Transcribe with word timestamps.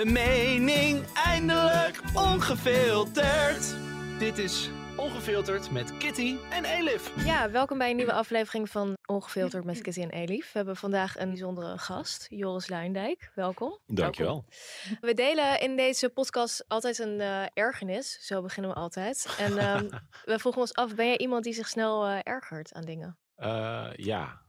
Hun 0.00 0.12
mening 0.12 1.04
eindelijk 1.14 2.00
ongefilterd. 2.14 3.74
Dit 4.18 4.38
is 4.38 4.70
Ongefilterd 4.96 5.70
met 5.70 5.96
Kitty 5.96 6.36
en 6.50 6.64
Elif. 6.64 7.24
Ja, 7.24 7.50
welkom 7.50 7.78
bij 7.78 7.90
een 7.90 7.96
nieuwe 7.96 8.12
aflevering 8.12 8.70
van 8.70 8.96
Ongefilterd 9.06 9.64
met 9.64 9.80
Kitty 9.80 10.00
en 10.00 10.10
Elif. 10.10 10.44
We 10.44 10.58
hebben 10.58 10.76
vandaag 10.76 11.18
een 11.18 11.28
bijzondere 11.28 11.78
gast, 11.78 12.26
Joris 12.28 12.68
Luindijk. 12.68 13.30
Welkom. 13.34 13.78
Dankjewel. 13.86 14.44
We 15.00 15.14
delen 15.14 15.60
in 15.60 15.76
deze 15.76 16.08
podcast 16.08 16.64
altijd 16.68 16.98
een 16.98 17.20
eh, 17.20 17.42
ergernis. 17.54 18.26
Zo 18.26 18.42
beginnen 18.42 18.70
we 18.70 18.76
altijd. 18.76 19.36
En 19.38 19.58
ehm, 19.58 19.88
we 20.24 20.38
vroegen 20.38 20.60
ons 20.60 20.74
af, 20.74 20.94
ben 20.94 21.06
jij 21.06 21.18
iemand 21.18 21.44
die 21.44 21.54
zich 21.54 21.68
snel 21.68 22.06
eh, 22.06 22.18
ergert 22.22 22.72
aan 22.72 22.84
dingen? 22.84 23.18
Eh, 23.36 23.90
ja, 23.94 24.40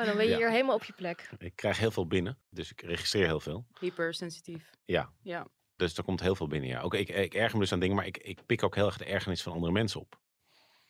Oh, 0.00 0.06
dan 0.06 0.16
ben 0.16 0.24
je 0.24 0.30
Ja. 0.30 0.36
hier 0.36 0.50
helemaal 0.50 0.74
op 0.74 0.84
je 0.84 0.92
plek. 0.92 1.30
ik 1.38 1.56
krijg 1.56 1.78
heel 1.78 1.90
veel 1.90 2.06
binnen, 2.06 2.38
dus 2.50 2.70
ik 2.70 2.80
registreer 2.82 3.26
heel 3.26 3.40
veel. 3.40 3.66
Hypersensitief. 3.80 4.70
Ja, 4.84 5.12
Ja. 5.22 5.46
dus 5.76 5.96
er 5.96 6.04
komt 6.04 6.20
heel 6.20 6.34
veel 6.34 6.46
binnen. 6.46 6.68
Ja. 6.68 6.80
Ook, 6.80 6.94
ik, 6.94 7.08
ik 7.08 7.34
erger 7.34 7.54
me 7.54 7.60
dus 7.62 7.72
aan 7.72 7.80
dingen, 7.80 7.96
maar 7.96 8.06
ik, 8.06 8.18
ik 8.18 8.46
pik 8.46 8.62
ook 8.62 8.74
heel 8.74 8.86
erg 8.86 8.96
de 8.98 9.04
ergernis 9.04 9.42
van 9.42 9.52
andere 9.52 9.72
mensen 9.72 10.00
op. 10.00 10.18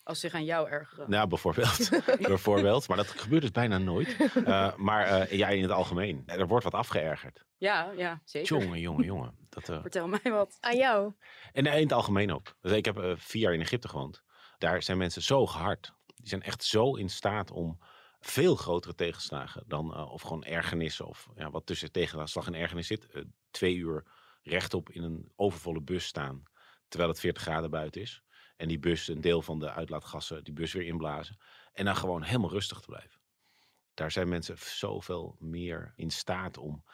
Als 0.03 0.21
zich 0.21 0.35
aan 0.35 0.45
jou 0.45 0.69
ergeren. 0.69 1.11
Nou, 1.11 1.29
bijvoorbeeld. 1.29 1.91
bijvoorbeeld. 2.29 2.89
Maar 2.89 2.97
dat 2.97 3.09
gebeurt 3.09 3.43
dus 3.43 3.51
bijna 3.51 3.79
nooit. 3.79 4.17
Eh, 4.45 4.77
maar 4.77 5.07
eh, 5.07 5.39
ja, 5.39 5.49
in 5.49 5.63
het 5.63 5.71
algemeen. 5.71 6.23
Er 6.27 6.47
wordt 6.47 6.65
wat 6.65 6.75
afgeërgerd. 6.75 7.45
Ja, 7.57 7.91
ja, 7.97 8.21
zeker. 8.25 8.59
Jongen, 8.59 8.81
jongen, 8.81 9.05
jongen. 9.05 9.35
Dat, 9.49 9.69
eh, 9.69 9.81
Vertel 9.81 10.09
mij 10.09 10.21
wat. 10.23 10.57
Aan 10.61 10.77
jou? 10.77 11.13
En 11.53 11.67
in 11.67 11.83
het 11.83 11.93
algemeen 11.93 12.33
ook. 12.33 12.55
Dus 12.61 12.73
ik 12.73 12.85
heb 12.85 13.15
vier 13.17 13.43
jaar 13.43 13.55
in 13.55 13.61
Egypte 13.61 13.89
gewoond. 13.89 14.23
Daar 14.59 14.83
zijn 14.83 14.99
mensen 14.99 15.23
zo 15.23 15.47
gehard. 15.47 15.93
Die 16.07 16.29
zijn 16.29 16.43
echt 16.43 16.65
zo 16.65 16.95
in 16.95 17.09
staat 17.09 17.51
om 17.51 17.79
veel 18.21 18.57
grotere 18.57 18.95
tegenslagen 18.95 19.65
dan 19.67 19.95
eh, 19.95 20.13
of 20.13 20.23
gewoon 20.23 20.45
ergernissen 20.45 21.07
of 21.07 21.29
ja, 21.37 21.51
wat 21.51 21.67
tussen 21.67 21.93
tegenslag 21.93 22.47
en 22.47 22.55
ergernis 22.55 22.87
zit. 22.87 23.07
Eh, 23.07 23.23
twee 23.51 23.75
uur 23.77 24.05
rechtop 24.43 24.91
in 24.91 25.03
een 25.03 25.33
overvolle 25.37 25.81
bus 25.81 26.05
staan 26.05 26.43
terwijl 26.89 27.11
het 27.11 27.21
40 27.21 27.43
graden 27.43 27.71
buiten 27.71 28.01
is. 28.01 28.23
En 28.57 28.69
die 28.69 28.79
bus, 28.79 29.09
een 29.09 29.21
deel 29.21 29.43
van 29.43 29.59
de 29.59 29.71
uitlaatgassen, 29.73 30.45
die 30.45 30.55
bus 30.55 30.73
weer 30.73 30.87
inblazen. 30.87 31.39
En 31.73 31.85
dan 31.85 31.97
gewoon 31.97 32.23
helemaal 32.23 32.51
rustig 32.51 32.81
te 32.81 32.87
blijven. 32.87 33.21
Daar 33.95 34.11
zijn 34.11 34.29
mensen 34.29 34.59
zoveel 34.59 35.37
meer 35.39 35.93
in 35.97 36.11
staat 36.11 36.59
om 36.59 36.85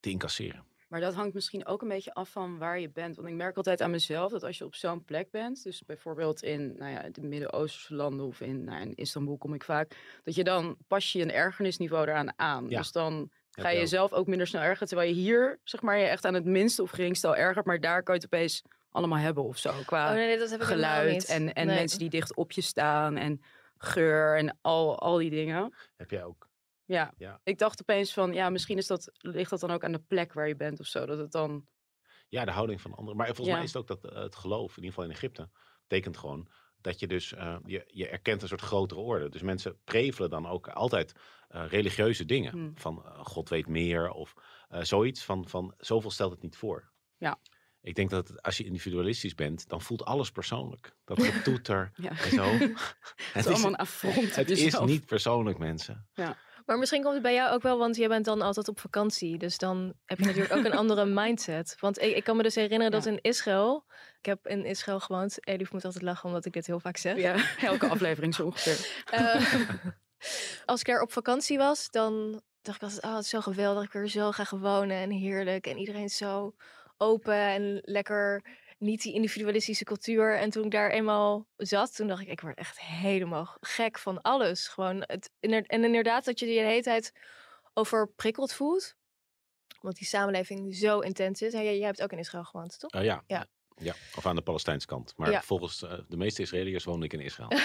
te 0.00 0.10
incasseren. 0.10 0.67
Maar 0.88 1.00
dat 1.00 1.14
hangt 1.14 1.34
misschien 1.34 1.66
ook 1.66 1.82
een 1.82 1.88
beetje 1.88 2.14
af 2.14 2.28
van 2.30 2.58
waar 2.58 2.80
je 2.80 2.90
bent. 2.90 3.16
Want 3.16 3.28
ik 3.28 3.34
merk 3.34 3.56
altijd 3.56 3.80
aan 3.82 3.90
mezelf 3.90 4.32
dat 4.32 4.42
als 4.44 4.58
je 4.58 4.64
op 4.64 4.74
zo'n 4.74 5.04
plek 5.04 5.30
bent, 5.30 5.62
dus 5.62 5.82
bijvoorbeeld 5.84 6.42
in 6.42 6.74
nou 6.76 6.92
ja, 6.92 7.08
de 7.12 7.22
Midden-Oosterse 7.22 7.94
landen 7.94 8.26
of 8.26 8.40
in, 8.40 8.64
nou, 8.64 8.80
in 8.80 8.94
Istanbul 8.94 9.36
kom 9.36 9.54
ik 9.54 9.64
vaak, 9.64 9.96
dat 10.24 10.34
je 10.34 10.44
dan 10.44 10.76
pas 10.86 11.12
je 11.12 11.22
een 11.22 11.32
ergernisniveau 11.32 12.08
eraan 12.08 12.38
aan. 12.38 12.68
Ja. 12.68 12.78
Dus 12.78 12.92
dan 12.92 13.30
ga 13.50 13.68
je 13.68 13.78
jezelf 13.78 14.12
ook 14.12 14.26
minder 14.26 14.46
snel 14.46 14.62
ergeren. 14.62 14.88
Terwijl 14.88 15.08
je 15.08 15.14
hier, 15.14 15.58
zeg 15.64 15.82
maar, 15.82 15.98
je 15.98 16.04
echt 16.04 16.24
aan 16.24 16.34
het 16.34 16.44
minste 16.44 16.82
of 16.82 16.90
geringste 16.90 17.26
al 17.26 17.36
ergert, 17.36 17.66
maar 17.66 17.80
daar 17.80 18.02
kan 18.02 18.14
je 18.14 18.20
het 18.20 18.34
opeens 18.34 18.62
allemaal 18.90 19.18
hebben 19.18 19.44
of 19.44 19.58
zo. 19.58 19.72
Qua 19.86 20.08
Oh 20.08 20.14
nee, 20.14 20.38
dat 20.38 20.50
heb 20.50 20.60
ik 20.60 20.66
helemaal 20.66 20.90
geluid 20.90 21.24
en, 21.24 21.52
en 21.52 21.66
Nee. 21.66 21.76
mensen 21.76 21.98
die 21.98 22.10
dicht 22.10 22.34
op 22.34 22.52
je 22.52 22.60
staan 22.60 23.16
en 23.16 23.42
geur 23.76 24.36
en 24.36 24.58
al, 24.60 24.98
al 24.98 25.16
die 25.16 25.30
dingen. 25.30 25.74
Heb 25.96 26.10
jij 26.10 26.24
ook? 26.24 26.47
Ja. 26.88 27.14
Ja. 27.18 27.40
ik 27.42 27.58
dacht 27.58 27.80
opeens 27.80 28.12
van, 28.12 28.32
ja, 28.32 28.50
misschien 28.50 28.76
is 28.78 28.86
dat, 28.86 29.10
ligt 29.18 29.50
dat 29.50 29.60
dan 29.60 29.70
ook 29.70 29.84
aan 29.84 29.92
de 29.92 30.02
plek 30.06 30.32
waar 30.32 30.48
je 30.48 30.56
bent 30.56 30.80
of 30.80 30.86
zo. 30.86 31.06
Dat 31.06 31.18
het 31.18 31.32
dan, 31.32 31.66
Ja, 32.28 32.44
de 32.44 32.50
houding 32.50 32.80
van 32.80 32.94
anderen. 32.94 33.16
Maar 33.16 33.26
volgens 33.26 33.46
Ja. 33.48 33.54
mij 33.54 33.62
is 33.64 33.72
het 33.72 33.82
ook 33.82 33.88
dat 34.02 34.12
eh, 34.12 34.22
het 34.22 34.34
geloof, 34.36 34.70
in 34.70 34.82
ieder 34.82 34.88
geval 34.88 35.04
in 35.04 35.10
Egypte, 35.10 35.50
betekent 35.86 36.16
gewoon 36.16 36.48
dat 36.80 37.00
je 37.00 37.06
dus, 37.06 37.32
eh, 37.32 37.56
je, 37.64 37.84
je 37.86 38.08
erkent 38.08 38.42
een 38.42 38.48
soort 38.48 38.60
grotere 38.60 39.00
orde. 39.00 39.28
Dus 39.28 39.42
mensen 39.42 39.78
prevelen 39.84 40.30
dan 40.30 40.46
ook 40.46 40.68
altijd 40.68 41.12
eh, 41.48 41.64
religieuze 41.68 42.24
dingen. 42.24 42.52
Hmm. 42.52 42.72
Van 42.78 43.02
God 43.22 43.48
weet 43.48 43.66
meer 43.66 44.10
of 44.10 44.34
zoiets 44.80 45.24
van, 45.24 45.48
van 45.48 45.74
zoveel 45.78 46.10
stelt 46.10 46.32
het 46.32 46.42
niet 46.42 46.56
voor. 46.56 46.90
Ja. 47.16 47.38
Ik 47.80 47.94
denk 47.94 48.10
dat 48.10 48.28
het- 48.28 48.42
als 48.42 48.56
je 48.56 48.64
individualistisch 48.64 49.34
bent, 49.34 49.68
dan 49.68 49.82
voelt 49.82 50.04
alles 50.04 50.30
persoonlijk. 50.30 50.96
Dat 51.04 51.22
getoeter 51.32 51.90
ja, 51.94 52.10
en 52.10 52.30
zo. 52.30 52.44
het 52.52 52.72
het 53.32 53.46
is 53.46 53.46
allemaal 53.46 53.70
een 53.70 53.76
affront 53.76 54.36
het 54.36 54.50
is 54.50 54.78
niet 54.80 55.06
persoonlijk, 55.06 55.58
mensen. 55.58 56.08
Maar 56.68 56.78
misschien 56.78 57.02
komt 57.02 57.14
het 57.14 57.22
bij 57.22 57.34
jou 57.34 57.52
ook 57.52 57.62
wel, 57.62 57.78
want 57.78 57.96
jij 57.96 58.08
bent 58.08 58.24
dan 58.24 58.42
altijd 58.42 58.68
op 58.68 58.80
vakantie. 58.80 59.38
Dus 59.38 59.58
dan 59.58 59.94
heb 60.04 60.18
je 60.18 60.24
natuurlijk 60.24 60.54
ook 60.54 60.64
een 60.64 60.72
andere 60.82 61.04
mindset. 61.04 61.76
Want 61.80 62.00
ik, 62.02 62.16
ik 62.16 62.24
kan 62.24 62.36
me 62.36 62.42
dus 62.42 62.54
herinneren 62.54 62.92
dat 62.92 63.04
Ja. 63.04 63.10
in 63.10 63.18
Israël... 63.20 63.84
Ik 64.18 64.24
heb 64.26 64.46
in 64.46 64.64
Israël 64.64 65.00
gewoond. 65.00 65.46
Elif 65.46 65.72
moet 65.72 65.84
altijd 65.84 66.02
lachen 66.04 66.24
omdat 66.28 66.44
ik 66.44 66.52
dit 66.52 66.66
heel 66.66 66.80
vaak 66.80 66.96
zeg. 66.96 67.16
Ja, 67.16 67.34
elke 67.70 67.88
aflevering 67.88 68.34
zo 68.34 68.44
ongeveer. 68.44 69.02
Eh, 69.10 69.54
als 70.64 70.80
ik 70.80 70.86
daar 70.86 71.00
op 71.00 71.12
vakantie 71.12 71.58
was, 71.58 71.90
dan 71.90 72.42
dacht 72.62 72.76
ik 72.76 72.82
altijd, 72.82 73.04
oh, 73.04 73.14
het 73.14 73.24
is 73.24 73.30
zo 73.30 73.40
geweldig. 73.40 73.84
Ik 73.84 73.92
wil 73.92 74.02
er 74.02 74.08
zo 74.08 74.32
graag 74.32 74.50
wonen 74.50 74.96
en 74.96 75.10
heerlijk. 75.10 75.66
En 75.66 75.78
iedereen 75.78 76.04
is 76.04 76.16
zo 76.16 76.54
open 76.96 77.34
en 77.34 77.80
lekker 77.84 78.42
niet 78.78 79.02
die 79.02 79.12
individualistische 79.12 79.84
cultuur. 79.84 80.36
En 80.38 80.50
toen 80.50 80.64
ik 80.64 80.70
daar 80.70 80.90
eenmaal 80.90 81.46
zat, 81.56 81.94
toen 81.96 82.06
dacht 82.06 82.22
ik, 82.22 82.28
ik 82.28 82.40
word 82.40 82.58
echt 82.58 82.80
helemaal 82.80 83.56
gek 83.60 83.98
van 83.98 84.20
alles. 84.22 84.68
Gewoon 84.68 85.02
het, 85.06 85.30
en 85.40 85.64
inderdaad 85.66 86.24
dat 86.24 86.38
je 86.38 86.46
je 86.46 86.60
de 86.60 86.66
hele 86.66 86.82
tijd 86.82 87.12
overprikkeld 87.74 88.52
voelt. 88.52 88.94
Want 89.80 89.96
die 89.96 90.06
samenleving 90.06 90.76
zo 90.76 91.00
intens 91.00 91.42
is. 91.42 91.52
En 91.52 91.64
jij, 91.64 91.76
jij 91.78 91.86
hebt 91.86 92.02
ook 92.02 92.12
in 92.12 92.18
Israël 92.18 92.44
gewoond, 92.44 92.78
toch? 92.78 92.90
Eh, 92.90 93.04
ja. 93.04 93.24
Ja. 93.26 93.46
ja, 93.76 93.94
of 94.16 94.26
aan 94.26 94.36
de 94.36 94.42
Palestijnse 94.42 94.86
kant. 94.86 95.12
Maar 95.16 95.30
Ja. 95.30 95.42
volgens 95.42 95.82
eh, 95.82 95.98
de 96.08 96.16
meeste 96.16 96.42
Israëliërs 96.42 96.84
woonde 96.84 97.04
ik 97.04 97.12
in 97.12 97.20
Israël. 97.20 97.50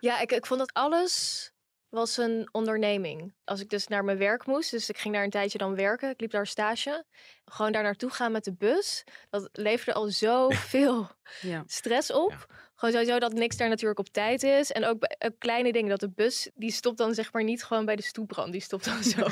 Ja, 0.00 0.20
ik, 0.20 0.32
ik 0.32 0.46
vond 0.46 0.60
dat 0.60 0.72
alles 0.72 1.52
was 1.90 2.16
een 2.16 2.48
onderneming. 2.52 3.34
Als 3.44 3.60
ik 3.60 3.68
dus 3.70 3.86
naar 3.86 4.04
mijn 4.04 4.18
werk 4.18 4.46
moest, 4.46 4.70
dus 4.70 4.88
ik 4.88 4.98
ging 4.98 5.14
daar 5.14 5.24
een 5.24 5.30
tijdje 5.30 5.58
dan 5.58 5.74
werken. 5.74 6.10
Ik 6.10 6.20
liep 6.20 6.30
daar 6.30 6.46
stage. 6.46 7.04
Gewoon 7.44 7.72
daar 7.72 7.82
naartoe 7.82 8.10
gaan 8.10 8.32
met 8.32 8.44
de 8.44 8.52
bus. 8.54 9.04
Dat 9.30 9.48
leverde 9.52 9.92
al 9.92 10.06
zoveel 10.08 11.08
Ja. 11.40 11.62
stress 11.66 12.12
op. 12.12 12.30
Ja. 12.30 12.56
Gewoon 12.74 12.94
sowieso 12.94 13.18
dat 13.18 13.32
niks 13.32 13.56
daar 13.56 13.68
natuurlijk 13.68 13.98
op 13.98 14.08
tijd 14.08 14.42
is. 14.42 14.72
En 14.72 14.84
ook 14.84 14.98
bij 14.98 15.16
ook 15.18 15.34
kleine 15.38 15.72
dingen. 15.72 15.88
Dat 15.90 16.00
de 16.00 16.10
bus, 16.10 16.50
die 16.54 16.70
stopt 16.72 16.98
dan 16.98 17.14
zeg 17.14 17.32
maar 17.32 17.44
niet 17.44 17.64
gewoon 17.64 17.84
bij 17.84 17.96
de 17.96 18.02
stoeprand. 18.02 18.52
Die 18.52 18.60
stopt 18.60 18.84
dan 18.84 19.02
zo. 19.02 19.20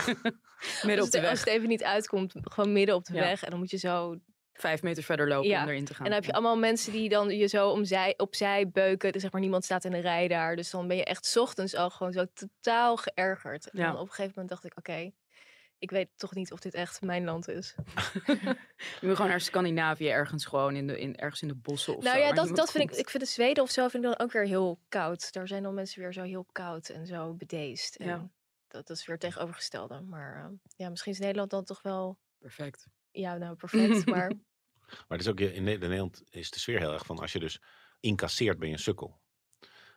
Midden 0.83 0.99
als, 0.99 1.07
op 1.07 1.11
de 1.13 1.19
het, 1.19 1.29
als 1.29 1.39
weg. 1.39 1.39
het 1.39 1.47
even 1.49 1.69
niet 1.69 1.83
uitkomt, 1.85 2.33
gewoon 2.43 2.73
midden 2.73 2.95
op 2.95 3.05
de 3.05 3.15
Ja. 3.15 3.21
weg. 3.21 3.43
En 3.43 3.51
dan 3.51 3.59
moet 3.59 3.71
je 3.71 3.77
zo 3.77 4.17
Vijf 4.61 4.83
meter 4.83 5.03
verder 5.03 5.29
lopen 5.29 5.49
Ja. 5.49 5.63
om 5.63 5.69
erin 5.69 5.85
te 5.85 5.95
gaan. 5.95 6.05
en 6.05 6.11
dan 6.13 6.21
heb 6.21 6.29
je 6.31 6.33
allemaal 6.37 6.59
mensen 6.59 6.93
die 6.93 7.09
dan 7.09 7.37
je 7.37 7.47
zo 7.47 7.69
omzij, 7.71 8.15
opzij 8.17 8.69
beuken. 8.69 9.13
Dus 9.13 9.23
zeg 9.23 9.33
maar 9.33 9.41
niemand 9.41 9.65
staat 9.65 9.85
in 9.85 9.91
de 9.91 9.99
rij 9.99 10.29
daar. 10.29 10.57
Dus 10.57 10.71
dan 10.71 10.89
ben 10.89 10.97
je 10.97 11.05
echt 11.05 11.27
's 11.27 11.37
ochtends 11.37 11.75
al 11.75 11.91
gewoon 11.91 12.13
zo 12.13 12.25
totaal 12.35 12.97
geërgerd. 12.97 13.71
En 13.71 13.79
Ja. 13.79 13.87
dan 13.87 13.95
op 13.95 14.01
een 14.01 14.09
gegeven 14.09 14.33
moment 14.35 14.49
dacht 14.49 14.65
ik, 14.65 14.79
oké, 14.79 15.11
ik 15.79 15.91
weet 15.91 16.09
toch 16.17 16.35
niet 16.35 16.53
of 16.53 16.61
dit 16.61 16.75
echt 16.75 17.01
mijn 17.03 17.25
land 17.25 17.49
is. 17.49 17.75
Je 19.01 19.07
moet 19.07 19.17
gewoon 19.17 19.31
naar 19.31 19.41
Scandinavië 19.41 20.09
ergens 20.09 20.45
gewoon 20.45 20.77
in 20.77 20.87
de, 20.87 21.01
in, 21.01 21.17
ergens 21.17 21.43
in 21.43 21.49
de 21.49 21.55
bossen 21.55 21.97
of 21.97 22.03
nou 22.05 22.17
zo. 22.17 22.23
ja, 22.23 22.33
dat, 22.33 22.57
dat 22.57 22.71
vind 22.71 22.83
ik, 22.85 22.89
komt. 22.91 23.01
ik 23.01 23.11
vind 23.11 23.23
de 23.25 23.29
Zweden 23.31 23.63
of 23.63 23.71
zo 23.71 23.89
vind 23.89 24.05
ik 24.05 24.11
dan 24.11 24.19
ook 24.19 24.33
weer 24.33 24.47
heel 24.47 24.79
koud. 24.89 25.33
Daar 25.33 25.49
zijn 25.49 25.63
dan 25.63 25.75
mensen 25.75 26.01
weer 26.03 26.13
zo 26.13 26.23
heel 26.23 26.47
koud 26.53 26.89
en 26.89 27.07
zo 27.07 27.35
bedeesd. 27.35 27.97
En 27.97 28.07
Ja. 28.07 28.29
dat, 28.69 28.87
dat 28.87 28.97
is 28.97 29.07
weer 29.07 29.19
tegenovergestelde. 29.19 30.01
Maar 30.01 30.37
eh, 30.45 30.51
ja, 30.77 30.89
misschien 30.89 31.13
is 31.13 31.19
Nederland 31.19 31.51
dan 31.51 31.65
toch 31.65 31.83
wel, 31.83 32.19
Perfect. 32.39 32.87
ja 33.11 33.37
nou 33.37 33.55
perfect. 33.57 34.07
maar 34.15 34.33
Maar 34.89 35.19
het 35.19 35.21
is 35.21 35.29
ook 35.29 35.41
in 35.41 35.63
Ne- 35.65 35.73
in 35.73 35.79
Nederland 35.81 36.23
is 36.31 36.51
de 36.51 36.59
sfeer 36.59 36.79
heel 36.79 36.93
erg 36.93 37.07
van 37.07 37.19
als 37.19 37.33
je 37.33 37.39
dus 37.39 37.61
incasseert 38.01 38.59
ben 38.59 38.69
je 38.69 38.75
een 38.75 38.81
sukkel. 38.81 39.21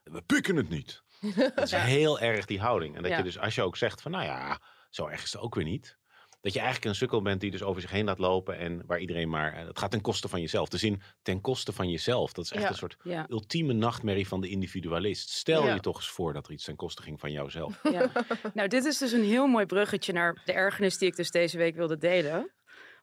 We 0.04 0.22
pikken 0.22 0.56
het 0.56 0.70
niet. 0.70 1.04
Dat 1.56 1.64
is 1.64 1.72
heel 1.72 2.20
erg 2.20 2.46
die 2.46 2.60
houding. 2.60 2.96
En 2.96 3.02
dat 3.02 3.12
Ja. 3.12 3.18
je 3.18 3.24
dus 3.24 3.40
als 3.40 3.56
je 3.56 3.62
ook 3.62 3.78
zegt 3.78 4.02
van 4.02 4.12
nou 4.12 4.24
ja, 4.24 4.62
zo 4.90 5.08
erg 5.08 5.24
is 5.24 5.32
het 5.34 5.42
ook 5.42 5.56
weer 5.56 5.64
niet. 5.64 6.00
Dat 6.42 6.54
je 6.54 6.60
eigenlijk 6.60 6.90
een 6.90 6.96
sukkel 6.96 7.22
bent 7.22 7.42
die 7.42 7.52
dus 7.52 7.62
over 7.64 7.82
zich 7.82 7.92
heen 7.92 8.06
laat 8.06 8.20
lopen 8.20 8.58
en 8.58 8.84
waar 8.86 9.00
iedereen 9.00 9.30
maar, 9.30 9.54
eh, 9.54 9.66
het 9.68 9.80
gaat 9.80 9.92
ten 9.92 10.02
koste 10.02 10.28
van 10.28 10.42
jezelf. 10.42 10.70
De 10.70 10.78
zin 10.78 11.02
ten 11.22 11.42
koste 11.42 11.72
van 11.74 11.90
jezelf, 11.90 12.34
dat 12.34 12.46
is 12.46 12.52
echt 12.52 12.64
Ja. 12.64 12.70
een 12.70 12.76
soort 12.76 12.96
Ja. 13.04 13.26
ultieme 13.30 13.74
nachtmerrie 13.74 14.28
van 14.28 14.42
de 14.42 14.50
individualist. 14.50 15.30
Stel 15.30 15.66
Ja. 15.66 15.74
je 15.74 15.80
toch 15.80 15.96
eens 15.96 16.10
voor 16.10 16.34
dat 16.34 16.46
er 16.48 16.54
iets 16.54 16.64
ten 16.64 16.76
koste 16.76 17.02
ging 17.02 17.20
van 17.20 17.32
jouzelf. 17.32 17.80
ja. 17.84 18.12
Nou, 18.54 18.68
dit 18.68 18.86
is 18.86 18.98
dus 18.98 19.12
een 19.12 19.24
heel 19.24 19.48
mooi 19.48 19.66
bruggetje 19.66 20.14
naar 20.14 20.42
de 20.46 20.54
ergernis 20.54 20.98
die 20.98 21.08
ik 21.08 21.16
dus 21.16 21.32
deze 21.32 21.58
week 21.58 21.76
wilde 21.76 21.98
delen. 21.98 22.52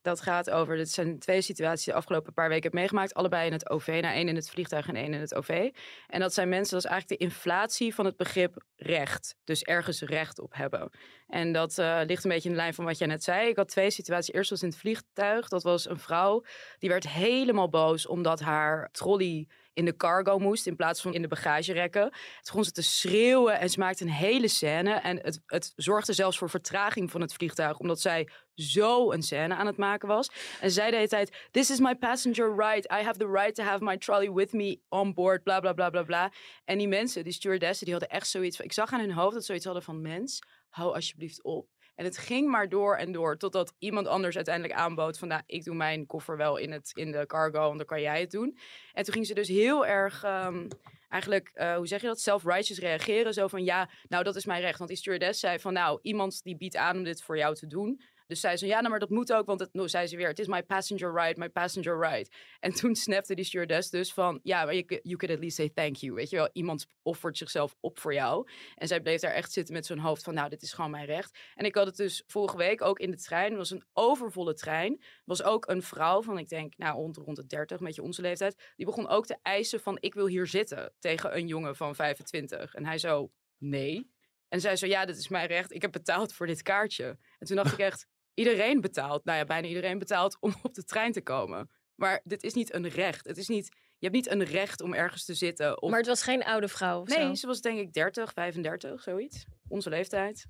Dat 0.03 0.21
gaat 0.21 0.51
over, 0.51 0.77
dit 0.77 0.91
zijn 0.91 1.19
twee 1.19 1.41
situaties 1.41 1.85
die 1.85 1.93
de 1.93 1.99
afgelopen 1.99 2.33
paar 2.33 2.49
weken 2.49 2.63
heb 2.63 2.73
meegemaakt. 2.73 3.15
Allebei 3.15 3.47
in 3.47 3.53
het 3.53 3.71
OV, 3.71 3.87
nou 3.87 4.15
één 4.15 4.29
in 4.29 4.37
het 4.37 4.51
vliegtuig 4.51 4.89
en 4.89 4.97
één 4.97 5.15
in 5.15 5.21
het 5.21 5.35
OV. 5.35 5.71
En 6.07 6.21
dat 6.21 6.35
zijn 6.35 6.49
mensen, 6.49 6.75
dat 6.75 6.85
is 6.85 6.91
eigenlijk 6.91 7.21
de 7.21 7.27
inflatie 7.27 7.95
van 7.95 8.05
het 8.05 8.17
begrip 8.17 8.63
recht. 8.77 9.37
Dus 9.45 9.63
ergens 9.63 10.01
recht 10.03 10.39
op 10.39 10.55
hebben. 10.55 10.91
En 11.27 11.53
dat 11.53 11.79
eh, 11.79 12.01
ligt 12.07 12.25
een 12.25 12.31
beetje 12.31 12.49
in 12.49 12.55
de 12.55 12.61
lijn 12.61 12.75
van 12.75 12.85
wat 12.85 12.99
jij 12.99 13.07
net 13.07 13.25
zei. 13.25 13.49
Ik 13.49 13.57
had 13.57 13.69
twee 13.69 13.91
situaties. 13.91 14.35
Eerst 14.35 14.51
was 14.51 14.63
in 14.63 14.69
het 14.69 14.79
vliegtuig. 14.79 15.49
Dat 15.49 15.63
was 15.63 15.89
een 15.89 15.99
vrouw 15.99 16.45
die 16.79 16.89
werd 16.89 17.09
helemaal 17.09 17.69
boos 17.69 18.07
omdat 18.07 18.41
haar 18.41 18.89
trolley 18.93 19.49
in 19.79 19.85
de 19.85 19.97
cargo 19.97 20.39
moest 20.39 20.67
in 20.67 20.77
plaats 20.77 21.01
van 21.01 21.15
in 21.15 21.23
de 21.23 21.29
bagagerekken. 21.29 22.11
Toen 22.11 22.21
begon 22.45 22.65
ze 22.65 22.73
te 22.73 22.83
schreeuwen 22.83 23.59
en 23.59 23.71
ze 23.71 23.79
maakte 23.79 24.05
een 24.05 24.11
hele 24.11 24.49
scène. 24.49 24.93
En 24.93 25.17
het, 25.23 25.41
het 25.47 25.73
zorgde 25.77 26.13
zelfs 26.13 26.39
voor 26.39 26.51
vertraging 26.51 27.11
van 27.11 27.21
het 27.21 27.33
vliegtuig, 27.33 27.79
omdat 27.79 28.01
zij 28.01 28.29
zo 28.55 29.13
een 29.13 29.23
scène 29.23 29.55
aan 29.55 29.67
het 29.67 29.77
maken 29.77 30.09
was. 30.09 30.31
En 30.61 30.71
zij 30.71 30.91
de 30.91 30.97
hele 30.97 31.09
tijd, 31.09 31.49
this 31.51 31.71
is 31.71 31.79
my 31.79 31.95
passenger 31.95 32.55
ride. 32.57 32.89
I 33.01 33.03
have 33.03 33.19
the 33.19 33.31
right 33.31 33.55
to 33.55 33.63
have 33.63 33.85
my 33.85 33.97
trolley 33.97 34.33
with 34.33 34.53
me 34.53 34.81
on 34.89 35.15
board, 35.15 35.43
bla 35.43 35.61
bla 35.61 35.73
bla 35.73 35.91
bla 35.91 36.03
bla. 36.03 36.33
En 36.65 36.79
die 36.79 36.89
mensen, 36.89 37.25
die 37.25 37.33
stewardessen, 37.33 37.85
die 37.85 37.95
hadden 37.95 38.13
echt 38.13 38.29
zoiets 38.29 38.57
van, 38.57 38.65
ik 38.65 38.73
zag 38.73 38.93
aan 38.93 39.01
hun 39.01 39.13
hoofd 39.13 39.33
dat 39.33 39.41
ze 39.41 39.47
zoiets 39.47 39.65
hadden 39.65 39.83
van, 39.83 40.01
mens, 40.01 40.39
hou 40.69 40.95
alsjeblieft 40.95 41.43
op. 41.43 41.69
En 41.99 42.05
het 42.05 42.19
ging 42.19 42.49
maar 42.51 42.69
door 42.69 42.97
en 42.97 43.13
door, 43.13 43.37
totdat 43.37 43.75
iemand 43.79 44.07
anders 44.07 44.37
uiteindelijk 44.37 44.75
aanbood 44.75 45.19
van, 45.19 45.29
nou, 45.29 45.43
ik 45.47 45.65
doe 45.65 45.75
mijn 45.75 46.07
koffer 46.07 46.37
wel 46.37 46.57
in, 46.57 46.73
het, 46.73 46.91
in 46.95 47.13
de 47.13 47.27
cargo, 47.27 47.61
want 47.61 47.77
dan 47.77 47.87
kan 47.87 48.01
jij 48.01 48.21
het 48.21 48.31
doen. 48.31 48.59
En 48.93 49.05
toen 49.05 49.15
ging 49.15 49.27
ze 49.27 49.35
dus 49.35 49.49
heel 49.49 49.87
erg, 49.87 50.23
ehm, 50.23 50.69
eigenlijk, 51.09 51.51
eh, 51.55 51.77
hoe 51.77 51.87
zeg 51.87 52.01
je 52.01 52.07
dat, 52.07 52.21
self-righteous 52.21 52.81
reageren. 52.81 53.35
Zo 53.35 53.47
van, 53.47 53.65
ja, 53.65 53.89
nou, 54.09 54.25
dat 54.25 54.37
is 54.37 54.45
mijn 54.45 54.61
recht. 54.61 54.79
Want 54.79 54.91
die 54.91 54.99
stewardess 54.99 55.41
zei 55.41 55.59
van, 55.59 55.73
nou, 55.73 55.99
iemand 56.03 56.43
die 56.43 56.57
biedt 56.57 56.77
aan 56.77 56.97
om 56.97 57.05
dit 57.05 57.23
voor 57.23 57.37
jou 57.37 57.55
te 57.55 57.67
doen. 57.67 58.01
Dus 58.29 58.41
zei 58.41 58.57
ze, 58.57 58.67
ja, 58.67 58.77
nou, 58.77 58.91
maar 58.91 58.99
dat 58.99 59.11
moet 59.11 59.33
ook, 59.33 59.47
want 59.47 59.61
het, 59.61 59.73
nou, 59.73 59.89
zei 59.89 60.07
ze 60.07 60.17
weer, 60.17 60.29
het 60.29 60.39
is 60.39 60.47
my 60.47 60.63
passenger 60.63 61.15
ride, 61.15 61.41
my 61.41 61.49
passenger 61.49 62.09
ride. 62.09 62.31
En 62.61 62.73
toen 62.73 62.95
snapte 62.95 63.35
die 63.35 63.45
stewardess 63.45 63.91
dus 63.91 64.13
van, 64.13 64.41
ja, 64.43 64.65
maar 64.65 64.75
you, 64.75 65.17
could 65.17 65.31
at 65.31 65.39
least 65.39 65.57
say 65.57 65.71
thank 65.75 65.97
you, 65.97 66.15
weet 66.15 66.31
je 66.31 66.37
wel. 66.37 66.49
Iemand 66.53 66.87
offert 67.03 67.37
zichzelf 67.37 67.77
op 67.81 67.99
voor 67.99 68.15
jou. 68.15 68.49
En 68.75 68.89
zij 68.89 69.01
bleef 69.01 69.21
daar 69.21 69.33
echt 69.33 69.53
zitten 69.53 69.75
met 69.75 69.87
zo'n 69.87 69.99
hoofd 69.99 70.23
van, 70.23 70.35
nou, 70.35 70.49
dit 70.49 70.63
is 70.63 70.73
gewoon 70.73 70.91
mijn 70.91 71.07
recht. 71.07 71.39
En 71.55 71.65
ik 71.65 71.75
had 71.75 71.87
het 71.87 71.97
dus 71.97 72.23
vorige 72.27 72.57
week 72.57 72.83
ook 72.83 72.99
in 72.99 73.11
de 73.11 73.17
trein. 73.17 73.49
Het 73.49 73.59
was 73.59 73.71
een 73.71 73.85
overvolle 73.93 74.55
trein. 74.55 75.03
Was 75.25 75.43
ook 75.43 75.69
een 75.69 75.83
vrouw 75.83 76.23
van, 76.23 76.39
ik 76.39 76.49
denk, 76.49 76.77
nou, 76.77 76.95
rond, 76.95 77.17
rond 77.17 77.37
de 77.37 77.47
30, 77.47 77.79
een 77.79 77.87
beetje 77.87 78.03
onze 78.03 78.23
leeftijd. 78.23 78.73
Die 78.77 78.87
begon 78.87 79.09
ook 79.09 79.27
te 79.27 79.37
eisen 79.43 79.81
van, 79.81 79.97
ik 80.01 80.15
wil 80.15 80.27
hier 80.27 80.47
zitten 80.47 80.93
tegen 80.99 81.37
een 81.37 81.47
jongen 81.47 81.77
van 81.77 81.95
25. 81.95 82.75
En 82.75 82.85
hij 82.85 82.99
zo, 82.99 83.31
nee. 83.59 84.11
En 84.49 84.61
zij 84.61 84.77
zo, 84.77 84.87
ja, 84.87 85.05
dit 85.05 85.17
is 85.17 85.29
mijn 85.29 85.47
recht. 85.47 85.73
Ik 85.73 85.83
heb 85.83 85.93
betaald 85.93 86.33
voor 86.33 86.47
dit 86.47 86.63
kaartje. 86.63 87.19
En 87.39 87.47
toen 87.47 87.57
dacht 87.57 87.73
ik 87.73 87.79
echt, 87.79 88.07
iedereen 88.39 88.81
betaalt, 88.81 89.25
nou 89.25 89.39
ja, 89.39 89.45
bijna 89.45 89.67
iedereen 89.69 89.99
betaalt 89.99 90.37
om 90.41 90.55
op 90.63 90.75
de 90.75 90.85
trein 90.85 91.13
te 91.13 91.23
komen. 91.23 91.71
Maar 91.95 92.21
dit 92.25 92.43
is 92.43 92.55
niet 92.55 92.75
een 92.75 92.89
recht. 92.89 93.27
Het 93.27 93.37
is 93.37 93.49
niet, 93.49 93.67
je 93.99 94.07
hebt 94.07 94.15
niet 94.15 94.31
een 94.31 94.45
recht 94.45 94.81
om 94.81 94.95
ergens 94.95 95.25
te 95.25 95.35
zitten. 95.35 95.83
Of... 95.83 95.91
Maar 95.91 95.99
het 95.99 96.09
was 96.09 96.23
geen 96.23 96.45
oude 96.45 96.69
vrouw 96.69 97.01
of 97.01 97.09
nee, 97.09 97.27
zo? 97.27 97.35
ze 97.35 97.47
was 97.47 97.61
denk 97.61 97.79
ik 97.79 97.93
30, 97.93 98.33
35, 98.33 99.03
zoiets. 99.03 99.45
Onze 99.69 99.89
leeftijd. 99.89 100.47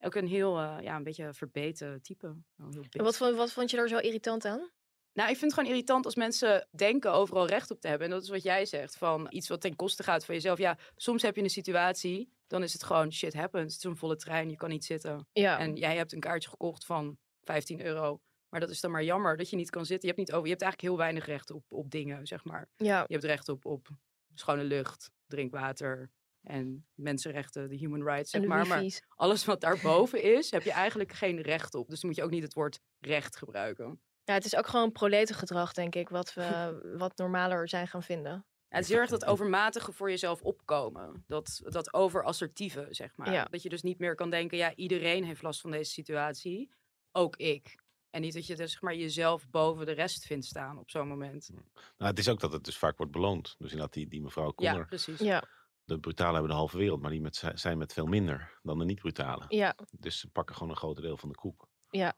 Ook 0.00 0.14
een 0.14 0.26
heel, 0.26 0.58
eh, 0.58 0.76
ja, 0.80 0.96
een 0.96 1.02
beetje 1.02 1.32
verbeten 1.34 2.02
type. 2.02 2.26
Oh, 2.26 2.66
heel 2.70 2.84
En 2.90 3.04
wat, 3.04 3.16
vond- 3.16 3.36
wat 3.36 3.52
vond 3.52 3.70
je 3.70 3.76
daar 3.76 3.88
zo 3.88 3.98
irritant 3.98 4.44
aan? 4.44 4.70
Nou, 5.12 5.30
ik 5.30 5.36
vind 5.36 5.50
het 5.50 5.60
gewoon 5.60 5.68
irritant 5.68 6.04
als 6.04 6.14
mensen 6.14 6.68
denken 6.70 7.12
overal 7.12 7.46
recht 7.46 7.70
op 7.70 7.80
te 7.80 7.88
hebben. 7.88 8.06
En 8.06 8.12
dat 8.12 8.22
is 8.22 8.28
wat 8.28 8.42
jij 8.42 8.64
zegt, 8.66 8.96
van 8.96 9.26
iets 9.30 9.48
wat 9.48 9.60
ten 9.60 9.76
koste 9.76 10.02
gaat 10.02 10.24
van 10.24 10.34
jezelf. 10.34 10.58
Ja, 10.58 10.78
soms 10.96 11.22
heb 11.22 11.36
je 11.36 11.42
een 11.42 11.50
situatie, 11.50 12.32
dan 12.46 12.62
is 12.62 12.72
het 12.72 12.82
gewoon 12.82 13.12
shit 13.12 13.34
happens. 13.34 13.74
Het 13.74 13.84
is 13.84 13.90
een 13.90 13.96
volle 13.96 14.16
trein, 14.16 14.50
je 14.50 14.56
kan 14.56 14.68
niet 14.68 14.84
zitten. 14.84 15.28
Ja. 15.32 15.58
En 15.58 15.76
jij 15.76 15.96
hebt 15.96 16.12
een 16.12 16.20
kaartje 16.20 16.48
gekocht 16.48 16.84
van 16.84 17.18
15 17.42 17.84
euro. 17.84 18.20
Maar 18.48 18.60
dat 18.60 18.70
is 18.70 18.80
dan 18.80 18.90
maar 18.90 19.04
jammer 19.04 19.36
dat 19.36 19.50
je 19.50 19.56
niet 19.56 19.70
kan 19.70 19.86
zitten. 19.86 20.08
Je 20.08 20.14
hebt, 20.14 20.28
niet 20.28 20.36
over, 20.36 20.46
je 20.46 20.52
hebt 20.52 20.62
eigenlijk 20.62 20.92
heel 20.92 21.02
weinig 21.02 21.26
recht 21.26 21.50
op, 21.50 21.64
op 21.68 21.90
dingen, 21.90 22.26
zeg 22.26 22.44
maar. 22.44 22.68
ja. 22.76 23.04
Je 23.06 23.12
hebt 23.12 23.24
recht 23.24 23.48
op, 23.48 23.64
op 23.64 23.88
schone 24.34 24.64
lucht, 24.64 25.10
drinkwater 25.26 26.10
en 26.42 26.86
mensenrechten, 26.94 27.68
de 27.68 27.76
human 27.76 28.02
rights, 28.02 28.30
zeg 28.30 28.44
maar. 28.44 28.66
Maar 28.66 29.00
alles 29.08 29.44
wat 29.44 29.60
daarboven 29.66 30.22
is, 30.22 30.50
heb 30.50 30.62
je 30.62 30.72
eigenlijk 30.72 31.12
geen 31.12 31.40
recht 31.40 31.74
op. 31.74 31.88
Dus 31.88 32.00
dan 32.00 32.10
moet 32.10 32.18
je 32.18 32.24
ook 32.24 32.30
niet 32.30 32.42
het 32.42 32.54
woord 32.54 32.80
recht 32.98 33.36
gebruiken. 33.36 34.00
Ja, 34.24 34.34
het 34.34 34.44
is 34.44 34.56
ook 34.56 34.66
gewoon 34.66 34.92
proletengedrag, 34.92 35.72
denk 35.72 35.94
ik, 35.94 36.08
wat 36.08 36.34
we 36.34 36.78
wat 36.98 37.16
normaler 37.16 37.68
zijn 37.68 37.88
gaan 37.88 38.02
vinden. 38.02 38.44
Ja, 38.68 38.76
het 38.76 38.84
is 38.84 38.90
heel 38.90 39.00
erg 39.00 39.10
dat 39.10 39.24
overmatige 39.24 39.92
voor 39.92 40.10
jezelf 40.10 40.42
opkomen. 40.42 41.24
Dat, 41.26 41.60
dat 41.62 41.94
overassertieve, 41.94 42.86
zeg 42.90 43.16
maar. 43.16 43.32
Ja. 43.32 43.44
Dat 43.44 43.62
je 43.62 43.68
dus 43.68 43.82
niet 43.82 43.98
meer 43.98 44.14
kan 44.14 44.30
denken, 44.30 44.58
ja, 44.58 44.74
iedereen 44.74 45.24
heeft 45.24 45.42
last 45.42 45.60
van 45.60 45.70
deze 45.70 45.90
situatie. 45.90 46.70
Ook 47.12 47.36
ik. 47.36 47.78
En 48.10 48.20
niet 48.20 48.34
dat 48.34 48.46
je 48.46 48.56
dus, 48.56 48.72
zeg 48.72 48.80
maar, 48.82 48.94
jezelf 48.94 49.48
boven 49.50 49.86
de 49.86 49.92
rest 49.92 50.24
vindt 50.26 50.44
staan 50.46 50.78
op 50.78 50.90
zo'n 50.90 51.08
moment. 51.08 51.50
Nou, 51.98 52.10
het 52.10 52.18
is 52.18 52.28
ook 52.28 52.40
dat 52.40 52.52
het 52.52 52.64
dus 52.64 52.78
vaak 52.78 52.96
wordt 52.96 53.12
beloond. 53.12 53.54
Dus 53.58 53.70
inderdaad, 53.70 53.92
die, 53.94 54.08
die 54.08 54.22
mevrouw 54.22 54.52
Ja, 54.56 54.70
Konner, 54.70 54.86
precies. 54.86 55.18
Ja, 55.18 55.44
de 55.84 55.98
brutalen 55.98 56.32
hebben 56.32 56.50
de 56.50 56.56
halve 56.56 56.76
wereld, 56.78 57.00
maar 57.00 57.10
die 57.10 57.20
met, 57.20 57.42
zijn 57.54 57.78
met 57.78 57.92
veel 57.92 58.06
minder 58.06 58.58
dan 58.62 58.78
de 58.78 58.84
niet-brutalen. 58.84 59.46
ja, 59.48 59.74
Dus 59.90 60.18
ze 60.20 60.28
pakken 60.30 60.54
gewoon 60.54 60.70
een 60.70 60.76
groot 60.78 60.96
deel 60.96 61.16
van 61.16 61.28
de 61.28 61.34
koek. 61.34 61.66
ja. 61.90 62.14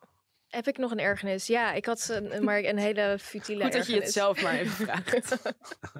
Heb 0.46 0.66
ik 0.66 0.76
nog 0.78 0.90
een 0.90 0.98
ergernis? 0.98 1.46
Ja, 1.46 1.72
ik 1.72 1.86
had 1.86 2.08
een, 2.08 2.44
maar 2.44 2.58
een 2.64 2.78
hele 2.78 3.16
futiele 3.20 3.62
Goed 3.62 3.72
dat 3.72 3.86
je 3.86 3.92
het 3.94 4.02
ergernis. 4.02 4.12
zelf 4.12 4.42
maar 4.42 4.52
even 4.58 4.86
vraagt. 4.86 5.42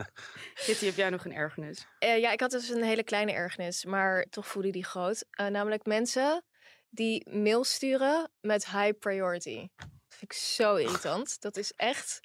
Kitty, 0.66 0.84
heb 0.84 0.94
jij 0.94 1.10
nog 1.10 1.24
een 1.24 1.32
ergernis? 1.32 1.86
Eh, 1.98 2.18
ja, 2.20 2.32
ik 2.32 2.40
had 2.40 2.50
dus 2.50 2.68
een 2.68 2.82
hele 2.82 3.02
kleine 3.04 3.32
ergernis, 3.32 3.84
maar 3.84 4.24
toch 4.30 4.46
voelde 4.46 4.70
die 4.70 4.84
groot. 4.84 5.24
Eh, 5.30 5.46
namelijk 5.46 5.86
mensen 5.86 6.44
die 6.94 7.30
mail 7.30 7.64
sturen 7.64 8.30
met 8.40 8.66
high 8.66 8.98
priority. 8.98 9.68
Dat 9.76 9.88
vind 10.08 10.22
ik 10.22 10.32
zo 10.32 10.74
irritant. 10.74 11.40
Dat 11.40 11.56
is 11.56 11.72
echt... 11.76 12.20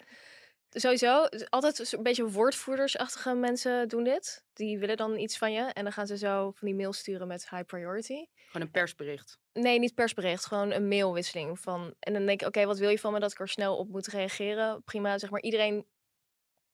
Sowieso, 0.69 1.23
altijd 1.49 1.93
een 1.93 2.03
beetje 2.03 2.29
woordvoerdersachtige 2.29 3.33
mensen 3.33 3.87
doen 3.87 4.03
dit. 4.03 4.43
Die 4.53 4.79
willen 4.79 4.97
dan 4.97 5.17
iets 5.17 5.37
van 5.37 5.51
je 5.51 5.61
en 5.61 5.83
dan 5.83 5.93
gaan 5.93 6.07
ze 6.07 6.17
zo 6.17 6.51
van 6.51 6.67
die 6.67 6.75
mail 6.75 6.93
sturen 6.93 7.27
met 7.27 7.49
high 7.49 7.65
priority. 7.65 8.25
Gewoon 8.35 8.67
een 8.67 8.71
persbericht. 8.71 9.39
Nee, 9.53 9.79
niet 9.79 9.95
persbericht, 9.95 10.45
gewoon 10.45 10.71
een 10.71 10.87
mailwisseling. 10.87 11.59
Van, 11.59 11.93
en 11.99 12.13
dan 12.13 12.25
denk 12.25 12.41
ik, 12.41 12.47
oké, 12.47 12.65
wat 12.65 12.77
wil 12.77 12.89
je 12.89 12.99
van 12.99 13.13
me 13.13 13.19
dat 13.19 13.31
ik 13.31 13.39
er 13.39 13.49
snel 13.49 13.77
op 13.77 13.89
moet 13.89 14.07
reageren? 14.07 14.83
Prima, 14.83 15.17
zeg 15.17 15.29
maar, 15.29 15.41
iedereen 15.41 15.85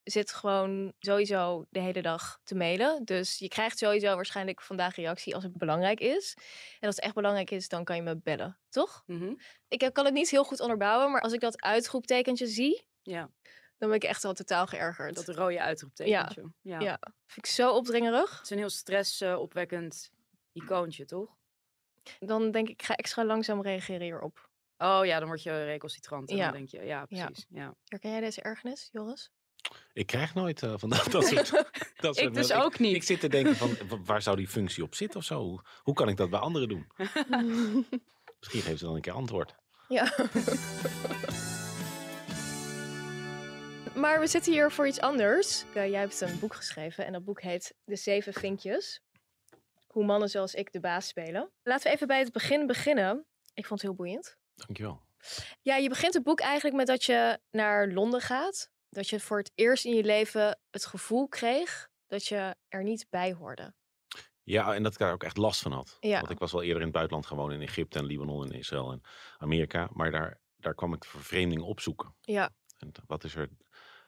zit 0.04 0.34
gewoon 0.34 0.94
sowieso 1.00 1.66
de 1.70 1.80
hele 1.80 2.02
dag 2.02 2.40
te 2.44 2.56
mailen. 2.56 3.06
Dus 3.06 3.38
je 3.40 3.48
krijgt 3.48 3.78
sowieso 3.78 4.16
waarschijnlijk 4.16 4.62
vandaag 4.62 4.96
reactie 4.96 5.36
als 5.36 5.44
het 5.44 5.58
belangrijk 5.58 6.00
is. 6.00 6.34
En 6.80 6.88
als 6.88 6.96
het 6.96 7.06
echt 7.06 7.14
belangrijk 7.14 7.52
is, 7.52 7.68
dan 7.68 7.84
kan 7.84 7.96
je 7.96 8.02
me 8.02 8.18
bellen, 8.18 8.60
toch? 8.70 9.04
Mhm. 9.06 9.34
Ik 9.68 9.82
eh, 9.82 9.92
kan 9.92 10.06
het 10.06 10.14
niet 10.14 10.30
heel 10.30 10.44
goed 10.44 10.60
onderbouwen, 10.60 11.12
maar 11.12 11.22
als 11.22 11.34
ik 11.34 11.40
dat 11.40 11.62
uitroeptekentje 11.62 12.48
zie, 12.48 12.88
Ja, 13.02 13.30
dan 13.78 13.90
ben 13.90 13.94
ik 13.98 14.04
echt 14.04 14.24
al 14.26 14.34
totaal 14.34 14.68
geërgerd. 14.68 15.16
dat 15.16 15.36
rode 15.36 15.62
uitroeptekentje. 15.62 16.52
Ja. 16.62 16.80
Ja. 16.80 17.00
vind 17.26 17.46
ik 17.46 17.52
zo 17.52 17.72
opdringerig. 17.72 18.32
Het 18.34 18.44
is 18.44 18.50
een 18.50 18.58
heel 18.58 18.70
stressopwekkend 18.70 20.12
icoontje, 20.52 21.06
toch? 21.06 21.38
Dan 22.20 22.52
denk 22.52 22.68
ik, 22.70 22.74
ik 22.82 22.86
ga 22.86 22.96
extra 22.96 23.26
langzaam 23.26 23.62
reageren 23.62 24.02
hierop. 24.02 24.50
Oh 24.78 25.02
ja, 25.06 25.20
dan 25.20 25.28
word 25.28 25.44
je 25.44 25.64
recalcitrant. 25.64 26.30
En 26.30 26.36
Ja. 26.36 26.44
dan 26.44 26.54
denk 26.54 26.68
je, 26.70 26.78
ja, 26.78 27.06
Ja. 27.08 27.26
precies. 27.26 27.46
Ja. 27.50 27.76
Herken 27.86 28.12
jij 28.12 28.20
deze 28.20 28.42
ergernis, 28.42 28.90
Joris? 28.92 29.32
Ik 29.94 30.06
krijg 30.08 30.34
nooit 30.34 30.64
eh, 30.64 30.74
van 30.78 30.90
dat, 30.96 31.12
dat 31.12 31.26
soort... 31.26 31.50
dat 31.96 32.16
soort 32.16 32.20
Ik 32.20 32.34
dus 32.34 32.52
ook 32.52 32.80
niet. 32.80 32.96
Ik 32.96 33.04
zit 33.04 33.20
te 33.20 33.28
denken 33.28 33.56
van, 33.56 33.76
wa- 33.90 34.02
waar 34.04 34.22
zou 34.22 34.36
die 34.36 34.48
functie 34.48 34.84
op 34.84 34.96
zitten 34.96 35.20
of 35.20 35.26
zo? 35.26 35.40
Hoe, 35.40 35.62
hoe 35.84 35.94
kan 35.94 36.10
ik 36.10 36.18
dat 36.18 36.30
bij 36.30 36.40
anderen 36.40 36.70
doen? 36.70 36.88
Misschien 38.40 38.62
geven 38.62 38.78
ze 38.78 38.86
dan 38.86 38.96
een 38.96 39.02
keer 39.02 39.14
antwoord. 39.14 39.56
Ja. 39.88 40.14
maar 43.96 44.20
we 44.20 44.28
zitten 44.28 44.52
hier 44.52 44.72
voor 44.72 44.88
iets 44.88 45.00
anders. 45.00 45.64
Jij 45.74 45.92
hebt 45.92 46.22
een 46.22 46.40
boek 46.40 46.56
geschreven 46.56 47.06
en 47.06 47.14
dat 47.14 47.24
boek 47.24 47.42
heet 47.42 47.74
De 47.84 47.96
Zeven 47.96 48.34
Vinkjes. 48.34 49.02
Hoe 49.88 50.06
mannen 50.06 50.30
zoals 50.30 50.54
ik 50.54 50.72
de 50.72 50.80
baas 50.80 51.08
spelen. 51.08 51.52
Laten 51.64 51.88
we 51.88 51.94
even 51.96 52.08
bij 52.08 52.20
het 52.20 52.32
begin 52.32 52.68
beginnen. 52.68 53.26
Ik 53.54 53.66
vond 53.66 53.82
het 53.82 53.90
heel 53.90 53.98
boeiend. 53.98 54.38
Dankjewel. 54.56 55.02
Ja, 55.62 55.76
je 55.76 55.90
begint 55.90 56.14
het 56.14 56.24
boek 56.24 56.40
eigenlijk 56.40 56.76
met 56.76 56.88
dat 56.88 57.04
je 57.04 57.40
naar 57.52 57.88
Londen 57.88 58.22
gaat. 58.22 58.72
Dat 58.94 59.10
je 59.10 59.20
voor 59.20 59.38
het 59.38 59.52
eerst 59.56 59.86
in 59.86 59.96
je 59.96 60.04
leven 60.04 60.60
het 60.70 60.86
gevoel 60.86 61.28
kreeg 61.28 61.90
dat 62.08 62.26
je 62.26 62.56
er 62.68 62.84
niet 62.84 63.06
bij 63.10 63.34
hoorde. 63.34 63.74
Ja, 64.44 64.74
en 64.76 64.84
dat 64.84 64.94
ik 64.94 65.00
daar 65.00 65.14
ook 65.14 65.24
echt 65.24 65.38
last 65.38 65.62
van 65.62 65.72
had. 65.72 65.98
Ja. 66.00 66.20
Want 66.20 66.32
ik 66.32 66.40
was 66.40 66.52
wel 66.52 66.62
eerder 66.62 66.78
in 66.78 66.84
het 66.84 66.94
buitenland 66.94 67.26
gewoon 67.26 67.52
in 67.52 67.62
Egypte 67.62 68.00
en 68.00 68.06
Libanon 68.06 68.46
en 68.46 68.52
Israël 68.52 68.92
en 68.92 69.02
Amerika. 69.38 69.90
Maar 69.94 70.12
daar, 70.12 70.42
daar 70.56 70.76
kwam 70.76 70.94
ik 70.94 71.06
vervreemding 71.06 71.62
opzoeken. 71.62 72.16
Ja, 72.22 72.50
En 72.78 72.92
wat 73.08 73.24
is 73.24 73.36
er 73.36 73.50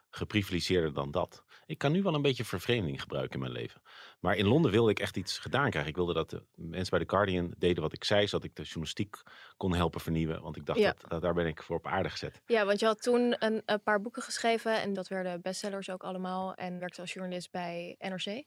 geprivilegeerder 0.09 0.93
dan 0.93 1.11
dat? 1.11 1.43
Ik 1.67 1.77
kan 1.77 1.91
nu 1.91 2.01
wel 2.03 2.13
een 2.13 2.21
beetje 2.21 2.45
vervreemding 2.45 3.01
gebruiken 3.01 3.33
in 3.33 3.39
mijn 3.39 3.51
leven. 3.51 3.81
Maar 4.19 4.35
in 4.35 4.47
Londen 4.47 4.71
wilde 4.71 4.91
ik 4.91 4.99
echt 4.99 5.17
iets 5.17 5.39
gedaan 5.39 5.69
krijgen. 5.69 5.89
Ik 5.89 5.95
wilde 5.95 6.13
dat 6.13 6.29
de 6.29 6.43
mensen 6.55 6.97
bij 6.97 7.05
The 7.07 7.15
Guardian 7.15 7.53
deden 7.57 7.83
wat 7.83 7.93
ik 7.93 8.03
zei, 8.03 8.27
zodat 8.27 8.45
ik 8.45 8.55
de 8.55 8.61
journalistiek 8.63 9.15
kon 9.57 9.73
helpen 9.73 10.01
vernieuwen. 10.01 10.41
Want 10.41 10.55
ik 10.57 10.65
dacht, 10.65 10.79
Ja. 10.79 10.93
dat, 10.99 11.09
dat, 11.09 11.21
daar 11.21 11.33
ben 11.33 11.47
ik 11.47 11.63
voor 11.63 11.77
op 11.77 11.87
aarde 11.87 12.09
gezet. 12.09 12.41
Ja, 12.45 12.65
want 12.65 12.79
je 12.79 12.85
had 12.85 13.01
toen 13.01 13.35
een, 13.39 13.61
een 13.65 13.81
paar 13.83 14.01
boeken 14.01 14.21
geschreven 14.21 14.81
en 14.81 14.93
dat 14.93 15.07
werden 15.07 15.41
bestsellers 15.41 15.89
ook 15.89 16.03
allemaal. 16.03 16.53
En 16.53 16.79
werkte 16.79 17.01
als 17.01 17.13
journalist 17.13 17.51
bij 17.51 17.95
NRC. 17.99 18.43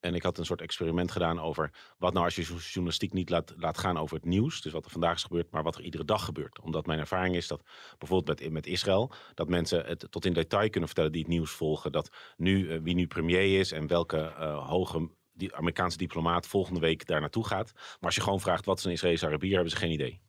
En 0.00 0.14
ik 0.14 0.22
had 0.22 0.38
een 0.38 0.44
soort 0.44 0.60
experiment 0.60 1.10
gedaan 1.10 1.40
over 1.40 1.72
wat 1.98 2.12
nou 2.12 2.24
als 2.24 2.34
je 2.34 2.42
journalistiek 2.42 3.12
niet 3.12 3.30
laat, 3.30 3.54
laat 3.56 3.78
gaan 3.78 3.98
over 3.98 4.16
het 4.16 4.24
nieuws. 4.24 4.60
Dus 4.60 4.72
wat 4.72 4.84
er 4.84 4.90
vandaag 4.90 5.14
is 5.14 5.22
gebeurd, 5.22 5.50
maar 5.50 5.62
wat 5.62 5.76
er 5.76 5.82
iedere 5.82 6.04
dag 6.04 6.24
gebeurt. 6.24 6.60
Omdat 6.60 6.86
mijn 6.86 6.98
ervaring 6.98 7.36
is 7.36 7.48
dat 7.48 7.62
bijvoorbeeld 7.98 8.40
met, 8.40 8.52
met 8.52 8.66
Israël, 8.66 9.12
dat 9.34 9.48
mensen 9.48 9.86
het 9.86 10.06
tot 10.10 10.24
in 10.24 10.32
detail 10.32 10.70
kunnen 10.70 10.88
vertellen 10.88 11.12
die 11.12 11.20
het 11.22 11.30
nieuws 11.30 11.50
volgen. 11.50 11.92
Dat 11.92 12.10
nu, 12.36 12.70
eh, 12.70 12.78
wie 12.82 12.94
nu 12.94 13.06
premier 13.06 13.58
is 13.58 13.72
en 13.72 13.86
welke 13.86 14.16
uh, 14.38 14.68
hoge 14.68 15.10
die 15.32 15.54
Amerikaanse 15.54 15.98
diplomaat 15.98 16.46
volgende 16.46 16.80
week 16.80 17.06
daar 17.06 17.20
naartoe 17.20 17.46
gaat. 17.46 17.72
Maar 17.74 17.96
als 18.00 18.14
je 18.14 18.20
gewoon 18.20 18.40
vraagt 18.40 18.64
wat 18.64 18.78
is 18.78 18.84
een 18.84 18.92
Israëlische 18.92 19.26
Arabier, 19.26 19.52
hebben 19.52 19.70
ze 19.70 19.76
geen 19.76 19.92
idee. 19.92 20.20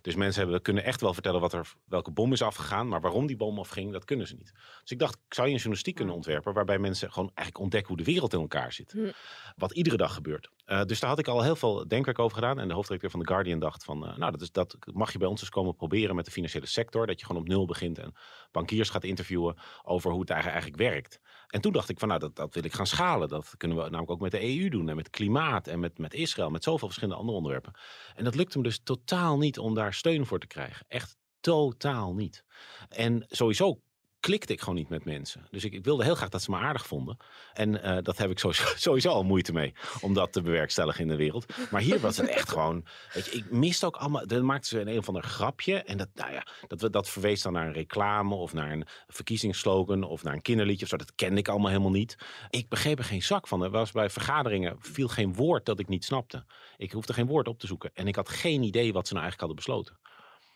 Dus 0.00 0.14
mensen 0.14 0.42
hebben, 0.42 0.62
kunnen 0.62 0.84
echt 0.84 1.00
wel 1.00 1.14
vertellen 1.14 1.40
wat 1.40 1.52
er, 1.52 1.72
welke 1.84 2.10
bom 2.10 2.32
is 2.32 2.42
afgegaan. 2.42 2.88
Maar 2.88 3.00
waarom 3.00 3.26
die 3.26 3.36
bom 3.36 3.58
afging, 3.58 3.92
dat 3.92 4.04
kunnen 4.04 4.26
ze 4.26 4.34
niet. 4.34 4.52
Dus 4.80 4.90
ik 4.90 4.98
dacht, 4.98 5.18
zou 5.28 5.46
je 5.46 5.52
een 5.52 5.58
journalistiek 5.58 5.94
kunnen 5.94 6.14
ontwerpen. 6.14 6.52
waarbij 6.52 6.78
mensen 6.78 7.12
gewoon 7.12 7.30
eigenlijk 7.34 7.58
ontdekken 7.58 7.94
hoe 7.94 8.04
de 8.04 8.12
wereld 8.12 8.32
in 8.32 8.40
elkaar 8.40 8.72
zit. 8.72 8.92
Hm. 8.92 9.10
Wat 9.56 9.72
iedere 9.72 9.96
dag 9.96 10.14
gebeurt. 10.14 10.50
Uh, 10.66 10.82
dus 10.82 11.00
daar 11.00 11.10
had 11.10 11.18
ik 11.18 11.28
al 11.28 11.42
heel 11.42 11.56
veel 11.56 11.88
denkwerk 11.88 12.18
over 12.18 12.34
gedaan. 12.34 12.58
En 12.58 12.68
de 12.68 12.74
hoofdredacteur 12.74 13.10
van 13.10 13.20
The 13.20 13.32
Guardian 13.32 13.58
dacht 13.58 13.84
van, 13.84 14.08
uh, 14.08 14.16
nou, 14.16 14.30
dat, 14.30 14.40
is, 14.40 14.50
dat 14.52 14.76
mag 14.92 15.12
je 15.12 15.18
bij 15.18 15.28
ons 15.28 15.40
eens 15.40 15.50
komen 15.50 15.76
proberen 15.76 16.14
met 16.14 16.24
de 16.24 16.30
financiële 16.30 16.66
sector. 16.66 17.06
Dat 17.06 17.20
je 17.20 17.26
gewoon 17.26 17.42
op 17.42 17.48
nul 17.48 17.66
begint 17.66 17.98
en 17.98 18.14
bankiers 18.50 18.90
gaat 18.90 19.04
interviewen 19.04 19.56
over 19.82 20.10
hoe 20.10 20.20
het 20.20 20.30
eigenlijk 20.30 20.76
werkt. 20.76 21.20
En 21.46 21.60
toen 21.60 21.72
dacht 21.72 21.88
ik 21.88 21.98
van, 21.98 22.08
nou, 22.08 22.20
dat, 22.20 22.36
dat 22.36 22.54
wil 22.54 22.64
ik 22.64 22.72
gaan 22.72 22.86
schalen. 22.86 23.28
Dat 23.28 23.54
kunnen 23.56 23.76
we 23.76 23.82
namelijk 23.82 24.10
ook 24.10 24.20
met 24.20 24.30
de 24.30 24.58
EU 24.58 24.68
doen 24.68 24.88
en 24.88 24.96
met 24.96 25.10
klimaat 25.10 25.66
en 25.66 25.80
met, 25.80 25.98
met 25.98 26.14
Israël, 26.14 26.50
met 26.50 26.64
zoveel 26.64 26.86
verschillende 26.88 27.20
andere 27.20 27.36
onderwerpen. 27.36 27.72
En 28.14 28.24
dat 28.24 28.34
lukte 28.34 28.58
me 28.58 28.64
dus 28.64 28.80
totaal 28.82 29.38
niet 29.38 29.58
om 29.58 29.74
daar 29.74 29.94
steun 29.94 30.26
voor 30.26 30.38
te 30.38 30.46
krijgen. 30.46 30.86
Echt 30.88 31.16
totaal 31.40 32.14
niet. 32.14 32.44
En 32.88 33.24
sowieso 33.28 33.80
klikte 34.22 34.52
ik 34.52 34.60
gewoon 34.60 34.74
niet 34.74 34.88
met 34.88 35.04
mensen. 35.04 35.46
Dus 35.50 35.64
ik, 35.64 35.72
ik, 35.72 35.84
wilde 35.84 36.04
heel 36.04 36.14
graag 36.14 36.28
dat 36.28 36.42
ze 36.42 36.50
me 36.50 36.56
aardig 36.56 36.86
vonden. 36.86 37.16
En 37.52 37.74
uh, 37.74 37.98
dat 38.02 38.18
heb 38.18 38.30
ik 38.30 38.38
sowieso, 38.38 38.64
sowieso, 38.88 39.08
al 39.08 39.24
moeite 39.24 39.52
mee 39.52 39.74
om 40.00 40.14
dat 40.14 40.32
te 40.32 40.42
bewerkstelligen 40.42 41.00
in 41.00 41.08
de 41.08 41.16
wereld. 41.16 41.46
Maar 41.70 41.80
hier 41.80 42.00
was 42.00 42.16
het 42.16 42.28
echt 42.28 42.48
gewoon. 42.48 42.84
Weet 43.12 43.26
je, 43.26 43.30
ik 43.30 43.50
miste 43.50 43.86
ook 43.86 43.96
allemaal. 43.96 44.26
Dan 44.26 44.44
maakten 44.44 44.68
ze 44.68 44.80
een, 44.80 44.88
een 44.88 44.98
of 44.98 45.08
ander 45.08 45.22
grapje. 45.22 45.82
En 45.82 45.96
dat, 45.96 46.08
nou 46.14 46.32
ja, 46.32 46.46
dat, 46.66 46.92
dat 46.92 47.08
verwees 47.08 47.42
dan 47.42 47.52
naar 47.52 47.66
een 47.66 47.72
reclame 47.72 48.34
of 48.34 48.52
naar 48.52 48.72
een 48.72 48.86
verkiezingsslogan 49.06 50.02
of 50.02 50.22
naar 50.22 50.34
een 50.34 50.42
kinderliedje 50.42 50.82
of 50.82 50.90
zo. 50.90 50.96
Dat 50.96 51.14
kende 51.14 51.40
ik 51.40 51.48
allemaal 51.48 51.70
helemaal 51.70 51.90
niet. 51.90 52.16
Ik 52.50 52.68
begreep 52.68 52.98
er 52.98 53.04
geen 53.04 53.22
zak 53.22 53.48
van. 53.48 53.62
Er 53.62 53.70
was 53.70 53.92
bij 53.92 54.10
vergaderingen 54.10 54.76
viel 54.78 55.08
geen 55.08 55.34
woord 55.34 55.66
dat 55.66 55.78
ik 55.78 55.88
niet 55.88 56.04
snapte. 56.04 56.44
Ik 56.76 56.92
hoefde 56.92 57.12
geen 57.12 57.26
woord 57.26 57.48
op 57.48 57.58
te 57.58 57.66
zoeken. 57.66 57.90
En 57.94 58.06
ik 58.06 58.16
had 58.16 58.28
geen 58.28 58.62
idee 58.62 58.92
wat 58.92 59.06
ze 59.06 59.14
nou 59.14 59.24
eigenlijk 59.24 59.38
hadden 59.40 59.56
besloten. 59.56 60.00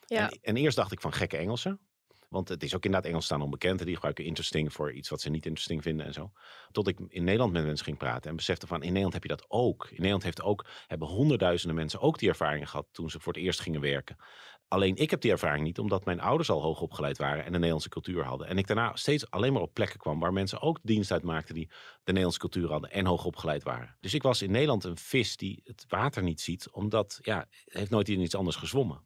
Ja. 0.07 0.31
En, 0.31 0.39
en 0.43 0.57
eerst 0.57 0.77
dacht 0.77 0.93
ik 0.93 1.01
van 1.01 1.13
gekke 1.13 1.37
Engelsen. 1.37 1.81
Want 2.29 2.49
het 2.49 2.63
is 2.63 2.75
ook 2.75 2.85
inderdaad 2.85 3.11
Engels 3.11 3.25
staan 3.25 3.43
onbekend. 3.43 3.85
Die 3.85 3.95
gebruiken 3.95 4.25
interesting 4.25 4.73
voor 4.73 4.93
iets 4.93 5.09
wat 5.09 5.21
ze 5.21 5.31
niet 5.31 5.47
interesting 5.47 5.83
vinden 5.83 6.07
en 6.07 6.13
zo. 6.13 6.31
Tot 6.71 6.89
ik 6.89 6.99
in 7.09 7.25
Nederland 7.25 7.53
met 7.53 7.65
mensen 7.65 7.85
ging 7.85 7.99
praten 7.99 8.31
en 8.31 8.37
besefte 8.37 8.67
van 8.67 8.81
in 8.81 8.87
Nederland 8.87 9.13
heb 9.13 9.23
je 9.23 9.29
dat 9.29 9.45
ook. 9.49 9.85
In 9.85 9.97
Nederland 9.97 10.23
heeft 10.23 10.43
ook, 10.43 10.67
hebben 10.87 11.09
honderdduizenden 11.09 11.77
mensen 11.77 12.01
ook 12.01 12.19
die 12.19 12.29
ervaringen 12.29 12.69
gehad 12.69 12.87
toen 12.93 13.11
ze 13.11 13.21
voor 13.21 13.33
het 13.33 13.43
eerst 13.43 13.61
gingen 13.61 13.81
werken. 13.81 14.17
Alleen 14.69 14.97
ik 14.97 15.11
heb 15.11 15.21
die 15.21 15.31
ervaring 15.31 15.65
niet, 15.65 15.79
omdat 15.79 16.05
mijn 16.05 16.21
ouders 16.21 16.51
al 16.51 16.63
hoog 16.63 16.81
opgeleid 16.81 17.19
waren 17.19 17.45
en 17.45 17.53
de 17.53 17.57
Nederlandse 17.59 17.89
cultuur 17.89 18.25
hadden. 18.25 18.47
En 18.47 18.59
ik 18.59 18.67
daarna 18.67 18.97
steeds 18.97 19.31
alleen 19.31 19.53
maar 19.53 19.63
op 19.63 19.75
plekken 19.75 19.99
kwam 19.99 20.21
waar 20.21 20.33
mensen 20.33 20.61
ook 20.61 20.79
dienst 20.83 21.13
uitmaakten 21.13 21.55
die 21.55 21.67
de 21.67 21.75
Nederlandse 22.05 22.41
cultuur 22.41 22.71
hadden 22.71 22.91
en 22.91 23.07
hoog 23.07 23.25
opgeleid 23.25 23.63
waren. 23.63 23.97
Dus 24.01 24.15
ik 24.15 24.23
was 24.23 24.43
in 24.43 24.51
Nederland 24.51 24.85
een 24.85 24.97
vis 24.97 25.37
die 25.37 25.61
het 25.65 25.85
water 25.89 26.23
niet 26.23 26.41
ziet, 26.41 26.71
omdat 26.71 27.19
ja, 27.23 27.47
heeft 27.65 27.91
nooit 27.91 28.09
in 28.09 28.21
iets 28.21 28.35
anders 28.35 28.57
gezwommen. 28.57 29.06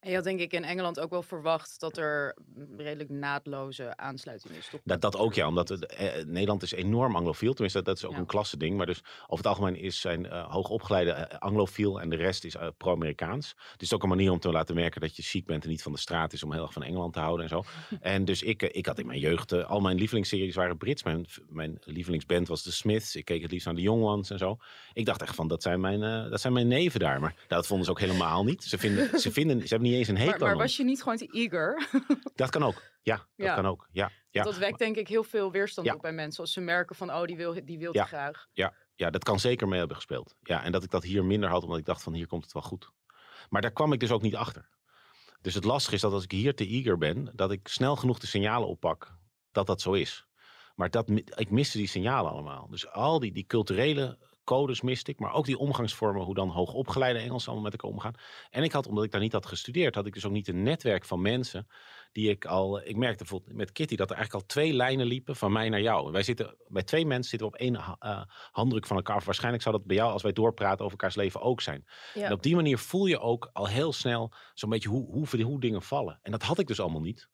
En 0.00 0.08
je 0.08 0.14
had 0.14 0.24
denk 0.24 0.40
ik 0.40 0.52
in 0.52 0.64
Engeland 0.64 1.00
ook 1.00 1.10
wel 1.10 1.22
verwacht 1.22 1.80
dat 1.80 1.96
er 1.96 2.36
redelijk 2.76 3.10
naadloze 3.10 3.96
aansluiting 3.96 4.54
is. 4.54 4.68
Toch? 4.70 4.80
Dat, 4.84 5.00
dat 5.00 5.16
ook 5.16 5.34
ja, 5.34 5.46
omdat 5.46 5.68
het, 5.68 5.86
eh, 5.86 6.24
Nederland 6.24 6.62
is 6.62 6.72
enorm 6.72 7.16
anglofiel. 7.16 7.52
Tenminste, 7.52 7.78
dat, 7.78 7.86
dat 7.86 7.96
is 7.96 8.04
ook 8.04 8.20
een 8.20 8.26
klasse 8.26 8.56
ding. 8.56 8.76
Maar 8.76 8.86
dus 8.86 9.02
over 9.22 9.36
het 9.36 9.46
algemeen 9.46 9.76
is 9.76 10.00
zijn 10.00 10.24
uh, 10.24 10.50
hoogopgeleide 10.50 11.28
uh, 11.32 11.38
anglofiel 11.38 12.00
en 12.00 12.08
de 12.08 12.16
rest 12.16 12.44
is 12.44 12.54
uh, 12.54 12.66
pro-Amerikaans. 12.76 13.54
Dus 13.54 13.72
het 13.72 13.82
is 13.82 13.94
ook 13.94 14.02
een 14.02 14.08
manier 14.08 14.30
om 14.30 14.40
te 14.40 14.50
laten 14.50 14.74
merken 14.74 15.00
dat 15.00 15.16
je 15.16 15.22
chic 15.22 15.46
bent 15.46 15.64
en 15.64 15.70
niet 15.70 15.82
van 15.82 15.92
de 15.92 15.98
straat 15.98 16.32
is 16.32 16.42
om 16.42 16.52
heel 16.52 16.62
erg 16.62 16.72
van 16.72 16.82
Engeland 16.82 17.12
te 17.12 17.20
houden 17.20 17.44
en 17.44 17.50
zo. 17.50 17.64
en 18.00 18.24
dus 18.24 18.42
ik, 18.42 18.62
ik 18.62 18.86
had 18.86 18.98
in 18.98 19.06
mijn 19.06 19.20
jeugd, 19.20 19.64
al 19.64 19.80
mijn 19.80 19.96
lievelingsseries 19.96 20.54
waren 20.54 20.76
Brits. 20.76 21.02
Mijn, 21.02 21.26
mijn 21.48 21.78
lievelingsband 21.80 22.48
was 22.48 22.62
The 22.62 22.72
Smiths. 22.72 23.16
Ik 23.16 23.24
keek 23.24 23.42
het 23.42 23.50
liefst 23.50 23.66
naar 23.66 23.74
de 23.74 23.82
Young 23.82 24.02
Ones 24.02 24.30
en 24.30 24.38
zo. 24.38 24.56
Ik 24.92 25.06
dacht 25.06 25.22
echt 25.22 25.34
van, 25.34 25.48
dat 25.48 25.62
zijn 25.62 25.80
mijn, 25.80 26.30
dat 26.30 26.40
zijn 26.40 26.52
mijn 26.52 26.68
neven 26.68 27.00
daar. 27.00 27.20
Maar 27.20 27.34
dat 27.48 27.66
vonden 27.66 27.84
ze 27.84 27.90
ook 27.90 28.00
helemaal 28.00 28.44
niet. 28.44 28.64
Ze, 28.64 28.78
vinden, 28.78 29.20
ze, 29.20 29.32
vinden, 29.32 29.60
ze 29.60 29.68
hebben 29.68 29.88
niet 29.88 29.89
eens 29.96 30.08
een 30.08 30.16
hekel 30.16 30.38
maar, 30.38 30.48
maar 30.48 30.56
was 30.56 30.76
je 30.76 30.84
niet 30.84 31.02
gewoon 31.02 31.18
te 31.18 31.26
eager? 31.26 31.88
dat 32.34 32.50
kan 32.50 32.62
ook. 32.62 32.82
Ja, 33.02 33.26
dat 33.36 33.54
kan 33.54 33.66
ook. 33.66 33.88
Ja, 33.92 34.10
ja. 34.30 34.42
Dat 34.42 34.56
wekt 34.56 34.78
denk 34.78 34.96
ik 34.96 35.08
heel 35.08 35.24
veel 35.24 35.50
weerstand 35.50 35.92
op 35.92 36.00
bij 36.00 36.12
mensen. 36.12 36.40
Als 36.40 36.52
ze 36.52 36.60
merken 36.60 36.96
van, 36.96 37.10
oh, 37.10 37.24
die 37.24 37.36
wil, 37.36 37.64
die 37.64 37.78
wil 37.78 37.94
ja. 37.94 38.04
graag. 38.04 38.48
Ja. 38.52 38.74
ja, 38.94 39.10
dat 39.10 39.24
kan 39.24 39.40
zeker 39.40 39.68
mee 39.68 39.78
hebben 39.78 39.96
gespeeld. 39.96 40.34
Ja, 40.40 40.64
en 40.64 40.72
dat 40.72 40.84
ik 40.84 40.90
dat 40.90 41.02
hier 41.02 41.24
minder 41.24 41.48
had, 41.48 41.62
omdat 41.62 41.78
ik 41.78 41.84
dacht 41.84 42.02
van, 42.02 42.14
hier 42.14 42.26
komt 42.26 42.42
het 42.42 42.52
wel 42.52 42.62
goed. 42.62 42.90
Maar 43.48 43.62
daar 43.62 43.72
kwam 43.72 43.92
ik 43.92 44.00
dus 44.00 44.10
ook 44.10 44.22
niet 44.22 44.36
achter. 44.36 44.68
Dus 45.40 45.54
het 45.54 45.64
lastige 45.64 45.94
is 45.94 46.00
dat 46.00 46.12
als 46.12 46.24
ik 46.24 46.30
hier 46.30 46.54
te 46.54 46.66
eager 46.66 46.98
ben, 46.98 47.30
dat 47.34 47.50
ik 47.52 47.68
snel 47.68 47.96
genoeg 47.96 48.18
de 48.18 48.26
signalen 48.26 48.68
oppak 48.68 49.18
dat 49.52 49.66
dat 49.66 49.80
zo 49.80 49.92
is. 49.92 50.26
Maar 50.74 50.90
dat, 50.90 51.10
ik 51.36 51.50
miste 51.50 51.78
die 51.78 51.88
signalen 51.88 52.30
allemaal. 52.30 52.68
Dus 52.70 52.88
al 52.88 53.20
die, 53.20 53.32
die 53.32 53.46
culturele 53.46 54.18
codes 54.50 54.80
miste 54.80 55.10
ik, 55.10 55.18
maar 55.18 55.32
ook 55.32 55.44
die 55.44 55.58
omgangsvormen, 55.58 56.24
hoe 56.24 56.34
dan 56.34 56.48
hoogopgeleide 56.48 57.18
Engels 57.18 57.46
allemaal 57.46 57.64
met 57.64 57.72
elkaar 57.72 57.90
omgaan. 57.90 58.14
En 58.50 58.62
ik 58.62 58.72
had, 58.72 58.86
omdat 58.86 59.04
ik 59.04 59.10
daar 59.10 59.20
niet 59.20 59.32
had 59.32 59.46
gestudeerd, 59.46 59.94
had 59.94 60.06
ik 60.06 60.14
dus 60.14 60.24
ook 60.26 60.32
niet 60.32 60.48
een 60.48 60.62
netwerk 60.62 61.04
van 61.04 61.20
mensen 61.20 61.66
die 62.12 62.30
ik 62.30 62.44
al. 62.44 62.80
Ik 62.80 62.96
merkte 62.96 63.18
bijvoorbeeld 63.18 63.56
met 63.56 63.72
Kitty 63.72 63.96
dat 63.96 64.10
er 64.10 64.16
eigenlijk 64.16 64.44
al 64.44 64.50
twee 64.50 64.72
lijnen 64.72 65.06
liepen 65.06 65.36
van 65.36 65.52
mij 65.52 65.68
naar 65.68 65.80
jou. 65.80 66.12
Wij 66.12 66.22
zitten 66.22 66.56
bij 66.68 66.82
twee 66.82 67.06
mensen 67.06 67.30
zitten 67.30 67.48
we 67.48 67.54
op 67.54 67.60
één 67.60 67.74
uh, 67.74 68.22
handdruk 68.50 68.86
van 68.86 68.96
elkaar. 68.96 69.22
Waarschijnlijk 69.24 69.62
zou 69.62 69.76
dat 69.76 69.86
bij 69.86 69.96
jou, 69.96 70.12
als 70.12 70.22
wij 70.22 70.32
doorpraten 70.32 70.84
over 70.84 70.98
elkaars 70.98 71.16
leven, 71.16 71.40
ook 71.40 71.60
zijn. 71.60 71.84
En 72.14 72.32
op 72.32 72.42
die 72.42 72.54
manier 72.54 72.78
voel 72.78 73.06
je 73.06 73.20
ook 73.20 73.50
al 73.52 73.68
heel 73.68 73.92
snel 73.92 74.32
zo'n 74.54 74.70
beetje 74.70 74.88
hoe, 74.88 75.06
hoe, 75.06 75.42
hoe 75.42 75.60
dingen 75.60 75.82
vallen. 75.82 76.18
En 76.22 76.30
dat 76.30 76.42
had 76.42 76.58
ik 76.58 76.66
dus 76.66 76.80
allemaal 76.80 77.00
niet. 77.00 77.28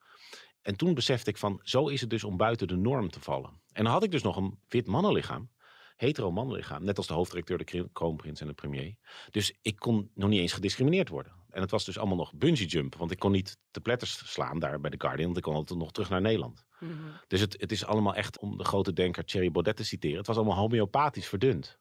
En 0.63 0.77
toen 0.77 0.95
besefte 0.95 1.31
ik 1.31 1.37
van, 1.37 1.61
zo 1.63 1.89
is 1.89 2.01
het 2.01 2.11
dus 2.11 2.25
om 2.25 2.37
buiten 2.37 2.69
de 2.69 2.77
norm 2.77 3.11
te 3.11 3.21
vallen. 3.21 3.61
En 3.73 3.85
dan 3.85 3.93
had 3.93 4.03
ik 4.03 4.11
dus 4.11 4.23
nog 4.23 4.37
een 4.37 4.59
wit 4.69 4.87
mannenlichaam 4.87 5.51
hetero 5.97 6.31
mannenlichaam. 6.31 6.85
Net 6.85 6.97
als 6.97 7.07
de 7.07 7.15
hoofddirecteur, 7.15 7.59
de 7.59 7.89
kroonprins 7.93 8.41
en 8.41 8.47
de 8.47 8.53
premier. 8.53 8.95
Dus 9.31 9.59
ik 9.63 9.77
kon 9.77 10.11
nog 10.15 10.29
niet 10.29 10.41
eens 10.41 10.53
gediscrimineerd 10.53 11.09
worden. 11.09 11.33
En 11.51 11.61
het 11.61 11.71
was 11.71 11.85
dus 11.85 11.99
allemaal 11.99 12.17
nog 12.17 12.35
bungee 12.35 12.67
jump. 12.67 12.95
Want 12.95 13.11
ik 13.11 13.19
kon 13.19 13.33
niet 13.33 13.59
de 13.71 13.81
pletters 13.81 14.33
slaan 14.33 14.59
daar 14.59 14.81
bij 14.81 14.91
de 14.91 15.01
Guardian. 15.01 15.25
Want 15.25 15.37
ik 15.37 15.43
kon 15.43 15.55
altijd 15.55 15.79
nog 15.79 15.93
terug 15.93 16.11
naar 16.11 16.21
Nederland. 16.21 16.65
Mhm. 16.81 16.93
Dus 17.27 17.41
het, 17.41 17.61
het 17.61 17.73
is 17.73 17.85
allemaal 17.85 18.15
echt, 18.15 18.39
om 18.39 18.57
de 18.57 18.65
grote 18.65 18.93
denker 18.93 19.25
Thierry 19.25 19.51
Baudet 19.51 19.77
te 19.77 19.85
citeren. 19.85 20.17
Het 20.17 20.27
was 20.27 20.37
allemaal 20.37 20.57
homeopathisch 20.57 21.29
verdund. 21.29 21.79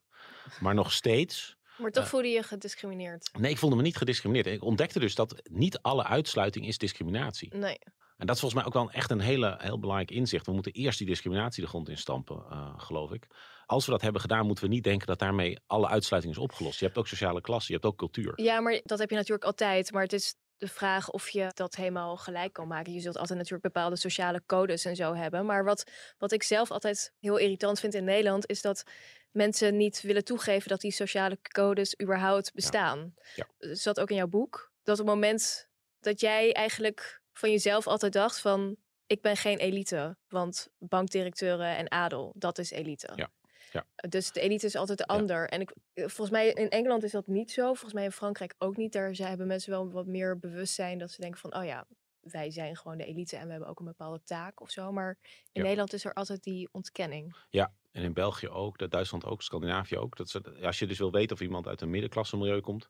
Maar 0.59 0.73
nog 0.73 0.91
steeds... 0.91 1.55
Maar 1.77 1.91
toch 1.91 2.03
uh, 2.03 2.09
voelde 2.09 2.27
je 2.27 2.43
gediscrimineerd? 2.43 3.29
Nee, 3.39 3.51
ik 3.51 3.57
voelde 3.57 3.75
me 3.75 3.81
niet 3.81 3.97
gediscrimineerd. 3.97 4.47
Ik 4.55 4.63
ontdekte 4.63 4.99
dus 4.99 5.15
dat 5.15 5.41
niet 5.43 5.79
alle 5.81 6.03
uitsluiting 6.03 6.67
is 6.67 6.77
discriminatie. 6.77 7.55
Nee. 7.55 7.77
En 8.17 8.25
dat 8.25 8.35
is 8.35 8.41
volgens 8.41 8.53
mij 8.53 8.65
ook 8.65 8.73
wel 8.73 8.91
echt 8.91 9.11
een 9.11 9.19
hele, 9.19 9.55
heel 9.59 9.79
belangrijk 9.79 10.11
inzicht. 10.11 10.45
We 10.45 10.51
moeten 10.51 10.71
eerst 10.71 10.97
die 10.97 11.07
discriminatie 11.07 11.63
de 11.63 11.69
grond 11.69 11.89
instampen, 11.89 12.43
uh, 12.51 12.73
geloof 12.77 13.11
ik. 13.11 13.27
Als 13.65 13.85
we 13.85 13.91
dat 13.91 14.01
hebben 14.01 14.21
gedaan, 14.21 14.45
moeten 14.45 14.63
we 14.63 14.69
niet 14.69 14.83
denken 14.83 15.07
dat 15.07 15.19
daarmee 15.19 15.59
alle 15.67 15.87
uitsluiting 15.87 16.33
is 16.33 16.41
opgelost. 16.41 16.79
Je 16.79 16.85
hebt 16.85 16.97
ook 16.97 17.07
sociale 17.07 17.41
klasse, 17.41 17.67
je 17.67 17.73
hebt 17.73 17.85
ook 17.85 17.97
cultuur. 17.97 18.33
Ja, 18.35 18.59
maar 18.59 18.81
dat 18.83 18.99
heb 18.99 19.09
je 19.09 19.15
natuurlijk 19.15 19.45
altijd. 19.45 19.91
Maar 19.91 20.03
het 20.03 20.13
is 20.13 20.35
de 20.57 20.67
vraag 20.67 21.09
of 21.09 21.29
je 21.29 21.51
dat 21.53 21.75
helemaal 21.75 22.17
gelijk 22.17 22.53
kan 22.53 22.67
maken. 22.67 22.93
Je 22.93 22.99
zult 22.99 23.17
altijd 23.17 23.37
natuurlijk 23.37 23.73
bepaalde 23.73 23.95
sociale 23.95 24.43
codes 24.45 24.85
en 24.85 24.95
zo 24.95 25.13
hebben. 25.13 25.45
Maar 25.45 25.63
wat, 25.63 25.91
wat 26.17 26.31
ik 26.31 26.43
zelf 26.43 26.71
altijd 26.71 27.13
heel 27.19 27.37
irritant 27.37 27.79
vind 27.79 27.93
in 27.93 28.03
Nederland, 28.03 28.49
is 28.49 28.61
dat 28.61 28.83
mensen 29.31 29.77
niet 29.77 30.01
willen 30.01 30.23
toegeven 30.23 30.69
dat 30.69 30.81
die 30.81 30.91
sociale 30.91 31.39
codes 31.41 31.99
überhaupt 32.01 32.53
bestaan. 32.53 33.13
Ja. 33.35 33.47
Ja. 33.57 33.75
Zat 33.75 33.99
ook 33.99 34.09
in 34.09 34.15
jouw 34.15 34.27
boek. 34.27 34.71
Dat 34.83 34.99
op 34.99 35.05
het 35.05 35.15
moment 35.15 35.67
dat 35.99 36.19
jij 36.19 36.53
eigenlijk 36.53 37.21
van 37.33 37.51
jezelf 37.51 37.87
altijd 37.87 38.13
dacht 38.13 38.39
van 38.39 38.77
ik 39.07 39.21
ben 39.21 39.37
geen 39.37 39.57
elite, 39.57 40.17
want 40.27 40.67
bankdirecteuren 40.77 41.77
en 41.77 41.91
adel, 41.91 42.33
dat 42.37 42.57
is 42.57 42.71
elite. 42.71 43.09
Ja. 43.15 43.31
Ja. 43.71 43.85
Dus 44.09 44.31
de 44.31 44.39
elite 44.39 44.65
is 44.65 44.75
altijd 44.75 44.97
de 44.97 45.07
ander. 45.07 45.49
En 45.49 45.61
ik, 45.61 45.73
volgens 45.93 46.29
mij 46.29 46.47
in 46.47 46.69
Engeland 46.69 47.03
is 47.03 47.11
dat 47.11 47.27
niet 47.27 47.51
zo. 47.51 47.65
Volgens 47.65 47.93
mij 47.93 48.03
in 48.03 48.11
Frankrijk 48.11 48.55
ook 48.57 48.77
niet. 48.77 48.93
Daar 48.93 49.13
hebben 49.13 49.47
mensen 49.47 49.71
wel 49.71 49.91
wat 49.91 50.05
meer 50.05 50.39
bewustzijn 50.39 50.97
dat 50.97 51.11
ze 51.11 51.21
denken 51.21 51.39
van, 51.39 51.55
oh 51.55 51.65
ja, 51.65 51.87
wij 52.19 52.51
zijn 52.51 52.75
gewoon 52.75 52.97
de 52.97 53.05
elite 53.05 53.37
en 53.37 53.45
we 53.45 53.51
hebben 53.51 53.69
ook 53.69 53.79
een 53.79 53.85
bepaalde 53.85 54.23
taak 54.23 54.61
of 54.61 54.69
zo. 54.69 54.91
Maar 54.91 55.17
in 55.51 55.61
Nederland 55.61 55.93
is 55.93 56.05
er 56.05 56.13
altijd 56.13 56.43
die 56.43 56.69
ontkenning. 56.71 57.35
Ja, 57.49 57.73
en 57.91 58.03
in 58.03 58.13
België 58.13 58.49
ook, 58.49 58.77
de 58.77 58.87
Duitsland 58.87 59.25
ook, 59.25 59.41
Scandinavië 59.41 59.97
ook. 59.97 60.17
Dat 60.17 60.29
ze, 60.29 60.59
als 60.61 60.79
je 60.79 60.87
dus 60.87 60.97
wil 60.97 61.11
weten 61.11 61.35
of 61.35 61.41
iemand 61.41 61.67
uit 61.67 61.81
een 61.81 61.89
middenklasse 61.89 62.37
milieu 62.37 62.59
komt, 62.59 62.89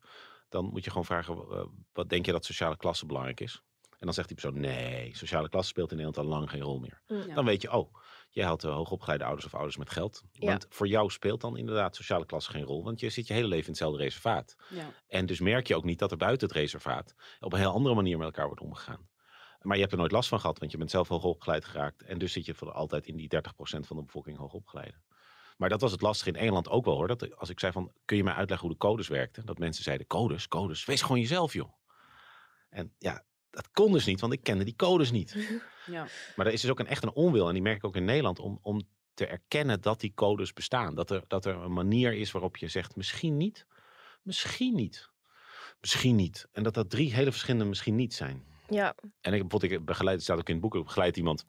dan 0.50 0.66
moet 0.66 0.84
je 0.84 0.90
gewoon 0.90 1.06
vragen, 1.06 1.36
uh, 1.36 1.66
wat 1.94 2.10
denk 2.10 2.26
je 2.26 2.32
dat 2.32 2.46
sociale 2.46 2.78
klasse 2.78 3.06
belangrijk 3.06 3.40
is? 3.40 3.62
En 3.90 4.06
dan 4.06 4.14
zegt 4.14 4.28
die 4.28 4.38
persoon, 4.38 4.60
nee, 4.60 5.16
sociale 5.16 5.50
klasse 5.50 5.70
speelt 5.70 5.92
in 5.92 5.98
Nederland 5.98 6.28
al 6.28 6.34
lang 6.34 6.50
geen 6.50 6.62
rol 6.62 6.80
meer. 6.80 7.02
Mm. 7.08 7.34
Dan 7.34 7.46
weet 7.46 7.62
je, 7.62 7.72
oh, 7.72 7.94
jij 8.36 8.46
had 8.46 8.64
uh, 8.64 8.74
hoogopgeleide 8.74 9.24
ouders 9.24 9.46
of 9.46 9.54
ouders 9.54 9.78
met 9.78 9.90
geld. 9.90 10.24
Want 10.34 10.66
voor 10.70 10.88
jou 10.88 11.10
speelt 11.10 11.42
dan 11.42 11.58
inderdaad 11.58 11.96
sociale 11.96 12.26
klasse 12.26 12.52
geen 12.52 12.64
rol. 12.64 12.84
Want 12.84 13.00
je 13.00 13.10
zit 13.10 13.28
je 13.28 13.34
hele 13.34 13.48
leven 13.48 13.64
in 13.64 13.70
hetzelfde 13.70 13.98
reservaat. 14.04 14.56
Ja. 14.70 14.92
En 15.08 15.26
dus 15.26 15.40
merk 15.40 15.68
je 15.68 15.76
ook 15.76 15.84
niet 15.84 16.00
dat 16.00 16.12
er 16.12 16.18
buiten 16.18 16.48
het 16.48 16.58
reservaat 16.58 17.16
op 17.40 17.54
een 17.54 17.60
heel 17.60 17.72
andere 17.72 17.96
manier 17.96 18.18
met 18.18 18.26
elkaar 18.26 18.46
wordt 18.46 18.62
omgegaan. 18.62 19.10
Maar 19.62 19.76
je 19.76 19.82
hebt 19.82 19.92
er 19.92 20.00
nooit 20.00 20.12
last 20.12 20.30
van 20.30 20.40
gehad, 20.40 20.60
want 20.60 20.72
je 20.72 20.78
bent 20.78 20.92
zelf 20.92 21.08
hoogopgeleid 21.08 21.66
geraakt. 21.66 22.04
En 22.04 22.18
dus 22.18 22.32
zit 22.32 22.46
je 22.46 22.54
voor 22.54 22.72
altijd 22.72 23.08
in 23.08 23.16
die 23.16 23.30
30% 23.36 23.40
van 23.58 23.98
de 23.98 24.04
bevolking 24.04 24.38
hoogopgeleide. 24.38 24.98
Maar 25.58 25.70
dat 25.70 25.82
was 25.82 25.92
het 25.92 26.02
lastige 26.02 26.30
in 26.30 26.36
Engeland 26.36 26.70
ook 26.70 26.86
wel 26.86 26.96
hoor. 26.96 27.08
Dat 27.08 27.36
als 27.38 27.50
ik 27.50 27.60
zei 27.60 27.72
van, 27.72 27.92
kun 28.06 28.18
je 28.18 28.24
mij 28.24 28.34
uitleggen 28.34 28.68
hoe 28.68 28.78
de 28.78 28.86
codes 28.86 29.08
werkten? 29.08 29.46
Dat 29.46 29.58
mensen 29.58 29.84
zeiden, 29.84 30.08
codes, 30.08 30.48
codes, 30.48 30.86
wees 30.86 31.02
gewoon 31.02 31.20
jezelf 31.20 31.54
joh. 31.54 31.72
En 32.70 32.94
ja, 32.98 33.24
dat 33.56 33.72
kon 33.72 33.92
dus 33.92 34.06
niet, 34.06 34.22
want 34.22 34.34
ik 34.34 34.44
kende 34.44 34.64
die 34.64 34.76
codes 34.76 35.12
niet. 35.12 35.36
Ja. 35.86 36.08
Maar 36.36 36.46
er 36.46 36.54
is 36.54 36.62
dus 36.62 36.70
ook 36.70 36.80
een, 36.80 36.88
echt 36.88 37.04
een 37.04 37.14
onwil, 37.14 37.48
en 37.48 37.54
die 37.54 37.62
merk 37.62 37.78
ik 37.78 37.84
ook 37.84 37.96
in 37.96 38.06
Nederland, 38.06 38.40
om, 38.40 38.60
om 38.62 38.82
te 39.14 39.28
erkennen 39.28 39.82
dat 39.82 40.00
die 40.00 40.12
codes 40.16 40.54
bestaan. 40.54 40.96
Dat 40.96 41.10
er, 41.10 41.24
dat 41.28 41.46
er 41.46 41.56
een 41.56 41.74
manier 41.74 42.14
is 42.14 42.32
waarop 42.32 42.58
je 42.58 42.68
zegt, 42.68 42.96
misschien 42.96 43.38
niet, 43.38 43.66
misschien 44.22 44.76
niet, 44.76 45.10
misschien 45.82 46.16
niet. 46.16 46.48
En 46.52 46.64
dat 46.64 46.74
dat 46.74 46.90
drie 46.90 47.14
hele 47.14 47.32
verschillende 47.32 47.66
misschien 47.66 47.96
niet 47.96 48.14
zijn. 48.14 48.44
Ja, 48.70 48.96
En 49.22 49.34
ik, 49.34 49.42
bijvoorbeeld, 49.42 49.72
ik 49.72 49.86
begeleid, 49.86 50.16
het 50.16 50.24
staat 50.24 50.38
ook 50.38 50.48
in 50.48 50.54
het 50.54 50.64
boek, 50.64 50.76
ik 50.76 50.84
begeleid 50.84 51.18
iemand 51.18 51.46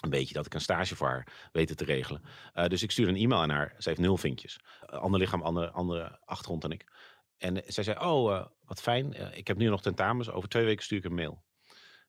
een 0.00 0.10
beetje 0.10 0.34
dat 0.34 0.46
ik 0.46 0.54
een 0.54 0.60
stage 0.60 0.96
voor 0.96 1.08
haar 1.08 1.48
weten 1.52 1.76
te 1.76 1.84
regelen. 1.84 2.22
Eh, 2.52 2.66
dus 2.66 2.82
ik 2.82 2.90
stuurde 2.90 3.12
een 3.12 3.18
e-mail 3.18 3.40
aan 3.40 3.50
haar. 3.50 3.74
Ze 3.78 3.88
heeft 3.88 4.00
nul 4.00 4.16
vinkjes. 4.16 4.60
Uh, 4.92 4.98
ander 4.98 5.20
lichaam, 5.20 5.42
andere, 5.42 5.70
andere 5.70 6.18
achtergrond 6.24 6.62
dan 6.62 6.72
ik. 6.72 6.84
En 7.36 7.62
zij 7.66 7.84
zei, 7.84 7.98
oh, 7.98 8.34
eh, 8.34 8.46
wat 8.64 8.80
fijn. 8.80 9.36
Ik 9.36 9.46
heb 9.46 9.56
nu 9.56 9.68
nog 9.68 9.82
tentamens. 9.82 10.30
Over 10.30 10.48
twee 10.48 10.64
weken 10.64 10.84
stuur 10.84 10.98
ik 10.98 11.04
een 11.04 11.14
mail. 11.14 11.44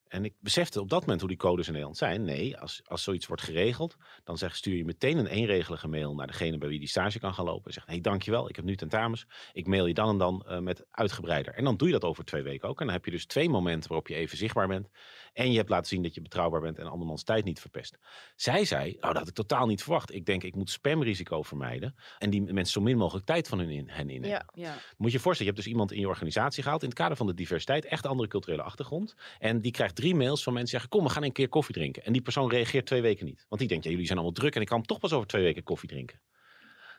En 0.09 0.25
ik 0.25 0.33
besefte 0.39 0.81
op 0.81 0.89
dat 0.89 1.01
moment 1.01 1.19
hoe 1.19 1.29
die 1.29 1.37
codes 1.37 1.65
in 1.65 1.71
Nederland 1.71 1.97
zijn. 1.97 2.23
Nee, 2.23 2.57
als, 2.57 2.81
als 2.85 3.03
zoiets 3.03 3.27
wordt 3.27 3.41
geregeld, 3.41 3.95
dan 4.23 4.37
zeg, 4.37 4.55
stuur 4.55 4.75
je 4.75 4.85
meteen 4.85 5.17
een 5.17 5.27
eenregelige 5.27 5.87
mail 5.87 6.15
naar 6.15 6.27
degene 6.27 6.57
bij 6.57 6.69
wie 6.69 6.79
die 6.79 6.87
stage 6.87 7.19
kan 7.19 7.33
gaan 7.33 7.45
lopen. 7.45 7.65
En 7.65 7.73
zegt, 7.73 7.87
hey, 7.87 8.01
dankjewel, 8.01 8.49
ik 8.49 8.55
heb 8.55 8.65
nu 8.65 8.75
tentamens. 8.75 9.27
Ik 9.53 9.67
mail 9.67 9.85
je 9.85 9.93
dan 9.93 10.09
en 10.09 10.17
dan 10.17 10.43
eh, 10.47 10.59
met 10.59 10.85
uitgebreider. 10.91 11.53
En 11.53 11.63
dan 11.63 11.77
doe 11.77 11.87
je 11.87 11.93
dat 11.93 12.03
over 12.03 12.25
twee 12.25 12.41
weken 12.41 12.69
ook. 12.69 12.79
En 12.79 12.85
dan 12.85 12.95
heb 12.95 13.05
je 13.05 13.11
dus 13.11 13.25
twee 13.25 13.49
momenten 13.49 13.89
waarop 13.89 14.07
je 14.07 14.15
even 14.15 14.37
zichtbaar 14.37 14.67
bent. 14.67 14.89
En 15.37 15.51
je 15.51 15.57
hebt 15.57 15.69
laten 15.69 15.87
zien 15.87 16.03
dat 16.03 16.13
je 16.13 16.21
betrouwbaar 16.21 16.61
bent 16.61 16.79
en 16.79 16.87
andermans 16.87 17.23
tijd 17.23 17.45
niet 17.45 17.59
verpest. 17.59 17.97
Zij 18.35 18.65
zei, 18.65 18.83
nou 18.99 19.13
dat 19.13 19.17
had 19.17 19.27
ik 19.27 19.33
totaal 19.33 19.67
niet 19.67 19.83
verwacht. 19.83 20.13
Ik 20.13 20.25
denk, 20.25 20.43
ik 20.43 20.55
moet 20.55 20.69
spamrisico 20.69 21.41
vermijden. 21.41 21.95
En 22.17 22.29
die 22.29 22.41
mensen 22.41 22.73
zo 22.73 22.81
min 22.81 22.97
mogelijk 22.97 23.25
tijd 23.25 23.47
van 23.47 23.59
hun 23.59 23.69
in, 23.69 23.89
hen 23.89 24.09
innemen. 24.09 24.29
Ja. 24.29 24.45
Ja. 24.53 24.77
Moet 24.97 25.11
je 25.11 25.17
je 25.17 25.23
voorstellen, 25.23 25.37
je 25.37 25.43
hebt 25.43 25.55
dus 25.55 25.67
iemand 25.67 25.91
in 25.91 25.99
je 25.99 26.07
organisatie 26.07 26.63
gehaald 26.63 26.81
in 26.81 26.89
het 26.89 26.97
kader 26.97 27.17
van 27.17 27.27
de 27.27 27.33
diversiteit, 27.33 27.85
echt 27.85 28.05
andere 28.05 28.29
culturele 28.29 28.61
achtergrond. 28.61 29.15
En 29.39 29.61
die 29.61 29.71
krijgt 29.71 29.95
drie 29.95 30.15
mails 30.15 30.43
van 30.43 30.53
mensen 30.53 30.71
die 30.71 30.79
zeggen, 30.79 30.89
kom, 30.89 31.03
we 31.03 31.13
gaan 31.13 31.23
een 31.23 31.31
keer 31.31 31.49
koffie 31.49 31.75
drinken. 31.75 32.03
En 32.03 32.13
die 32.13 32.21
persoon 32.21 32.49
reageert 32.49 32.85
twee 32.85 33.01
weken 33.01 33.25
niet. 33.25 33.45
Want 33.49 33.61
die 33.61 33.69
denkt, 33.69 33.83
ja, 33.83 33.89
jullie 33.89 34.05
zijn 34.05 34.17
allemaal 34.17 34.37
druk 34.37 34.55
en 34.55 34.61
ik 34.61 34.67
kan 34.67 34.81
toch 34.81 34.99
pas 34.99 35.13
over 35.13 35.27
twee 35.27 35.43
weken 35.43 35.63
koffie 35.63 35.89
drinken. 35.89 36.19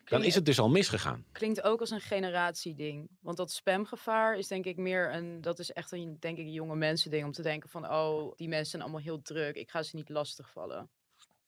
Dan 0.09 0.25
is 0.25 0.35
het 0.35 0.45
dus 0.45 0.59
al 0.59 0.69
misgegaan. 0.69 1.25
Klinkt 1.33 1.63
ook 1.63 1.81
als 1.81 1.91
een 1.91 2.01
generatieding. 2.01 3.09
Want 3.21 3.37
dat 3.37 3.51
spamgevaar 3.51 4.37
is 4.39 4.47
denk 4.49 4.65
ik 4.65 4.77
meer 4.77 5.15
een... 5.15 5.41
Dat 5.41 5.59
is 5.59 5.73
echt 5.73 5.93
een, 5.93 6.17
denk 6.21 6.39
ik, 6.39 6.45
een 6.45 6.53
jonge 6.53 6.77
mensen 6.77 7.11
ding. 7.11 7.25
Om 7.25 7.33
te 7.33 7.43
denken 7.43 7.69
van, 7.69 7.91
oh, 7.91 8.33
die 8.37 8.49
mensen 8.49 8.71
zijn 8.71 8.83
allemaal 8.83 9.01
heel 9.01 9.23
druk. 9.23 9.57
Ik 9.57 9.71
ga 9.71 9.83
ze 9.83 9.97
niet 9.97 10.09
lastigvallen. 10.09 10.91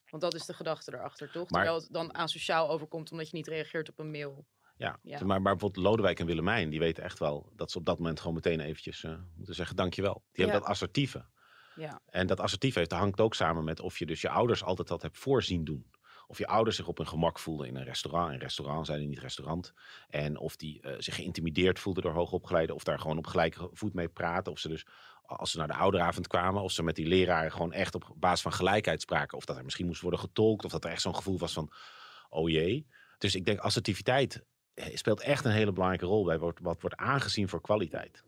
Want 0.09 0.23
dat 0.23 0.33
is 0.33 0.45
de 0.45 0.53
gedachte 0.53 0.93
erachter, 0.93 1.31
toch? 1.31 1.49
Maar- 1.49 1.61
Terwijl 1.63 1.81
het 1.83 1.93
dan 1.93 2.13
asociaal 2.13 2.69
overkomt 2.69 3.11
omdat 3.11 3.29
je 3.29 3.35
niet 3.35 3.47
reageert 3.47 3.89
op 3.89 3.99
een 3.99 4.11
mail. 4.11 4.45
Ja, 4.75 4.99
Ja. 5.01 5.17
Maar, 5.17 5.41
maar 5.41 5.51
bijvoorbeeld 5.51 5.85
Lodewijk 5.85 6.19
en 6.19 6.25
Willemijn, 6.25 6.69
die 6.69 6.79
weten 6.79 7.03
echt 7.03 7.19
wel 7.19 7.51
dat 7.55 7.71
ze 7.71 7.77
op 7.77 7.85
dat 7.85 7.97
moment 7.97 8.19
gewoon 8.19 8.35
meteen 8.35 8.59
eventjes 8.59 9.03
eh, 9.03 9.15
moeten 9.35 9.55
zeggen 9.55 9.75
dankjewel. 9.75 10.13
Die 10.31 10.43
hebben 10.43 10.61
dat 10.61 10.69
assertieve. 10.69 11.25
Ja. 11.75 12.01
En 12.05 12.27
dat 12.27 12.39
assertief 12.39 12.75
heeft, 12.75 12.89
dat 12.89 12.99
hangt 12.99 13.19
ook 13.19 13.33
samen 13.35 13.63
met 13.63 13.79
of 13.79 13.99
je 13.99 14.05
dus 14.05 14.21
je 14.21 14.29
ouders 14.29 14.63
altijd 14.63 14.87
dat 14.87 15.01
hebt 15.01 15.17
voorzien 15.17 15.63
doen. 15.63 15.91
Of 16.31 16.37
je 16.37 16.47
ouders 16.47 16.75
zich 16.75 16.87
op 16.87 16.97
hun 16.97 17.07
gemak 17.07 17.39
voelden 17.39 17.67
in 17.67 17.75
een 17.75 17.83
restaurant. 17.83 18.33
In 18.33 18.39
restaurant 18.39 18.85
zijn 18.85 19.07
niet 19.07 19.19
restaurant. 19.19 19.73
En 20.09 20.37
of 20.37 20.55
die 20.55 20.81
eh, 20.81 20.93
zich 20.97 21.15
geïntimideerd 21.15 21.79
voelden 21.79 22.03
door 22.03 22.13
hoogopgeleiden. 22.13 22.75
Of 22.75 22.83
daar 22.83 22.99
gewoon 22.99 23.17
op 23.17 23.27
gelijke 23.27 23.69
voet 23.73 23.93
mee 23.93 24.07
praten. 24.07 24.51
Of 24.51 24.59
ze 24.59 24.67
dus, 24.67 24.85
als 25.21 25.51
ze 25.51 25.57
naar 25.57 25.67
de 25.67 25.73
ouderavond 25.73 26.27
kwamen. 26.27 26.61
Of 26.61 26.71
ze 26.71 26.83
met 26.83 26.95
die 26.95 27.07
leraren 27.07 27.51
gewoon 27.51 27.73
echt 27.73 27.95
op 27.95 28.13
basis 28.15 28.41
van 28.41 28.53
gelijkheid 28.53 29.01
spraken. 29.01 29.37
Of 29.37 29.45
dat 29.45 29.57
er 29.57 29.63
misschien 29.63 29.85
moest 29.85 30.01
worden 30.01 30.19
getolkt. 30.19 30.65
Of 30.65 30.71
dat 30.71 30.83
er 30.83 30.91
echt 30.91 31.01
zo'n 31.01 31.15
gevoel 31.15 31.37
was 31.37 31.53
van, 31.53 31.71
oh 32.29 32.49
jee. 32.49 32.87
Dus 33.17 33.35
ik 33.35 33.45
denk 33.45 33.59
assertiviteit 33.59 34.43
eh, 34.73 34.95
speelt 34.95 35.21
echt 35.21 35.45
een 35.45 35.51
hele 35.51 35.71
belangrijke 35.71 36.05
rol 36.05 36.23
bij 36.23 36.39
wat, 36.39 36.59
wat 36.61 36.81
wordt 36.81 36.97
aangezien 36.97 37.49
voor 37.49 37.61
kwaliteit. 37.61 38.23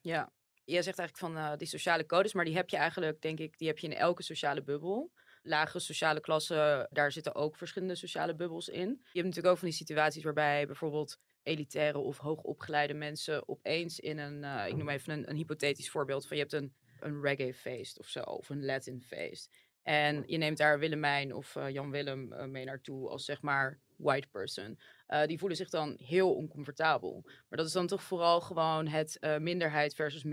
Ja, 0.00 0.32
jij 0.64 0.82
zegt 0.82 0.98
eigenlijk 0.98 1.34
van 1.34 1.44
eh, 1.44 1.56
die 1.58 1.66
sociale 1.66 2.06
codes, 2.06 2.32
maar 2.32 2.44
die 2.44 2.56
heb 2.56 2.68
je 2.68 2.76
eigenlijk, 2.76 3.22
denk 3.22 3.38
ik, 3.38 3.58
die 3.58 3.68
heb 3.68 3.78
je 3.78 3.86
in 3.86 3.96
elke 3.96 4.22
sociale 4.22 4.62
bubbel. 4.62 5.10
Lagere 5.42 5.80
sociale 5.80 6.20
klassen, 6.20 6.88
daar 6.90 7.12
zitten 7.12 7.34
ook 7.34 7.56
verschillende 7.56 7.94
sociale 7.94 8.34
bubbels 8.34 8.68
in. 8.68 8.88
Je 8.88 8.96
hebt 9.12 9.26
natuurlijk 9.26 9.46
ook 9.46 9.58
van 9.58 9.68
die 9.68 9.76
situaties 9.76 10.24
waarbij 10.24 10.66
bijvoorbeeld 10.66 11.18
elitaire 11.42 11.98
of 11.98 12.18
hoogopgeleide 12.18 12.94
mensen 12.94 13.48
opeens 13.48 14.00
in 14.00 14.18
een, 14.18 14.44
eh, 14.44 14.68
ik 14.68 14.76
noem 14.76 14.88
even 14.88 15.12
een, 15.12 15.30
een 15.30 15.36
hypothetisch 15.36 15.90
voorbeeld 15.90 16.26
van 16.26 16.36
je 16.36 16.42
hebt 16.42 16.54
een, 16.54 16.74
een 17.00 17.20
reggae 17.20 17.54
feest 17.54 17.98
of 17.98 18.06
zo, 18.06 18.20
of 18.20 18.48
een 18.48 18.64
Latin 18.64 19.02
feest. 19.02 19.50
En 19.82 20.22
je 20.26 20.36
neemt 20.36 20.58
daar 20.58 20.78
Willemijn 20.78 21.34
of 21.34 21.56
eh, 21.56 21.68
Jan 21.68 21.90
Willem 21.90 22.32
eh, 22.32 22.46
mee 22.46 22.64
naartoe 22.64 23.08
als 23.08 23.24
zeg 23.24 23.42
maar 23.42 23.80
white 23.96 24.28
person. 24.28 24.78
Die 25.26 25.38
voelen 25.38 25.56
zich 25.56 25.70
dan 25.70 25.96
heel 26.02 26.34
oncomfortabel. 26.34 27.20
Maar 27.24 27.58
dat 27.58 27.66
is 27.66 27.72
dan 27.72 27.86
toch 27.86 28.02
vooral 28.02 28.40
gewoon 28.40 28.86
het 28.86 29.18
minderheid 29.38 29.94
versus 29.94 30.24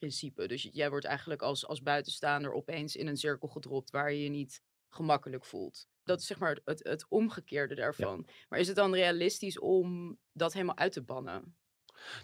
meerderheidsprincipe. 0.00 0.46
Dus 0.46 0.68
jij 0.72 0.90
wordt 0.90 1.04
eigenlijk 1.04 1.42
als, 1.42 1.66
als 1.66 1.82
buitenstaander 1.82 2.52
opeens 2.52 2.96
in 2.96 3.06
een 3.06 3.16
cirkel 3.16 3.48
gedropt 3.48 3.90
waar 3.90 4.12
je 4.12 4.22
je 4.22 4.28
niet 4.28 4.62
gemakkelijk 4.88 5.44
voelt. 5.44 5.88
Dat 6.04 6.20
is 6.20 6.26
zeg 6.26 6.38
maar 6.38 6.58
het, 6.64 6.84
het 6.84 7.06
omgekeerde 7.08 7.74
daarvan. 7.74 8.26
Maar 8.48 8.58
is 8.58 8.66
het 8.66 8.76
dan 8.76 8.94
realistisch 8.94 9.58
om 9.58 10.18
dat 10.32 10.52
helemaal 10.52 10.76
uit 10.76 10.92
te 10.92 11.02
bannen? 11.02 11.56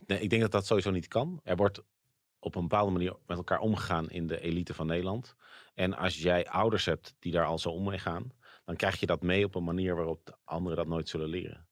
Nee, 0.07 0.21
ik 0.21 0.31
denk 0.31 0.43
dat 0.43 0.53
dat 0.53 0.67
sowieso 0.67 0.91
niet 0.91 1.09
kan. 1.09 1.41
Er 1.45 1.57
wordt 1.57 1.83
op 2.39 2.55
een 2.55 2.63
bepaalde 2.63 2.93
manier 2.93 3.17
met 3.27 3.37
elkaar 3.37 3.61
omgegaan 3.61 4.11
in 4.11 4.27
de 4.27 4.41
elite 4.41 4.75
van 4.75 4.87
Nederland. 4.87 5.35
En 5.75 5.95
als 5.95 6.19
jij 6.19 6.49
ouders 6.49 6.85
hebt 6.85 7.15
die 7.19 7.33
daar 7.33 7.47
al 7.47 7.59
zo 7.59 7.71
om 7.71 7.85
mee 7.85 7.99
gaan, 7.99 8.33
dan 8.65 8.77
krijg 8.77 9.01
je 9.01 9.07
dat 9.07 9.23
mee 9.23 9.45
op 9.45 9.55
een 9.55 9.65
manier 9.65 9.95
waarop 9.95 10.27
de 10.27 10.37
anderen 10.45 10.77
dat 10.77 10.87
nooit 10.87 11.09
zullen 11.09 11.29
leren. 11.29 11.69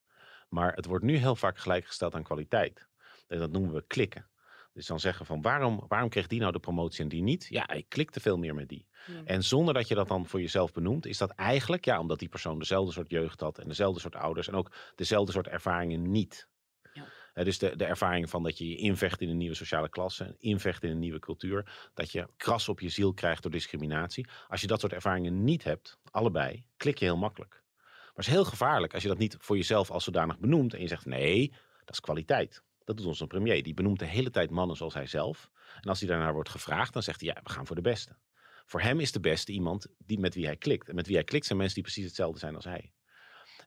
Maar 0.49 0.73
het 0.73 0.85
wordt 0.85 1.03
nu 1.03 1.15
heel 1.15 1.35
vaak 1.35 1.57
gelijkgesteld 1.57 2.15
aan 2.15 2.23
kwaliteit. 2.23 2.87
En 3.27 3.39
dat 3.39 3.51
noemen 3.51 3.73
we 3.73 3.83
klikken. 3.87 4.30
Dus 4.73 4.85
dan 4.85 4.99
zeggen 4.99 5.25
van 5.25 5.41
waarom, 5.41 5.83
waarom 5.87 6.09
kreeg 6.09 6.27
die 6.27 6.39
nou 6.39 6.51
de 6.51 6.59
promotie 6.59 7.03
en 7.03 7.09
die 7.09 7.21
niet? 7.21 7.47
Ja, 7.49 7.69
ik 7.69 7.89
klikte 7.89 8.19
veel 8.19 8.37
meer 8.37 8.55
met 8.55 8.69
die. 8.69 8.87
En 9.25 9.43
zonder 9.43 9.73
dat 9.73 9.87
je 9.87 9.95
dat 9.95 10.07
dan 10.07 10.25
voor 10.25 10.41
jezelf 10.41 10.71
benoemt, 10.71 11.05
is 11.05 11.17
dat 11.17 11.31
eigenlijk, 11.31 11.85
ja, 11.85 11.99
omdat 11.99 12.19
die 12.19 12.29
persoon 12.29 12.59
dezelfde 12.59 12.91
soort 12.91 13.09
jeugd 13.09 13.39
had 13.39 13.59
en 13.59 13.67
dezelfde 13.67 13.99
soort 13.99 14.15
ouders 14.15 14.47
en 14.47 14.53
ook 14.53 14.71
dezelfde 14.95 15.31
soort 15.31 15.47
ervaringen 15.47 16.11
niet. 16.11 16.47
Ja. 16.93 17.05
Hè, 17.33 17.43
dus 17.43 17.57
de, 17.57 17.75
de 17.75 17.85
ervaring 17.85 18.29
van 18.29 18.43
dat 18.43 18.57
je 18.57 18.69
je 18.69 18.75
invecht 18.75 19.21
in 19.21 19.29
een 19.29 19.37
nieuwe 19.37 19.55
sociale 19.55 19.89
klasse, 19.89 20.35
invecht 20.37 20.83
in 20.83 20.89
een 20.89 20.99
nieuwe 20.99 21.19
cultuur, 21.19 21.89
dat 21.93 22.11
je 22.11 22.27
kras 22.37 22.69
op 22.69 22.79
je 22.79 22.89
ziel 22.89 23.13
krijgt 23.13 23.41
door 23.41 23.51
discriminatie. 23.51 24.27
Als 24.47 24.61
je 24.61 24.67
dat 24.67 24.79
soort 24.79 24.93
ervaringen 24.93 25.43
niet 25.43 25.63
hebt, 25.63 25.99
allebei, 26.11 26.65
klik 26.77 26.97
je 26.97 27.05
heel 27.05 27.17
makkelijk. 27.17 27.63
Maar 27.81 28.11
het 28.13 28.25
is 28.25 28.31
heel 28.31 28.45
gevaarlijk 28.45 28.93
als 28.93 29.03
je 29.03 29.09
dat 29.09 29.17
niet 29.17 29.35
voor 29.39 29.57
jezelf 29.57 29.91
als 29.91 30.03
zodanig 30.03 30.39
benoemt 30.39 30.73
en 30.73 30.81
je 30.81 30.87
zegt 30.87 31.05
nee, 31.05 31.53
dat 31.79 31.93
is 31.93 31.99
kwaliteit. 31.99 32.63
Dat 32.83 32.97
doet 32.97 33.05
onze 33.05 33.27
premier. 33.27 33.63
Die 33.63 33.73
benoemt 33.73 33.99
de 33.99 34.05
hele 34.05 34.29
tijd 34.29 34.49
mannen 34.49 34.75
zoals 34.75 34.93
hij 34.93 35.07
zelf. 35.07 35.49
En 35.81 35.89
als 35.89 35.99
hij 35.99 36.09
daarnaar 36.09 36.33
wordt 36.33 36.49
gevraagd, 36.49 36.93
dan 36.93 37.03
zegt 37.03 37.19
hij 37.21 37.29
ja, 37.29 37.41
we 37.43 37.49
gaan 37.49 37.67
voor 37.67 37.75
de 37.75 37.81
beste. 37.81 38.17
Voor 38.65 38.81
hem 38.81 38.99
is 38.99 39.11
de 39.11 39.19
beste 39.19 39.51
iemand 39.51 39.87
die, 39.97 40.19
met 40.19 40.33
wie 40.33 40.45
hij 40.45 40.55
klikt. 40.55 40.89
En 40.89 40.95
met 40.95 41.07
wie 41.07 41.15
hij 41.15 41.23
klikt 41.23 41.45
zijn 41.45 41.57
mensen 41.57 41.75
die 41.75 41.83
precies 41.83 42.05
hetzelfde 42.05 42.39
zijn 42.39 42.55
als 42.55 42.65
hij. 42.65 42.93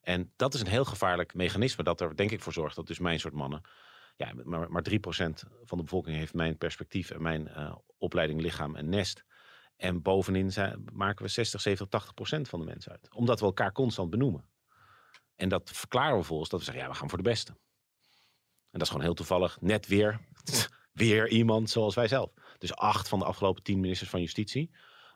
En 0.03 0.33
dat 0.37 0.55
is 0.55 0.61
een 0.61 0.67
heel 0.67 0.85
gevaarlijk 0.85 1.35
mechanisme 1.35 1.85
dat 1.85 2.01
er 2.01 2.17
denk 2.17 2.31
ik 2.31 2.41
voor 2.41 2.53
zorgt 2.53 2.77
dat 2.77 2.87
dus 2.87 2.99
mijn 2.99 3.21
soort 3.21 3.35
mannen, 3.35 3.61
ja, 4.17 4.33
maar, 4.45 4.71
maar 4.71 4.85
3% 4.91 4.95
van 5.65 5.79
de 5.79 5.85
bevolking 5.85 6.17
heeft 6.17 6.35
mijn 6.35 6.59
perspectief 6.59 7.11
en 7.11 7.23
mijn 7.23 7.49
eh, 7.49 7.77
opleiding 7.99 8.41
lichaam 8.41 8.77
en 8.77 8.89
nest. 8.89 9.25
En 9.77 10.03
bovenin 10.03 10.53
maken 10.93 11.25
we 11.25 11.31
60, 11.31 11.61
70, 11.61 11.87
80% 11.87 12.41
van 12.41 12.59
de 12.59 12.65
mensen 12.65 12.93
uit. 12.93 13.15
Omdat 13.15 13.41
we 13.41 13.47
elkaar 13.47 13.73
constant 13.73 14.11
benoemen. 14.11 14.49
En 15.35 15.49
dat 15.49 15.71
verklaren 15.71 16.11
we 16.11 16.17
vervolgens 16.17 16.51
dat 16.51 16.59
we 16.59 16.65
zeggen, 16.65 16.85
ja, 16.85 16.91
we 16.91 16.97
gaan 16.97 17.09
voor 17.09 17.19
de 17.19 17.31
beste. 17.31 17.57
En 18.75 18.81
dat 18.81 18.89
is 18.89 18.89
gewoon 18.89 19.05
heel 19.05 19.15
toevallig 19.15 19.59
net 19.61 19.87
weer, 19.87 20.21
weer 20.93 21.29
iemand 21.29 21.71
zoals 21.71 21.95
wij 21.95 22.09
zelf. 22.09 22.31
Dus 22.59 22.75
acht 22.75 23.09
van 23.09 23.19
de 23.19 23.25
afgelopen 23.25 23.63
tien 23.63 23.81
ministers 23.81 24.11
van 24.11 24.21
Justitie 24.21 24.71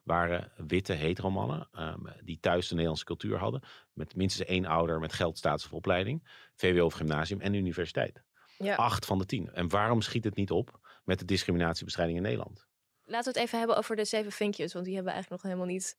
waren 0.05 0.53
witte 0.57 0.93
heteromannen 0.93 1.69
ehm, 1.73 2.01
die 2.25 2.39
thuis 2.41 2.65
de 2.67 2.73
Nederlandse 2.73 3.05
cultuur 3.05 3.39
hadden. 3.39 3.63
Met 3.93 4.17
minstens 4.17 4.49
één 4.49 4.67
ouder 4.67 4.99
met 5.01 5.13
geld, 5.13 5.39
staats 5.39 5.65
of 5.65 5.73
opleiding. 5.73 6.29
VWO 6.55 6.85
of 6.85 6.95
gymnasium 6.95 7.41
en 7.41 7.55
universiteit. 7.55 8.23
Ja. 8.59 8.75
Acht 8.75 9.07
van 9.07 9.19
de 9.19 9.27
tien. 9.27 9.51
En 9.53 9.69
waarom 9.69 10.01
schiet 10.01 10.25
het 10.25 10.35
niet 10.35 10.51
op 10.51 10.79
met 11.05 11.19
de 11.19 11.25
discriminatiebestrijding 11.25 12.19
in 12.19 12.25
Nederland? 12.25 12.67
Laten 13.05 13.33
we 13.33 13.39
het 13.39 13.49
even 13.49 13.59
hebben 13.59 13.77
over 13.77 13.97
de 13.97 14.05
zeven 14.05 14.33
vinkjes, 14.33 14.73
want 14.73 14.85
die 14.85 14.95
hebben 14.95 15.13
we 15.13 15.19
eigenlijk 15.19 15.43
nog 15.43 15.53
helemaal 15.53 15.75
niet 15.75 15.97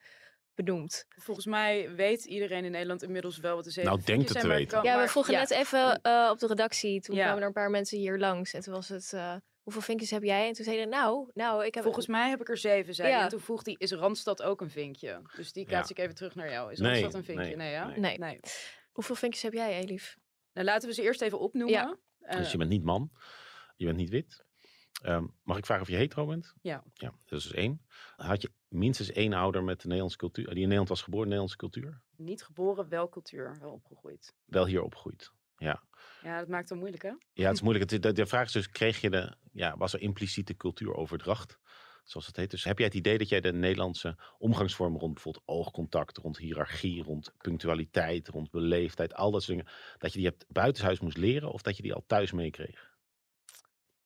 benoemd. 0.65 1.05
Volgens 1.09 1.45
mij 1.45 1.95
weet 1.95 2.25
iedereen 2.25 2.65
in 2.65 2.71
Nederland 2.71 3.03
inmiddels 3.03 3.37
wel 3.37 3.55
wat 3.55 3.63
de 3.63 3.71
zeven 3.71 3.91
Nou, 3.91 4.03
denkt 4.05 4.29
het 4.29 4.39
te 4.39 4.47
weten. 4.47 4.67
kan- 4.67 4.83
Ja, 4.83 5.01
we 5.01 5.07
vroegen 5.07 5.33
ja. 5.33 5.39
net 5.39 5.49
even 5.49 6.01
eh, 6.01 6.29
op 6.31 6.39
de 6.39 6.47
redactie, 6.47 7.01
toen 7.01 7.15
Ja. 7.15 7.21
kwamen 7.23 7.41
er 7.41 7.47
een 7.47 7.53
paar 7.53 7.69
mensen 7.69 7.97
hier 7.97 8.17
langs. 8.17 8.53
En 8.53 8.61
toen 8.61 8.73
was 8.73 8.87
het, 8.89 9.13
eh, 9.13 9.35
hoeveel 9.61 9.81
vinkjes 9.81 10.09
heb 10.11 10.23
jij? 10.23 10.47
En 10.47 10.53
toen 10.53 10.65
zeiden 10.65 10.89
nou, 10.89 11.29
nou, 11.33 11.65
ik 11.65 11.73
heb... 11.73 11.83
Volgens 11.83 12.07
mij 12.07 12.29
heb 12.29 12.41
ik 12.41 12.49
er 12.49 12.57
zeven, 12.57 12.95
zei. 12.95 13.09
Ja. 13.09 13.23
En 13.23 13.29
toen 13.29 13.39
vroeg 13.39 13.65
hij, 13.65 13.75
is 13.77 13.91
Randstad 13.91 14.41
ook 14.41 14.61
een 14.61 14.69
vinkje? 14.69 15.21
Dus 15.35 15.51
die 15.51 15.65
kaats 15.65 15.89
Ja. 15.89 15.95
ik 15.95 16.01
even 16.03 16.15
terug 16.15 16.35
naar 16.35 16.49
jou. 16.51 16.71
Is 16.71 16.79
Nee, 16.79 16.89
Randstad 16.89 17.13
een 17.13 17.23
vinkje? 17.23 17.45
nee, 17.45 17.55
Nee, 17.55 17.71
ja? 17.71 17.87
nee. 17.99 18.17
Nee. 18.17 18.39
Hoeveel 18.91 19.15
vinkjes 19.15 19.43
heb 19.43 19.53
jij, 19.53 19.79
Elif? 19.79 20.17
Nou, 20.53 20.65
laten 20.67 20.87
we 20.89 20.93
ze 20.95 21.01
eerst 21.01 21.21
even 21.21 21.39
opnoemen. 21.39 21.73
Ja. 21.75 21.97
Eh, 22.19 22.37
Dus 22.37 22.51
je 22.51 22.57
bent 22.57 22.69
niet 22.69 22.83
man, 22.83 23.11
je 23.75 23.85
bent 23.85 23.97
niet 23.97 24.09
wit. 24.09 24.43
Ehm, 25.01 25.25
mag 25.43 25.57
ik 25.57 25.65
vragen 25.65 25.83
of 25.83 25.89
je 25.89 25.95
hetero 25.95 26.25
bent? 26.25 26.53
Ja. 26.61 26.83
Ja, 26.93 27.13
dat 27.25 27.37
is 27.39 27.43
dus 27.43 27.53
één. 27.53 27.85
Had 28.15 28.41
je 28.41 28.51
minstens 28.69 29.11
één 29.11 29.33
ouder 29.33 29.63
met 29.63 29.77
de 29.77 29.83
Nederlandse 29.83 30.17
cultuur, 30.17 30.45
die 30.45 30.53
in 30.53 30.61
Nederland 30.61 30.89
was 30.89 31.01
geboren, 31.01 31.23
Nederlandse 31.25 31.57
cultuur, 31.57 32.01
Niet 32.15 32.43
geboren, 32.43 32.89
wel 32.89 33.09
cultuur, 33.09 33.57
wel 33.59 33.71
opgegroeid. 33.71 34.35
wel 34.45 34.65
hier 34.65 34.83
opgegroeid. 34.83 35.31
Ja, 35.57 35.83
Ja, 36.21 36.39
dat 36.39 36.47
maakt 36.47 36.69
het 36.69 36.77
moeilijk, 36.77 37.03
hè? 37.03 37.11
ja 37.33 37.45
het 37.47 37.55
is 37.55 37.61
moeilijk. 37.61 38.01
De, 38.01 38.11
de 38.11 38.25
vraag 38.25 38.45
is 38.45 38.51
dus, 38.51 38.69
kreeg 38.69 39.01
je 39.01 39.09
de, 39.09 39.35
ja, 39.51 39.77
was 39.77 39.93
er 39.93 40.01
impliciete 40.01 40.55
cultuuroverdracht? 40.55 41.59
Zoals 42.03 42.27
het 42.27 42.35
heet. 42.35 42.51
Dus 42.51 42.63
heb 42.63 42.77
jij 42.77 42.87
het 42.87 42.95
idee 42.95 43.17
dat 43.17 43.29
jij 43.29 43.41
de 43.41 43.53
Nederlandse 43.53 44.17
omgangsvormen 44.37 44.99
rond 44.99 45.13
bijvoorbeeld 45.13 45.43
oogcontact, 45.47 46.17
rond 46.17 46.37
hiërarchie, 46.37 47.03
rond 47.03 47.33
punctualiteit, 47.37 48.27
rond 48.27 48.51
beleefdheid, 48.51 49.13
al 49.13 49.31
dat 49.31 49.43
soort 49.43 49.57
dingen, 49.57 49.73
dat 49.97 50.11
je 50.13 50.17
die 50.19 50.27
hebt 50.27 50.45
buitenshuis 50.47 50.99
moest 50.99 51.17
leren 51.17 51.51
of 51.51 51.61
dat 51.61 51.75
je 51.77 51.83
die 51.83 51.93
al 51.93 52.03
thuis 52.07 52.31
meekreeg? 52.31 52.89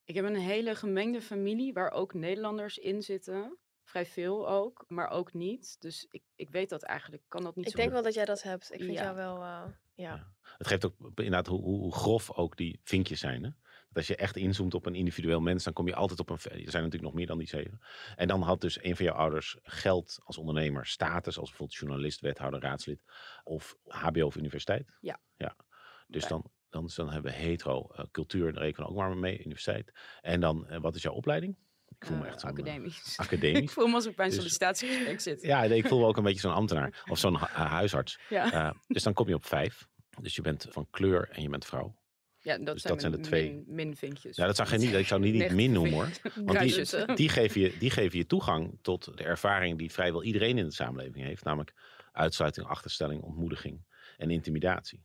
Ik 0.04 0.15
heb 0.15 0.26
een 0.26 0.36
hele 0.36 0.76
gemengde 0.76 1.21
familie 1.21 1.73
waar 1.73 1.91
ook 1.91 2.13
Nederlanders 2.13 2.78
in 2.78 3.02
zitten. 3.02 3.58
Vrij 3.83 4.05
veel 4.05 4.49
ook, 4.49 4.85
maar 4.87 5.09
ook 5.09 5.33
niet. 5.33 5.81
Dus 5.81 6.05
ik, 6.09 6.23
ik 6.35 6.49
weet 6.49 6.69
dat 6.69 6.83
eigenlijk. 6.83 7.23
Ik 7.23 7.29
kan 7.29 7.43
dat 7.43 7.55
niet 7.55 7.65
Ik 7.65 7.71
zo 7.71 7.77
denk 7.77 7.87
goed- 7.87 7.97
wel 7.97 8.05
dat 8.07 8.13
jij 8.15 8.25
dat 8.25 8.43
hebt. 8.43 8.73
Ik 8.73 8.79
vind 8.79 8.93
Ja. 8.93 9.03
jou 9.03 9.15
wel, 9.15 9.41
eh, 9.41 9.63
ja. 9.93 10.31
Het 10.57 10.67
geeft 10.67 10.85
ook 10.85 10.95
inderdaad 11.15 11.47
hoe, 11.47 11.61
hoe 11.61 11.93
grof 11.93 12.31
ook 12.31 12.57
die 12.57 12.79
vinkjes 12.83 13.19
zijn. 13.19 13.43
Hè? 13.43 13.49
Dat 13.87 13.97
als 13.97 14.07
je 14.07 14.15
echt 14.15 14.35
inzoomt 14.37 14.73
op 14.73 14.85
een 14.85 14.95
individueel 14.95 15.39
mens, 15.41 15.63
dan 15.63 15.73
kom 15.73 15.87
je 15.87 15.95
altijd 15.95 16.19
op 16.19 16.29
een. 16.29 16.35
Er 16.35 16.49
zijn 16.49 16.63
natuurlijk 16.83 17.01
nog 17.03 17.13
meer 17.13 17.27
dan 17.27 17.37
die 17.37 17.47
zeven. 17.47 17.81
En 18.15 18.27
dan 18.27 18.41
had 18.41 18.61
dus 18.61 18.83
een 18.83 18.95
van 18.95 19.05
jouw 19.05 19.15
ouders 19.15 19.57
geld 19.61 20.19
als 20.23 20.37
ondernemer, 20.37 20.85
status 20.85 21.37
als 21.37 21.49
bijvoorbeeld 21.49 21.79
journalist, 21.79 22.19
wethouder, 22.19 22.61
raadslid 22.61 23.03
of 23.43 23.77
HBO 23.83 24.25
of 24.25 24.35
universiteit. 24.35 24.89
Ja. 25.01 25.19
ja. 25.35 25.55
Dus 26.07 26.27
dan, 26.27 26.51
dan, 26.69 26.89
dan 26.95 27.09
hebben 27.09 27.31
we 27.31 27.37
hetero 27.37 27.87
eh, 27.89 28.05
cultuur, 28.11 28.53
daar 28.53 28.63
rekenen 28.63 28.87
we 28.87 28.93
ook 28.93 28.99
maar 28.99 29.17
mee, 29.17 29.39
universiteit. 29.39 29.91
En 30.21 30.39
dan, 30.39 30.67
eh, 30.67 30.79
wat 30.81 30.95
is 30.95 31.01
jouw 31.01 31.13
opleiding? 31.13 31.57
Ik 32.03 32.09
voel 32.09 32.17
me 32.17 32.23
Eh, 32.25 32.29
echt 32.31 32.39
zo'n. 32.39 32.49
eh, 32.49 32.55
academisch. 32.55 32.97
ik 33.13 33.19
academisch. 33.19 33.71
voel 33.73 33.87
me 33.87 33.93
alsof 33.93 34.09
ik 34.11 34.15
bij 34.17 34.25
een 34.25 34.31
Dus- 34.31 34.39
sollicitatiegesprek 34.39 35.19
zit. 35.19 35.41
Ja, 35.41 35.63
ik 35.63 35.87
voel 35.87 35.99
me 35.99 36.05
ook 36.05 36.17
een 36.17 36.23
beetje 36.29 36.39
zo'n 36.39 36.53
ambtenaar 36.53 37.03
of 37.09 37.17
zo'n 37.19 37.37
hu- 37.39 37.45
huisarts. 37.63 38.19
Ja. 38.29 38.51
Eh, 38.51 38.71
dus 38.87 39.03
dan 39.03 39.13
kom 39.13 39.27
je 39.27 39.33
op 39.35 39.45
vijf. 39.45 39.87
Dus 40.21 40.35
je 40.35 40.41
bent 40.41 40.67
van 40.69 40.87
kleur 40.89 41.29
en 41.29 41.41
je 41.41 41.49
bent 41.49 41.65
vrouw. 41.65 41.95
Ja, 42.39 42.57
dat, 42.57 42.73
Dus 42.73 42.81
zijn, 42.81 42.93
dat 42.93 43.01
zijn 43.01 43.13
de 43.13 43.19
twee. 43.19 43.49
Min, 43.51 43.63
minvinkjes. 43.67 44.35
Ja, 44.35 44.45
dat 44.45 44.55
zou 44.55 44.67
geen 44.67 44.79
niet, 44.79 44.93
ik 44.93 45.07
zou 45.07 45.21
niet 45.21 45.33
Negatieve 45.33 45.61
min 45.61 45.71
noemen 45.71 45.93
hoor. 45.93 46.09
Want 46.45 46.59
die, 46.59 47.15
die, 47.15 47.29
geven 47.29 47.61
je, 47.61 47.77
die 47.77 47.89
geven 47.89 48.17
je 48.17 48.25
toegang 48.25 48.77
tot 48.81 49.17
de 49.17 49.23
ervaring 49.23 49.77
die 49.77 49.91
vrijwel 49.91 50.23
iedereen 50.23 50.57
in 50.57 50.65
de 50.65 50.71
samenleving 50.73 51.25
heeft. 51.25 51.43
Namelijk 51.43 51.73
uitsluiting, 52.11 52.67
achterstelling, 52.67 53.21
ontmoediging 53.21 53.85
en 54.17 54.31
intimidatie. 54.31 55.03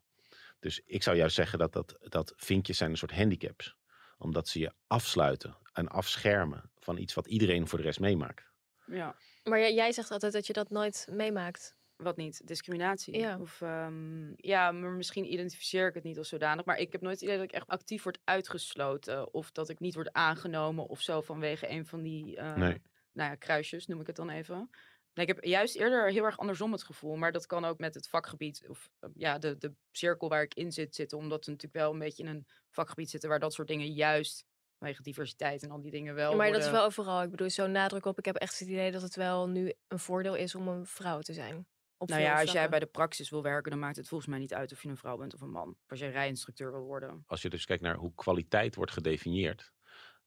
Dus 0.61 0.80
ik 0.87 1.02
zou 1.02 1.16
juist 1.16 1.34
zeggen 1.34 1.58
dat, 1.58 1.72
dat, 1.72 1.96
dat 2.00 2.32
vinkjes 2.37 2.76
zijn 2.76 2.90
een 2.90 2.96
soort 2.96 3.14
handicaps. 3.14 3.76
Omdat 4.18 4.48
ze 4.48 4.58
je 4.58 4.72
afsluiten 4.87 5.56
en 5.72 5.88
afschermen 5.88 6.67
van 6.88 6.98
iets 6.98 7.14
wat 7.14 7.27
iedereen 7.27 7.68
voor 7.68 7.79
de 7.79 7.85
rest 7.85 8.01
meemaakt. 8.01 8.51
Ja, 8.87 9.16
Maar 9.44 9.59
jij, 9.59 9.74
jij 9.74 9.92
zegt 9.92 10.11
altijd 10.11 10.33
dat 10.33 10.46
je 10.46 10.53
dat 10.53 10.70
nooit 10.70 11.07
meemaakt. 11.11 11.77
wat 11.96 12.16
niet? 12.16 12.46
Discriminatie? 12.46 13.18
Ja. 13.18 13.38
Of, 13.40 13.61
ehm, 13.61 14.33
ja, 14.37 14.72
maar 14.72 14.90
misschien 14.90 15.33
identificeer 15.33 15.88
ik 15.88 15.94
het 15.94 16.05
niet 16.05 16.18
als 16.18 16.29
zodanig. 16.29 16.64
Maar 16.64 16.79
ik 16.79 16.92
heb 16.92 17.01
nooit 17.01 17.14
het 17.14 17.22
idee 17.22 17.37
dat 17.37 17.44
ik 17.44 17.53
echt 17.53 17.66
actief 17.68 18.03
word 18.03 18.18
uitgesloten. 18.24 19.35
Of 19.35 19.53
dat 19.53 19.68
ik 19.68 19.79
niet 19.81 19.94
word 19.94 20.12
aangenomen 20.12 20.87
of 20.87 21.01
zo 21.01 21.20
vanwege 21.20 21.70
een 21.70 21.87
van 21.87 22.03
die 22.03 22.37
eh, 22.37 22.57
Nee. 22.57 22.83
nou 23.12 23.31
ja, 23.31 23.35
kruisjes, 23.35 23.87
noem 23.87 24.01
ik 24.01 24.07
het 24.07 24.16
dan 24.16 24.31
even. 24.31 24.70
Nee, 25.14 25.27
ik 25.27 25.35
heb 25.35 25.44
juist 25.44 25.77
eerder 25.77 26.11
heel 26.11 26.24
erg 26.24 26.38
andersom 26.38 26.72
het 26.72 26.83
gevoel. 26.83 27.16
Maar 27.16 27.33
dat 27.33 27.46
kan 27.46 27.64
ook 27.64 27.79
met 27.79 27.94
het 27.94 28.09
vakgebied 28.09 28.64
of 28.68 28.90
eh, 28.98 29.11
ja, 29.14 29.38
de, 29.38 29.59
de 29.59 29.72
cirkel 29.92 30.29
waar 30.29 30.42
ik 30.42 30.55
in 30.55 30.72
zit 30.72 30.94
zitten. 30.94 31.18
Omdat 31.18 31.44
we 31.44 31.51
natuurlijk 31.51 31.83
wel 31.83 31.92
een 31.92 31.98
beetje 31.98 32.22
in 32.22 32.29
een 32.29 32.46
vakgebied 32.70 33.11
zitten 33.11 33.29
waar 33.29 33.40
dat 33.40 33.53
soort 33.55 33.68
dingen 33.68 33.92
juist 33.92 34.44
vanwege 34.78 35.02
diversiteit 35.02 35.62
en 35.62 35.70
al 35.70 35.80
die 35.80 35.90
dingen 35.90 36.14
wel 36.14 36.36
maar 36.36 36.52
dat 36.52 36.64
is 36.64 36.70
wel 36.70 36.84
overal. 36.84 37.22
Ik 37.22 37.30
bedoel, 37.30 37.50
zo'n 37.50 37.72
nadruk 37.72 38.04
op. 38.04 38.18
Ik 38.18 38.24
heb 38.24 38.36
echt 38.36 38.58
het 38.58 38.68
idee 38.68 38.92
dat 38.92 39.02
het 39.02 39.16
wel 39.16 39.48
nu 39.48 39.72
een 39.88 39.98
voordeel 39.98 40.34
is 40.34 40.54
om 40.54 40.68
een 40.68 40.86
vrouw 40.86 41.20
te 41.20 41.32
zijn. 41.32 41.66
Op 41.96 42.08
Nou 42.08 42.22
ja, 42.22 42.40
als 42.40 42.52
jij 42.52 42.68
bij 42.68 42.78
de 42.78 42.86
praxis 42.86 43.30
wil 43.30 43.42
werken, 43.42 43.70
dan 43.70 43.80
maakt 43.80 43.96
het 43.96 44.08
volgens 44.08 44.30
mij 44.30 44.38
niet 44.38 44.54
uit 44.54 44.72
of 44.72 44.82
je 44.82 44.88
een 44.88 44.96
vrouw 44.96 45.16
bent 45.16 45.34
of 45.34 45.40
een 45.40 45.50
man. 45.50 45.76
Als 45.86 45.98
jij 45.98 46.10
rijinstructeur 46.10 46.72
wil 46.72 46.84
worden. 46.84 47.24
Als 47.26 47.42
je 47.42 47.50
dus 47.50 47.64
kijkt 47.64 47.82
naar 47.82 47.96
hoe 47.96 48.14
kwaliteit 48.14 48.74
wordt 48.74 48.92
gedefinieerd, 48.92 49.72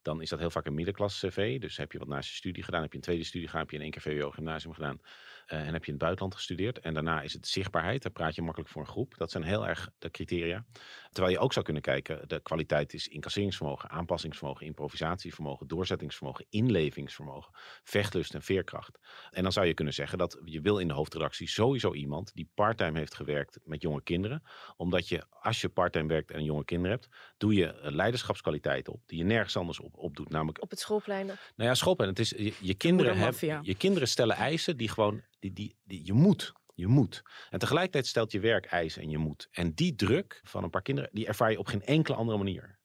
dan 0.02 0.22
is 0.22 0.30
dat 0.30 0.40
heel 0.40 0.50
vaak 0.50 0.66
een 0.66 0.74
middenklasse 0.74 1.28
cv. 1.28 1.60
Dus 1.60 1.78
heb 1.78 1.92
je 1.92 2.00
wat 2.00 2.08
naast 2.08 2.30
je 2.30 2.36
studie 2.36 2.64
gedaan, 2.64 2.82
heb 2.82 2.92
je 2.92 2.98
een 2.98 3.04
tweede 3.04 3.24
studie 3.24 3.48
gedaan, 3.48 3.62
heb 3.62 3.72
je 3.72 3.78
in 3.78 3.84
één 3.84 3.92
keer 3.92 4.02
VWO 4.02 4.32
gymnasium 4.32 4.74
gedaan 4.74 5.00
en 5.46 5.74
heb 5.74 5.82
je 5.82 5.92
in 5.92 5.94
het 5.94 5.98
buitenland 5.98 6.36
gestudeerd. 6.36 6.80
En 6.80 6.94
daarna 6.94 7.22
is 7.22 7.34
het 7.34 7.48
zichtbaarheid, 7.48 8.04
daar 8.04 8.12
praat 8.12 8.36
je 8.36 8.42
makkelijk 8.42 8.72
voor 8.72 8.82
een 8.82 8.88
groep. 8.88 9.18
Dat 9.18 9.32
zijn 9.32 9.44
heel 9.44 9.68
erg 9.68 9.90
de 10.00 10.12
criteria. 10.12 10.66
Terwijl 11.12 11.36
je 11.36 11.42
ook 11.42 11.54
zou 11.54 11.66
kunnen 11.66 11.84
kijken, 11.84 12.28
de 12.28 12.40
kwaliteit 12.40 12.94
is 12.94 13.08
incasseringsvermogen, 13.08 13.90
aanpassingsvermogen, 13.90 14.66
improvisatievermogen, 14.66 15.68
doorzettingsvermogen, 15.68 16.46
inlevingsvermogen, 16.50 17.54
vechtlust 17.84 18.34
en 18.34 18.42
veerkracht. 18.42 19.00
En 19.32 19.44
dan 19.44 19.52
zou 19.52 19.66
je 19.66 19.74
kunnen 19.74 19.94
zeggen 19.94 20.18
dat 20.18 20.40
je 20.44 20.62
wil 20.62 20.78
in 20.78 20.88
de 20.88 20.94
hoofdredactie 20.94 21.50
sowieso 21.50 21.94
iemand 21.94 22.34
die 22.34 22.50
parttime 22.54 22.98
heeft 22.98 23.16
gewerkt 23.16 23.60
met 23.64 23.82
jonge 23.82 24.04
kinderen. 24.04 24.44
Omdat 24.76 25.08
je, 25.08 25.26
als 25.30 25.62
je 25.62 25.70
parttime 25.70 26.08
werkt 26.08 26.32
en 26.32 26.44
jonge 26.44 26.66
kinderen 26.66 26.92
hebt, 26.92 27.10
doe 27.38 27.54
je 27.54 27.74
eh, 27.74 27.92
leiderschapskwaliteiten 27.92 28.94
op 28.94 29.02
die 29.06 29.18
je 29.18 29.24
nergens 29.24 29.58
anders 29.58 29.80
op, 29.80 29.98
op 29.98 30.16
doet. 30.16 30.30
Namelijk 30.30 30.62
Op 30.62 30.70
het 30.70 30.80
schoolplein. 30.80 31.26
nou 31.26 31.70
ja, 31.70 31.74
schoolplein. 31.74 32.10
Het 32.10 32.20
is, 32.20 32.30
je, 32.30 32.54
je, 32.60 32.74
kinderen 32.74 33.18
hebben, 33.18 33.60
je 33.62 33.76
kinderen 33.76 34.08
stellen 34.08 34.36
eisen 34.36 34.78
die 34.78 34.90
gewoon, 34.90 35.22
die, 35.42 35.54
die, 35.54 35.76
die, 35.84 36.06
je 36.06 36.14
moet. 36.14 36.54
Je 36.76 36.88
moet. 36.88 37.24
En 37.50 37.60
tegelijkertijd 37.60 38.08
stelt 38.08 38.32
je 38.32 38.40
werk 38.40 38.66
eisen 38.66 39.02
en 39.02 39.10
je 39.10 39.18
moet. 39.18 39.48
En 39.52 39.74
die 39.74 39.96
druk 39.96 40.42
van 40.44 40.64
een 40.64 40.70
paar 40.70 40.82
kinderen, 40.82 41.10
die 41.14 41.28
ervaar 41.28 41.52
je 41.52 41.60
op 41.60 41.68
geen 41.68 41.84
enkele 41.84 42.18
andere 42.18 42.38
manier. 42.38 42.80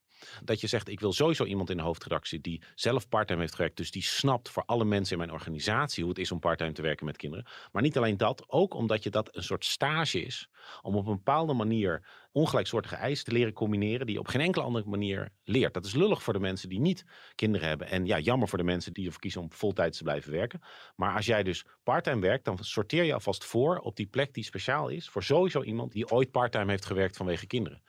Dat 0.45 0.61
je 0.61 0.67
zegt, 0.67 0.89
ik 0.89 1.01
wil 1.01 1.13
sowieso 1.13 1.45
iemand 1.45 1.71
in 1.71 1.77
de 1.77 1.83
hoofdredactie 1.83 2.41
die 2.41 2.63
zelf 2.75 3.09
parttime 3.09 3.41
heeft 3.41 3.55
gewerkt. 3.55 3.77
Dus 3.77 3.91
die 3.91 4.03
snapt 4.03 4.49
voor 4.49 4.63
alle 4.67 4.85
mensen 4.85 5.13
in 5.13 5.19
mijn 5.19 5.33
organisatie 5.33 6.03
hoe 6.03 6.13
het 6.13 6.23
is 6.23 6.33
om 6.33 6.39
parttime 6.39 6.73
te 6.73 6.83
werken 6.83 7.07
met 7.07 7.17
kinderen. 7.17 7.47
Maar 7.73 7.83
niet 7.83 7.97
alleen 7.97 8.17
dat, 8.17 8.45
ook 8.47 8.75
omdat 8.75 9.03
je 9.03 9.11
dat 9.11 9.37
een 9.37 9.43
soort 9.43 9.65
stage 9.65 10.21
is. 10.21 10.49
Om 10.83 10.95
op 10.95 11.07
een 11.07 11.17
bepaalde 11.17 11.53
manier 11.53 12.07
ongelijksoortige 12.33 12.95
eisen 12.95 13.25
te 13.25 13.33
leren 13.33 13.53
combineren. 13.53 14.07
Die 14.07 14.15
je 14.15 14.21
op 14.21 14.29
geen 14.29 14.41
enkele 14.41 14.65
andere 14.65 14.89
manier 14.89 15.29
leert. 15.45 15.75
Dat 15.75 15.85
is 15.85 15.95
lullig 15.95 16.23
voor 16.23 16.33
de 16.33 16.39
mensen 16.39 16.69
die 16.69 16.81
niet 16.81 17.05
kinderen 17.35 17.69
hebben. 17.69 17.89
En 17.89 18.07
ja, 18.07 18.19
jammer 18.19 18.49
voor 18.49 18.59
de 18.59 18.65
mensen 18.65 18.93
die 18.93 19.07
ervoor 19.07 19.21
kiezen 19.21 19.41
om 19.41 19.53
voltijds 19.53 19.99
te 19.99 20.03
blijven 20.03 20.33
werken. 20.33 20.61
Maar 20.97 21.15
als 21.15 21.27
jij 21.27 21.43
dus 21.43 21.65
parttime 21.83 22.21
werkt, 22.21 22.45
dan 22.45 22.59
sorteer 22.61 23.05
je 23.05 23.15
alvast 23.15 23.45
voor 23.45 23.79
op 23.79 23.97
die 23.97 24.07
plek 24.07 24.35
die 24.35 24.45
speciaal 24.45 24.89
is. 24.89 25.09
Voor 25.09 25.23
sowieso 25.23 25.63
iemand 25.63 25.93
die 25.93 26.11
ooit 26.11 26.31
parttime 26.31 26.71
heeft 26.71 26.87
gewerkt 26.87 27.17
vanwege 27.17 27.47
kinderen. 27.47 27.83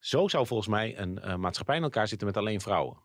Zo 0.00 0.28
zou 0.28 0.46
volgens 0.46 0.68
mij 0.68 0.98
een 0.98 1.18
eh, 1.18 1.34
maatschappij 1.36 1.76
in 1.76 1.82
elkaar 1.82 2.08
zitten 2.08 2.26
met 2.26 2.36
alleen 2.36 2.60
vrouwen. 2.60 2.98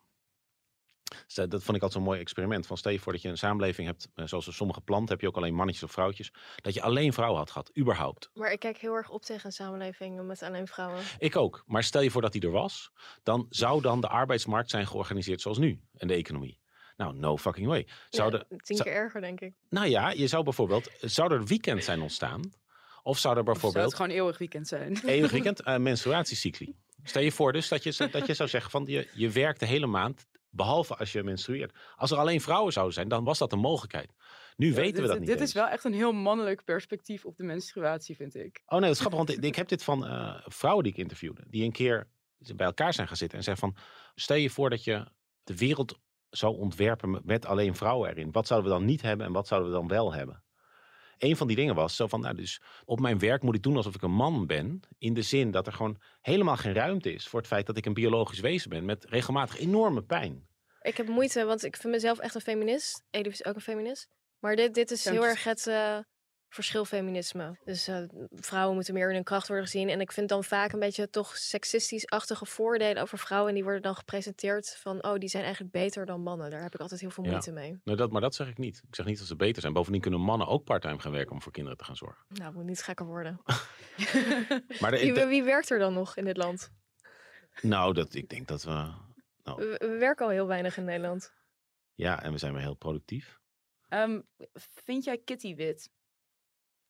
Dus, 1.26 1.34
dat 1.36 1.50
vond 1.50 1.68
ik 1.78 1.84
altijd 1.84 1.92
zo'n 1.92 2.04
mooi 2.04 2.20
experiment. 2.20 2.68
Van 2.68 2.78
stel 2.78 2.92
je 2.92 3.00
voor 3.00 3.12
dat 3.12 3.22
je 3.22 3.30
een 3.30 3.38
samenleving 3.38 3.88
hebt, 3.88 4.08
eh, 4.16 4.26
zoals 4.26 4.48
in 4.48 4.54
sommige 4.54 4.82
planten 4.82 5.10
heb 5.10 5.22
je 5.22 5.28
ook 5.28 5.36
alleen 5.36 5.54
mannetjes 5.54 5.84
of 5.84 5.92
vrouwtjes. 5.92 6.34
Dat 6.56 6.74
je 6.74 6.82
alleen 6.82 7.14
vrouwen 7.14 7.40
had 7.40 7.52
gehad, 7.52 7.78
überhaupt. 7.78 8.30
Maar 8.34 8.52
ik 8.52 8.60
kijk 8.60 8.78
heel 8.78 8.94
erg 8.94 9.10
op 9.10 9.22
tegen 9.24 9.46
een 9.46 9.52
samenleving 9.52 10.22
met 10.26 10.42
alleen 10.44 10.68
vrouwen. 10.68 11.02
Ik 11.20 11.36
ook. 11.36 11.64
Maar 11.66 11.84
stel 11.84 12.02
je 12.02 12.12
voor 12.12 12.22
dat 12.22 12.32
die 12.32 12.42
er 12.42 12.52
was, 12.52 12.92
dan 13.24 13.46
zou 13.50 13.82
dan 13.82 14.02
de 14.02 14.08
arbeidsmarkt 14.08 14.70
zijn 14.70 14.88
georganiseerd 14.88 15.42
zoals 15.42 15.58
nu. 15.58 15.82
En 15.98 16.08
de 16.08 16.14
economie. 16.14 16.60
Nou, 16.98 17.16
no 17.16 17.38
fucking 17.38 17.68
way. 17.68 17.88
Zou 18.10 18.32
Ja, 18.32 18.38
er, 18.38 18.46
tien 18.62 18.78
zou- 18.78 18.90
keer 18.90 18.98
erger, 18.98 19.22
denk 19.22 19.40
ik. 19.42 19.54
nou 19.70 19.88
ja, 19.88 20.10
je 20.12 20.28
zou 20.28 20.44
bijvoorbeeld, 20.44 20.90
zou 21.02 21.34
er 21.34 21.46
weekend 21.46 21.84
zijn 21.84 22.02
ontstaan? 22.02 22.42
Of 23.04 23.18
zou 23.18 23.34
er 23.36 23.40
Of 23.42 23.46
zou 23.46 23.46
bijvoorbeeld 23.46 23.86
het 23.86 23.96
gewoon 23.96 24.12
eeuwig 24.12 24.38
weekend 24.38 24.68
zijn? 24.68 25.00
eeuwig 25.06 25.32
weekend 25.38 25.62
eh 25.62 25.78
menstruatiecycli? 25.78 26.76
Stel 27.08 27.22
je 27.22 27.32
voor 27.32 27.54
dus 27.54 27.68
dat 27.68 27.84
je, 27.84 28.10
dat 28.12 28.28
je 28.28 28.34
zou 28.34 28.50
zeggen 28.50 28.72
van 28.72 28.86
je, 28.86 29.08
je 29.14 29.30
werkt 29.30 29.60
de 29.60 29.66
hele 29.66 29.88
maand, 29.88 30.26
behalve 30.50 30.96
als 30.96 31.12
je 31.12 31.24
menstrueert. 31.24 31.74
Als 31.96 32.12
er 32.12 32.18
alleen 32.18 32.42
vrouwen 32.42 32.74
zouden 32.74 32.94
zijn, 32.94 33.08
dan 33.08 33.24
was 33.24 33.38
dat 33.38 33.52
een 33.52 33.60
mogelijkheid. 33.60 34.14
Nu 34.56 34.74
weten 34.74 34.94
dit, 34.94 35.02
we 35.02 35.08
dat 35.08 35.20
niet 35.20 35.28
Dit 35.28 35.40
eens. 35.40 35.48
is 35.48 35.54
wel 35.54 35.68
echt 35.68 35.84
een 35.84 35.94
heel 35.94 36.12
mannelijk 36.12 36.64
perspectief 36.64 37.26
op 37.26 37.38
de 37.38 37.44
menstruatie, 37.44 38.16
vind 38.16 38.36
ik. 38.36 38.62
Oh 38.66 38.72
nee, 38.72 38.82
dat 38.82 38.90
is 38.90 39.00
grappig, 39.00 39.18
want 39.18 39.30
ik, 39.30 39.44
ik 39.44 39.56
heb 39.56 39.68
dit 39.68 39.84
van 39.84 40.06
eh, 40.06 40.42
vrouwen 40.46 40.84
die 40.84 40.94
ik 40.94 41.00
interviewde. 41.00 41.44
Die 41.48 41.64
een 41.64 41.72
keer 41.72 42.08
bij 42.56 42.66
elkaar 42.66 42.94
zijn 42.94 43.08
gaan 43.08 43.18
zitten 43.18 43.38
en 43.38 43.44
zeggen 43.44 43.72
van... 43.74 43.84
Stel 44.16 44.38
je 44.38 44.50
voor 44.50 44.70
dat 44.70 44.84
je 44.84 45.08
de 45.44 45.58
wereld 45.58 46.00
zou 46.30 46.58
ontwerpen 46.58 47.22
met 47.24 47.46
alleen 47.46 47.76
vrouwen 47.76 48.10
erin. 48.10 48.32
Wat 48.32 48.48
zouden 48.48 48.72
we 48.72 48.78
dan 48.78 48.86
niet 48.86 49.02
hebben 49.02 49.26
en 49.26 49.32
wat 49.32 49.48
zouden 49.48 49.70
we 49.72 49.76
dan 49.78 49.88
wel 49.88 50.14
hebben? 50.14 50.44
Een 51.18 51.38
van 51.38 51.48
die 51.48 51.56
dingen 51.56 51.76
was 51.76 51.96
zo 51.96 52.08
van, 52.08 52.22
nou 52.22 52.36
dus 52.36 52.62
op 52.86 53.00
mijn 53.00 53.20
werk 53.20 53.42
moet 53.42 53.56
ik 53.56 53.64
doen 53.64 53.76
alsof 53.76 53.96
ik 53.96 54.02
een 54.02 54.12
man 54.12 54.46
ben. 54.46 54.80
In 54.98 55.14
de 55.14 55.22
zin 55.22 55.52
dat 55.52 55.68
er 55.68 55.74
gewoon 55.74 56.02
helemaal 56.22 56.58
geen 56.58 56.74
ruimte 56.74 57.14
is 57.14 57.28
voor 57.28 57.40
het 57.40 57.48
feit 57.48 57.66
dat 57.66 57.78
ik 57.78 57.86
een 57.86 57.94
biologisch 57.94 58.40
wezen 58.40 58.70
ben. 58.70 58.86
Met 58.86 59.06
regelmatig 59.06 59.60
enorme 59.60 60.02
pijn. 60.04 60.48
Ik 60.82 60.98
heb 60.98 61.08
moeite, 61.08 61.46
want 61.46 61.64
ik 61.64 61.78
vind 61.78 61.94
mezelf 61.94 62.20
echt 62.20 62.36
een 62.36 62.42
feminist. 62.42 63.04
Edith 63.10 63.34
is 63.34 63.46
ook 63.46 63.56
een 63.56 63.62
feminist. 63.62 64.10
Maar 64.40 64.56
dit, 64.56 64.74
dit 64.74 64.92
is 64.92 65.06
heel 65.06 65.22
je. 65.22 65.28
erg 65.28 65.44
het 65.44 65.68
eh, 65.68 65.98
verschil 66.56 66.86
feminisme. 66.86 67.58
Dus 67.64 67.88
eh, 67.88 68.04
vrouwen 68.32 68.76
moeten 68.76 68.94
meer 68.94 69.08
in 69.10 69.16
hun 69.16 69.24
kracht 69.24 69.48
worden 69.48 69.66
gezien. 69.66 69.90
En 69.90 70.02
ik 70.02 70.12
vind 70.12 70.30
dan 70.30 70.44
vaak 70.44 70.72
een 70.72 70.80
beetje 70.80 71.10
toch 71.10 71.38
seksistisch-achtige 71.38 72.46
voordelen 72.46 73.02
over 73.02 73.18
vrouwen. 73.18 73.50
En 73.50 73.56
die 73.56 73.64
worden 73.64 73.82
dan 73.82 73.96
gepresenteerd 73.96 74.76
van, 74.78 75.04
oh, 75.04 75.16
die 75.18 75.30
zijn 75.30 75.44
eigenlijk 75.44 75.74
beter 75.74 76.06
dan 76.06 76.22
mannen. 76.22 76.50
Daar 76.50 76.62
heb 76.62 76.74
ik 76.74 76.80
altijd 76.80 77.00
heel 77.02 77.10
veel 77.10 77.24
Ja. 77.24 77.30
moeite 77.30 77.52
mee. 77.52 77.80
Nou, 77.84 77.98
dat, 77.98 78.12
maar 78.12 78.22
dat 78.22 78.36
zeg 78.36 78.48
ik 78.48 78.58
niet. 78.58 78.82
Ik 78.88 78.96
zeg 78.96 79.06
niet 79.06 79.18
dat 79.18 79.28
ze 79.28 79.36
beter 79.36 79.62
zijn. 79.62 79.74
Bovendien 79.74 80.02
kunnen 80.02 80.20
mannen 80.22 80.48
ook 80.48 80.64
parttime 80.64 81.00
gaan 81.00 81.12
werken 81.12 81.32
om 81.32 81.42
voor 81.42 81.52
kinderen 81.52 81.78
te 81.78 81.84
gaan 81.84 81.96
zorgen. 81.96 82.26
Nou, 82.28 82.54
moet 82.54 82.64
niet 82.66 82.84
gekker 82.84 83.06
worden. 83.06 83.42
Maar 84.82 84.92
de- 84.92 85.12
Wie, 85.14 85.26
wie 85.26 85.44
werkt 85.44 85.70
er 85.70 85.80
dan 85.80 85.94
nog 85.94 86.16
in 86.18 86.26
dit 86.26 86.38
land? 86.38 86.72
nou, 87.62 87.94
dat, 87.94 88.14
ik 88.14 88.30
denk 88.30 88.48
dat 88.48 88.64
we... 88.64 88.92
We, 89.44 89.76
we 89.80 89.98
werken 90.00 90.26
al 90.26 90.32
heel 90.32 90.48
weinig 90.48 90.78
in 90.78 90.84
Nederland. 90.86 91.34
Ja, 91.94 92.24
en 92.24 92.32
we 92.32 92.38
zijn 92.38 92.54
weer 92.54 92.62
heel 92.62 92.74
productief. 92.76 93.40
Ehm, 93.90 94.22
vind 94.84 95.04
jij 95.04 95.18
Kitty 95.18 95.56
wit? 95.56 95.90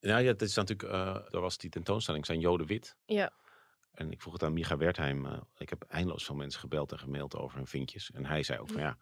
Nou 0.05 0.21
ja, 0.23 0.27
het 0.27 0.41
is 0.41 0.55
natuurlijk, 0.55 0.91
uh, 0.93 1.33
er 1.33 1.41
was 1.41 1.57
die 1.57 1.69
tentoonstelling, 1.69 2.25
zijn 2.25 2.39
Joden 2.39 2.67
wit. 2.67 2.95
Ja. 3.05 3.31
En 3.91 4.11
ik 4.11 4.21
vroeg 4.21 4.33
het 4.33 4.43
aan 4.43 4.53
Micha 4.53 4.77
Wertheim. 4.77 5.25
Uh, 5.25 5.37
ik 5.57 5.69
heb 5.69 5.83
eindeloos 5.83 6.25
veel 6.25 6.35
mensen 6.35 6.59
gebeld 6.59 6.91
en 6.91 6.99
gemaild 6.99 7.35
over 7.35 7.57
hun 7.57 7.67
vinkjes. 7.67 8.11
En 8.11 8.25
hij 8.25 8.43
zei 8.43 8.59
ook 8.59 8.69
van 8.69 8.81
ja, 8.81 8.97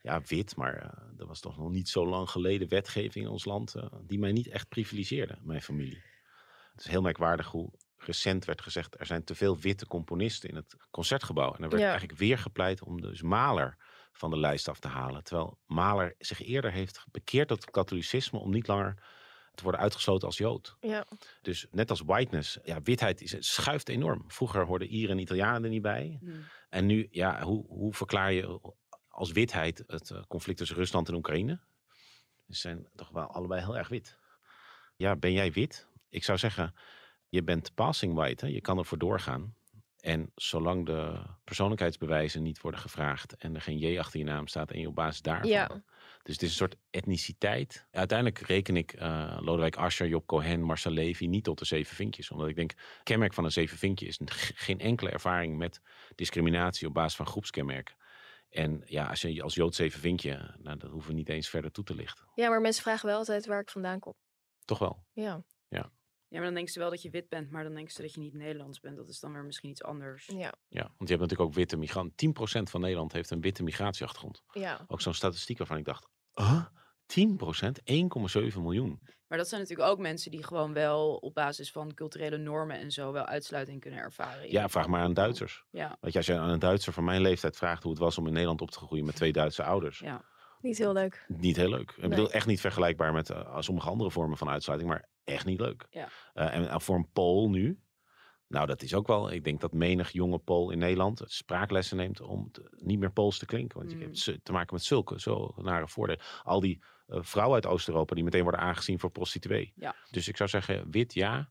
ja 0.00 0.20
wit, 0.26 0.56
maar 0.56 0.76
uh, 0.76 1.20
er 1.20 1.26
was 1.26 1.40
toch 1.40 1.58
nog 1.58 1.70
niet 1.70 1.88
zo 1.88 2.06
lang 2.06 2.30
geleden 2.30 2.68
wetgeving 2.68 3.24
in 3.24 3.30
ons 3.30 3.44
land 3.44 3.74
die 4.06 4.18
mij 4.18 4.32
niet 4.32 4.48
echt 4.48 4.68
privilegeerde, 4.68 5.38
mijn 5.40 5.62
familie. 5.62 6.02
Het 6.72 6.80
is 6.84 6.86
heel 6.90 7.02
merkwaardig 7.02 7.46
hoe 7.46 7.72
recent 7.96 8.44
werd 8.44 8.62
gezegd, 8.62 9.00
er 9.00 9.06
zijn 9.06 9.24
te 9.24 9.34
veel 9.34 9.58
witte 9.58 9.86
componisten 9.86 10.48
in 10.48 10.56
het 10.56 10.76
concertgebouw. 10.90 11.54
En 11.54 11.62
er 11.62 11.68
werd 11.68 11.82
Ja. 11.82 11.88
eigenlijk 11.88 12.18
weer 12.18 12.38
gepleit 12.38 12.82
om 12.82 13.00
dus 13.00 13.22
Mahler 13.22 13.76
van 14.12 14.30
de 14.30 14.38
lijst 14.38 14.68
af 14.68 14.78
te 14.78 14.88
halen. 14.88 15.24
Terwijl 15.24 15.58
Mahler 15.66 16.14
zich 16.18 16.42
eerder 16.42 16.72
heeft 16.72 17.04
bekeerd 17.10 17.48
tot 17.48 17.60
het 17.60 17.70
katholicisme 17.70 18.38
om 18.38 18.50
niet 18.50 18.66
langer 18.66 19.02
te 19.54 19.62
worden 19.62 19.80
uitgesloten 19.80 20.26
als 20.26 20.38
Jood. 20.38 20.76
Ja. 20.80 21.04
Dus 21.42 21.66
net 21.70 21.90
als 21.90 22.00
whiteness, 22.00 22.58
ja, 22.64 22.82
witheid 22.82 23.20
is, 23.20 23.36
schuift 23.38 23.88
enorm. 23.88 24.24
Vroeger 24.26 24.66
hoorden 24.66 24.88
Ieren 24.88 25.16
en 25.16 25.22
Italianen 25.22 25.64
er 25.64 25.70
niet 25.70 25.82
bij. 25.82 26.18
Hmm. 26.20 26.44
En 26.68 26.86
nu, 26.86 27.08
ja, 27.10 27.42
hoe, 27.42 27.66
hoe 27.66 27.94
verklaar 27.94 28.32
je 28.32 28.60
als 29.08 29.32
witheid 29.32 29.84
het 29.86 30.10
eh, 30.10 30.22
conflict 30.28 30.58
tussen 30.58 30.76
Rusland 30.76 31.08
en 31.08 31.14
Oekraïne? 31.14 31.60
Ze 32.48 32.58
zijn 32.58 32.86
toch 32.94 33.08
wel 33.08 33.26
allebei 33.26 33.60
heel 33.60 33.76
erg 33.76 33.88
wit. 33.88 34.18
Ja, 34.96 35.16
ben 35.16 35.32
jij 35.32 35.52
wit? 35.52 35.86
Ik 36.08 36.24
zou 36.24 36.38
zeggen, 36.38 36.74
je 37.28 37.42
bent 37.42 37.74
passing 37.74 38.14
white. 38.14 38.46
Hè? 38.46 38.52
Je 38.52 38.60
kan 38.60 38.78
ervoor 38.78 38.98
doorgaan. 38.98 39.54
En 40.00 40.32
zolang 40.34 40.86
de 40.86 41.22
persoonlijkheidsbewijzen 41.44 42.42
niet 42.42 42.60
worden 42.60 42.80
gevraagd 42.80 43.36
en 43.36 43.54
er 43.54 43.60
geen 43.60 43.78
J 43.78 43.98
achter 43.98 44.18
je 44.18 44.24
naam 44.24 44.46
staat 44.46 44.70
en 44.70 44.80
je 44.80 44.88
op 44.88 44.94
basis 44.94 45.22
daarvan. 45.22 45.50
Ja. 45.50 45.82
Dus 46.22 46.34
het 46.34 46.42
is 46.42 46.48
een 46.48 46.56
soort 46.56 46.76
etniciteit. 46.90 47.86
Uiteindelijk 47.90 48.38
reken 48.38 48.76
ik 48.76 48.92
eh 48.92 49.38
Lodewijk 49.40 49.76
Asscher, 49.76 50.08
Job 50.08 50.26
Cohen, 50.26 50.62
Marcel 50.62 50.92
Levy 50.92 51.26
niet 51.26 51.44
tot 51.44 51.58
de 51.58 51.64
zeven 51.64 51.96
vinkjes. 51.96 52.30
Omdat 52.30 52.48
ik 52.48 52.56
denk, 52.56 52.72
kenmerk 53.02 53.34
van 53.34 53.44
een 53.44 53.52
zeven 53.52 53.78
vinkje 53.78 54.06
is 54.06 54.18
geen 54.54 54.80
enkele 54.80 55.10
ervaring 55.10 55.56
met 55.56 55.80
discriminatie 56.14 56.86
op 56.86 56.94
basis 56.94 57.16
van 57.16 57.26
groepskenmerken. 57.26 57.94
En 58.48 58.82
ja, 58.84 59.06
als 59.06 59.20
je 59.20 59.42
als 59.42 59.54
Jood 59.54 59.74
zeven 59.74 60.00
vinkje, 60.00 60.54
nou, 60.58 60.76
dat 60.78 60.90
hoeven 60.90 61.10
we 61.10 61.16
niet 61.16 61.28
eens 61.28 61.48
verder 61.48 61.70
toe 61.72 61.84
te 61.84 61.94
lichten. 61.94 62.24
ja, 62.34 62.48
maar 62.48 62.60
mensen 62.60 62.82
vragen 62.82 63.06
wel 63.06 63.18
altijd 63.18 63.46
waar 63.46 63.60
ik 63.60 63.70
vandaan 63.70 63.98
kom. 63.98 64.14
Toch 64.64 64.78
wel. 64.78 65.04
Ja. 65.12 65.44
Ja, 66.32 66.38
maar 66.38 66.46
dan 66.46 66.54
denken 66.54 66.72
ze 66.72 66.78
wel 66.78 66.90
dat 66.90 67.02
je 67.02 67.10
wit 67.10 67.28
bent, 67.28 67.50
maar 67.50 67.64
dan 67.64 67.74
denken 67.74 67.92
ze 67.92 68.02
dat 68.02 68.14
je 68.14 68.20
niet 68.20 68.34
Nederlands 68.34 68.80
bent. 68.80 68.96
Dat 68.96 69.08
is 69.08 69.20
dan 69.20 69.32
weer 69.32 69.44
misschien 69.44 69.70
iets 69.70 69.82
anders. 69.82 70.26
Ja. 70.26 70.54
Ja, 70.68 70.82
want 70.82 71.08
je 71.08 71.16
hebt 71.16 71.20
natuurlijk 71.20 71.40
ook 71.40 71.54
witte 71.54 71.76
migranten. 71.76 72.34
10% 72.34 72.70
van 72.70 72.80
Nederland 72.80 73.12
heeft 73.12 73.30
een 73.30 73.40
witte 73.40 73.62
migratieachtergrond. 73.62 74.42
Ja. 74.52 74.84
Ook 74.88 75.00
zo'n 75.00 75.14
statistiek 75.14 75.58
waarvan 75.58 75.76
ik 75.76 75.84
dacht, 75.84 76.08
huh? 76.34 76.64
10%? 77.06 78.52
1,7 78.52 78.58
miljoen. 78.60 79.00
Maar 79.26 79.38
dat 79.40 79.48
zijn 79.50 79.60
natuurlijk 79.60 79.88
ook 79.90 79.98
mensen 79.98 80.30
die 80.30 80.44
gewoon 80.44 80.72
wel 80.72 81.14
op 81.16 81.34
basis 81.34 81.72
van 81.72 81.94
culturele 81.94 82.36
normen 82.36 82.78
en 82.78 82.90
zo 82.90 83.12
wel 83.12 83.24
uitsluiting 83.24 83.80
kunnen 83.80 84.00
ervaren. 84.00 84.50
Ja, 84.50 84.68
vraag 84.68 84.86
maar 84.86 85.02
aan 85.02 85.14
Duitsers. 85.14 85.64
Ja, 85.70 85.96
je, 86.00 86.12
als 86.16 86.26
je 86.26 86.38
aan 86.38 86.48
een 86.48 86.58
Duitser 86.58 86.92
van 86.92 87.04
mijn 87.04 87.20
leeftijd 87.20 87.56
vraagt 87.56 87.82
hoe 87.82 87.92
het 87.92 88.00
was 88.00 88.18
om 88.18 88.26
in 88.26 88.32
Nederland 88.32 88.60
op 88.60 88.70
te 88.70 88.78
groeien 88.78 89.04
met 89.04 89.16
twee 89.16 89.32
Duitse 89.32 89.62
ouders. 89.62 89.98
ja. 89.98 90.24
Niet 90.60 90.78
heel 90.78 90.92
leuk. 90.92 91.24
Niet 91.28 91.56
heel 91.56 91.68
leuk. 91.68 91.90
Ik 91.90 91.96
Nee. 91.96 92.08
bedoel, 92.08 92.30
echt 92.30 92.46
niet 92.46 92.60
vergelijkbaar 92.60 93.12
met 93.12 93.30
eh, 93.30 93.56
sommige 93.60 93.88
andere 93.88 94.10
vormen 94.10 94.36
van 94.38 94.48
uitsluiting, 94.48 94.90
maar 94.90 95.08
echt 95.24 95.44
niet 95.46 95.60
leuk. 95.60 95.86
Ja. 95.90 96.08
Eh, 96.32 96.54
en 96.72 96.80
voor 96.80 96.96
een 96.96 97.08
Pool 97.12 97.50
nu, 97.50 97.80
nou 98.52 98.66
dat 98.66 98.82
is 98.82 98.94
ook 98.94 99.06
wel, 99.06 99.30
ik 99.32 99.44
denk 99.44 99.60
dat 99.60 99.72
menig 99.72 100.10
jonge 100.10 100.38
Pool 100.38 100.70
in 100.70 100.78
Nederland 100.78 101.22
spraaklessen 101.24 101.96
neemt 101.96 102.20
om 102.20 102.50
te- 102.50 102.70
niet 102.76 102.98
meer 102.98 103.12
Pools 103.12 103.38
te 103.38 103.46
klinken. 103.46 103.78
Want 103.78 103.90
je 103.90 103.96
Mm. 103.96 104.02
hebt 104.02 104.44
te 104.44 104.52
maken 104.52 104.74
met 104.74 104.84
zulke, 104.84 105.20
zo 105.20 105.54
nare 105.56 105.88
voordelen. 105.88 106.22
Al 106.42 106.60
die 106.60 106.82
eh, 107.06 107.18
vrouwen 107.22 107.54
uit 107.54 107.66
Oost-Europa 107.66 108.14
die 108.14 108.24
meteen 108.24 108.42
worden 108.42 108.60
aangezien 108.60 108.98
voor 108.98 109.10
prostituee. 109.10 109.72
Ja. 109.76 109.94
Dus 110.10 110.28
ik 110.28 110.36
zou 110.36 110.48
zeggen, 110.48 110.90
wit 110.90 111.14
ja, 111.14 111.50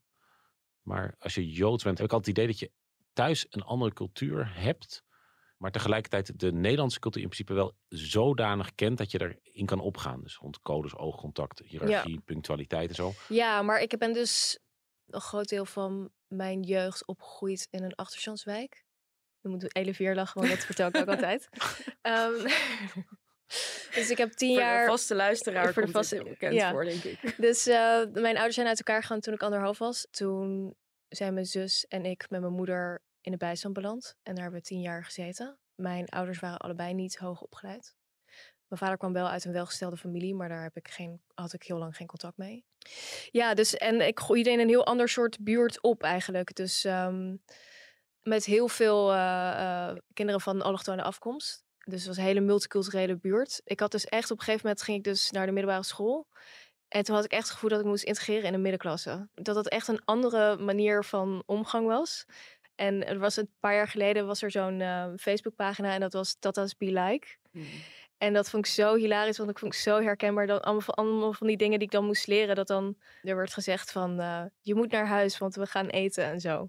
maar 0.82 1.14
als 1.18 1.34
je 1.34 1.50
Joods 1.50 1.84
bent, 1.84 1.98
heb 1.98 2.06
ik 2.06 2.12
altijd 2.12 2.36
het 2.36 2.44
idee 2.44 2.52
dat 2.52 2.60
je 2.60 2.70
thuis 3.12 3.46
een 3.50 3.62
andere 3.62 3.92
cultuur 3.92 4.50
hebt. 4.54 5.04
Maar 5.56 5.70
tegelijkertijd 5.70 6.38
de 6.40 6.52
Nederlandse 6.52 6.98
cultuur 6.98 7.22
in 7.22 7.28
principe 7.28 7.54
wel 7.54 7.72
zodanig 7.88 8.74
kent 8.74 8.98
dat 8.98 9.10
je 9.10 9.20
erin 9.52 9.66
kan 9.66 9.80
opgaan. 9.80 10.22
Dus 10.22 10.36
rond 10.36 10.60
codes, 10.60 10.96
oogcontact, 10.96 11.58
hiërarchie, 11.64 12.20
punctualiteit 12.20 12.88
en 12.88 12.94
zo. 12.94 13.12
Ja, 13.28 13.62
maar 13.62 13.80
ik 13.80 13.98
ben 13.98 14.12
dus 14.12 14.58
een 15.06 15.20
groot 15.20 15.48
deel 15.48 15.64
van 15.64 16.12
mijn 16.26 16.62
jeugd 16.62 17.06
opgegroeid 17.06 17.68
in 17.70 17.82
een 17.82 17.94
achterstandswijk. 17.94 18.84
Je 19.40 19.48
moet 19.48 19.76
Eleveer 19.76 20.14
lachen, 20.14 20.40
want 20.40 20.52
dat 20.52 20.64
vertel 20.64 20.88
ik 20.88 20.96
ook 20.96 21.08
altijd. 21.16 21.48
Ehm, 22.00 22.32
dus 23.94 24.10
ik 24.10 24.18
heb 24.18 24.32
tien 24.32 24.52
Voor 24.54 24.62
jaar... 24.62 24.84
de 24.84 24.90
vaste 24.90 25.14
luisteraar 25.14 25.72
voor 25.72 25.86
de 25.86 25.92
vaste- 25.92 26.22
bekend 26.22 26.54
ja. 26.54 26.70
voor, 26.70 26.84
denk 26.84 27.02
ik. 27.04 27.34
Dus 27.46 27.66
eh, 27.66 28.02
mijn 28.12 28.34
ouders 28.34 28.54
zijn 28.54 28.66
uit 28.66 28.78
elkaar 28.78 29.00
gegaan 29.00 29.20
toen 29.20 29.34
ik 29.34 29.42
anderhalf 29.42 29.78
was. 29.78 30.06
Toen 30.10 30.74
zijn 31.08 31.34
mijn 31.34 31.46
zus 31.46 31.86
en 31.86 32.04
ik 32.04 32.30
met 32.30 32.40
mijn 32.40 32.52
moeder 32.52 33.02
in 33.20 33.32
de 33.32 33.38
bijstand 33.38 33.74
beland. 33.74 34.14
En 34.22 34.34
daar 34.34 34.42
hebben 34.42 34.60
we 34.60 34.66
tien 34.66 34.80
jaar 34.80 35.04
gezeten. 35.04 35.58
Mijn 35.74 36.08
ouders 36.08 36.38
waren 36.38 36.58
allebei 36.58 36.94
niet 36.94 37.16
hoog 37.16 37.40
opgeleid. 37.40 37.94
Mijn 38.72 38.84
vader 38.84 39.00
kwam 39.00 39.12
wel 39.12 39.28
uit 39.28 39.44
een 39.44 39.52
welgestelde 39.52 39.96
familie, 39.96 40.34
maar 40.34 40.48
daar 40.48 40.62
heb 40.62 40.76
ik 40.76 40.88
geen, 40.88 41.20
had 41.34 41.52
ik 41.52 41.62
heel 41.62 41.78
lang 41.78 41.96
geen 41.96 42.06
contact 42.06 42.36
mee. 42.36 42.64
Ja, 43.30 43.54
dus 43.54 43.76
en 43.76 44.06
ik 44.06 44.20
groeide 44.20 44.50
in 44.50 44.60
een 44.60 44.68
heel 44.68 44.86
ander 44.86 45.08
soort 45.08 45.38
buurt 45.40 45.82
op 45.82 46.02
eigenlijk. 46.02 46.54
Dus 46.54 46.84
ehm, 46.84 47.36
met 48.22 48.44
heel 48.44 48.68
veel 48.68 49.12
eh, 49.12 49.88
eh, 49.88 49.96
kinderen 50.12 50.40
van 50.40 50.62
allochtone 50.62 51.02
afkomst. 51.02 51.64
Dus 51.84 51.98
het 51.98 52.06
was 52.06 52.16
een 52.16 52.24
hele 52.24 52.40
multiculturele 52.40 53.16
buurt. 53.16 53.60
Ik 53.64 53.80
had 53.80 53.90
dus 53.90 54.04
echt 54.04 54.30
op 54.30 54.38
een 54.38 54.44
gegeven 54.44 54.66
moment 54.66 54.84
ging 54.84 54.98
ik 54.98 55.04
dus 55.04 55.30
naar 55.30 55.46
de 55.46 55.52
middelbare 55.52 55.84
school. 55.84 56.26
En 56.88 57.04
toen 57.04 57.14
had 57.14 57.24
ik 57.24 57.32
echt 57.32 57.42
het 57.42 57.52
gevoel 57.52 57.70
dat 57.70 57.80
ik 57.80 57.86
moest 57.86 58.04
integreren 58.04 58.44
in 58.44 58.54
een 58.54 58.62
middenklasse. 58.62 59.28
Dat 59.34 59.54
dat 59.54 59.68
echt 59.68 59.88
een 59.88 60.04
andere 60.04 60.56
manier 60.56 61.04
van 61.04 61.42
omgang 61.46 61.86
was. 61.86 62.26
En 62.74 63.06
er 63.06 63.18
was 63.18 63.36
een 63.36 63.50
paar 63.60 63.74
jaar 63.74 63.88
geleden 63.88 64.26
was 64.26 64.42
er 64.42 64.50
zo'n 64.50 64.80
eh, 64.80 65.06
Facebookpagina 65.16 65.94
en 65.94 66.00
dat 66.00 66.12
was 66.12 66.36
Tata's 66.38 66.76
Be 66.76 66.92
Like. 66.92 67.26
Hmm. 67.50 67.66
En 68.22 68.32
dat 68.32 68.50
vond 68.50 68.66
ik 68.66 68.72
zo 68.72 68.94
hilarisch, 68.94 69.38
want 69.38 69.50
ik 69.50 69.58
vond 69.58 69.74
ik 69.74 69.80
zo 69.80 70.00
herkenbaar. 70.00 70.46
Dat 70.46 70.62
allemaal 70.62 70.80
van, 70.82 70.94
allemaal 70.94 71.32
van 71.32 71.46
die 71.46 71.56
dingen 71.56 71.78
die 71.78 71.86
ik 71.86 71.92
dan 71.92 72.04
moest 72.04 72.26
leren. 72.26 72.54
Dat 72.56 72.66
dan 72.66 72.96
er 73.22 73.36
werd 73.36 73.52
gezegd 73.52 73.92
van, 73.92 74.20
eh, 74.20 74.42
je 74.60 74.74
moet 74.74 74.90
naar 74.90 75.06
huis, 75.06 75.38
want 75.38 75.54
we 75.54 75.66
gaan 75.66 75.86
eten 75.86 76.24
en 76.24 76.40
zo. 76.40 76.68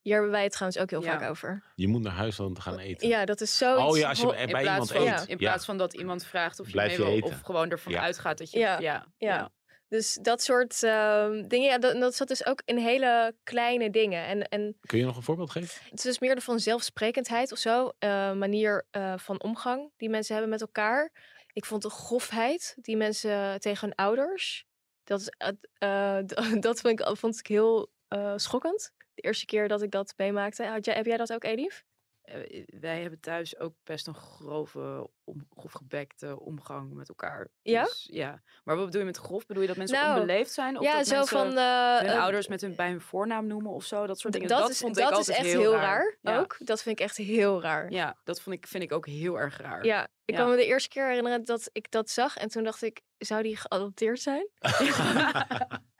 Hier 0.00 0.12
hebben 0.14 0.30
wij 0.30 0.42
het 0.42 0.52
trouwens 0.52 0.82
ook 0.82 0.90
heel 0.90 1.02
Ja. 1.02 1.18
vaak 1.18 1.30
over. 1.30 1.62
Je 1.74 1.88
moet 1.88 2.02
naar 2.02 2.12
huis 2.12 2.40
om 2.40 2.54
te 2.54 2.60
gaan 2.60 2.78
eten. 2.78 3.08
Ja, 3.08 3.24
dat 3.24 3.40
is 3.40 3.56
zoiets. 3.58 3.82
Oh 3.92 3.96
ja, 3.98 4.08
als 4.08 4.20
je 4.20 4.26
bij 4.50 4.62
iemand 4.62 4.92
van, 4.92 5.06
eet. 5.06 5.24
in 5.26 5.36
plaats 5.36 5.64
van 5.64 5.78
dat 5.78 5.92
iemand 5.94 6.24
vraagt 6.24 6.60
of 6.60 6.66
je 6.66 6.72
Blijf 6.72 6.88
mee 6.88 6.98
je 6.98 7.04
wil, 7.04 7.14
eten. 7.14 7.30
of 7.30 7.40
gewoon 7.40 7.70
ervan 7.70 7.92
Ja. 7.92 8.00
uitgaat 8.00 8.38
dat 8.38 8.50
je... 8.50 8.58
Ja. 8.58 8.78
ja, 8.80 9.06
Ja. 9.18 9.50
Dus 9.92 10.18
dat 10.22 10.42
soort 10.42 10.82
ehm, 10.82 11.42
dingen, 11.48 11.68
ja, 11.68 11.78
dat, 11.78 12.00
dat 12.00 12.14
zat 12.14 12.28
dus 12.28 12.46
ook 12.46 12.62
in 12.64 12.76
hele 12.76 13.34
kleine 13.42 13.90
dingen. 13.90 14.26
En, 14.26 14.48
en 14.48 14.76
Kun 14.86 14.98
je 14.98 15.04
nog 15.04 15.16
een 15.16 15.22
voorbeeld 15.22 15.50
geven? 15.50 15.80
het 15.84 15.98
is 15.98 16.04
dus 16.04 16.18
meer 16.18 16.34
de 16.34 16.40
vanzelfsprekendheid 16.40 17.52
of 17.52 17.58
zo. 17.58 17.92
eh, 17.98 18.32
manier 18.32 18.86
eh, 18.90 19.18
van 19.18 19.42
omgang 19.42 19.90
die 19.96 20.08
mensen 20.08 20.32
hebben 20.32 20.50
met 20.50 20.60
elkaar. 20.60 21.12
Ik 21.52 21.64
vond 21.64 21.82
de 21.82 21.90
grofheid 21.90 22.76
die 22.80 22.96
mensen 22.96 23.60
tegen 23.60 23.88
hun 23.88 23.96
ouders. 23.96 24.66
Dat, 25.04 25.36
eh, 25.78 26.18
dat 26.66 26.80
vond 26.80 27.00
ik, 27.00 27.16
vond 27.16 27.38
ik 27.38 27.46
heel 27.46 27.90
schokkend. 28.36 28.92
De 29.14 29.22
eerste 29.22 29.46
keer 29.46 29.68
dat 29.68 29.82
ik 29.82 29.90
dat 29.90 30.14
meemaakte. 30.16 30.64
Had 30.64 30.84
jij, 30.84 30.94
heb 30.94 31.06
jij 31.06 31.16
dat 31.16 31.32
ook, 31.32 31.44
Elif? 31.44 31.84
Eh, 32.22 32.64
wij 32.80 33.00
hebben 33.00 33.20
thuis 33.20 33.58
ook 33.58 33.74
best 33.84 34.06
een 34.06 34.14
grove, 34.14 35.10
om, 35.24 35.46
grofgebekte 35.56 36.40
omgang 36.40 36.92
met 36.94 37.08
elkaar. 37.08 37.48
Ja? 37.62 37.84
Dus, 37.84 38.08
ja. 38.12 38.42
Maar 38.64 38.76
wat 38.76 38.84
bedoel 38.84 39.00
je 39.00 39.06
met 39.06 39.16
grof? 39.16 39.46
Bedoel 39.46 39.62
je 39.62 39.68
dat 39.68 39.76
mensen 39.76 39.96
Nou, 39.98 40.14
onbeleefd 40.20 40.52
zijn? 40.52 40.78
Of 40.78 40.84
ja, 40.84 40.96
dat 40.96 41.06
zo 41.06 41.14
mensen 41.16 41.36
van. 41.38 41.48
eh, 41.56 41.98
hun 41.98 42.08
eh, 42.10 42.22
ouders 42.22 42.48
met 42.48 42.60
hun, 42.60 42.74
bij 42.76 42.88
hun 42.88 43.00
voornaam 43.00 43.46
noemen 43.46 43.72
of 43.72 43.84
zo? 43.84 44.06
Dat 44.06 44.18
soort 44.18 44.32
dingen. 44.32 44.48
dat, 44.48 44.58
Dat, 44.60 44.70
is, 44.70 44.78
vond 44.78 44.94
dat 44.94 45.12
ik 45.12 45.18
is 45.18 45.28
echt 45.28 45.40
heel, 45.46 45.60
heel 45.60 45.72
raar. 45.72 45.82
raar. 45.82 46.34
Ja. 46.34 46.40
Ook. 46.40 46.56
Dat 46.58 46.82
vind 46.82 46.98
ik 47.00 47.04
echt 47.04 47.16
heel 47.16 47.62
raar. 47.62 47.90
Ja, 47.90 48.16
dat 48.24 48.40
vond 48.40 48.56
ik, 48.56 48.66
vind 48.66 48.82
ik 48.82 48.92
ook 48.92 49.06
heel 49.06 49.38
erg 49.40 49.56
raar. 49.60 49.84
Ja, 49.84 50.02
ik 50.24 50.34
Ja. 50.34 50.36
kan 50.36 50.50
me 50.50 50.56
de 50.56 50.66
eerste 50.66 50.88
keer 50.88 51.06
herinneren 51.08 51.44
dat 51.44 51.68
ik 51.72 51.90
dat 51.90 52.10
zag. 52.10 52.36
En 52.36 52.48
toen 52.48 52.64
dacht 52.64 52.82
ik, 52.82 53.00
zou 53.18 53.42
die 53.42 53.56
geadopteerd 53.56 54.20
zijn? 54.20 54.48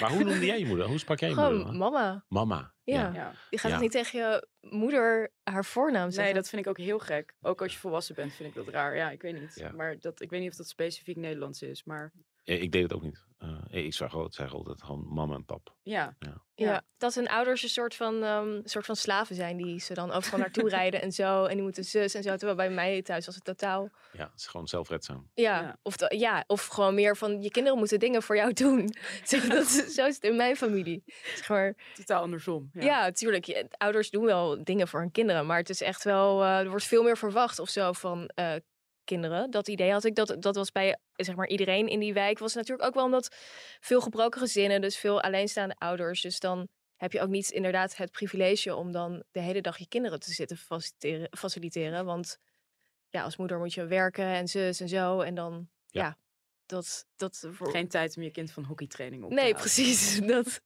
maar 0.00 0.10
hoe 0.10 0.24
noemde 0.24 0.46
jij 0.46 0.58
je 0.58 0.66
moeder? 0.66 0.86
Hoe 0.86 0.98
sprak 0.98 1.20
jij 1.20 1.28
je 1.28 1.34
Gewoon 1.34 1.54
moeder? 1.56 1.74
mama. 1.74 2.24
Mama. 2.28 2.74
Ja. 2.84 3.10
Ja. 3.14 3.32
Je 3.50 3.58
gaat 3.58 3.66
Ja. 3.70 3.76
toch 3.76 3.80
niet 3.80 3.92
tegen 3.92 4.18
je 4.20 4.46
moeder 4.60 5.32
haar 5.42 5.64
voornaam 5.64 6.06
zeggen? 6.10 6.24
Nee, 6.24 6.34
dat 6.34 6.48
vind 6.48 6.62
ik 6.62 6.68
ook 6.68 6.78
heel 6.78 6.98
gek. 6.98 7.34
Ook 7.40 7.62
als 7.62 7.72
je 7.72 7.78
volwassen 7.78 8.14
bent, 8.14 8.32
vind 8.34 8.48
ik 8.48 8.54
dat 8.54 8.68
raar. 8.68 8.96
Ja, 8.96 9.10
ik 9.10 9.22
weet 9.22 9.40
niet. 9.40 9.54
Ja. 9.54 9.72
Maar 9.72 9.98
dat, 10.00 10.20
ik 10.20 10.30
weet 10.30 10.40
niet 10.40 10.50
of 10.50 10.56
dat 10.56 10.68
specifiek 10.68 11.16
Nederlands 11.16 11.62
is. 11.62 11.84
Maar 11.84 12.12
Ja, 12.44 12.54
Ik 12.54 12.72
deed 12.72 12.82
het 12.82 12.92
ook 12.92 13.02
niet. 13.02 13.24
Eh, 13.40 13.84
ik 13.84 13.94
zeg 13.94 14.14
altijd, 14.14 14.34
zeg 14.34 14.52
altijd 14.54 14.82
gewoon 14.82 15.06
mama 15.14 15.34
en 15.34 15.44
pap. 15.44 15.74
ja, 15.82 16.16
Ja. 16.18 16.42
Ja. 16.54 16.82
dat 16.98 17.14
hun 17.14 17.28
ouders 17.28 17.62
een 17.62 17.68
soort 17.68 17.94
van, 17.94 18.22
ehm, 18.22 18.60
soort 18.64 18.86
van 18.86 18.96
slaven 18.96 19.34
zijn 19.34 19.56
die 19.56 19.80
ze 19.80 19.94
dan 19.94 20.10
overal 20.10 20.38
naartoe 20.38 20.68
rijden 20.78 21.02
en 21.02 21.12
zo. 21.12 21.44
En 21.44 21.54
die 21.54 21.62
moeten 21.62 21.84
zus 21.84 22.14
en 22.14 22.22
zo. 22.22 22.30
Terwijl 22.30 22.54
bij 22.56 22.70
mij 22.70 23.02
thuis 23.02 23.26
was 23.26 23.34
het 23.34 23.44
totaal. 23.44 23.88
Ja, 24.12 24.24
het 24.30 24.40
is 24.40 24.46
gewoon 24.46 24.68
zelfredzaam. 24.68 25.30
Ja, 25.34 25.60
Ja. 25.60 25.78
Of, 25.82 25.94
ja, 26.12 26.44
of 26.46 26.66
gewoon 26.66 26.94
meer 26.94 27.16
van 27.16 27.42
je 27.42 27.50
kinderen 27.50 27.78
moeten 27.78 27.98
dingen 27.98 28.22
voor 28.22 28.36
jou 28.36 28.52
doen. 28.52 28.94
Zo, 29.24 29.48
dat, 29.48 29.64
is- 29.64 29.94
zo 29.94 30.06
is 30.06 30.14
het 30.14 30.24
in 30.24 30.36
mijn 30.36 30.56
familie. 30.56 31.02
Zeg 31.34 31.48
maar, 31.48 31.74
totaal 31.94 32.22
andersom. 32.22 32.70
Ja. 32.72 32.82
ja, 32.84 33.10
tuurlijk. 33.10 33.44
je- 33.44 33.66
ouders 33.70 34.10
doen 34.10 34.24
wel 34.24 34.64
dingen 34.64 34.88
voor 34.88 35.00
hun 35.00 35.10
kinderen. 35.10 35.46
Maar 35.46 35.58
het 35.58 35.68
is 35.70 35.80
echt 35.82 36.04
wel, 36.04 36.42
eh, 36.42 36.58
er 36.58 36.68
wordt 36.68 36.84
veel 36.84 37.02
meer 37.02 37.18
verwacht 37.18 37.58
of 37.58 37.68
zo 37.68 37.92
van 37.92 38.26
eh, 38.34 38.52
kinderen. 39.14 39.50
Dat 39.50 39.68
idee 39.68 39.92
had 39.92 40.04
ik. 40.04 40.14
Dat, 40.14 40.36
dat 40.38 40.54
was 40.54 40.72
bij 40.72 40.98
zeg 41.16 41.36
maar, 41.36 41.48
iedereen 41.48 41.88
in 41.88 42.00
die 42.00 42.12
wijk. 42.12 42.38
Was 42.38 42.54
natuurlijk 42.54 42.88
ook 42.88 42.94
wel 42.94 43.04
omdat 43.04 43.36
veel 43.80 44.00
gebroken 44.00 44.40
gezinnen. 44.40 44.80
Dus 44.80 44.96
veel 44.96 45.22
alleenstaande 45.22 45.74
ouders. 45.78 46.20
Dus 46.20 46.40
dan 46.40 46.68
heb 46.96 47.12
je 47.12 47.20
ook 47.20 47.28
niet 47.28 47.50
inderdaad 47.50 47.96
het 47.96 48.10
privilege 48.10 48.74
om 48.74 48.92
dan 48.92 49.22
de 49.30 49.40
hele 49.40 49.60
dag 49.60 49.78
je 49.78 49.88
kinderen 49.88 50.20
te 50.20 50.32
zitten 50.32 50.56
faciliteren. 50.56 51.28
faciliteren 51.30 52.04
want 52.04 52.38
ja, 53.08 53.22
als 53.22 53.36
moeder 53.36 53.58
moet 53.58 53.74
je 53.74 53.86
werken 53.86 54.24
en 54.24 54.48
zus 54.48 54.80
en 54.80 54.88
zo. 54.88 55.20
En 55.20 55.34
dan, 55.34 55.68
Ja. 55.86 56.02
ja, 56.02 56.16
dat... 56.70 57.06
dat 57.16 57.46
voor... 57.50 57.70
Geen 57.70 57.88
tijd 57.88 58.16
om 58.16 58.22
je 58.22 58.30
kind 58.30 58.52
van 58.52 58.64
hockeytraining 58.64 59.22
op 59.22 59.28
te 59.28 59.34
Nee, 59.34 59.54
precies. 59.54 60.18
Dat, 60.26 60.60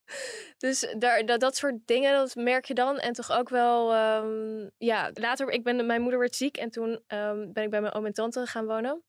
dus 0.58 0.94
daar, 0.98 1.26
dat, 1.26 1.40
dat 1.40 1.56
soort 1.56 1.76
dingen, 1.84 2.12
dat 2.12 2.34
merk 2.34 2.64
je 2.64 2.74
dan. 2.74 2.98
En 2.98 3.12
toch 3.12 3.30
ook 3.30 3.48
wel, 3.48 3.92
ehm, 3.92 4.68
ja, 4.78 5.10
later, 5.14 5.48
ik 5.48 5.64
ben, 5.64 5.86
mijn 5.86 6.00
moeder 6.00 6.18
werd 6.18 6.34
ziek 6.34 6.56
en 6.56 6.70
toen 6.70 7.02
ehm, 7.06 7.52
ben 7.52 7.64
ik 7.64 7.70
bij 7.70 7.80
mijn 7.80 7.94
oom 7.94 8.06
en 8.06 8.12
tante 8.12 8.46
gaan 8.46 8.66
wonen. 8.66 9.02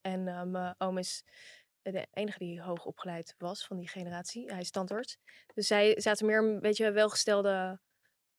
En 0.00 0.28
eh, 0.28 0.42
mijn 0.42 0.74
oom 0.78 0.98
is 0.98 1.24
de 1.82 2.06
enige 2.12 2.38
die 2.38 2.62
hoog 2.62 2.84
opgeleid 2.84 3.34
was 3.38 3.66
van 3.66 3.76
die 3.76 3.88
generatie. 3.88 4.50
Hij 4.50 4.60
is 4.60 4.70
tandarts. 4.70 5.16
Dus 5.54 5.66
zij 5.66 6.00
zaten 6.00 6.26
meer 6.26 6.38
een 6.38 6.60
beetje 6.60 6.90
welgestelde, 6.90 7.80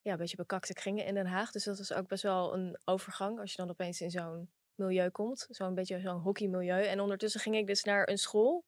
ja, 0.02 0.12
een 0.12 0.18
beetje 0.18 0.36
bekakte 0.36 0.74
kringen 0.74 1.06
in 1.06 1.14
Den 1.14 1.26
Haag. 1.26 1.52
Dus 1.52 1.64
dat 1.64 1.78
was 1.78 1.94
ook 1.94 2.08
best 2.08 2.24
wel 2.24 2.54
een 2.54 2.80
overgang 2.84 3.40
als 3.40 3.52
je 3.52 3.58
dan 3.58 3.70
opeens 3.70 4.02
in 4.02 4.12
zo'n 4.12 4.50
milieu 4.82 5.10
komt. 5.10 5.48
Zo'n 5.50 5.74
beetje 5.76 6.00
zo'n 6.00 6.20
hockeymilieu. 6.20 6.84
En 6.86 7.00
ondertussen 7.00 7.42
ging 7.42 7.56
ik 7.56 7.68
dus 7.68 7.84
naar 7.84 8.10
een 8.10 8.18
school, 8.18 8.66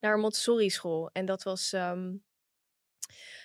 naar 0.00 0.14
een 0.14 0.20
Montessori 0.20 0.70
school. 0.70 1.10
En 1.12 1.26
dat 1.26 1.42
was 1.42 1.72
ehm, 1.72 2.14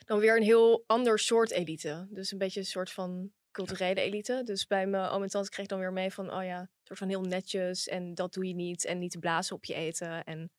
dan 0.06 0.20
weer 0.20 0.36
een 0.38 0.44
heel 0.44 0.84
ander 0.88 1.20
soort 1.20 1.52
elite. 1.52 2.08
Dus 2.10 2.32
een 2.32 2.38
beetje 2.38 2.60
een 2.60 2.66
soort 2.66 2.92
van 2.92 3.32
culturele 3.52 4.02
elite. 4.02 4.42
Dus 4.44 4.68
bij 4.68 4.88
mijn 4.88 5.10
oom 5.10 5.24
en 5.24 5.30
tante 5.30 5.50
kreeg 5.50 5.64
ik 5.66 5.70
dan 5.72 5.80
weer 5.80 5.94
mee 5.94 6.12
van, 6.14 6.34
oh 6.34 6.44
ja, 6.44 6.60
een 6.60 6.70
soort 6.84 7.00
van 7.00 7.08
heel 7.10 7.22
netjes 7.22 7.88
en 7.88 8.14
dat 8.14 8.34
doe 8.34 8.48
je 8.48 8.54
niet 8.54 8.86
en 8.86 9.00
niet 9.00 9.12
te 9.12 9.20
blazen 9.20 9.56
op 9.56 9.66
je 9.66 9.74
eten. 9.74 10.24
En 10.24 10.52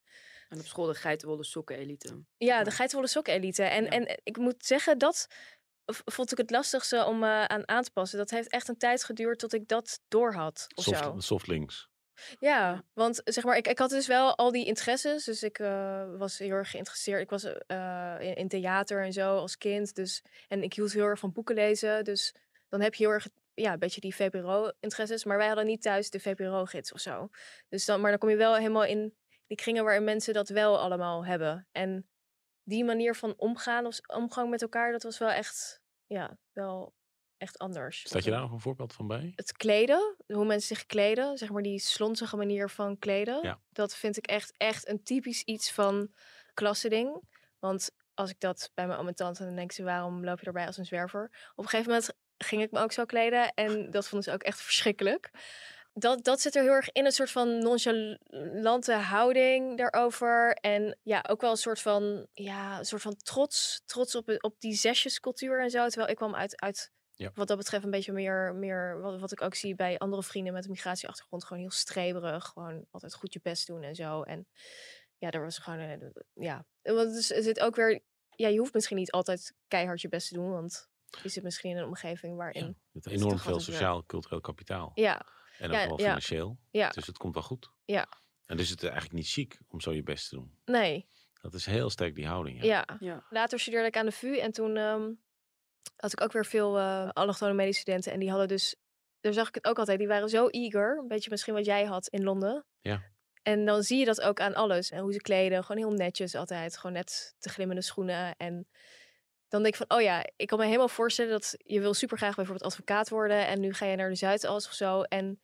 En 0.49 0.59
op 0.59 0.67
school 0.67 0.87
de 0.87 0.95
geitenwolle 0.95 1.45
sokken 1.45 1.77
elite. 1.77 2.25
ja, 2.37 2.65
de 2.65 2.71
geitenwolle 2.71 3.09
sok 3.09 3.29
elite. 3.29 3.63
En, 3.63 3.85
Ja. 3.85 3.91
en 3.91 4.21
ik 4.23 4.37
moet 4.37 4.65
zeggen, 4.67 4.99
dat 4.99 5.27
vond 5.87 6.33
ik 6.33 6.39
het 6.39 6.51
lastigste 6.51 7.05
om 7.05 7.23
eh, 7.23 7.45
aan 7.45 7.69
aan 7.69 7.83
te 7.83 7.91
passen. 7.91 8.19
Dat 8.19 8.31
heeft 8.31 8.51
echt 8.51 8.69
een 8.69 8.77
tijd 8.77 9.05
geduurd 9.05 9.39
tot 9.39 9.53
ik 9.53 9.69
dat 9.69 10.01
doorhad 10.09 10.67
of 10.75 10.85
zo. 10.85 11.15
Soft, 11.19 11.47
links. 11.47 11.89
Ja, 12.39 12.85
want 12.93 13.21
zeg 13.25 13.45
maar, 13.45 13.57
ik, 13.57 13.69
ik 13.69 13.79
had 13.79 13.91
dus 13.91 14.07
wel 14.07 14.37
al 14.37 14.53
die 14.53 14.67
interesses. 14.67 15.25
Dus 15.25 15.43
ik 15.43 15.59
eh, 15.59 16.05
was 16.17 16.39
heel 16.39 16.51
erg 16.51 16.71
geïnteresseerd. 16.71 17.21
Ik 17.21 17.31
was 17.31 17.45
eh, 17.45 18.17
in, 18.21 18.35
in 18.35 18.49
theater 18.49 19.03
en 19.03 19.13
zo 19.13 19.37
als 19.37 19.57
kind. 19.57 19.95
Dus, 19.95 20.23
en 20.49 20.63
ik 20.63 20.75
hield 20.75 20.93
heel 20.93 21.07
erg 21.07 21.19
van 21.19 21.33
boeken 21.33 21.55
lezen. 21.55 22.05
Dus 22.05 22.35
dan 22.69 22.81
heb 22.81 22.95
je 22.95 23.05
heel 23.05 23.13
erg 23.13 23.29
ja, 23.55 23.73
een 23.73 23.79
beetje 23.79 24.01
die 24.01 24.15
VPRO-interesses. 24.15 25.25
Maar 25.25 25.37
wij 25.37 25.47
hadden 25.47 25.67
niet 25.67 25.83
thuis 25.83 26.11
de 26.11 26.21
VPRO-gids 26.21 26.93
of 26.93 27.01
zo. 27.01 27.29
Dus 27.69 27.85
dan, 27.85 28.01
maar 28.01 28.11
dan 28.11 28.19
kom 28.19 28.29
je 28.29 28.37
wel 28.37 28.57
helemaal 28.57 28.85
in 28.85 29.15
die 29.47 29.57
kringen 29.57 29.85
waarin 29.85 30.05
mensen 30.05 30.35
dat 30.35 30.49
wel 30.49 30.79
allemaal 30.79 31.27
hebben. 31.27 31.69
En 31.73 32.09
die 32.65 32.85
manier 32.85 33.15
van 33.15 33.35
omgaan 33.37 33.87
of 33.87 33.99
omgang 34.07 34.51
met 34.51 34.63
elkaar, 34.63 34.93
dat 34.93 35.03
was 35.03 35.19
wel 35.19 35.31
echt, 35.31 35.81
ja, 36.07 36.37
wel 36.53 36.95
echt 37.37 37.59
anders. 37.59 37.99
Staat 37.99 38.13
Dat 38.13 38.25
je 38.25 38.31
daar 38.31 38.41
nog 38.41 38.53
een 38.53 38.61
voorbeeld 38.61 38.93
van 38.93 39.07
bij? 39.07 39.33
het 39.35 39.53
kleden, 39.53 40.17
hoe 40.27 40.45
mensen 40.45 40.77
zich 40.77 40.87
kleden, 40.87 41.39
zeg 41.39 41.51
maar 41.51 41.63
die 41.63 41.79
slonzige 41.79 42.37
manier 42.37 42.69
van 42.71 42.99
kleden, 42.99 43.39
Ja. 43.43 43.61
dat 43.71 43.95
vind 43.97 44.17
ik 44.17 44.27
echt, 44.27 44.55
echt 44.57 44.89
een 44.89 45.03
typisch 45.03 45.43
iets 45.43 45.73
van 45.73 46.15
klassending. 46.55 47.23
Want 47.59 47.91
als 48.15 48.31
ik 48.31 48.41
dat 48.41 48.71
bij 48.75 48.87
mijn 48.87 48.99
oom 48.99 49.09
en 49.09 49.15
tante, 49.15 49.45
dan 49.45 49.55
denk 49.57 49.73
ze, 49.73 49.83
waarom 49.83 50.25
loop 50.25 50.41
je 50.41 50.47
erbij 50.47 50.67
als 50.67 50.77
een 50.77 50.87
zwerver? 50.87 51.25
Op 51.55 51.65
een 51.65 51.69
gegeven 51.71 51.91
moment 51.93 52.13
ging 52.39 52.63
ik 52.63 52.71
me 52.71 52.81
ook 52.81 52.93
zo 52.93 53.05
kleden 53.05 53.55
en 53.55 53.91
dat 53.91 54.09
vonden 54.09 54.29
ze 54.29 54.33
ook 54.35 54.43
echt 54.43 54.61
verschrikkelijk. 54.63 55.31
Dat, 55.97 56.25
dat 56.25 56.41
zit 56.41 56.55
er 56.55 56.63
heel 56.63 56.73
erg 56.73 56.93
in, 56.93 57.05
een 57.05 57.13
soort 57.13 57.31
van 57.31 57.59
nonchalante 57.59 58.93
houding 58.93 59.77
daarover. 59.79 60.55
En 60.55 60.99
ja, 61.03 61.25
ook 61.29 61.41
wel 61.41 61.51
een 61.51 61.57
soort 61.57 61.81
van, 61.81 62.27
ja, 62.33 62.79
een 62.79 62.85
soort 62.85 63.03
van 63.03 63.17
trots, 63.17 63.83
trots 63.85 64.15
op, 64.15 64.37
op 64.41 64.55
die 64.61 64.75
zesjescultuur 64.75 65.61
en 65.63 65.71
zo. 65.71 65.87
Terwijl 65.87 66.11
ik 66.11 66.17
kwam 66.17 66.35
uit, 66.35 66.61
uit 66.61 66.93
Ja. 67.15 67.31
wat 67.35 67.49
dat 67.49 67.57
betreft 67.59 67.85
een 67.85 67.91
beetje 67.91 68.13
meer, 68.13 68.55
meer 68.55 69.01
wat, 69.01 69.21
wat 69.21 69.33
ik 69.33 69.43
ook 69.43 69.55
zie 69.55 69.75
bij 69.75 69.99
andere 69.99 70.23
vrienden 70.23 70.53
met 70.53 70.65
een 70.65 70.71
migratieachtergrond. 70.71 71.45
Gewoon 71.45 71.63
heel 71.63 71.71
streberig, 71.73 72.45
gewoon 72.45 72.85
altijd 72.91 73.15
goed 73.15 73.33
je 73.33 73.41
best 73.43 73.67
doen 73.67 73.83
en 73.83 73.95
zo. 73.95 74.23
En 74.23 74.47
ja, 75.19 75.31
er 75.31 75.43
was 75.43 75.59
gewoon, 75.59 75.79
eh, 75.79 75.99
ja. 76.35 76.65
Want 76.83 77.13
dus, 77.15 77.31
er 77.33 77.43
zit 77.43 77.61
ook 77.61 77.77
weer, 77.77 78.01
ja, 78.31 78.49
je 78.49 78.59
hoeft 78.59 78.75
misschien 78.75 78.97
niet 78.97 79.11
altijd 79.13 79.55
keihard 79.69 80.01
je 80.01 80.09
best 80.09 80.29
te 80.29 80.35
doen, 80.35 80.51
want 80.51 80.89
je 81.23 81.29
zit 81.29 81.43
misschien 81.43 81.71
in 81.71 81.77
een 81.77 81.85
omgeving 81.87 82.33
Ja. 82.33 82.39
waarin, 82.39 82.77
Met 82.91 83.07
is 83.07 83.13
enorm 83.13 83.29
veel 83.39 83.53
altijd 83.53 83.67
wel- 83.67 83.75
sociaal, 83.75 84.05
cultureel 84.07 84.41
kapitaal. 84.41 84.91
ja, 84.95 85.27
En 85.59 85.71
ook 85.71 85.77
Ja, 85.77 85.87
wel 85.87 85.99
financieel. 85.99 86.59
ja, 86.71 86.89
Dus 86.89 87.07
het 87.07 87.19
komt 87.19 87.35
wel 87.35 87.43
goed. 87.43 87.71
Ja. 87.85 88.09
En 88.47 88.57
dus 88.57 88.65
is 88.67 88.71
het 88.71 88.83
eigenlijk 88.83 89.13
niet 89.15 89.29
chic 89.29 89.59
om 89.69 89.81
zo 89.81 89.93
je 89.93 90.03
best 90.03 90.29
te 90.29 90.35
doen. 90.35 90.59
nee, 90.65 91.09
Dat 91.41 91.55
is 91.55 91.67
heel 91.67 91.91
sterk 91.91 92.15
die 92.15 92.27
houding. 92.27 92.63
Ja. 92.63 92.67
ja. 92.67 92.97
Ja. 93.01 93.27
Later 93.31 93.59
studeerde 93.61 93.87
ik 93.87 93.97
aan 93.97 94.07
de 94.07 94.13
VU 94.13 94.37
en 94.39 94.53
toen 94.53 94.77
ehm, 94.77 95.13
had 95.97 96.13
ik 96.13 96.21
ook 96.21 96.33
weer 96.33 96.47
veel 96.47 96.79
eh 96.79 97.09
allochtone 97.09 97.53
medestudenten. 97.55 98.13
En 98.13 98.19
die 98.21 98.31
hadden 98.31 98.49
dus, 98.49 98.77
daar 99.21 99.33
zag 99.33 99.49
ik 99.49 99.55
het 99.55 99.65
ook 99.67 99.79
altijd, 99.79 99.99
die 99.99 100.09
waren 100.09 100.29
zo 100.29 100.49
eager. 100.49 100.99
Een 100.99 101.09
beetje 101.09 101.31
misschien 101.31 101.55
wat 101.55 101.65
jij 101.65 101.85
had 101.85 102.09
in 102.09 102.23
Londen. 102.23 102.67
Ja. 102.81 103.03
En 103.43 103.65
dan 103.65 103.83
zie 103.83 103.99
je 103.99 104.05
dat 104.05 104.21
ook 104.21 104.41
aan 104.41 104.55
alles. 104.55 104.91
En 104.91 104.99
hoe 105.01 105.13
ze 105.13 105.21
kleden, 105.21 105.65
gewoon 105.65 105.83
heel 105.87 105.97
netjes 105.97 106.35
altijd. 106.35 106.77
Gewoon 106.77 106.97
net 106.97 107.35
te 107.39 107.49
glimmende 107.49 107.83
schoenen. 107.83 108.37
En 108.37 108.69
dan 109.55 109.63
denk 109.63 109.75
ik 109.75 109.87
van, 109.89 109.97
oh 109.99 110.03
ja, 110.03 110.25
ik 110.37 110.47
kan 110.47 110.59
me 110.59 110.65
helemaal 110.65 110.89
voorstellen 110.89 111.31
dat 111.31 111.55
je 111.65 111.81
wil 111.81 111.95
super 111.95 112.17
graag 112.17 112.35
bijvoorbeeld 112.35 112.67
advocaat 112.67 113.09
worden. 113.09 113.47
En 113.47 113.61
nu 113.61 113.73
ga 113.73 113.87
je 113.87 113.97
naar 113.97 114.09
de 114.09 114.15
Zuidas 114.15 114.67
of 114.67 114.73
zo. 114.73 115.03
En 115.03 115.39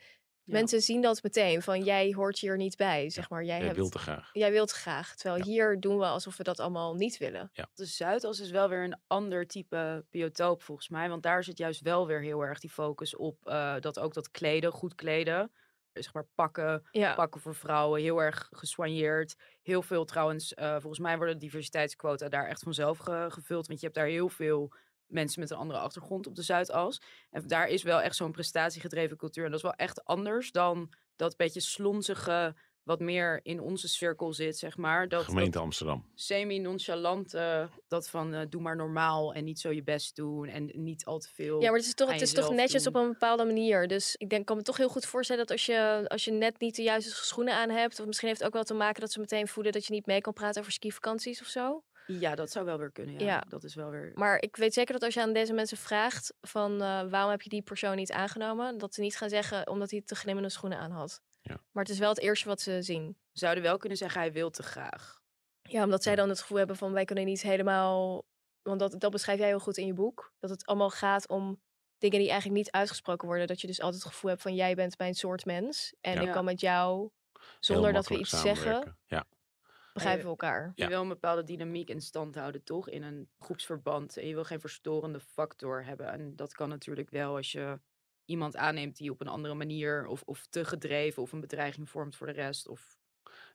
Ja. 0.45 0.57
mensen 0.57 0.81
zien 0.81 1.01
dat 1.03 1.23
meteen, 1.23 1.63
van 1.63 1.83
jij 1.85 2.13
hoort 2.17 2.39
hier 2.39 2.57
niet 2.57 2.77
bij, 2.77 3.11
zeg 3.11 3.31
maar. 3.31 3.45
Jij, 3.45 3.57
Jij 3.57 3.65
hebt, 3.65 3.77
wilt 3.79 3.93
te 3.93 3.99
graag. 3.99 4.31
jij 4.33 4.51
wilt 4.51 4.71
graag. 4.71 5.15
Terwijl 5.17 5.39
Ja. 5.39 5.45
hier 5.51 5.81
doen 5.81 5.99
we 5.99 6.05
alsof 6.05 6.37
we 6.37 6.43
dat 6.43 6.61
allemaal 6.61 6.95
niet 6.95 7.19
willen. 7.19 7.51
De 7.75 7.85
Zuidas 7.85 8.41
is 8.41 8.51
wel 8.51 8.69
weer 8.69 8.85
een 8.85 9.01
ander 9.07 9.47
type 9.47 10.05
biotoop 10.11 10.63
volgens 10.63 10.89
mij. 10.89 11.09
Want 11.09 11.23
daar 11.23 11.45
zit 11.45 11.59
juist 11.59 11.81
wel 11.81 12.07
weer 12.07 12.21
heel 12.23 12.41
erg 12.41 12.59
die 12.61 12.71
focus 12.71 13.17
op 13.17 13.47
eh, 13.47 13.75
dat 13.81 13.99
ook 13.99 14.15
dat 14.15 14.31
kleden, 14.31 14.73
goed 14.73 14.95
kleden. 14.95 15.53
Zeg 15.93 16.15
maar 16.15 16.27
pakken, 16.35 16.89
Ja. 16.91 17.15
pakken 17.15 17.41
voor 17.41 17.55
vrouwen, 17.55 18.01
heel 18.01 18.23
erg 18.23 18.49
gesoigneerd. 18.51 19.35
Heel 19.63 19.83
veel 19.83 20.05
trouwens, 20.05 20.55
eh, 20.55 20.71
volgens 20.71 20.99
mij 20.99 21.17
worden 21.17 21.35
de 21.35 21.41
diversiteitsquota 21.45 22.29
daar 22.29 22.47
echt 22.47 22.63
vanzelf 22.63 22.99
ge- 22.99 23.27
gevuld. 23.29 23.67
Want 23.67 23.81
je 23.81 23.87
hebt 23.87 23.99
daar 23.99 24.07
heel 24.09 24.29
veel 24.29 24.73
mensen 25.07 25.41
met 25.41 25.51
een 25.51 25.57
andere 25.57 25.79
achtergrond 25.79 26.27
op 26.27 26.35
de 26.35 26.43
Zuidas. 26.43 27.01
En 27.31 27.47
daar 27.47 27.69
is 27.69 27.83
wel 27.83 28.01
echt 28.01 28.17
zo'n 28.17 28.33
prestatiegedreven 28.33 29.17
cultuur. 29.17 29.45
En 29.45 29.51
dat 29.51 29.59
is 29.59 29.65
wel 29.65 29.75
echt 29.75 30.05
anders 30.05 30.51
dan 30.53 30.93
dat 31.17 31.37
beetje 31.37 31.61
slonzige, 31.61 32.55
wat 32.83 33.01
meer 33.01 33.41
in 33.43 33.61
onze 33.61 33.89
cirkel 33.89 34.33
zit, 34.33 34.59
zeg 34.59 34.77
maar. 34.77 35.09
Dat, 35.09 35.25
Gemeente 35.25 35.51
dat 35.51 35.63
Amsterdam. 35.63 36.05
semi-nonchalante, 36.15 37.69
dat 37.89 38.09
van 38.09 38.35
eh, 38.35 38.41
doe 38.49 38.61
maar 38.61 38.77
normaal 38.77 39.35
en 39.35 39.45
niet 39.45 39.61
zo 39.61 39.71
je 39.73 39.83
best 39.83 40.17
doen 40.17 40.49
en 40.49 40.71
niet 40.75 41.05
al 41.05 41.19
te 41.19 41.29
veel. 41.35 41.61
Ja, 41.61 41.69
maar 41.71 41.79
het 41.79 41.87
is 41.87 41.95
toch, 41.95 42.13
het 42.13 42.21
is 42.21 42.33
toch 42.33 42.51
netjes 42.53 42.83
doen. 42.83 42.95
op 42.95 43.01
een 43.03 43.09
bepaalde 43.13 43.45
manier. 43.45 43.89
Dus 43.89 44.15
ik 44.17 44.31
denk, 44.31 44.47
kan 44.47 44.57
me 44.57 44.63
toch 44.63 44.77
heel 44.77 44.89
goed 44.89 45.07
voorstellen 45.07 45.47
dat 45.47 45.57
als 45.57 45.67
je, 45.67 46.05
als 46.07 46.25
je 46.25 46.33
net 46.33 46.61
niet 46.61 46.77
de 46.77 46.83
juiste 46.83 47.25
schoenen 47.25 47.55
aan 47.55 47.71
hebt, 47.71 48.01
of 48.01 48.07
misschien 48.07 48.29
heeft 48.29 48.41
het 48.41 48.49
ook 48.49 48.55
wel 48.55 48.65
te 48.65 48.75
maken 48.75 49.01
dat 49.01 49.13
ze 49.13 49.21
meteen 49.21 49.49
voelen 49.49 49.73
dat 49.73 49.87
je 49.87 49.93
niet 49.93 50.07
mee 50.07 50.21
kan 50.21 50.33
praten 50.33 50.61
over 50.61 50.73
skivakanties 50.73 51.41
of 51.41 51.47
zo. 51.47 51.83
Ja, 52.07 52.35
dat 52.35 52.51
zou 52.51 52.65
wel 52.65 52.79
weer 52.79 52.91
kunnen. 52.93 53.15
Ja, 53.15 53.21
Ja. 53.27 53.45
dat 53.49 53.65
is 53.65 53.75
wel 53.75 53.91
weer. 53.91 54.13
Maar 54.15 54.43
ik 54.43 54.57
weet 54.57 54.75
zeker 54.75 54.93
dat 54.93 55.03
als 55.03 55.15
je 55.15 55.21
aan 55.21 55.33
deze 55.33 55.53
mensen 55.53 55.77
vraagt 55.77 56.35
van 56.41 56.73
eh, 56.83 57.03
waarom 57.11 57.31
heb 57.31 57.43
je 57.43 57.49
die 57.49 57.63
persoon 57.63 57.97
niet 57.97 58.13
aangenomen, 58.13 58.79
dat 58.79 58.95
ze 58.95 59.01
niet 59.01 59.17
gaan 59.17 59.29
zeggen 59.29 59.69
omdat 59.69 59.91
hij 59.91 60.03
te 60.05 60.15
glimmende 60.15 60.49
schoenen 60.49 60.79
aan 60.79 60.91
had. 60.91 61.21
Ja. 61.41 61.61
Maar 61.71 61.83
het 61.85 61.93
is 61.93 61.99
wel 61.99 62.09
het 62.09 62.19
eerste 62.21 62.49
wat 62.49 62.61
ze 62.61 62.83
zien. 62.83 63.17
Zouden 63.33 63.63
wel 63.63 63.77
kunnen 63.77 63.99
zeggen, 63.99 64.21
hij 64.21 64.33
wil 64.33 64.51
te 64.51 64.63
graag. 64.63 65.21
Ja, 65.63 65.85
omdat 65.85 66.03
zij 66.03 66.15
dan 66.17 66.29
het 66.29 66.41
gevoel 66.41 66.59
hebben 66.59 66.77
van 66.77 66.93
wij 66.93 67.05
kunnen 67.05 67.25
niet 67.25 67.43
helemaal. 67.43 68.25
Want 68.63 68.81
dat, 68.81 69.01
dat 69.01 69.11
beschrijf 69.11 69.39
jij 69.39 69.49
heel 69.49 69.59
goed 69.61 69.77
in 69.77 69.87
je 69.87 69.93
boek. 69.95 70.33
Dat 70.39 70.51
het 70.51 70.67
allemaal 70.67 70.91
gaat 70.91 71.29
om 71.29 71.61
dingen 71.99 72.19
die 72.19 72.29
eigenlijk 72.31 72.59
niet 72.63 72.71
uitgesproken 72.71 73.29
worden. 73.29 73.47
Dat 73.47 73.61
je 73.61 73.67
dus 73.67 73.81
altijd 73.81 74.03
het 74.03 74.13
gevoel 74.13 74.31
hebt 74.31 74.43
van 74.43 74.55
jij 74.55 74.75
bent 74.75 74.99
mijn 74.99 75.15
soort 75.15 75.45
mens. 75.45 75.95
En 76.01 76.15
Ja. 76.15 76.21
ik 76.21 76.33
kan 76.33 76.45
met 76.45 76.61
jou, 76.61 77.11
zonder 77.61 77.93
dat 77.93 78.09
we 78.09 78.19
iets 78.19 78.41
zeggen. 78.41 78.97
Ja. 79.07 79.25
begrijpen 79.93 80.23
we 80.25 80.31
elkaar. 80.31 80.73
Je 80.75 80.83
Ja. 80.83 80.89
wil 80.89 81.01
een 81.03 81.09
bepaalde 81.09 81.45
dynamiek 81.45 81.89
in 81.89 82.01
stand 82.01 82.35
houden, 82.35 82.63
toch? 82.65 82.89
In 82.89 83.03
een 83.03 83.29
groepsverband. 83.39 84.17
En 84.17 84.27
je 84.27 84.35
wil 84.35 84.45
geen 84.45 84.61
verstorende 84.61 85.21
factor 85.21 85.85
hebben. 85.85 86.07
En 86.13 86.37
dat 86.37 86.53
kan 86.55 86.69
natuurlijk 86.69 87.11
wel 87.11 87.37
als 87.37 87.53
je 87.53 87.81
iemand 88.31 88.57
aanneemt 88.57 88.97
die 88.97 89.11
op 89.11 89.21
een 89.21 89.29
andere 89.29 89.55
manier 89.55 90.07
of, 90.07 90.23
of 90.25 90.47
te 90.51 90.65
gedreven 90.65 91.23
of 91.23 91.33
een 91.33 91.41
bedreiging 91.41 91.89
vormt 91.91 92.17
voor 92.17 92.27
de 92.27 92.33
rest. 92.33 92.69
Of 92.69 92.99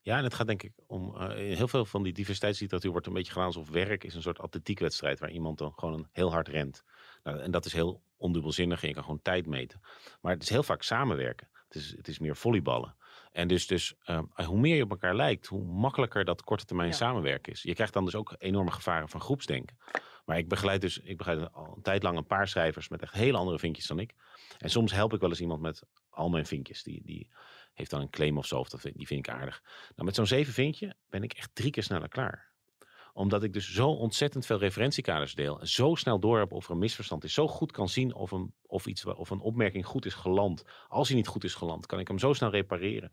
Ja, 0.01 0.17
en 0.17 0.23
het 0.23 0.33
gaat 0.33 0.47
denk 0.47 0.63
ik 0.63 0.73
om. 0.87 1.15
eh, 1.15 1.27
heel 1.57 1.67
veel 1.67 1.85
van 1.85 2.03
die 2.03 2.13
diversiteitsliteratuur 2.13 2.91
wordt 2.91 3.07
een 3.07 3.13
beetje 3.13 3.31
gedaan 3.31 3.47
alsof 3.47 3.69
werk 3.69 4.03
is 4.03 4.15
een 4.15 4.21
soort 4.21 4.39
atletiekwedstrijd 4.39 5.19
waar 5.19 5.31
iemand 5.31 5.57
dan 5.57 5.73
gewoon 5.75 6.07
heel 6.11 6.31
hard 6.31 6.47
rent. 6.47 6.83
Nou, 7.23 7.39
en 7.39 7.51
dat 7.51 7.65
is 7.65 7.73
heel 7.73 8.01
ondubbelzinnig 8.17 8.81
en 8.81 8.87
je 8.87 8.93
kan 8.93 9.03
gewoon 9.03 9.21
tijd 9.21 9.45
meten. 9.45 9.81
Maar 10.21 10.33
het 10.33 10.43
is 10.43 10.49
heel 10.49 10.63
vaak 10.63 10.81
samenwerken. 10.83 11.49
Het 11.67 11.75
is, 11.75 11.93
het 11.97 12.07
is 12.07 12.19
meer 12.19 12.35
volleyballen. 12.35 12.95
En 13.31 13.47
dus, 13.47 13.67
dus 13.67 13.95
eh, 14.03 14.19
hoe 14.45 14.59
meer 14.59 14.75
je 14.75 14.83
op 14.83 14.89
elkaar 14.89 15.15
lijkt, 15.15 15.45
hoe 15.47 15.63
makkelijker 15.63 16.25
dat 16.25 16.43
korte 16.43 16.65
termijn 16.65 16.89
Ja. 16.89 16.95
samenwerken 16.95 17.51
is. 17.53 17.61
Je 17.61 17.73
krijgt 17.73 17.93
dan 17.93 18.05
dus 18.05 18.15
ook 18.15 18.35
enorme 18.37 18.71
gevaren 18.71 19.09
van 19.09 19.21
groepsdenken. 19.21 19.77
Maar 20.25 20.37
ik 20.37 20.47
begeleid 20.47 20.81
dus, 20.81 20.97
ik 20.97 21.17
begeleid 21.17 21.53
al 21.53 21.73
een 21.75 21.81
tijd 21.81 22.03
lang 22.03 22.17
een 22.17 22.25
paar 22.25 22.47
schrijvers 22.47 22.87
met 22.87 23.01
echt 23.01 23.13
hele 23.13 23.37
andere 23.37 23.59
vinkjes 23.59 23.87
dan 23.87 23.99
ik. 23.99 24.13
En 24.57 24.69
soms 24.69 24.91
help 24.91 25.13
ik 25.13 25.19
wel 25.19 25.29
eens 25.29 25.41
iemand 25.41 25.61
met 25.61 25.83
al 26.09 26.29
mijn 26.29 26.45
vinkjes. 26.45 26.83
Die, 26.83 27.01
die, 27.03 27.29
heeft 27.73 27.89
dan 27.89 28.01
een 28.01 28.09
claim 28.09 28.37
of 28.37 28.45
zo, 28.45 28.59
of 28.59 28.69
dat, 28.69 28.81
die 28.81 29.07
vind 29.07 29.27
ik 29.27 29.33
aardig. 29.33 29.61
Nou, 29.95 30.05
met 30.05 30.15
zo'n 30.15 30.27
zeven 30.27 30.53
vinkje 30.53 30.95
ben 31.09 31.23
ik 31.23 31.33
echt 31.33 31.49
drie 31.53 31.71
keer 31.71 31.83
sneller 31.83 32.09
klaar 32.09 32.53
omdat 33.13 33.43
ik 33.43 33.53
dus 33.53 33.73
zo 33.73 33.87
ontzettend 33.87 34.45
veel 34.45 34.57
referentiekaders 34.57 35.35
deel. 35.35 35.59
En 35.59 35.67
zo 35.67 35.95
snel 35.95 36.19
door 36.19 36.39
heb 36.39 36.51
of 36.51 36.65
er 36.65 36.71
een 36.71 36.77
misverstand 36.77 37.23
is. 37.23 37.33
Zo 37.33 37.47
goed 37.47 37.71
kan 37.71 37.89
zien 37.89 38.13
of 38.13 38.31
een, 38.31 38.53
of 38.61 38.85
iets, 38.85 39.05
of 39.05 39.29
een 39.29 39.39
opmerking 39.39 39.85
goed 39.85 40.05
is 40.05 40.13
geland. 40.13 40.63
Als 40.87 41.07
hij 41.07 41.17
niet 41.17 41.27
goed 41.27 41.43
is 41.43 41.53
geland, 41.53 41.85
kan 41.85 41.99
ik 41.99 42.07
hem 42.07 42.19
zo 42.19 42.33
snel 42.33 42.49
repareren. 42.49 43.11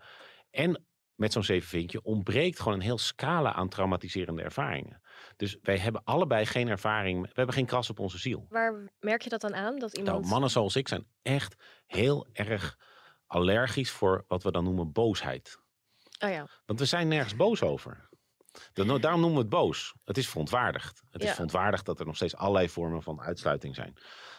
En 0.51 0.85
met 1.15 1.33
zo'n 1.33 1.45
zeven 1.45 1.69
vinkje 1.69 2.03
ontbreekt 2.03 2.59
gewoon 2.59 2.75
een 2.75 2.85
heel 2.85 2.99
scala 2.99 3.53
aan 3.53 3.69
traumatiserende 3.69 4.43
ervaringen. 4.43 5.02
Dus 5.37 5.57
wij 5.63 5.79
hebben 5.79 6.05
allebei 6.05 6.47
geen 6.47 6.69
ervaring. 6.69 7.23
We 7.23 7.33
hebben 7.35 7.55
geen 7.55 7.67
kras 7.67 7.91
op 7.91 7.99
onze 7.99 8.19
ziel. 8.19 8.47
Waar 8.49 8.93
merk 9.01 9.23
je 9.23 9.29
dat 9.31 9.41
dan 9.41 9.55
aan? 9.55 9.79
Dat 9.79 9.97
iemand... 9.97 10.19
Nou, 10.19 10.31
mannen 10.31 10.51
zoals 10.51 10.77
ik 10.77 10.89
zijn 10.89 11.07
echt 11.23 11.57
heel 11.87 12.27
erg 12.33 12.79
allergisch 13.27 13.91
voor 13.91 14.25
wat 14.29 14.43
we 14.43 14.51
dan 14.53 14.65
noemen 14.65 14.93
boosheid. 14.93 15.59
Oh 16.25 16.31
ja. 16.31 16.47
Want 16.67 16.79
we 16.79 16.85
zijn 16.85 17.09
nergens 17.09 17.37
boos 17.37 17.63
over. 17.63 18.09
Da- 18.73 18.99
Daarom 18.99 19.21
noemen 19.21 19.37
we 19.39 19.45
het 19.45 19.49
boos. 19.49 19.95
Het 20.05 20.19
is 20.19 20.29
verontwaardigd. 20.29 21.03
Het 21.11 21.23
is 21.25 21.31
verontwaardigd 21.31 21.87
dat 21.87 22.01
er 22.01 22.07
nog 22.07 22.17
steeds 22.17 22.37
allerlei 22.37 22.69
vormen 22.69 23.03
van 23.03 23.21
uitsluiting 23.21 23.75
zijn. 23.75 23.97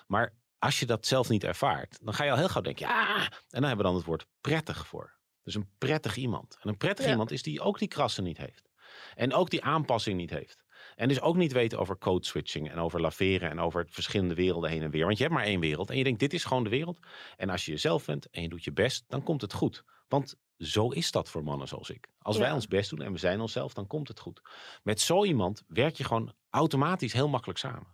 Maar 0.08 0.34
als 0.60 0.80
je 0.80 0.86
dat 0.86 1.06
zelf 1.06 1.30
niet 1.30 1.44
ervaart, 1.44 2.00
dan 2.02 2.14
ga 2.14 2.24
je 2.24 2.32
al 2.32 2.38
heel 2.38 2.50
gauw 2.50 2.62
denken, 2.62 2.88
ja, 2.88 3.16
en 3.24 3.30
dan 3.50 3.64
hebben 3.64 3.78
we 3.78 3.84
dan 3.84 3.96
het 3.96 4.06
woord 4.06 4.26
prettig 4.42 4.88
voor. 4.88 5.18
Dus 5.44 5.56
een 5.56 5.70
prettig 5.78 6.16
iemand. 6.16 6.58
En 6.62 6.70
een 6.70 6.78
prettig 6.78 7.06
Ja. 7.06 7.12
iemand 7.12 7.32
is 7.32 7.44
die 7.44 7.62
ook 7.62 7.80
die 7.80 7.88
krassen 7.88 8.24
niet 8.24 8.38
heeft. 8.38 8.70
En 9.16 9.34
ook 9.34 9.50
die 9.50 9.64
aanpassing 9.64 10.18
niet 10.18 10.30
heeft. 10.30 10.63
En 10.96 11.08
dus 11.08 11.22
ook 11.22 11.36
niet 11.36 11.52
weten 11.52 11.80
over 11.80 11.98
code 11.98 12.26
switching 12.26 12.72
en 12.72 12.78
over 12.78 13.02
laveren 13.02 13.50
en 13.50 13.60
over 13.60 13.86
verschillende 13.90 14.34
werelden 14.36 14.70
heen 14.70 14.82
en 14.82 14.92
weer. 14.92 15.06
Want 15.06 15.18
je 15.18 15.24
hebt 15.24 15.36
maar 15.36 15.46
één 15.46 15.60
wereld 15.60 15.90
en 15.90 15.98
je 15.98 16.04
denkt, 16.04 16.20
dit 16.20 16.34
is 16.34 16.44
gewoon 16.44 16.64
de 16.64 16.70
wereld. 16.70 17.00
En 17.38 17.50
als 17.50 17.66
je 17.66 17.72
jezelf 17.72 18.06
bent 18.06 18.30
en 18.30 18.42
je 18.42 18.50
doet 18.50 18.64
je 18.64 18.72
best, 18.72 19.06
dan 19.08 19.24
komt 19.24 19.42
het 19.42 19.54
goed. 19.54 19.84
Want 20.08 20.36
zo 20.58 20.90
is 20.90 21.12
dat 21.12 21.30
voor 21.30 21.44
mannen 21.44 21.68
zoals 21.68 21.90
ik. 21.90 22.08
Als 22.20 22.38
wij 22.38 22.52
ons 22.52 22.68
best 22.68 22.90
doen 22.90 23.02
en 23.02 23.12
we 23.12 23.18
zijn 23.18 23.42
onszelf, 23.42 23.74
dan 23.74 23.88
komt 23.88 24.08
het 24.08 24.20
goed. 24.20 24.42
Met 24.84 25.02
zo 25.02 25.26
iemand 25.26 25.64
werk 25.68 25.96
je 25.96 26.04
gewoon 26.04 26.34
automatisch 26.50 27.14
heel 27.14 27.30
makkelijk 27.30 27.60
samen. 27.60 27.88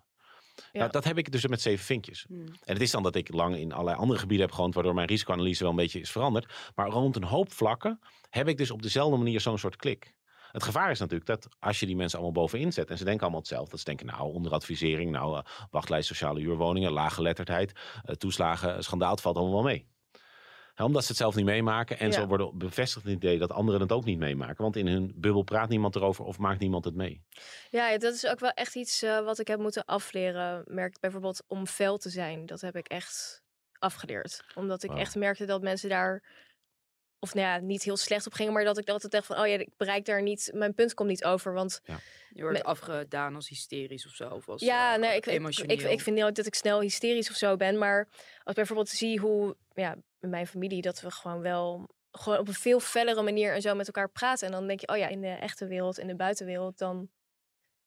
Ja. 0.71 0.79
Nou, 0.79 0.91
dat 0.91 1.03
heb 1.03 1.17
ik 1.17 1.31
dus 1.31 1.47
met 1.47 1.61
zeven 1.61 1.85
vinkjes. 1.85 2.25
Hmm. 2.27 2.45
En 2.45 2.73
het 2.73 2.81
is 2.81 2.91
dan 2.91 3.03
dat 3.03 3.15
ik 3.15 3.33
lang 3.33 3.55
in 3.55 3.71
allerlei 3.71 3.97
andere 3.97 4.19
gebieden 4.19 4.45
heb 4.45 4.55
gewoond, 4.55 4.73
waardoor 4.73 4.93
mijn 4.93 5.07
risicoanalyse 5.07 5.61
wel 5.61 5.71
een 5.71 5.77
beetje 5.77 5.99
is 5.99 6.11
veranderd. 6.11 6.71
Maar 6.75 6.89
rond 6.89 7.15
een 7.15 7.23
hoop 7.23 7.51
vlakken 7.51 7.99
heb 8.29 8.47
ik 8.47 8.57
dus 8.57 8.71
op 8.71 8.81
dezelfde 8.81 9.17
manier 9.17 9.41
zo'n 9.41 9.57
soort 9.57 9.75
klik. 9.75 10.15
Het 10.51 10.63
gevaar 10.63 10.91
is 10.91 10.99
natuurlijk 10.99 11.29
dat 11.29 11.47
als 11.59 11.79
je 11.79 11.85
die 11.85 11.95
mensen 11.95 12.19
allemaal 12.19 12.43
bovenin 12.43 12.73
zet 12.73 12.89
en 12.89 12.97
ze 12.97 13.03
denken 13.03 13.21
allemaal 13.21 13.39
hetzelfde. 13.39 13.69
Dat 13.69 13.79
ze 13.79 13.85
denken, 13.85 14.05
nou, 14.05 14.33
onderadvisering, 14.33 15.11
nou, 15.11 15.37
eh, 15.37 15.43
wachtlijst 15.71 16.07
sociale 16.07 16.39
huurwoningen, 16.39 16.91
lage 16.91 17.13
geletterdheid, 17.15 17.71
eh, 18.03 18.15
toeslagen, 18.15 18.83
schandaal, 18.83 19.11
het 19.11 19.21
valt 19.21 19.35
allemaal 19.35 19.53
wel 19.53 19.71
mee. 19.71 19.87
Ja, 20.75 20.85
omdat 20.85 21.01
ze 21.01 21.07
het 21.07 21.17
zelf 21.17 21.35
niet 21.35 21.45
meemaken 21.45 21.99
en 21.99 22.07
Ja. 22.07 22.13
zo 22.13 22.27
worden 22.27 22.57
bevestigd 22.57 23.05
het 23.05 23.13
idee 23.15 23.37
dat 23.39 23.51
anderen 23.51 23.81
het 23.81 23.91
ook 23.91 24.05
niet 24.05 24.17
meemaken. 24.19 24.63
Want 24.63 24.75
in 24.75 24.87
hun 24.87 25.13
bubbel 25.15 25.41
praat 25.43 25.69
niemand 25.69 25.95
erover 25.95 26.25
of 26.25 26.37
maakt 26.37 26.59
niemand 26.59 26.85
het 26.85 26.95
mee. 26.95 27.23
Ja, 27.69 27.97
dat 27.97 28.13
is 28.13 28.25
ook 28.27 28.39
wel 28.39 28.49
echt 28.49 28.75
iets 28.75 29.01
eh, 29.01 29.19
wat 29.19 29.39
ik 29.39 29.47
heb 29.47 29.59
moeten 29.59 29.85
afleren. 29.85 30.63
Merk 30.67 30.99
bijvoorbeeld 30.99 31.43
om 31.47 31.67
fel 31.67 31.97
te 31.97 32.09
zijn. 32.09 32.45
Dat 32.45 32.61
heb 32.61 32.75
ik 32.75 32.87
echt 32.87 33.43
afgeleerd. 33.79 34.43
Omdat 34.55 34.83
ik 34.83 34.91
echt 34.93 35.15
merkte 35.15 35.45
dat 35.45 35.61
mensen 35.61 35.89
daar... 35.89 36.23
Of 37.19 37.33
nou 37.33 37.47
ja, 37.47 37.57
niet 37.57 37.83
heel 37.83 37.97
slecht 37.97 38.25
op 38.25 38.33
gingen. 38.33 38.53
Maar 38.53 38.63
dat 38.63 38.77
ik 38.77 38.89
altijd 38.89 39.11
dacht 39.11 39.25
van... 39.25 39.39
Oh 39.39 39.47
ja, 39.47 39.57
ik 39.57 39.69
bereik 39.77 40.05
daar 40.05 40.21
niet... 40.21 40.51
Mijn 40.53 40.73
punt 40.73 40.93
komt 40.93 41.09
niet 41.09 41.23
over. 41.23 41.53
Want 41.53 41.81
Je 42.29 42.41
wordt 42.41 42.63
afgedaan 42.63 43.35
als 43.35 43.49
hysterisch 43.49 44.05
of 44.05 44.11
zo. 44.11 44.29
Of 44.29 44.49
als, 44.49 44.61
ja, 44.61 44.93
eh, 44.93 44.99
nee, 44.99 45.15
ik, 45.15 45.25
ik, 45.25 45.33
emotioneel. 45.33 45.77
ik, 45.77 45.81
ik 45.83 46.01
vind 46.01 46.15
niet 46.15 46.35
dat 46.35 46.45
ik 46.45 46.55
snel 46.55 46.81
hysterisch 46.81 47.29
of 47.29 47.35
zo 47.35 47.55
ben. 47.55 47.77
Maar 47.77 48.07
als 48.09 48.49
ik 48.49 48.55
bijvoorbeeld 48.55 48.89
zie 48.89 49.19
hoe... 49.19 49.55
Ja, 49.73 49.95
in 50.19 50.29
mijn 50.29 50.47
familie 50.47 50.81
dat 50.81 51.01
we 51.01 51.11
gewoon 51.11 51.41
wel... 51.41 51.89
Gewoon 52.11 52.39
op 52.39 52.47
een 52.47 52.53
veel 52.53 52.79
fellere 52.79 53.21
manier 53.21 53.53
en 53.53 53.61
zo 53.61 53.75
met 53.75 53.87
elkaar 53.87 54.09
praten. 54.09 54.47
En 54.47 54.53
dan 54.53 54.67
denk 54.67 54.79
je, 54.79 54.87
oh 54.87 54.97
ja, 54.97 55.07
in 55.07 55.21
de 55.21 55.27
echte 55.27 55.67
wereld, 55.67 55.99
in 55.99 56.07
de 56.07 56.15
buitenwereld, 56.15 56.77
dan 56.77 57.09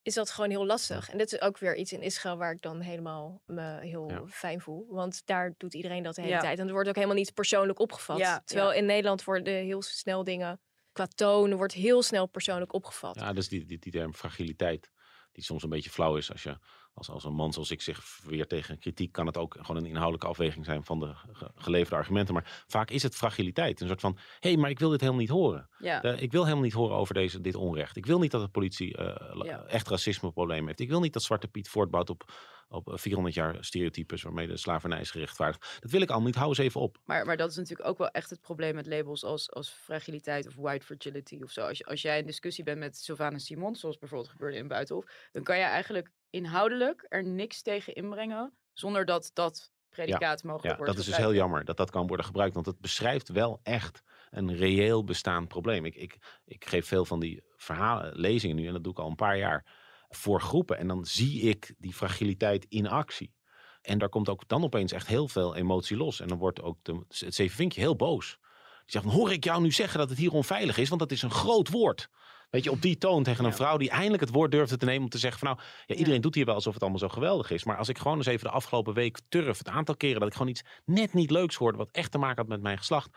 is 0.03 0.15
dat 0.15 0.31
gewoon 0.31 0.51
heel 0.51 0.67
lastig. 0.67 1.11
En 1.11 1.19
dit 1.19 1.33
is 1.33 1.41
ook 1.41 1.59
weer 1.59 1.77
iets 1.77 1.93
in 1.93 2.03
Israël 2.03 2.37
waar 2.37 2.53
ik 2.53 2.63
dan 2.63 2.81
helemaal 2.81 3.43
me 3.47 3.79
heel 3.81 4.11
Ja. 4.11 4.23
fijn 4.27 4.61
voel. 4.61 4.87
Want 4.89 5.23
daar 5.27 5.55
doet 5.57 5.75
iedereen 5.75 6.03
dat 6.03 6.15
de 6.15 6.21
hele 6.21 6.35
Ja. 6.35 6.41
tijd. 6.41 6.57
En 6.59 6.63
het 6.65 6.73
wordt 6.73 6.89
ook 6.89 6.95
helemaal 6.95 7.17
niet 7.17 7.35
persoonlijk 7.35 7.79
opgevat. 7.79 8.19
Ja, 8.19 8.43
Terwijl 8.45 8.71
ja. 8.71 8.77
in 8.77 8.85
Nederland 8.87 9.25
worden 9.25 9.55
heel 9.55 9.83
snel 9.83 10.25
dingen 10.25 10.61
qua 10.93 11.07
toon 11.07 11.55
wordt 11.57 11.73
heel 11.73 12.03
snel 12.03 12.27
persoonlijk 12.27 12.73
opgevat. 12.73 13.15
Ja, 13.15 13.33
dus 13.33 13.49
die, 13.49 13.65
die, 13.65 13.79
die 13.79 13.93
term 13.93 14.15
fragiliteit, 14.15 14.91
die 15.33 15.45
soms 15.45 15.63
een 15.63 15.69
beetje 15.69 15.91
flauw 15.91 16.17
is. 16.17 16.33
Als, 16.33 16.43
je, 16.43 16.59
als, 16.95 17.11
als 17.11 17.25
een 17.25 17.33
man 17.35 17.53
zoals 17.53 17.71
ik 17.71 17.81
zich 17.81 18.05
verweert 18.05 18.49
tegen 18.49 18.79
kritiek, 18.79 19.13
kan 19.13 19.27
het 19.27 19.37
ook 19.37 19.57
gewoon 19.61 19.77
een 19.77 19.87
inhoudelijke 19.89 20.27
afweging 20.27 20.65
zijn 20.65 20.85
van 20.85 21.01
de 21.01 21.13
ge- 21.33 21.51
geleverde 21.55 21.97
argumenten. 21.97 22.35
Maar 22.35 22.63
vaak 22.67 22.91
is 22.91 23.03
het 23.03 23.15
fragiliteit. 23.17 23.81
Een 23.81 23.87
soort 23.89 24.01
van, 24.01 24.19
hé, 24.41 24.49
hey, 24.51 24.57
maar 24.59 24.71
ik 24.71 24.79
wil 24.79 24.91
dit 24.91 25.01
helemaal 25.01 25.21
niet 25.21 25.31
horen. 25.31 25.69
Ja. 25.79 26.03
Eh, 26.03 26.23
ik 26.23 26.33
wil 26.33 26.43
helemaal 26.43 26.65
niet 26.65 26.73
horen 26.73 26.97
over 26.97 27.15
deze, 27.15 27.41
dit 27.41 27.55
onrecht. 27.55 27.97
Ik 27.97 28.07
wil 28.07 28.19
niet 28.19 28.31
dat 28.31 28.43
de 28.43 28.49
politie 28.49 28.97
eh, 28.97 29.35
la- 29.37 29.45
Ja. 29.45 29.65
echt 29.65 29.89
racismeproblemen 29.89 30.67
heeft. 30.67 30.81
Ik 30.81 30.89
wil 30.89 31.01
niet 31.01 31.13
dat 31.13 31.23
Zwarte 31.23 31.49
Piet 31.49 31.69
voortbouwt 31.69 32.11
op, 32.11 32.33
op 32.69 32.93
eh, 32.93 32.99
400 32.99 33.35
jaar 33.35 33.57
stereotypes 33.65 34.23
waarmee 34.23 34.47
de 34.47 34.57
slavernij 34.57 35.01
is 35.01 35.11
gerechtvaardigd. 35.11 35.79
Dat 35.81 35.91
wil 35.91 36.01
ik 36.01 36.09
allemaal 36.09 36.27
niet. 36.27 36.37
Hou 36.37 36.49
eens 36.49 36.59
even 36.59 36.81
op. 36.81 36.99
Maar, 37.05 37.27
maar 37.27 37.37
dat 37.37 37.51
is 37.51 37.57
natuurlijk 37.57 37.89
ook 37.89 37.99
wel 37.99 38.09
echt 38.11 38.31
het 38.31 38.41
probleem 38.41 38.75
met 38.75 38.87
labels 38.87 39.25
als, 39.25 39.51
als 39.53 39.71
fragiliteit 39.71 40.47
of 40.47 40.55
white 40.55 40.85
fragility 40.87 41.41
of 41.43 41.51
zo. 41.51 41.67
Als, 41.67 41.85
als 41.85 42.03
jij 42.03 42.19
in 42.19 42.27
discussie 42.27 42.65
bent 42.65 42.79
met 42.79 42.97
Sylvana 42.97 43.39
Simon, 43.39 43.75
zoals 43.77 43.99
bijvoorbeeld 43.99 44.31
gebeurde 44.31 44.57
in 44.57 44.69
Buitenhof, 44.69 45.05
dan 45.33 45.43
kan 45.43 45.57
je 45.57 45.63
eigenlijk 45.65 46.11
inhoudelijk 46.33 47.07
er 47.09 47.25
niks 47.25 47.63
tegen 47.63 47.95
inbrengen 47.95 48.53
zonder 48.73 49.05
dat 49.05 49.31
dat 49.33 49.73
predicaat 49.89 50.43
mogelijk 50.43 50.71
Ja, 50.71 50.77
wordt 50.77 50.93
dat 50.93 51.01
is 51.01 51.07
dus 51.07 51.17
heel 51.17 51.35
jammer 51.35 51.65
dat 51.65 51.77
dat 51.77 51.91
kan 51.91 52.07
worden 52.07 52.27
gebruikt. 52.27 52.55
Want 52.55 52.67
het 52.67 52.79
beschrijft 52.79 53.29
wel 53.29 53.61
echt 53.63 54.03
een 54.31 54.57
reëel 54.57 55.05
bestaand 55.05 55.49
probleem. 55.49 55.85
Ik, 55.85 55.95
ik, 55.95 56.41
ik 56.45 56.65
geef 56.65 56.87
veel 56.87 57.05
van 57.05 57.21
die 57.21 57.43
verhalen, 57.57 58.19
lezingen 58.19 58.57
nu, 58.57 58.67
en 58.67 58.73
dat 58.73 58.85
doe 58.85 58.93
ik 58.93 58.99
al 58.99 59.09
een 59.09 59.15
paar 59.15 59.39
jaar, 59.39 59.67
voor 60.09 60.41
groepen. 60.41 60.79
En 60.79 60.87
dan 60.87 61.05
zie 61.05 61.41
ik 61.41 61.75
die 61.79 61.93
fragiliteit 61.93 62.67
in 62.69 62.87
actie. 62.87 63.35
En 63.83 63.99
daar 63.99 64.09
komt 64.09 64.29
ook 64.29 64.49
dan 64.49 64.65
opeens 64.65 64.93
echt 64.93 65.07
heel 65.07 65.29
veel 65.29 65.57
emotie 65.57 65.97
los. 65.97 66.21
En 66.21 66.29
dan 66.29 66.39
wordt 66.39 66.63
ook 66.63 66.79
de, 66.83 67.05
het 67.09 67.35
zevenvinkje 67.35 67.81
heel 67.81 67.97
boos. 67.97 68.39
Die 68.85 68.91
zegt, 69.01 69.05
van, 69.05 69.15
hoor 69.15 69.33
ik 69.33 69.45
jou 69.45 69.63
nu 69.63 69.73
zeggen 69.73 69.99
dat 69.99 70.09
het 70.09 70.19
hier 70.19 70.33
onveilig 70.33 70.79
is? 70.79 70.89
Want 70.89 71.01
dat 71.01 71.11
is 71.11 71.23
een 71.23 71.31
groot 71.31 71.69
woord. 71.69 72.09
Weet 72.53 72.65
je, 72.65 72.71
op 72.71 72.83
die 72.83 72.99
toon 72.99 73.23
tegen 73.23 73.45
een 73.45 73.51
Ja. 73.51 73.57
vrouw 73.57 73.77
die 73.77 73.91
eindelijk 73.91 74.21
het 74.23 74.31
woord 74.31 74.51
durfde 74.51 74.77
te 74.77 74.85
nemen 74.85 75.03
om 75.03 75.09
te 75.09 75.19
zeggen 75.19 75.39
van 75.39 75.49
nou, 75.49 75.61
ja, 75.87 75.95
iedereen 75.95 76.21
doet 76.21 76.35
hier 76.35 76.45
wel 76.45 76.55
alsof 76.55 76.73
het 76.73 76.83
allemaal 76.83 77.01
zo 77.01 77.09
geweldig 77.09 77.51
is. 77.51 77.65
Maar 77.65 77.77
als 77.77 77.89
ik 77.89 77.99
gewoon 77.99 78.17
eens 78.17 78.27
even 78.27 78.45
de 78.47 78.53
afgelopen 78.53 78.95
week 78.95 79.19
turf, 79.29 79.59
het 79.59 79.69
aantal 79.69 79.97
keren 79.97 80.19
dat 80.19 80.29
ik 80.29 80.35
gewoon 80.35 80.49
iets 80.49 80.63
net 80.85 81.13
niet 81.13 81.31
leuks 81.31 81.57
hoorde, 81.57 81.79
wat 81.79 81.91
echt 81.91 82.11
te 82.11 82.19
maken 82.19 82.37
had 82.37 82.49
met 82.49 82.61
mijn 82.63 82.79
geslacht. 82.79 83.11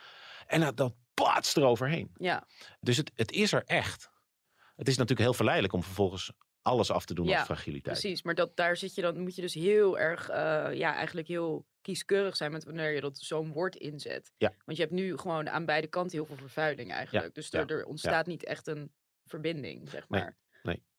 En 0.47 0.61
dat, 0.61 0.77
dat 0.77 0.93
paatst 1.13 1.57
eroverheen. 1.57 2.11
Ja, 2.17 2.47
Dus 2.79 2.97
het, 2.97 3.11
het 3.15 3.31
is 3.31 3.51
er 3.53 3.63
echt. 3.65 4.09
Het 4.75 4.88
is 4.88 4.93
natuurlijk 4.97 5.27
heel 5.27 5.33
verleidelijk 5.33 5.73
om 5.73 5.83
vervolgens 5.83 6.31
alles 6.61 6.91
af 6.91 7.05
te 7.05 7.13
doen 7.13 7.25
Ja, 7.27 7.38
als 7.38 7.45
fragiliteit. 7.45 7.99
precies. 7.99 8.21
Maar 8.23 8.36
dat, 8.36 8.55
daar 8.55 8.77
zit 8.77 8.95
je 8.95 9.01
dan, 9.01 9.19
moet 9.19 9.36
je 9.36 9.41
dus 9.41 9.53
heel 9.53 9.99
erg, 9.99 10.29
eh, 10.29 10.67
ja, 10.73 10.93
eigenlijk 10.95 11.27
heel 11.27 11.65
kieskeurig 11.81 12.36
zijn 12.36 12.51
met 12.51 12.63
wanneer 12.63 12.91
je 12.93 13.01
dat 13.01 13.17
zo'n 13.17 13.51
woord 13.51 13.75
inzet. 13.75 14.31
Ja. 14.38 14.53
Want 14.65 14.77
je 14.77 14.83
hebt 14.83 14.95
nu 14.95 15.17
gewoon 15.17 15.49
aan 15.49 15.65
beide 15.65 15.88
kanten 15.88 16.17
heel 16.17 16.25
veel 16.25 16.36
vervuiling 16.36 16.91
eigenlijk. 16.91 17.36
dus 17.36 17.51
er, 17.51 17.59
ja, 17.59 17.75
er 17.75 17.86
ontstaat 17.86 18.25
niet 18.25 18.43
echt 18.45 18.67
een 18.67 18.91
verbinding, 19.26 19.89
zeg 19.89 20.09
Nee. 20.09 20.21
maar. 20.21 20.36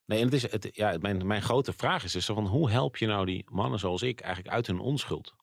Nee, 0.07 0.19
en 0.19 0.25
het 0.25 0.35
is, 0.35 0.51
het, 0.51 0.69
ja, 0.73 0.97
mijn, 1.01 1.27
mijn 1.27 1.43
grote 1.43 1.73
vraag 1.73 2.05
is 2.05 2.13
dus 2.13 2.25
van 2.27 2.47
hoe 2.47 2.71
help 2.71 2.97
je 2.97 3.07
nou 3.07 3.27
die 3.27 3.45
mannen 3.51 3.79
zoals 3.79 4.03
ik 4.03 4.21
eigenlijk 4.21 4.55
uit 4.55 4.67
hun 4.67 4.79
onschuld? 4.79 5.35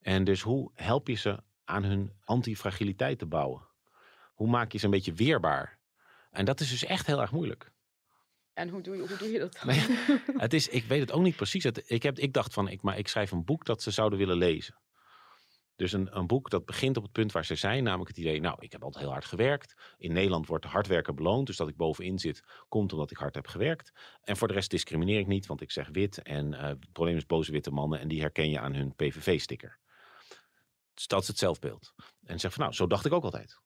En 0.00 0.24
dus 0.24 0.40
hoe 0.42 0.70
help 0.74 1.08
je 1.08 1.14
ze 1.14 1.42
aan 1.64 1.84
hun 1.84 2.12
antifragiliteit 2.24 3.18
te 3.18 3.26
bouwen? 3.26 3.66
Hoe 4.34 4.48
maak 4.48 4.72
je 4.72 4.78
ze 4.78 4.84
een 4.84 4.90
beetje 4.90 5.12
weerbaar? 5.12 5.78
En 6.30 6.44
dat 6.44 6.60
is 6.60 6.70
dus 6.70 6.84
echt 6.84 7.06
heel 7.06 7.20
erg 7.20 7.32
moeilijk. 7.32 7.72
En 8.52 8.68
hoe 8.68 8.80
doe 8.80 8.96
je, 8.96 9.08
hoe 9.08 9.16
doe 9.16 9.30
je 9.30 9.38
dat 9.38 9.52
dan? 9.52 9.66
Nee, 9.66 9.80
Het 10.44 10.54
is, 10.54 10.68
ik 10.68 10.84
weet 10.84 11.00
het 11.00 11.12
ook 11.12 11.22
niet 11.22 11.36
precies. 11.36 11.64
Het, 11.64 11.82
ik, 11.90 12.02
heb, 12.02 12.18
ik 12.18 12.32
dacht 12.32 12.52
van, 12.52 12.68
ik, 12.68 12.82
maar 12.82 12.98
ik 12.98 13.08
schrijf 13.08 13.30
een 13.30 13.44
boek 13.44 13.64
dat 13.64 13.82
ze 13.82 13.90
zouden 13.90 14.18
willen 14.18 14.36
lezen. 14.36 14.74
Dus 15.80 15.92
een, 15.92 16.16
een 16.16 16.26
boek 16.26 16.50
dat 16.50 16.64
begint 16.64 16.96
op 16.96 17.02
het 17.02 17.12
punt 17.12 17.32
waar 17.32 17.44
ze 17.44 17.54
zijn. 17.54 17.82
Namelijk 17.82 18.08
het 18.08 18.18
idee, 18.18 18.40
nou, 18.40 18.56
ik 18.58 18.72
heb 18.72 18.82
altijd 18.82 19.04
heel 19.04 19.12
hard 19.12 19.24
gewerkt. 19.24 19.74
In 19.98 20.12
Nederland 20.12 20.46
wordt 20.46 20.64
hard 20.64 20.86
werken 20.86 21.14
beloond. 21.14 21.46
Dus 21.46 21.56
dat 21.56 21.68
ik 21.68 21.76
bovenin 21.76 22.18
zit, 22.18 22.44
komt 22.68 22.92
omdat 22.92 23.10
ik 23.10 23.16
hard 23.16 23.34
heb 23.34 23.46
gewerkt. 23.46 23.92
En 24.22 24.36
voor 24.36 24.48
de 24.48 24.54
rest 24.54 24.70
discrimineer 24.70 25.18
ik 25.18 25.26
niet, 25.26 25.46
want 25.46 25.60
ik 25.60 25.70
zeg 25.70 25.88
wit. 25.92 26.22
En 26.22 26.54
eh, 26.54 26.62
het 26.62 26.92
probleem 26.92 27.16
is 27.16 27.26
boze 27.26 27.52
witte 27.52 27.70
mannen. 27.70 28.00
En 28.00 28.08
die 28.08 28.20
herken 28.20 28.50
je 28.50 28.58
aan 28.60 28.74
hun 28.74 28.94
PVV-sticker. 28.94 29.78
Dus 30.94 31.06
dat 31.06 31.22
is 31.22 31.28
het 31.28 31.38
zelfbeeld. 31.38 31.94
En 32.24 32.40
zeg 32.40 32.52
van, 32.52 32.62
nou, 32.62 32.74
zo 32.74 32.86
dacht 32.86 33.06
ik 33.06 33.12
ook 33.12 33.24
altijd. 33.24 33.60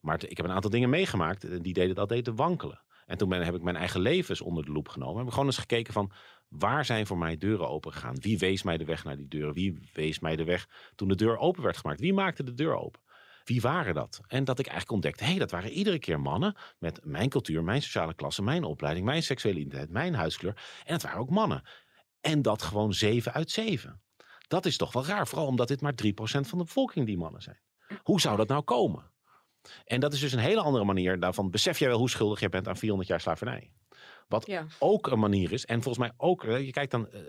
Maar 0.00 0.24
ik 0.24 0.36
heb 0.36 0.46
een 0.46 0.52
aantal 0.52 0.70
dingen 0.70 0.90
meegemaakt 0.90 1.44
eh, 1.44 1.58
die 1.60 1.74
deden 1.74 1.94
dat 1.94 2.08
deden 2.08 2.36
wankelen. 2.36 2.82
En 3.06 3.18
toen 3.18 3.28
ben, 3.28 3.44
heb 3.44 3.54
ik 3.54 3.62
mijn 3.62 3.76
eigen 3.76 4.00
levens 4.00 4.40
onder 4.40 4.64
de 4.64 4.72
loep 4.72 4.88
genomen. 4.88 5.16
Heb 5.16 5.26
ik 5.26 5.32
gewoon 5.32 5.46
eens 5.46 5.58
gekeken 5.58 5.92
van 5.92 6.12
waar 6.58 6.84
zijn 6.84 7.06
voor 7.06 7.18
mij 7.18 7.36
deuren 7.36 7.68
open 7.68 7.92
gegaan? 7.92 8.20
Wie 8.20 8.38
wees 8.38 8.62
mij 8.62 8.76
de 8.76 8.84
weg 8.84 9.04
naar 9.04 9.16
die 9.16 9.28
deuren? 9.28 9.54
Wie 9.54 9.90
wees 9.92 10.18
mij 10.18 10.36
de 10.36 10.44
weg 10.44 10.68
toen 10.94 11.08
de 11.08 11.14
deur 11.14 11.38
open 11.38 11.62
werd 11.62 11.76
gemaakt? 11.76 12.00
Wie 12.00 12.12
maakte 12.12 12.42
de 12.42 12.54
deur 12.54 12.76
open? 12.76 13.00
Wie 13.44 13.60
waren 13.60 13.94
dat? 13.94 14.20
En 14.26 14.44
dat 14.44 14.58
ik 14.58 14.66
eigenlijk 14.66 14.94
ontdekte, 14.94 15.24
hé, 15.24 15.30
hey, 15.30 15.38
dat 15.38 15.50
waren 15.50 15.70
iedere 15.70 15.98
keer 15.98 16.20
mannen 16.20 16.56
met 16.78 17.00
mijn 17.02 17.28
cultuur, 17.28 17.64
mijn 17.64 17.82
sociale 17.82 18.14
klasse, 18.14 18.42
mijn 18.42 18.64
opleiding, 18.64 19.06
mijn 19.06 19.22
seksuele 19.22 19.58
identiteit, 19.58 19.90
mijn 19.90 20.14
huidskleur. 20.14 20.62
En 20.84 20.92
het 20.92 21.02
waren 21.02 21.20
ook 21.20 21.30
mannen. 21.30 21.62
En 22.20 22.42
dat 22.42 22.62
gewoon 22.62 22.92
zeven 22.92 23.32
uit 23.32 23.50
zeven. 23.50 24.02
Dat 24.48 24.66
is 24.66 24.76
toch 24.76 24.92
wel 24.92 25.06
raar, 25.06 25.26
vooral 25.26 25.46
omdat 25.46 25.68
dit 25.68 25.80
maar 25.80 25.94
3% 26.06 26.12
van 26.16 26.58
de 26.58 26.64
bevolking 26.64 27.06
die 27.06 27.16
mannen 27.16 27.42
zijn. 27.42 27.60
Hoe 28.02 28.20
zou 28.20 28.36
dat 28.36 28.48
nou 28.48 28.62
komen? 28.62 29.12
En 29.84 30.00
dat 30.00 30.12
is 30.12 30.20
dus 30.20 30.32
een 30.32 30.38
hele 30.38 30.60
andere 30.60 30.84
manier 30.84 31.20
daarvan. 31.20 31.50
Besef 31.50 31.78
jij 31.78 31.88
wel 31.88 31.98
hoe 31.98 32.10
schuldig 32.10 32.40
je 32.40 32.48
bent 32.48 32.68
aan 32.68 32.76
400 32.76 33.08
jaar 33.08 33.20
slavernij? 33.20 33.72
Wat 34.28 34.46
Ja. 34.46 34.66
ook 34.78 35.06
een 35.06 35.18
manier 35.18 35.52
is. 35.52 35.64
En 35.64 35.82
volgens 35.82 36.06
mij 36.06 36.14
ook, 36.16 36.42
je 36.42 36.70
kijkt 36.70 36.90
dan 36.90 37.08
eh, 37.10 37.20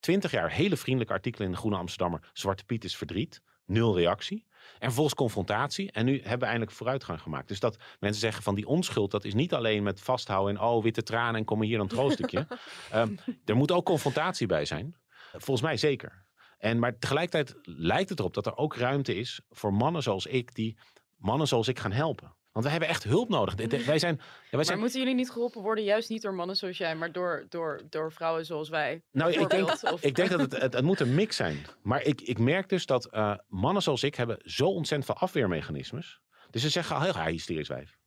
20 0.00 0.30
jaar 0.30 0.50
hele 0.50 0.76
vriendelijke 0.76 1.14
artikelen 1.14 1.46
in 1.46 1.52
de 1.52 1.58
Groene 1.58 1.76
Amsterdammer. 1.76 2.30
Zwarte 2.32 2.64
Piet 2.64 2.84
is 2.84 2.96
verdriet. 2.96 3.42
Nul 3.66 3.96
reactie. 3.96 4.46
En 4.72 4.86
vervolgens 4.86 5.14
confrontatie. 5.14 5.92
En 5.92 6.04
nu 6.04 6.12
hebben 6.20 6.38
we 6.38 6.44
eindelijk 6.44 6.72
vooruitgang 6.72 7.20
gemaakt. 7.20 7.48
Dus 7.48 7.60
dat 7.60 7.76
mensen 7.98 8.20
zeggen 8.20 8.42
van 8.42 8.54
die 8.54 8.66
onschuld, 8.66 9.10
dat 9.10 9.24
is 9.24 9.34
niet 9.34 9.54
alleen 9.54 9.82
met 9.82 10.00
vasthouden 10.00 10.56
en 10.56 10.62
oh, 10.62 10.82
witte 10.82 11.02
tranen 11.02 11.34
en 11.34 11.44
kom 11.44 11.62
hier 11.62 11.78
dan 11.78 11.86
troostukje. 11.88 12.46
Ehm 12.90 13.16
er 13.44 13.56
moet 13.56 13.70
ook 13.72 13.84
confrontatie 13.84 14.46
bij 14.46 14.64
zijn. 14.64 14.96
Volgens 15.32 15.60
mij 15.60 15.76
zeker. 15.76 16.26
En, 16.58 16.78
maar 16.78 16.98
tegelijkertijd 16.98 17.58
lijkt 17.62 18.08
het 18.08 18.18
erop 18.18 18.34
dat 18.34 18.46
er 18.46 18.56
ook 18.56 18.76
ruimte 18.76 19.14
is 19.14 19.40
voor 19.50 19.74
mannen 19.74 20.02
zoals 20.02 20.26
ik, 20.26 20.54
die 20.54 20.78
mannen 21.16 21.46
zoals 21.48 21.68
ik 21.68 21.78
gaan 21.78 21.92
helpen. 21.92 22.36
Want 22.52 22.64
wij 22.64 22.70
hebben 22.70 22.88
echt 22.88 23.04
hulp 23.04 23.28
nodig. 23.28 23.54
Wij 23.86 23.98
zijn, 23.98 24.14
ja, 24.16 24.24
wij 24.24 24.48
Maar 24.50 24.64
zijn 24.64 24.78
moeten 24.78 24.98
jullie 24.98 25.14
niet 25.14 25.30
geholpen 25.30 25.62
worden, 25.62 25.84
juist 25.84 26.08
niet 26.08 26.22
door 26.22 26.34
mannen 26.34 26.56
zoals 26.56 26.78
jij, 26.78 26.96
maar 26.96 27.12
door, 27.12 27.46
door, 27.48 27.80
door 27.88 28.12
vrouwen 28.12 28.46
zoals 28.46 28.68
wij? 28.68 29.02
Nou, 29.10 29.32
ik 29.32 29.50
denk? 29.50 29.68
Of- 29.92 30.02
ik 30.02 30.14
denk 30.14 30.30
dat 30.30 30.40
het, 30.40 30.52
het, 30.60 30.72
het 30.72 30.84
moet 30.84 31.00
een 31.00 31.14
mix 31.14 31.36
zijn. 31.36 31.66
Maar 31.82 32.02
ik, 32.02 32.20
ik 32.20 32.38
merk 32.38 32.68
dus 32.68 32.86
dat 32.86 33.04
eh, 33.06 33.34
mannen 33.48 33.82
zoals 33.82 34.02
ik 34.02 34.14
hebben 34.14 34.38
zo 34.44 34.66
ontzettend 34.66 35.04
veel 35.10 35.20
afweermechanismes. 35.26 36.20
Dus 36.50 36.62
ze 36.62 36.68
zeggen 36.68 36.96
al 36.96 37.02
heel 37.02 37.12
graag, 37.12 37.28
hysterisch 37.28 37.68
wijf. 37.68 37.98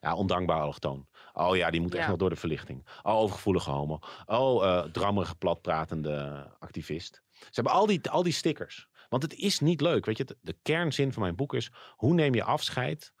Ja, 0.00 0.14
ondankbaar 0.14 0.60
allochtoon. 0.60 1.06
Oh 1.32 1.56
ja, 1.56 1.70
die 1.70 1.80
moet 1.80 1.94
echt 1.94 2.02
Ja. 2.04 2.08
nog 2.08 2.18
door 2.18 2.30
de 2.30 2.36
verlichting. 2.36 2.86
Oh, 3.02 3.14
overgevoelige 3.16 3.70
homo. 3.70 3.98
Oh, 4.26 4.64
eh 4.64 4.84
drammerige, 4.92 5.34
platpratende 5.34 6.46
activist. 6.58 7.22
Ze 7.30 7.46
hebben 7.52 7.72
al 7.72 7.86
die, 7.86 8.10
al 8.10 8.22
die 8.22 8.32
stickers. 8.32 8.88
Want 9.08 9.22
het 9.22 9.34
is 9.34 9.60
niet 9.60 9.80
leuk. 9.80 10.04
Weet 10.06 10.16
je, 10.18 10.24
de, 10.24 10.36
de 10.40 10.56
kernzin 10.62 11.12
van 11.12 11.22
mijn 11.22 11.36
boek 11.36 11.54
is... 11.54 11.70
hoe 11.96 12.14
neem 12.14 12.34
je 12.34 12.44
afscheid 12.44 13.12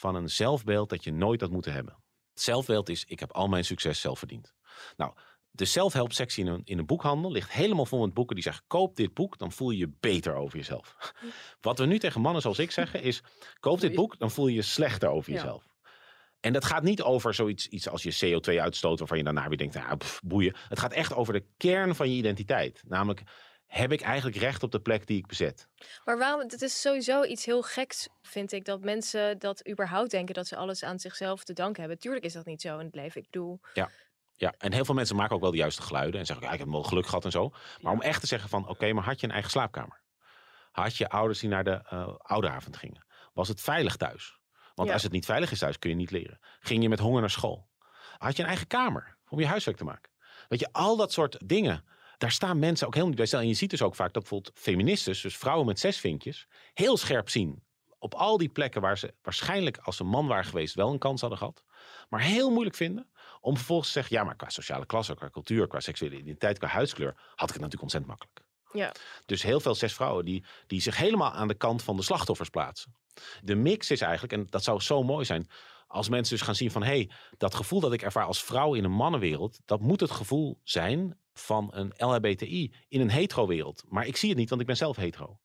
van 0.00 0.14
een 0.14 0.28
zelfbeeld 0.30 0.88
dat 0.88 1.04
je 1.04 1.12
nooit 1.12 1.40
had 1.40 1.50
moeten 1.50 1.72
hebben? 1.72 1.94
Het 2.32 2.42
zelfbeeld 2.42 2.88
is, 2.88 3.04
ik 3.04 3.20
heb 3.20 3.32
al 3.32 3.48
mijn 3.48 3.64
succes 3.64 4.00
zelf 4.00 4.18
verdiend. 4.18 4.54
Nou, 4.96 5.12
de 5.50 5.64
self-help 5.64 6.12
sectie 6.12 6.44
in 6.44 6.50
een, 6.50 6.60
in 6.64 6.78
een 6.78 6.86
boekhandel 6.86 7.32
ligt 7.32 7.50
helemaal 7.52 7.86
vol 7.86 8.00
met 8.00 8.14
boeken 8.14 8.34
die 8.34 8.44
zeggen: 8.44 8.64
koop 8.66 8.96
dit 8.96 9.14
boek, 9.14 9.38
dan 9.38 9.52
voel 9.52 9.70
je 9.70 9.78
je 9.78 9.92
beter 10.00 10.34
over 10.34 10.56
jezelf. 10.58 10.96
Wat 11.60 11.78
we 11.78 11.86
nu 11.86 11.98
tegen 11.98 12.20
mannen 12.20 12.42
zoals 12.42 12.58
ik 12.58 12.70
zeggen 12.70 13.02
is: 13.02 13.22
koop 13.60 13.80
dit 13.80 13.94
boek, 13.94 14.18
dan 14.18 14.30
voel 14.30 14.46
je 14.46 14.54
je 14.54 14.62
slechter 14.62 15.08
over 15.08 15.32
Ja. 15.32 15.36
jezelf. 15.36 15.68
En 16.40 16.52
dat 16.52 16.64
gaat 16.64 16.82
niet 16.82 17.02
over 17.02 17.34
zoiets 17.34 17.66
iets 17.68 17.88
als 17.88 18.02
je 18.02 18.38
CO2 18.40 18.60
uitstoot, 18.60 18.98
waarvan 18.98 19.18
je 19.18 19.24
daarna 19.24 19.48
weer 19.48 19.58
denkt: 19.58 19.74
nou, 19.74 19.96
pff, 19.96 20.20
boeien. 20.24 20.56
Het 20.68 20.78
gaat 20.78 20.92
echt 20.92 21.14
over 21.14 21.32
de 21.32 21.44
kern 21.56 21.94
van 21.94 22.10
je 22.10 22.16
identiteit. 22.16 22.82
Namelijk, 22.86 23.22
heb 23.70 23.92
ik 23.92 24.00
eigenlijk 24.00 24.36
recht 24.36 24.62
op 24.62 24.70
de 24.70 24.80
plek 24.80 25.06
die 25.06 25.18
ik 25.18 25.26
bezet? 25.26 25.68
Maar 26.04 26.18
waarom, 26.18 26.40
het 26.40 26.62
is 26.62 26.80
sowieso 26.80 27.24
iets 27.24 27.44
heel 27.44 27.62
geks, 27.62 28.08
vind 28.22 28.52
ik, 28.52 28.64
dat 28.64 28.80
mensen 28.80 29.38
dat 29.38 29.68
überhaupt 29.68 30.10
denken 30.10 30.34
dat 30.34 30.46
ze 30.46 30.56
alles 30.56 30.82
aan 30.84 30.98
zichzelf 30.98 31.44
te 31.44 31.52
danken 31.52 31.80
hebben. 31.80 31.98
Tuurlijk 31.98 32.24
is 32.24 32.32
dat 32.32 32.44
niet 32.46 32.60
zo 32.60 32.78
in 32.78 32.86
het 32.86 32.94
leven. 32.94 33.20
Ik 33.20 33.26
bedoel, 33.30 33.60
Ja, 34.34 34.54
en 34.58 34.72
heel 34.72 34.84
veel 34.84 34.94
mensen 34.94 35.16
maken 35.16 35.34
ook 35.34 35.40
wel 35.42 35.50
de 35.50 35.56
juiste 35.56 35.82
geluiden 35.82 36.20
en 36.20 36.26
zeggen: 36.26 36.46
ja, 36.46 36.52
ik 36.52 36.58
heb 36.58 36.68
wel 36.68 36.82
geluk 36.82 37.06
gehad 37.06 37.24
en 37.24 37.30
zo. 37.30 37.52
Maar 37.80 37.92
om 37.92 38.00
echt 38.00 38.20
te 38.20 38.26
zeggen: 38.26 38.48
van 38.48 38.68
oké, 38.68 38.92
maar 38.92 39.04
had 39.04 39.20
je 39.20 39.26
een 39.26 39.32
eigen 39.32 39.50
slaapkamer? 39.50 40.02
Had 40.70 40.96
je 40.96 41.08
ouders 41.08 41.38
die 41.40 41.48
naar 41.48 41.64
de 41.64 41.80
eh 41.84 42.14
ouderavond 42.18 42.76
gingen? 42.76 43.06
Was 43.32 43.48
het 43.48 43.60
veilig 43.60 43.96
thuis? 43.96 44.38
Want 44.74 44.88
Ja. 44.88 44.94
als 44.94 45.02
het 45.02 45.12
niet 45.12 45.24
veilig 45.24 45.50
is 45.50 45.58
thuis, 45.58 45.78
kun 45.78 45.90
je 45.90 45.96
niet 45.96 46.10
leren. 46.10 46.38
Ging 46.60 46.82
je 46.82 46.88
met 46.88 46.98
honger 46.98 47.20
naar 47.20 47.30
school? 47.30 47.68
Had 48.18 48.36
je 48.36 48.42
een 48.42 48.48
eigen 48.48 48.66
kamer 48.66 49.16
om 49.28 49.40
je 49.40 49.46
huiswerk 49.46 49.76
te 49.76 49.84
maken? 49.84 50.10
Weet 50.48 50.60
je, 50.60 50.68
al 50.72 50.96
dat 50.96 51.12
soort 51.12 51.48
dingen. 51.48 51.84
Daar 52.20 52.30
staan 52.30 52.58
mensen 52.58 52.86
ook 52.86 52.94
helemaal 52.94 53.14
niet 53.14 53.16
bij 53.16 53.26
stil. 53.26 53.38
En 53.38 53.48
je 53.48 53.54
ziet 53.54 53.70
dus 53.70 53.82
ook 53.82 53.94
vaak 53.94 54.12
dat 54.12 54.22
bijvoorbeeld 54.22 54.58
feministes, 54.58 55.20
dus 55.20 55.36
vrouwen 55.36 55.66
met 55.66 55.78
zes 55.78 55.98
vinkjes, 55.98 56.46
heel 56.74 56.96
scherp 56.96 57.28
zien. 57.28 57.62
Op 57.98 58.14
al 58.14 58.36
die 58.36 58.48
plekken 58.48 58.80
waar 58.80 58.98
ze 58.98 59.14
waarschijnlijk 59.22 59.78
als 59.78 59.96
ze 59.96 60.04
man 60.04 60.26
waren 60.26 60.44
geweest 60.44 60.74
wel 60.74 60.92
een 60.92 60.98
kans 60.98 61.20
hadden 61.20 61.38
gehad. 61.38 61.64
Maar 62.08 62.20
heel 62.20 62.50
moeilijk 62.50 62.76
vinden 62.76 63.10
om 63.40 63.56
vervolgens 63.56 63.88
te 63.88 63.94
zeggen, 63.98 64.16
ja, 64.16 64.24
maar 64.24 64.36
qua 64.36 64.48
sociale 64.48 64.86
klasse, 64.86 65.14
qua 65.14 65.30
cultuur, 65.30 65.66
qua 65.66 65.80
seksuele 65.80 66.16
identiteit, 66.16 66.58
qua 66.58 66.68
huidskleur, 66.68 67.14
had 67.16 67.48
ik 67.48 67.54
het 67.54 67.62
natuurlijk 67.62 67.82
ontzettend 67.82 68.12
makkelijk. 68.12 68.46
ja. 68.72 68.92
Dus 69.26 69.42
heel 69.42 69.60
veel 69.60 69.74
zes 69.74 69.94
vrouwen 69.94 70.24
die, 70.24 70.44
die 70.66 70.80
zich 70.80 70.96
helemaal 70.96 71.32
aan 71.32 71.48
de 71.48 71.54
kant 71.54 71.82
van 71.82 71.96
de 71.96 72.02
slachtoffers 72.02 72.48
plaatsen. 72.48 72.94
De 73.42 73.54
mix 73.54 73.90
is 73.90 74.00
eigenlijk, 74.00 74.32
en 74.32 74.46
dat 74.50 74.64
zou 74.64 74.80
zo 74.80 75.02
mooi 75.02 75.24
zijn, 75.24 75.48
als 75.86 76.08
mensen 76.08 76.36
dus 76.36 76.44
gaan 76.44 76.54
zien 76.54 76.70
van, 76.70 76.82
hé, 76.82 76.88
hey, 76.88 77.10
dat 77.36 77.54
gevoel 77.54 77.80
dat 77.80 77.92
ik 77.92 78.02
ervaar 78.02 78.24
als 78.24 78.44
vrouw 78.44 78.74
in 78.74 78.84
een 78.84 78.90
mannenwereld, 78.90 79.60
dat 79.64 79.80
moet 79.80 80.00
het 80.00 80.10
gevoel 80.10 80.60
zijn 80.62 81.18
van 81.40 81.68
een 81.74 81.92
LHBTI 81.96 82.72
in 82.88 83.00
een 83.00 83.10
hetero-wereld. 83.10 83.82
Maar 83.88 84.06
ik 84.06 84.16
zie 84.16 84.28
het 84.28 84.38
niet, 84.38 84.48
want 84.48 84.60
ik 84.60 84.66
ben 84.66 84.76
zelf 84.76 84.96
hetero. 84.96 85.38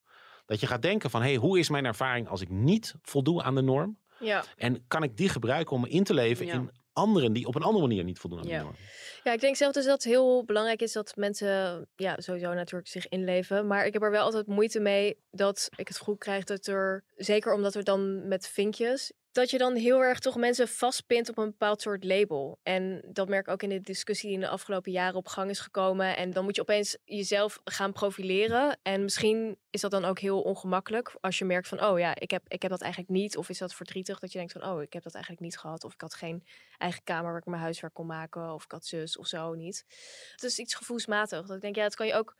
Dat 0.46 0.60
je 0.60 0.68
gaat 0.68 0.82
denken 0.82 1.10
van, 1.10 1.22
hé, 1.22 1.28
hey, 1.28 1.38
hoe 1.38 1.60
is 1.60 1.70
mijn 1.70 1.86
ervaring 1.86 2.28
als 2.28 2.42
ik 2.42 2.50
niet 2.50 2.96
voldoe 3.02 3.44
aan 3.44 3.56
de 3.56 3.62
norm? 3.62 4.00
Ja. 4.20 4.44
En 4.56 4.88
kan 4.88 5.04
ik 5.04 5.18
die 5.18 5.30
gebruiken 5.30 5.76
om 5.76 5.82
me 5.82 5.90
in 5.90 6.04
te 6.04 6.14
leven 6.14 6.46
Ja. 6.46 6.54
in 6.54 6.72
anderen 6.94 7.34
die 7.34 7.46
op 7.48 7.56
een 7.56 7.62
andere 7.62 7.88
manier 7.88 8.04
niet 8.04 8.20
voldoen 8.20 8.40
aan 8.40 8.48
Ja. 8.48 8.58
de 8.58 8.64
norm? 8.64 8.76
ja, 9.24 9.34
ik 9.34 9.40
denk 9.40 9.56
zelf 9.56 9.74
dus 9.74 9.86
dat 9.86 9.94
het 9.94 10.04
heel 10.04 10.44
belangrijk 10.46 10.82
is 10.82 10.92
dat 10.92 11.16
mensen 11.16 11.88
ja, 11.96 12.16
sowieso 12.20 12.54
natuurlijk 12.54 12.90
zich 12.90 13.08
inleven. 13.08 13.68
Maar 13.68 13.86
ik 13.86 13.94
heb 13.94 14.02
er 14.02 14.12
wel 14.12 14.24
altijd 14.24 14.48
moeite 14.48 14.80
mee 14.80 15.18
dat 15.32 15.70
ik 15.76 15.88
het 15.88 15.98
goed 15.98 16.18
krijg 16.18 16.44
dat 16.44 16.68
er, 16.68 17.04
zeker 17.16 17.54
omdat 17.54 17.76
er 17.76 17.84
dan 17.84 18.28
met 18.28 18.48
vinkjes, 18.48 19.12
dat 19.36 19.50
je 19.50 19.58
dan 19.58 19.76
heel 19.76 20.04
erg 20.04 20.20
toch 20.20 20.36
mensen 20.36 20.68
vastpint 20.68 21.30
op 21.30 21.38
een 21.38 21.46
bepaald 21.46 21.82
soort 21.82 22.04
label. 22.04 22.60
En 22.64 23.02
dat 23.08 23.28
merk 23.28 23.48
ik 23.48 23.54
ook 23.54 23.64
in 23.64 23.70
de 23.70 23.82
discussie 23.82 24.28
die 24.30 24.38
in 24.38 24.44
de 24.44 24.50
afgelopen 24.50 24.92
jaren 24.92 25.16
op 25.16 25.28
gang 25.28 25.50
is 25.50 25.60
gekomen. 25.60 26.18
En 26.18 26.32
dan 26.32 26.44
moet 26.44 26.56
je 26.56 26.62
opeens 26.62 26.98
jezelf 27.04 27.60
gaan 27.64 27.92
profileren. 27.92 28.80
En 28.82 29.04
misschien 29.04 29.58
is 29.70 29.82
dat 29.82 29.92
dan 29.92 30.06
ook 30.06 30.20
heel 30.20 30.42
ongemakkelijk 30.42 31.16
als 31.22 31.38
je 31.38 31.46
merkt 31.46 31.68
van, 31.68 31.84
oh 31.84 32.00
ja, 32.00 32.16
ik 32.16 32.32
heb, 32.32 32.44
ik 32.48 32.62
heb 32.62 32.72
dat 32.72 32.82
eigenlijk 32.82 33.12
niet. 33.12 33.38
Of 33.38 33.50
is 33.50 33.58
dat 33.58 33.74
verdrietig 33.74 34.20
dat 34.20 34.32
je 34.32 34.38
denkt 34.38 34.54
van, 34.54 34.66
oh, 34.66 34.82
ik 34.82 34.94
heb 34.94 35.04
dat 35.04 35.14
eigenlijk 35.14 35.44
niet 35.44 35.58
gehad. 35.58 35.84
Of 35.84 35.94
ik 35.94 36.02
had 36.02 36.14
geen 36.14 36.44
eigen 36.78 37.04
kamer 37.04 37.32
waar 37.32 37.40
ik 37.40 37.46
mijn 37.46 37.62
huiswerk 37.62 37.94
kon 37.94 38.06
maken. 38.06 38.54
Of 38.54 38.64
ik 38.64 38.72
had 38.72 38.86
zus 38.86 39.18
of 39.18 39.28
zo 39.28 39.54
niet. 39.54 39.86
Het 40.32 40.44
is 40.44 40.60
iets 40.60 40.76
gevoelsmatig. 40.76 41.46
Dat 41.46 41.56
ik 41.56 41.62
denk, 41.62 41.76
ja, 41.76 41.84
het 41.84 41.96
kan 41.96 42.08
je 42.08 42.14
ook 42.14 42.36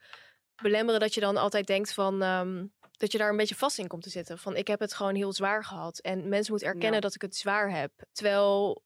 belemmeren 0.62 1.00
dat 1.00 1.14
je 1.14 1.20
dan 1.20 1.36
altijd 1.36 1.66
denkt 1.66 1.92
van... 1.92 2.22
ehm, 2.22 2.64
dat 2.96 3.12
je 3.12 3.18
daar 3.18 3.30
een 3.30 3.36
beetje 3.36 3.54
vast 3.54 3.78
in 3.78 3.86
komt 3.88 4.02
te 4.02 4.10
zitten. 4.10 4.38
Van 4.38 4.56
ik 4.56 4.66
heb 4.66 4.80
het 4.80 4.94
gewoon 4.94 5.14
heel 5.14 5.32
zwaar 5.32 5.64
gehad. 5.64 5.98
En 5.98 6.28
mensen 6.28 6.50
moeten 6.52 6.68
erkennen 6.68 6.94
Ja. 6.94 7.00
dat 7.00 7.14
ik 7.14 7.22
het 7.22 7.36
zwaar 7.36 7.70
heb. 7.78 7.92
Terwijl, 8.12 8.82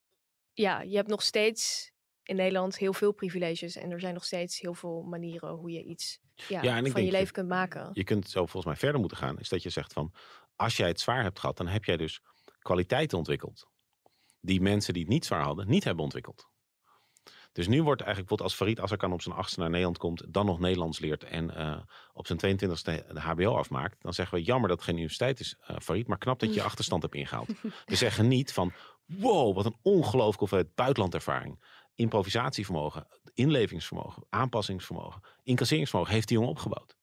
ja, 0.52 0.80
je 0.80 0.96
hebt 0.96 1.08
nog 1.08 1.22
steeds 1.22 1.90
in 2.22 2.36
Nederland 2.36 2.78
heel 2.78 2.92
veel 2.92 3.12
privileges. 3.12 3.76
En 3.76 3.90
er 3.90 4.00
zijn 4.00 4.14
nog 4.14 4.24
steeds 4.24 4.60
heel 4.60 4.74
veel 4.74 5.02
manieren 5.02 5.50
hoe 5.50 5.70
je 5.70 5.82
iets 5.84 6.18
ja, 6.34 6.62
Ja, 6.62 6.76
en 6.76 6.84
ik 6.86 6.92
van 6.92 7.04
je 7.04 7.10
leven 7.10 7.26
je- 7.26 7.32
kunt 7.32 7.48
maken. 7.48 7.90
Je 7.92 8.04
kunt 8.04 8.28
zo 8.30 8.38
volgens 8.40 8.64
mij 8.64 8.76
verder 8.76 9.00
moeten 9.00 9.18
gaan. 9.18 9.38
Is 9.38 9.48
dat 9.48 9.62
je 9.62 9.70
zegt 9.70 9.92
van, 9.92 10.14
als 10.56 10.76
jij 10.76 10.88
het 10.88 11.00
zwaar 11.00 11.22
hebt 11.22 11.38
gehad, 11.38 11.56
dan 11.56 11.66
heb 11.68 11.84
jij 11.84 11.96
dus 11.96 12.20
kwaliteiten 12.58 13.18
ontwikkeld. 13.18 13.68
Die 14.40 14.60
mensen 14.60 14.92
die 14.92 15.02
het 15.02 15.12
niet 15.12 15.24
zwaar 15.24 15.42
hadden, 15.42 15.68
niet 15.68 15.84
hebben 15.84 16.04
ontwikkeld. 16.04 16.48
Dus 17.52 17.68
nu 17.68 17.82
wordt 17.82 18.00
eigenlijk 18.00 18.28
bijvoorbeeld 18.28 18.40
als 18.40 18.54
Farid 18.54 18.80
Azarkan 18.80 19.12
op 19.12 19.22
zijn 19.22 19.34
achtste 19.34 19.60
naar 19.60 19.70
Nederland 19.70 19.98
komt, 19.98 20.24
dan 20.28 20.46
nog 20.46 20.58
Nederlands 20.58 20.98
leert 20.98 21.24
en 21.24 21.56
eh, 21.56 21.78
op 22.12 22.26
zijn 22.26 22.38
22e 22.38 23.12
de 23.12 23.20
HBO 23.20 23.56
afmaakt, 23.56 24.02
dan 24.02 24.14
zeggen 24.14 24.38
we 24.38 24.44
jammer 24.44 24.68
dat 24.68 24.76
het 24.76 24.86
geen 24.86 24.96
universiteit 24.96 25.40
is, 25.40 25.56
eh 25.60 25.76
Farid, 25.78 26.06
maar 26.06 26.18
knap 26.18 26.38
dat 26.40 26.48
je 26.48 26.54
je 26.54 26.62
achterstand 26.62 27.02
hebt 27.02 27.14
ingehaald. 27.14 27.48
We 27.86 27.94
zeggen 27.94 28.28
niet 28.28 28.52
van, 28.52 28.72
wow, 29.06 29.54
wat 29.54 29.64
een 29.64 29.76
ongelooflijke 29.82 30.38
hoeveelheid 30.38 30.74
buitenlandervaring, 30.74 31.64
improvisatievermogen, 31.94 33.06
inlevingsvermogen, 33.34 34.24
aanpassingsvermogen, 34.28 35.20
incasseringsvermogen 35.42 36.12
heeft 36.12 36.28
die 36.28 36.36
jongen 36.36 36.52
opgebouwd. 36.52 36.98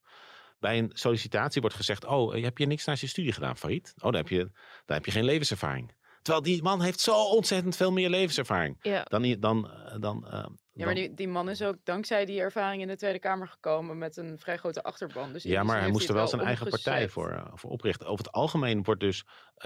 Bij 0.59 0.77
een 0.77 0.91
sollicitatie 0.93 1.61
wordt 1.61 1.75
gezegd, 1.75 2.05
oh, 2.05 2.35
eh, 2.35 2.43
heb 2.43 2.57
je 2.57 2.65
niks 2.65 2.85
naast 2.85 3.01
je 3.01 3.07
studie 3.07 3.31
gedaan, 3.31 3.57
Farid? 3.57 3.93
Oh, 3.95 4.03
dan 4.03 4.15
heb 4.15 4.27
je, 4.27 4.51
dan 4.85 4.95
heb 4.95 5.05
je 5.05 5.11
geen 5.11 5.23
levenservaring. 5.23 5.91
Terwijl 6.27 6.45
die 6.45 6.63
man 6.63 6.81
heeft 6.81 6.99
zo 6.99 7.23
ontzettend 7.23 7.75
veel 7.75 7.91
meer 7.91 8.09
levenservaring 8.09 8.77
Ja. 8.81 9.03
dan, 9.03 9.35
dan, 9.39 9.71
eh, 9.71 9.95
dan, 9.99 10.27
eh, 10.27 10.45
Ja, 10.73 10.85
maar 10.85 10.95
die, 10.95 11.13
die 11.13 11.27
man 11.27 11.49
is 11.49 11.61
ook 11.61 11.75
dankzij 11.83 12.25
die 12.25 12.39
ervaring 12.39 12.81
in 12.81 12.87
de 12.87 12.95
Tweede 12.95 13.19
Kamer 13.19 13.47
gekomen 13.47 13.97
met 13.97 14.17
een 14.17 14.39
vrij 14.39 14.57
grote 14.57 14.83
achterban. 14.83 15.33
Dus 15.33 15.43
Ja, 15.43 15.63
maar 15.63 15.79
hij 15.79 15.91
moest 15.91 16.07
er 16.09 16.13
wel 16.13 16.27
zijn 16.27 16.41
eigen 16.41 16.69
partij 16.69 17.09
voor, 17.09 17.29
eh, 17.29 17.45
voor 17.53 17.69
oprichten. 17.69 18.07
Over 18.07 18.25
het 18.25 18.33
algemeen 18.33 18.83
wordt 18.83 19.01
dus 19.01 19.25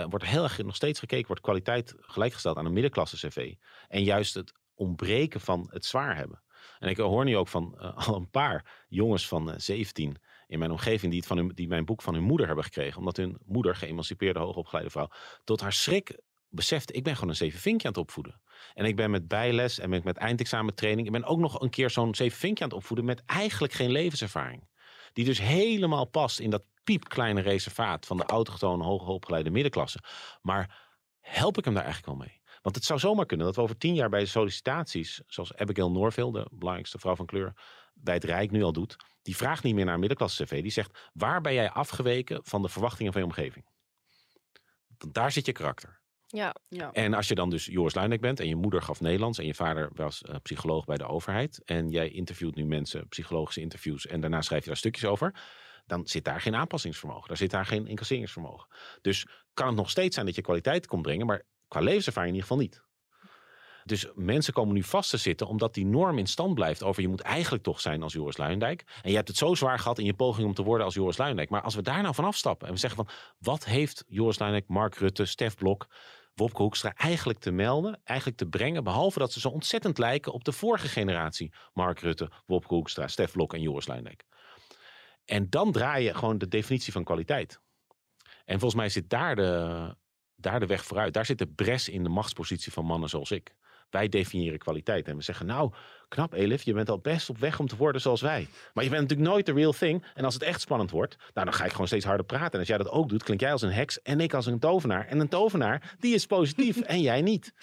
wordt 0.09 0.25
heel 0.25 0.43
erg 0.43 0.63
nog 0.63 0.75
steeds 0.75 0.99
gekeken, 0.99 1.27
wordt 1.27 1.41
kwaliteit 1.41 1.95
gelijkgesteld 1.99 2.57
aan 2.57 2.65
een 2.65 2.73
middenklasse 2.73 3.27
cv. 3.27 3.53
En 3.87 4.03
juist 4.03 4.33
het 4.33 4.53
ontbreken 4.75 5.39
van 5.39 5.67
het 5.71 5.85
zwaar 5.85 6.15
hebben. 6.15 6.43
En 6.79 6.89
ik 6.89 6.97
hoor 6.97 7.25
nu 7.25 7.37
ook 7.37 7.47
van 7.47 7.77
al 8.07 8.15
een 8.15 8.29
paar 8.29 8.85
jongens 8.87 9.27
van 9.27 9.51
eh, 9.51 9.57
17 9.57 10.17
in 10.47 10.59
mijn 10.59 10.71
omgeving 10.71 11.11
die, 11.11 11.19
het 11.19 11.27
van 11.27 11.37
hun, 11.37 11.47
die 11.47 11.67
mijn 11.67 11.85
boek 11.85 12.01
van 12.01 12.13
hun 12.13 12.23
moeder 12.23 12.45
hebben 12.45 12.63
gekregen. 12.63 12.99
Omdat 12.99 13.17
hun 13.17 13.37
moeder, 13.45 13.75
geëmancipeerde, 13.75 14.39
hoogopgeleide 14.39 14.91
vrouw, 14.91 15.09
tot 15.43 15.61
haar 15.61 15.73
schrik 15.73 16.19
besefte, 16.51 16.93
ik 16.93 17.03
ben 17.03 17.13
gewoon 17.13 17.29
een 17.29 17.35
zeven 17.35 17.59
vinkje 17.59 17.87
aan 17.87 17.93
het 17.93 18.01
opvoeden. 18.01 18.41
En 18.73 18.85
ik 18.85 18.95
ben 18.95 19.11
met 19.11 19.27
bijles 19.27 19.79
en 19.79 19.89
met, 19.89 20.03
met 20.03 20.17
eindexamentraining, 20.17 21.07
ik 21.07 21.13
ben 21.13 21.23
ook 21.23 21.39
nog 21.39 21.61
een 21.61 21.69
keer 21.69 21.89
zo'n 21.89 22.15
zeven 22.15 22.37
vinkje 22.37 22.63
aan 22.63 22.69
het 22.69 22.79
opvoeden 22.79 23.05
met 23.05 23.23
eigenlijk 23.25 23.73
geen 23.73 23.91
levenservaring. 23.91 24.69
Die 25.13 25.25
dus 25.25 25.39
helemaal 25.39 26.05
past 26.05 26.39
in 26.39 26.49
dat 26.49 26.63
piepkleine 26.83 27.41
reservaat 27.41 28.05
van 28.05 28.17
de 28.17 28.25
autochtone, 28.25 28.83
hoogopgeleide 28.83 29.49
middenklasse. 29.49 30.03
Maar 30.41 30.89
help 31.19 31.57
ik 31.57 31.65
hem 31.65 31.73
daar 31.73 31.83
eigenlijk 31.83 32.17
wel 32.17 32.27
mee? 32.27 32.41
Want 32.61 32.75
het 32.75 32.85
zou 32.85 32.99
zomaar 32.99 33.25
kunnen 33.25 33.45
dat 33.45 33.55
we 33.55 33.61
over 33.61 33.77
tien 33.77 33.93
jaar 33.93 34.09
bij 34.09 34.25
sollicitaties, 34.25 35.21
zoals 35.27 35.55
Abigail 35.55 35.91
Norville, 35.91 36.31
de 36.31 36.47
belangrijkste 36.51 36.99
vrouw 36.99 37.15
van 37.15 37.25
kleur, 37.25 37.53
bij 37.93 38.13
het 38.13 38.23
Rijk 38.23 38.51
nu 38.51 38.63
al 38.63 38.73
doet, 38.73 38.95
die 39.21 39.35
vraagt 39.35 39.63
niet 39.63 39.75
meer 39.75 39.85
naar 39.85 39.99
middenklasse 39.99 40.43
cv. 40.43 40.61
Die 40.61 40.71
zegt, 40.71 41.09
waar 41.13 41.41
ben 41.41 41.53
jij 41.53 41.71
afgeweken 41.71 42.39
van 42.43 42.61
de 42.61 42.69
verwachtingen 42.69 43.11
van 43.11 43.21
je 43.21 43.27
omgeving? 43.27 43.65
Want 44.97 45.13
daar 45.13 45.31
zit 45.31 45.45
je 45.45 45.51
karakter. 45.51 46.00
Ja, 46.31 46.55
Ja. 46.67 46.91
En 46.91 47.13
als 47.13 47.27
je 47.27 47.35
dan 47.35 47.49
dus 47.49 47.65
Joris 47.65 47.93
Luijendijk 47.93 48.21
bent 48.21 48.39
en 48.39 48.47
je 48.47 48.55
moeder 48.55 48.81
gaf 48.81 49.01
Nederlands 49.01 49.39
en 49.39 49.45
je 49.45 49.53
vader 49.53 49.89
was 49.93 50.21
eh, 50.21 50.35
psycholoog 50.43 50.85
bij 50.85 50.97
de 50.97 51.07
overheid 51.07 51.61
en 51.65 51.89
jij 51.89 52.09
interviewt 52.09 52.55
nu 52.55 52.65
mensen, 52.65 53.07
psychologische 53.07 53.61
interviews 53.61 54.07
en 54.07 54.21
daarna 54.21 54.41
schrijf 54.41 54.61
je 54.61 54.67
daar 54.67 54.77
stukjes 54.77 55.05
over, 55.05 55.33
dan 55.85 56.07
zit 56.07 56.23
daar 56.23 56.41
geen 56.41 56.55
aanpassingsvermogen, 56.55 57.27
daar 57.27 57.37
zit 57.37 57.51
daar 57.51 57.65
geen 57.65 57.87
incasseringsvermogen. 57.87 58.67
Dus 59.01 59.25
kan 59.53 59.67
het 59.67 59.75
nog 59.75 59.89
steeds 59.89 60.13
zijn 60.13 60.25
dat 60.25 60.35
je 60.35 60.41
kwaliteit 60.41 60.87
komt 60.87 61.01
brengen, 61.01 61.25
maar 61.25 61.45
qua 61.67 61.79
levenservaring 61.79 62.35
in 62.35 62.41
ieder 62.41 62.49
geval 62.49 62.63
niet. 62.63 62.89
Dus 63.85 64.07
mensen 64.15 64.53
komen 64.53 64.73
nu 64.73 64.83
vast 64.83 65.09
te 65.09 65.17
zitten 65.17 65.47
omdat 65.47 65.73
die 65.73 65.85
norm 65.85 66.17
in 66.17 66.27
stand 66.27 66.53
blijft 66.53 66.83
over 66.83 67.01
je 67.01 67.07
moet 67.07 67.21
eigenlijk 67.21 67.63
toch 67.63 67.81
zijn 67.81 68.03
als 68.03 68.13
Joris 68.13 68.37
Luijendijk. 68.37 68.83
En 69.01 69.09
je 69.09 69.15
hebt 69.15 69.27
het 69.27 69.37
zo 69.37 69.55
zwaar 69.55 69.79
gehad 69.79 69.99
in 69.99 70.05
je 70.05 70.13
poging 70.13 70.47
om 70.47 70.53
te 70.53 70.63
worden 70.63 70.85
als 70.85 70.95
Joris 70.95 71.17
Luijendijk. 71.17 71.49
Maar 71.49 71.61
als 71.61 71.75
we 71.75 71.81
daar 71.81 72.01
nou 72.01 72.15
van 72.15 72.25
afstappen 72.25 72.67
en 72.67 72.73
we 72.73 72.79
zeggen 72.79 73.05
van 73.05 73.15
wat 73.37 73.65
heeft 73.65 74.03
Joris 74.07 74.39
Luijendijk, 74.39 74.69
Mark 74.69 74.95
Rutte, 74.95 75.25
Stef 75.25 75.55
Blok, 75.55 75.87
Wopke 76.33 76.61
Hoekstra 76.61 76.93
eigenlijk 76.93 77.39
te 77.39 77.51
melden, 77.51 78.01
eigenlijk 78.03 78.37
te 78.37 78.47
brengen, 78.47 78.83
behalve 78.83 79.19
dat 79.19 79.33
ze 79.33 79.39
zo 79.39 79.49
ontzettend 79.49 79.97
lijken 79.97 80.33
op 80.33 80.43
de 80.43 80.51
vorige 80.51 80.87
generatie. 80.87 81.53
Mark 81.73 81.99
Rutte, 81.99 82.31
Wopke 82.45 82.73
Hoekstra, 82.73 83.07
Stef 83.07 83.31
Blok 83.31 83.53
en 83.53 83.61
Joris 83.61 83.87
Luijendijk. 83.87 84.23
En 85.25 85.49
dan 85.49 85.71
draai 85.71 86.05
je 86.05 86.13
gewoon 86.13 86.37
de 86.37 86.47
definitie 86.47 86.93
van 86.93 87.03
kwaliteit. 87.03 87.59
En 88.45 88.59
volgens 88.59 88.81
mij 88.81 88.89
zit 88.89 89.09
daar 89.09 89.35
de, 89.35 89.95
daar 90.35 90.59
de 90.59 90.65
weg 90.65 90.85
vooruit. 90.85 91.13
Daar 91.13 91.25
zit 91.25 91.37
de 91.37 91.47
bres 91.47 91.89
in 91.89 92.03
de 92.03 92.09
machtspositie 92.09 92.71
van 92.71 92.85
mannen 92.85 93.09
zoals 93.09 93.31
ik. 93.31 93.55
Wij 93.91 94.09
definiëren 94.09 94.59
kwaliteit 94.59 95.07
en 95.07 95.15
we 95.17 95.23
zeggen, 95.23 95.45
nou, 95.45 95.71
knap 96.07 96.33
Elif, 96.33 96.63
je 96.63 96.73
bent 96.73 96.89
al 96.89 96.99
best 96.99 97.29
op 97.29 97.37
weg 97.37 97.59
om 97.59 97.67
te 97.67 97.75
worden 97.75 98.01
zoals 98.01 98.21
wij. 98.21 98.47
Maar 98.73 98.83
je 98.83 98.89
bent 98.89 99.01
natuurlijk 99.01 99.29
nooit 99.29 99.45
de 99.45 99.53
real 99.53 99.71
thing. 99.71 100.05
En 100.13 100.25
als 100.25 100.33
het 100.33 100.43
echt 100.43 100.61
spannend 100.61 100.91
wordt, 100.91 101.17
nou, 101.33 101.45
dan 101.45 101.53
ga 101.53 101.65
ik 101.65 101.71
gewoon 101.71 101.87
steeds 101.87 102.05
harder 102.05 102.25
praten. 102.25 102.51
En 102.51 102.59
als 102.59 102.67
jij 102.67 102.77
dat 102.77 102.89
ook 102.89 103.09
doet, 103.09 103.23
klink 103.23 103.39
jij 103.39 103.51
als 103.51 103.61
een 103.61 103.71
heks 103.71 104.01
en 104.01 104.19
ik 104.19 104.33
als 104.33 104.45
een 104.45 104.59
tovenaar. 104.59 105.07
En 105.07 105.19
een 105.19 105.27
tovenaar, 105.29 105.95
die 105.99 106.13
is 106.13 106.25
positief 106.25 106.79
en 106.95 107.01
jij 107.01 107.21
niet. 107.21 107.53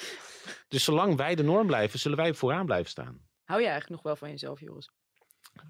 Dus 0.68 0.84
zolang 0.84 1.16
wij 1.16 1.34
de 1.34 1.42
norm 1.42 1.66
blijven, 1.66 1.98
zullen 1.98 2.16
wij 2.16 2.34
vooraan 2.34 2.66
blijven 2.66 2.90
staan. 2.90 3.20
Hou 3.44 3.60
je 3.60 3.66
eigenlijk 3.66 3.94
nog 3.94 4.02
wel 4.02 4.16
van 4.16 4.30
jezelf, 4.30 4.60
Joris? 4.60 4.90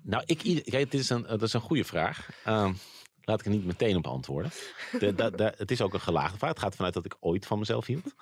Nou, 0.03 0.23
ik, 0.27 0.43
dit 0.71 0.95
is 0.95 1.11
een, 1.11 1.23
dat 1.23 1.43
is 1.43 1.53
een 1.53 1.61
goede 1.61 1.85
vraag. 1.85 2.29
Ehm, 2.45 2.73
laat 3.21 3.41
ik 3.41 3.47
er 3.47 3.53
niet 3.53 3.67
meteen 3.67 3.97
op 3.97 4.07
antwoorden. 4.07 4.51
De, 4.99 5.15
de, 5.15 5.31
de- 5.37 5.55
het 5.57 5.71
is 5.71 5.81
ook 5.81 5.95
een 5.95 6.01
gelaagde 6.01 6.39
vraag. 6.39 6.51
Het 6.51 6.59
gaat 6.59 6.75
vanuit 6.77 6.95
dat 6.95 7.05
ik 7.05 7.17
ooit 7.21 7.47
van 7.47 7.59
mezelf 7.59 7.87
hield. 7.87 8.15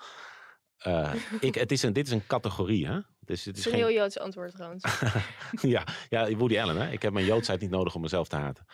Eh, 0.77 1.13
ik, 1.39 1.55
het 1.55 1.71
is 1.71 1.83
een, 1.83 1.93
dit 1.93 2.07
is 2.07 2.13
een 2.13 2.27
categorie, 2.27 2.87
hè? 2.87 2.99
Dus 3.19 3.45
het 3.45 3.57
is 3.57 3.65
een 3.65 3.71
geen, 3.71 3.79
heel 3.79 3.91
Joods 3.91 4.19
antwoord 4.19 4.51
trouwens. 4.51 4.83
ja, 5.61 5.83
ja, 6.09 6.35
Woody 6.35 6.59
Allen, 6.59 6.77
hè? 6.77 6.91
Ik 6.91 7.01
heb 7.01 7.13
mijn 7.13 7.25
joodsheid 7.25 7.61
niet 7.61 7.69
nodig 7.69 7.95
om 7.95 8.01
mezelf 8.01 8.27
te 8.27 8.35
haten. 8.35 8.65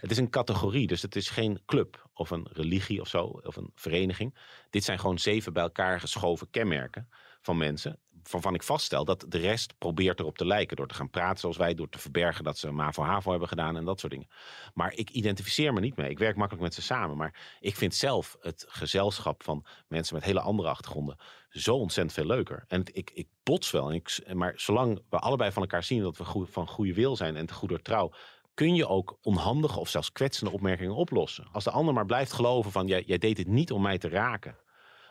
Het 0.00 0.10
is 0.10 0.16
een 0.16 0.30
categorie, 0.30 0.86
dus 0.86 1.02
het 1.02 1.16
is 1.16 1.28
geen 1.28 1.62
club 1.66 2.08
of 2.12 2.30
een 2.30 2.48
religie 2.52 3.00
of 3.00 3.08
zo, 3.08 3.22
of 3.22 3.56
een 3.56 3.72
vereniging. 3.74 4.38
Dit 4.70 4.84
zijn 4.84 4.98
gewoon 4.98 5.18
zeven 5.18 5.52
bij 5.52 5.62
elkaar 5.62 6.00
geschoven 6.00 6.50
kenmerken 6.50 7.08
van 7.42 7.56
mensen. 7.56 8.00
Waarvan 8.30 8.54
ik 8.54 8.62
vaststel 8.62 9.04
dat 9.04 9.24
de 9.28 9.38
rest 9.38 9.78
probeert 9.78 10.20
erop 10.20 10.38
te 10.38 10.46
lijken. 10.46 10.76
Door 10.76 10.86
te 10.86 10.94
gaan 10.94 11.10
praten 11.10 11.38
zoals 11.38 11.56
wij, 11.56 11.74
door 11.74 11.88
te 11.88 11.98
verbergen 11.98 12.44
dat 12.44 12.58
ze 12.58 12.70
MAVO-HAVO 12.70 13.30
hebben 13.30 13.48
gedaan 13.48 13.76
en 13.76 13.84
dat 13.84 14.00
soort 14.00 14.12
dingen. 14.12 14.28
Maar 14.74 14.92
ik 14.94 15.10
identificeer 15.10 15.72
me 15.72 15.80
niet 15.80 15.96
mee. 15.96 16.10
Ik 16.10 16.18
werk 16.18 16.36
makkelijk 16.36 16.64
met 16.64 16.74
ze 16.74 16.82
samen. 16.82 17.16
Maar 17.16 17.56
ik 17.60 17.76
vind 17.76 17.94
zelf 17.94 18.36
het 18.40 18.64
gezelschap 18.68 19.42
van 19.42 19.64
mensen 19.88 20.14
met 20.14 20.24
hele 20.24 20.40
andere 20.40 20.68
achtergronden 20.68 21.16
zo 21.48 21.74
ontzettend 21.74 22.16
veel 22.16 22.26
leuker. 22.26 22.64
En 22.68 22.78
het- 22.80 22.96
ik, 22.96 23.10
ik 23.14 23.28
bots 23.42 23.70
wel. 23.70 23.88
En 23.88 23.94
ik, 23.94 24.20
maar 24.32 24.52
zolang 24.56 25.02
we 25.10 25.18
allebei 25.18 25.52
van 25.52 25.62
elkaar 25.62 25.82
zien 25.82 26.02
dat 26.02 26.16
we 26.16 26.24
goed, 26.24 26.48
van 26.50 26.68
goede 26.68 26.94
wil 26.94 27.16
zijn 27.16 27.36
en 27.36 27.46
te 27.46 27.54
goede 27.54 27.82
trouw, 27.82 28.12
kun 28.54 28.74
je 28.74 28.86
ook 28.88 29.18
onhandige 29.22 29.78
of 29.80 29.88
zelfs 29.88 30.12
kwetsende 30.12 30.52
opmerkingen 30.52 30.94
oplossen. 30.94 31.48
Als 31.52 31.64
de 31.64 31.70
ander 31.70 31.94
maar 31.94 32.06
blijft 32.06 32.32
geloven 32.32 32.72
van 32.72 32.86
jij, 32.86 33.02
jij 33.06 33.18
deed 33.18 33.36
dit 33.36 33.46
niet 33.46 33.72
om 33.72 33.82
mij 33.82 33.98
te 33.98 34.08
raken, 34.08 34.56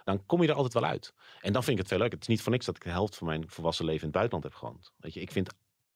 dan 0.08 0.26
kom 0.26 0.42
je 0.42 0.48
er 0.48 0.54
altijd 0.54 0.74
wel 0.74 0.86
uit. 0.86 1.14
En 1.42 1.54
dan 1.54 1.64
vind 1.64 1.78
ik 1.78 1.84
het 1.84 1.88
veel 1.88 1.98
leuk. 1.98 2.12
Het 2.12 2.22
is 2.22 2.28
niet 2.28 2.42
voor 2.42 2.52
niks 2.52 2.66
dat 2.66 2.76
ik 2.76 2.84
de 2.84 2.90
helft 2.90 3.16
van 3.16 3.28
mijn 3.28 3.50
volwassen 3.50 3.86
leven 3.86 4.00
in 4.00 4.08
het 4.08 4.16
buitenland 4.16 4.44
heb 4.44 4.54
gewoond. 4.54 4.92
Weet 4.98 5.14
je, 5.14 5.20
ik 5.20 5.32
vind 5.32 5.50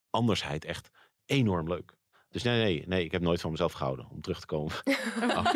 andersheid 0.09 0.65
echt 0.65 0.89
enorm 1.25 1.67
leuk. 1.67 1.93
Dus 2.29 2.43
nee, 2.43 2.63
nee, 2.63 2.87
nee, 2.87 3.03
ik 3.03 3.11
heb 3.11 3.21
nooit 3.21 3.41
van 3.41 3.51
mezelf 3.51 3.71
gehouden 3.71 4.09
om 4.09 4.21
terug 4.21 4.39
te 4.39 4.45
komen. 4.45 4.73
Oh. 5.21 5.45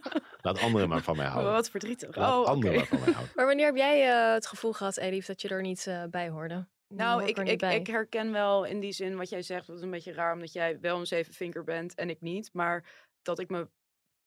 Laat 0.46 0.60
anderen 0.60 0.88
maar 0.88 1.02
van 1.02 1.16
mij 1.16 1.26
houden. 1.26 1.52
wat 1.52 1.70
verdrietig. 1.70 2.16
Laat 2.16 2.34
Oh, 2.34 2.46
anderen 2.46 2.76
maar 2.76 2.86
van 2.86 3.00
mij 3.00 3.12
houden. 3.12 3.32
Maar 3.36 3.46
wanneer 3.46 3.66
heb 3.66 3.76
jij 3.76 4.08
eh, 4.08 4.32
het 4.32 4.46
gevoel 4.46 4.72
gehad, 4.72 4.96
Elif, 4.96 5.26
dat 5.26 5.40
je 5.40 5.48
er 5.48 5.62
niet 5.62 5.86
eh, 5.86 6.04
bij 6.10 6.28
hoorde? 6.28 6.66
Nou, 6.88 7.24
ik, 7.24 7.38
ik, 7.38 7.62
ik 7.62 7.86
herken 7.86 8.32
wel 8.32 8.64
in 8.64 8.80
die 8.80 8.92
zin 8.92 9.16
wat 9.16 9.28
jij 9.28 9.42
zegt. 9.42 9.66
Dat 9.66 9.76
is 9.76 9.82
een 9.82 9.90
beetje 9.90 10.12
raar, 10.12 10.32
omdat 10.32 10.52
jij 10.52 10.80
wel 10.80 10.98
een 10.98 11.06
zevenvinker 11.06 11.64
bent 11.64 11.94
en 11.94 12.10
ik 12.10 12.20
niet. 12.20 12.50
Maar 12.52 12.84
dat 13.22 13.38
ik 13.38 13.48
me 13.48 13.68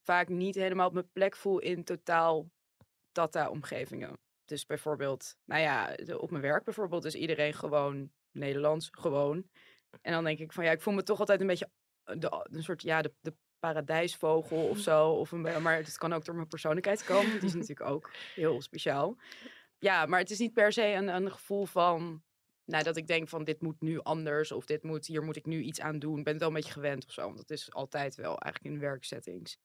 vaak 0.03 0.27
niet 0.29 0.55
helemaal 0.55 0.87
op 0.87 0.93
mijn 0.93 1.11
plek 1.11 1.35
voel 1.35 1.59
in 1.59 1.83
totaal 1.83 2.49
data-omgevingen. 3.19 4.17
Dus 4.45 4.65
bijvoorbeeld, 4.65 5.35
nou 5.45 5.61
ja, 5.61 5.95
op 6.17 6.31
mijn 6.31 6.43
werk 6.43 6.63
bijvoorbeeld 6.63 7.05
is 7.05 7.15
iedereen 7.15 7.53
gewoon 7.53 8.11
Nederlands, 8.31 8.87
gewoon. 8.91 9.49
En 10.01 10.11
dan 10.11 10.23
denk 10.23 10.39
ik 10.39 10.53
van 10.53 10.63
ja, 10.63 10.71
ik 10.71 10.81
voel 10.81 10.93
me 10.93 11.03
toch 11.03 11.19
altijd 11.19 11.41
een 11.41 11.47
beetje 11.47 11.69
eh, 12.03 12.15
de, 12.19 12.47
een 12.51 12.63
soort, 12.63 12.81
ja, 12.81 13.01
de, 13.01 13.13
de 13.19 13.33
paradijsvogel 13.59 14.67
of 14.67 14.77
zo. 14.77 15.09
Of 15.09 15.31
een, 15.31 15.41
maar 15.41 15.75
het 15.75 15.97
kan 15.97 16.13
ook 16.13 16.25
door 16.25 16.35
mijn 16.35 16.47
persoonlijkheid 16.47 17.03
komen. 17.03 17.31
Die 17.31 17.49
is 17.49 17.53
natuurlijk 17.61 17.89
ook 17.89 18.11
heel 18.35 18.61
speciaal. 18.61 19.17
Ja, 19.79 20.05
maar 20.05 20.19
het 20.19 20.29
is 20.29 20.39
niet 20.39 20.53
per 20.53 20.71
se 20.71 20.85
een, 20.85 21.07
een 21.07 21.31
gevoel 21.31 21.65
van 21.65 22.23
nou, 22.65 22.83
dat 22.83 22.97
ik 22.97 23.07
denk 23.07 23.29
van 23.29 23.43
dit 23.43 23.61
moet 23.61 23.81
nu 23.81 23.99
anders 23.99 24.51
of 24.51 24.65
dit 24.65 24.83
moet, 24.83 25.05
hier 25.05 25.23
moet 25.23 25.35
ik 25.35 25.45
nu 25.45 25.61
iets 25.61 25.79
aan 25.79 25.99
doen. 25.99 26.17
Ik 26.17 26.23
ben 26.23 26.33
het 26.33 26.41
wel 26.41 26.51
een 26.51 26.57
beetje 26.57 26.71
gewend 26.71 27.05
of 27.05 27.11
zo, 27.11 27.21
want 27.21 27.37
dat 27.37 27.49
is 27.49 27.73
altijd 27.73 28.15
wel 28.15 28.37
eigenlijk 28.39 28.75
in 28.75 28.81
werksettings. 28.81 29.57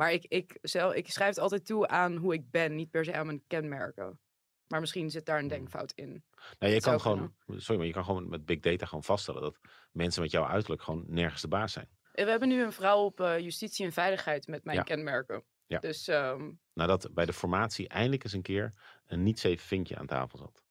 Maar 0.00 0.12
ik, 0.12 0.24
ik, 0.24 0.58
zelf, 0.62 0.94
ik 0.94 1.10
schrijf 1.10 1.28
het 1.28 1.38
altijd 1.38 1.66
toe 1.66 1.88
aan 1.88 2.16
hoe 2.16 2.34
ik 2.34 2.50
ben, 2.50 2.74
niet 2.74 2.90
per 2.90 3.04
se 3.04 3.14
aan 3.14 3.26
mijn 3.26 3.44
kenmerken. 3.46 4.20
Maar 4.66 4.80
misschien 4.80 5.10
zit 5.10 5.26
daar 5.26 5.38
een 5.38 5.48
denkfout 5.48 5.92
in. 5.92 6.24
Nou, 6.58 6.72
je 6.72 6.80
kan 6.80 7.00
gewoon, 7.00 7.34
sorry, 7.46 7.76
maar 7.76 7.86
je 7.86 7.92
kan 7.92 8.04
gewoon 8.04 8.28
met 8.28 8.44
big 8.44 8.60
data 8.60 8.86
gewoon 8.86 9.04
vaststellen 9.04 9.42
dat 9.42 9.58
mensen 9.92 10.22
met 10.22 10.30
jouw 10.30 10.46
uiterlijk 10.46 10.82
gewoon 10.82 11.04
nergens 11.08 11.40
de 11.42 11.48
baas 11.48 11.72
zijn. 11.72 11.88
En 12.12 12.24
we 12.24 12.30
hebben 12.30 12.48
nu 12.48 12.62
een 12.62 12.72
vrouw 12.72 13.04
op 13.04 13.20
eh, 13.20 13.38
justitie 13.38 13.84
en 13.86 13.92
veiligheid 13.92 14.46
met 14.46 14.64
mijn 14.64 14.76
Ja. 14.76 14.82
kenmerken. 14.82 15.44
Ja. 15.66 15.78
Dus 15.78 16.08
ehm 16.08 16.50
Nadat 16.72 17.08
bij 17.14 17.26
de 17.26 17.32
formatie 17.32 17.88
eindelijk 17.88 18.24
eens 18.24 18.32
een 18.32 18.42
keer 18.42 18.74
een 19.06 19.22
niet 19.22 19.38
zeven 19.40 19.66
vinkje 19.66 19.96
aan 19.96 20.06
tafel 20.06 20.38
zat. 20.38 20.64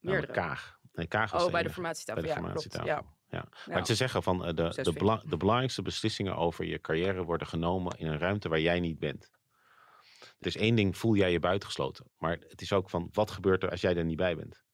Meerdere. 0.00 0.32
Kaag. 0.32 0.78
Nee, 0.92 1.06
Kaag 1.06 1.30
was 1.30 1.44
Oh, 1.44 1.50
bij 1.52 1.62
de 1.62 1.70
formatietafel. 1.70 2.22
bij 2.22 2.34
de 2.34 2.40
ja, 2.40 2.50
klopt. 2.52 2.84
Ja. 2.84 3.15
Ja. 3.28 3.48
Maar 3.66 3.86
ze 3.86 3.94
zeggen 3.94 4.22
van 4.22 4.44
eh, 4.44 4.54
de, 4.54 4.82
de, 4.82 4.92
bela- 4.92 5.22
de 5.24 5.36
belangrijkste 5.36 5.82
beslissingen 5.82 6.36
over 6.36 6.64
je 6.64 6.80
carrière 6.80 7.22
worden 7.24 7.46
genomen 7.46 7.98
in 7.98 8.06
een 8.06 8.18
ruimte 8.18 8.48
waar 8.48 8.60
jij 8.60 8.80
niet 8.80 8.98
bent. 8.98 9.30
Dus 10.38 10.56
één 10.56 10.74
ding 10.74 10.96
voel 10.96 11.16
jij 11.16 11.32
je 11.32 11.40
buitengesloten. 11.40 12.10
Maar 12.18 12.38
het 12.48 12.60
is 12.60 12.72
ook 12.72 12.90
van 12.90 13.08
wat 13.12 13.30
gebeurt 13.30 13.62
er 13.62 13.70
als 13.70 13.80
jij 13.80 13.96
er 13.96 14.04
niet 14.04 14.16
bij 14.16 14.36
bent. 14.36 14.64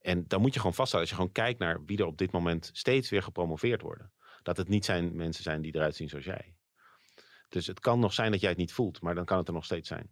En 0.00 0.24
dan 0.26 0.40
moet 0.40 0.52
je 0.52 0.58
gewoon 0.58 0.74
vaststellen, 0.74 1.06
als 1.06 1.14
je 1.14 1.20
gewoon 1.20 1.34
kijkt 1.44 1.58
naar 1.58 1.84
wie 1.84 1.98
er 1.98 2.06
op 2.06 2.18
dit 2.18 2.32
moment 2.32 2.70
steeds 2.72 3.10
weer 3.10 3.22
gepromoveerd 3.22 3.82
worden. 3.82 4.12
Dat 4.42 4.56
het 4.56 4.68
niet 4.68 4.84
zijn 4.84 5.16
mensen 5.16 5.42
zijn 5.42 5.62
die 5.62 5.74
eruit 5.74 5.96
zien 5.96 6.08
zoals 6.08 6.24
jij. 6.24 6.54
Dus 7.48 7.66
het 7.66 7.80
kan 7.80 7.98
nog 8.00 8.12
zijn 8.12 8.30
dat 8.30 8.40
jij 8.40 8.48
het 8.50 8.58
niet 8.58 8.72
voelt, 8.72 9.00
maar 9.00 9.14
dan 9.14 9.24
kan 9.24 9.38
het 9.38 9.48
er 9.48 9.54
nog 9.54 9.64
steeds 9.64 9.88
zijn. 9.88 10.08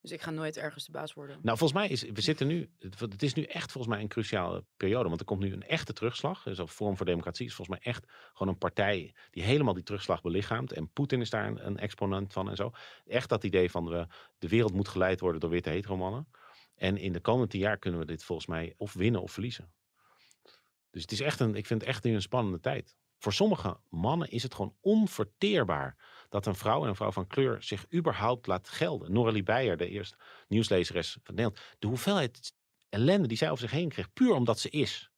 Dus 0.00 0.10
ik 0.10 0.22
ga 0.22 0.30
nooit 0.30 0.56
ergens 0.56 0.84
de 0.84 0.92
baas 0.92 1.14
worden. 1.14 1.38
Nou, 1.42 1.58
volgens 1.58 1.80
mij 1.80 1.88
is, 1.88 2.02
we 2.02 2.20
zitten 2.20 2.46
nu, 2.46 2.70
het 2.78 3.22
is 3.22 3.34
nu 3.34 3.42
echt 3.42 3.72
volgens 3.72 3.94
mij 3.94 4.02
een 4.02 4.08
cruciale 4.08 4.64
periode. 4.76 5.08
Want 5.08 5.20
er 5.20 5.26
komt 5.26 5.40
nu 5.40 5.52
een 5.52 5.62
echte 5.62 5.92
terugslag. 5.92 6.42
Dus 6.42 6.58
vorm 6.64 6.96
voor 6.96 7.06
democratie 7.06 7.46
is 7.46 7.54
volgens 7.54 7.78
mij 7.78 7.92
echt 7.92 8.06
gewoon 8.32 8.52
een 8.52 8.58
partij 8.58 9.14
die 9.30 9.42
helemaal 9.42 9.74
die 9.74 9.82
terugslag 9.82 10.20
belichaamt. 10.20 10.72
En 10.72 10.92
Poetin 10.92 11.20
is 11.20 11.30
daar 11.30 11.46
een, 11.46 11.66
een 11.66 11.78
exponent 11.78 12.32
van 12.32 12.50
en 12.50 12.56
zo. 12.56 12.70
Echt 13.06 13.28
dat 13.28 13.44
idee 13.44 13.70
van 13.70 13.88
we, 13.88 14.06
de 14.38 14.48
wereld 14.48 14.72
moet 14.72 14.88
geleid 14.88 15.20
worden 15.20 15.40
door 15.40 15.50
witte 15.50 15.70
heteromannen. 15.70 16.28
En 16.74 16.96
in 16.96 17.12
de 17.12 17.20
komende 17.20 17.48
tien 17.48 17.60
jaar 17.60 17.78
kunnen 17.78 18.00
we 18.00 18.06
dit 18.06 18.24
volgens 18.24 18.48
mij 18.48 18.74
of 18.76 18.92
winnen 18.92 19.22
of 19.22 19.32
verliezen. 19.32 19.72
Dus 20.90 21.02
het 21.02 21.12
is 21.12 21.20
echt 21.20 21.40
een, 21.40 21.54
ik 21.54 21.66
vind 21.66 21.80
het 21.80 21.90
echt 21.90 22.04
nu 22.04 22.14
een 22.14 22.22
spannende 22.22 22.60
tijd. 22.60 22.96
Voor 23.18 23.32
sommige 23.32 23.80
mannen 23.88 24.30
is 24.30 24.42
het 24.42 24.54
gewoon 24.54 24.74
onverteerbaar 24.80 25.96
dat 26.28 26.46
een 26.46 26.54
vrouw 26.54 26.82
en 26.82 26.88
een 26.88 26.96
vrouw 26.96 27.12
van 27.12 27.26
kleur 27.26 27.62
zich 27.62 27.92
überhaupt 27.94 28.46
laat 28.46 28.68
gelden. 28.68 29.12
Noralie 29.12 29.42
Beijer, 29.42 29.76
de 29.76 29.88
eerste 29.88 30.16
nieuwslezeres 30.48 31.18
van 31.22 31.34
Nederland. 31.34 31.60
De 31.78 31.86
hoeveelheid 31.86 32.52
ellende 32.88 33.28
die 33.28 33.36
zij 33.36 33.50
over 33.50 33.68
zich 33.68 33.78
heen 33.78 33.88
kreeg, 33.88 34.12
puur 34.12 34.32
omdat 34.32 34.58
ze 34.58 34.68
is. 34.70 35.10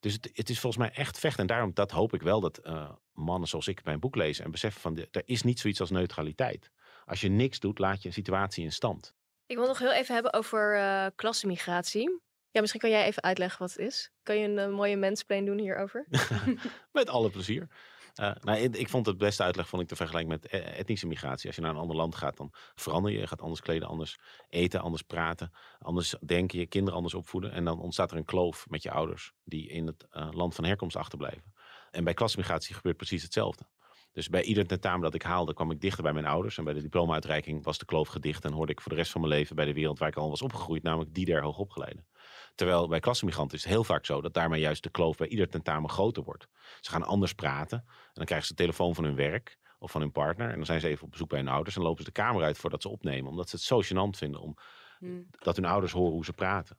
Dus 0.00 0.12
het, 0.12 0.30
het 0.32 0.50
is 0.50 0.60
volgens 0.60 0.82
mij 0.82 0.92
echt 0.92 1.18
vechten. 1.18 1.40
En 1.40 1.46
daarom 1.46 1.74
dat 1.74 1.90
hoop 1.90 2.14
ik 2.14 2.22
wel 2.22 2.40
dat 2.40 2.58
eh, 2.58 2.90
mannen 3.12 3.48
zoals 3.48 3.68
ik 3.68 3.84
mijn 3.84 4.00
boek 4.00 4.14
lezen 4.14 4.44
en 4.44 4.50
beseffen 4.50 4.80
van 4.80 4.94
de, 4.94 5.08
er 5.10 5.22
is 5.24 5.42
niet 5.42 5.60
zoiets 5.60 5.80
als 5.80 5.90
neutraliteit. 5.90 6.70
Als 7.04 7.20
je 7.20 7.28
niks 7.28 7.58
doet, 7.58 7.78
laat 7.78 8.02
je 8.02 8.08
een 8.08 8.14
situatie 8.14 8.64
in 8.64 8.72
stand. 8.72 9.14
Ik 9.46 9.56
wil 9.56 9.66
nog 9.66 9.78
heel 9.78 9.92
even 9.92 10.14
hebben 10.14 10.32
over 10.32 10.76
eh 10.76 11.06
klassenmigratie. 11.14 12.20
Ja, 12.52 12.60
misschien 12.60 12.80
kan 12.80 12.90
jij 12.90 13.04
even 13.04 13.22
uitleggen 13.22 13.58
wat 13.58 13.70
het 13.70 13.78
is. 13.78 14.10
Kan 14.22 14.36
je 14.36 14.48
een 14.48 14.58
eh, 14.58 14.68
mooie 14.68 14.96
mansplain 14.96 15.44
doen 15.44 15.58
hierover? 15.58 16.06
Met 16.92 17.08
alle 17.08 17.30
plezier. 17.30 17.68
Eh, 18.14 18.32
nou, 18.40 18.58
ik, 18.58 18.88
vond 18.88 19.06
het 19.06 19.18
beste 19.18 19.42
uitleg 19.42 19.68
vond 19.68 19.82
ik 19.82 19.88
de 19.88 19.96
vergelijking 19.96 20.32
met 20.32 20.46
eh, 20.46 20.78
etnische 20.78 21.06
migratie. 21.06 21.46
Als 21.46 21.56
je 21.56 21.62
naar 21.62 21.70
een 21.70 21.76
ander 21.76 21.96
land 21.96 22.14
gaat, 22.14 22.36
dan 22.36 22.52
verander 22.74 23.12
je. 23.12 23.18
Je 23.18 23.26
gaat 23.26 23.42
anders 23.42 23.60
kleden, 23.60 23.88
anders 23.88 24.18
eten, 24.48 24.80
anders 24.80 25.02
praten, 25.02 25.52
anders 25.78 26.14
denken, 26.26 26.58
je 26.58 26.66
kinderen 26.66 26.96
anders 26.96 27.14
opvoeden. 27.14 27.52
En 27.52 27.64
dan 27.64 27.80
ontstaat 27.80 28.10
er 28.10 28.16
een 28.16 28.24
kloof 28.24 28.66
met 28.68 28.82
je 28.82 28.90
ouders 28.90 29.32
die 29.44 29.68
in 29.68 29.86
het 29.86 30.06
land 30.30 30.54
van 30.54 30.64
herkomst 30.64 30.96
achterblijven. 30.96 31.54
En 31.90 32.04
bij 32.04 32.14
klasmigratie 32.14 32.74
gebeurt 32.74 32.96
precies 32.96 33.22
hetzelfde. 33.22 33.64
Dus 34.12 34.28
bij 34.28 34.42
ieder 34.42 34.66
tentamen 34.66 35.00
dat 35.00 35.14
ik 35.14 35.22
haalde, 35.22 35.54
kwam 35.54 35.70
ik 35.70 35.80
dichter 35.80 36.02
bij 36.02 36.12
mijn 36.12 36.26
ouders. 36.26 36.58
En 36.58 36.64
bij 36.64 36.72
de 36.72 36.82
diploma-uitreiking 36.82 37.64
was 37.64 37.78
de 37.78 37.84
kloof 37.84 38.08
gedicht. 38.08 38.44
En 38.44 38.52
hoorde 38.52 38.72
ik 38.72 38.80
voor 38.80 38.90
de 38.90 38.96
rest 38.96 39.12
van 39.12 39.20
mijn 39.20 39.32
leven 39.32 39.56
bij 39.56 39.64
de 39.64 39.72
wereld 39.72 39.98
waar 39.98 40.08
ik 40.08 40.16
al 40.16 40.28
was 40.28 40.42
opgegroeid, 40.42 40.82
namelijk 40.82 41.14
die 41.14 41.24
der 41.24 41.42
hoogopgeleiden. 41.42 42.06
Terwijl 42.60 42.88
bij 42.88 43.00
klassemigranten 43.00 43.56
is 43.56 43.62
het 43.62 43.72
heel 43.72 43.84
vaak 43.84 44.06
zo 44.06 44.20
dat 44.20 44.34
daarmee 44.34 44.60
juist 44.60 44.82
de 44.82 44.90
kloof 44.90 45.16
bij 45.16 45.28
ieder 45.28 45.48
tentamen 45.48 45.90
groter 45.90 46.22
wordt. 46.22 46.48
Ze 46.80 46.90
gaan 46.90 47.02
anders 47.02 47.32
praten. 47.32 47.78
En 47.86 48.10
dan 48.12 48.24
krijgen 48.24 48.46
ze 48.46 48.54
de 48.54 48.62
telefoon 48.62 48.94
van 48.94 49.04
hun 49.04 49.14
werk 49.14 49.58
of 49.78 49.90
van 49.90 50.00
hun 50.00 50.12
partner. 50.12 50.48
En 50.48 50.56
dan 50.56 50.66
zijn 50.66 50.80
ze 50.80 50.88
even 50.88 51.04
op 51.04 51.10
bezoek 51.10 51.28
bij 51.28 51.38
hun 51.38 51.48
ouders. 51.48 51.76
En 51.76 51.82
lopen 51.82 52.04
ze 52.04 52.04
de 52.04 52.20
kamer 52.20 52.42
uit 52.42 52.58
voordat 52.58 52.82
ze 52.82 52.88
opnemen. 52.88 53.30
Omdat 53.30 53.48
ze 53.48 53.56
het 53.56 53.64
zo 53.64 53.82
gênant 53.82 54.18
vinden 54.18 54.40
om 54.40 54.56
Hmm. 54.98 55.26
dat 55.30 55.56
hun 55.56 55.64
ouders 55.64 55.92
horen 55.92 56.12
hoe 56.12 56.24
ze 56.24 56.32
praten. 56.32 56.78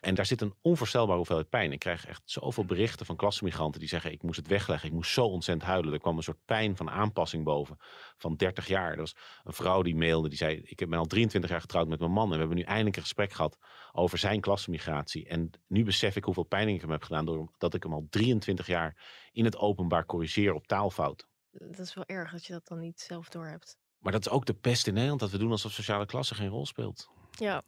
En 0.00 0.14
daar 0.14 0.26
zit 0.26 0.40
een 0.40 0.54
onvoorstelbare 0.60 1.16
hoeveelheid 1.16 1.48
pijn. 1.48 1.72
Ik 1.72 1.78
krijg 1.78 2.06
echt 2.06 2.22
zoveel 2.24 2.64
berichten 2.64 3.06
van 3.06 3.16
klassemigranten 3.16 3.80
die 3.80 3.88
zeggen: 3.88 4.12
Ik 4.12 4.22
moest 4.22 4.36
het 4.36 4.46
wegleggen. 4.46 4.88
Ik 4.88 4.94
moest 4.94 5.12
zo 5.12 5.24
ontzettend 5.24 5.68
huilen. 5.68 5.92
Er 5.92 6.00
kwam 6.00 6.16
een 6.16 6.22
soort 6.22 6.44
pijn 6.44 6.76
van 6.76 6.90
aanpassing 6.90 7.44
boven 7.44 7.76
van 8.16 8.36
30 8.36 8.66
jaar. 8.66 8.92
Er 8.92 8.98
was 8.98 9.16
een 9.44 9.52
vrouw 9.52 9.82
die 9.82 9.96
mailde, 9.96 10.28
die 10.28 10.38
zei: 10.38 10.60
Ik 10.64 10.88
ben 10.88 10.98
al 10.98 11.06
23 11.06 11.50
jaar 11.50 11.60
getrouwd 11.60 11.88
met 11.88 11.98
mijn 11.98 12.12
man. 12.12 12.24
En 12.24 12.32
we 12.32 12.38
hebben 12.38 12.56
nu 12.56 12.62
eindelijk 12.62 12.96
een 12.96 13.02
gesprek 13.02 13.32
gehad 13.32 13.58
over 13.92 14.18
zijn 14.18 14.40
klassenmigratie. 14.40 15.28
En 15.28 15.50
nu 15.66 15.84
besef 15.84 16.16
ik 16.16 16.24
hoeveel 16.24 16.44
pijn 16.44 16.68
ik 16.68 16.80
hem 16.80 16.90
heb 16.90 17.02
gedaan. 17.02 17.24
doordat 17.24 17.74
ik 17.74 17.82
hem 17.82 17.92
al 17.92 18.06
23 18.10 18.66
jaar 18.66 18.96
in 19.32 19.44
het 19.44 19.56
openbaar 19.56 20.06
corrigeer 20.06 20.54
op 20.54 20.66
taalfouten. 20.66 21.28
Dat 21.50 21.78
is 21.78 21.94
wel 21.94 22.04
erg 22.06 22.32
dat 22.32 22.46
je 22.46 22.52
dat 22.52 22.68
dan 22.68 22.78
niet 22.78 23.00
zelf 23.00 23.28
door 23.28 23.46
hebt. 23.46 23.78
Maar 23.98 24.12
dat 24.12 24.26
is 24.26 24.32
ook 24.32 24.46
de 24.46 24.54
pest 24.54 24.86
in 24.86 24.92
Nederland, 24.92 25.20
dat 25.20 25.30
we 25.30 25.38
doen 25.38 25.50
alsof 25.50 25.72
sociale 25.72 26.06
klasse 26.06 26.34
geen 26.34 26.48
rol 26.48 26.66
speelt. 26.66 27.10
Ja. 27.30 27.62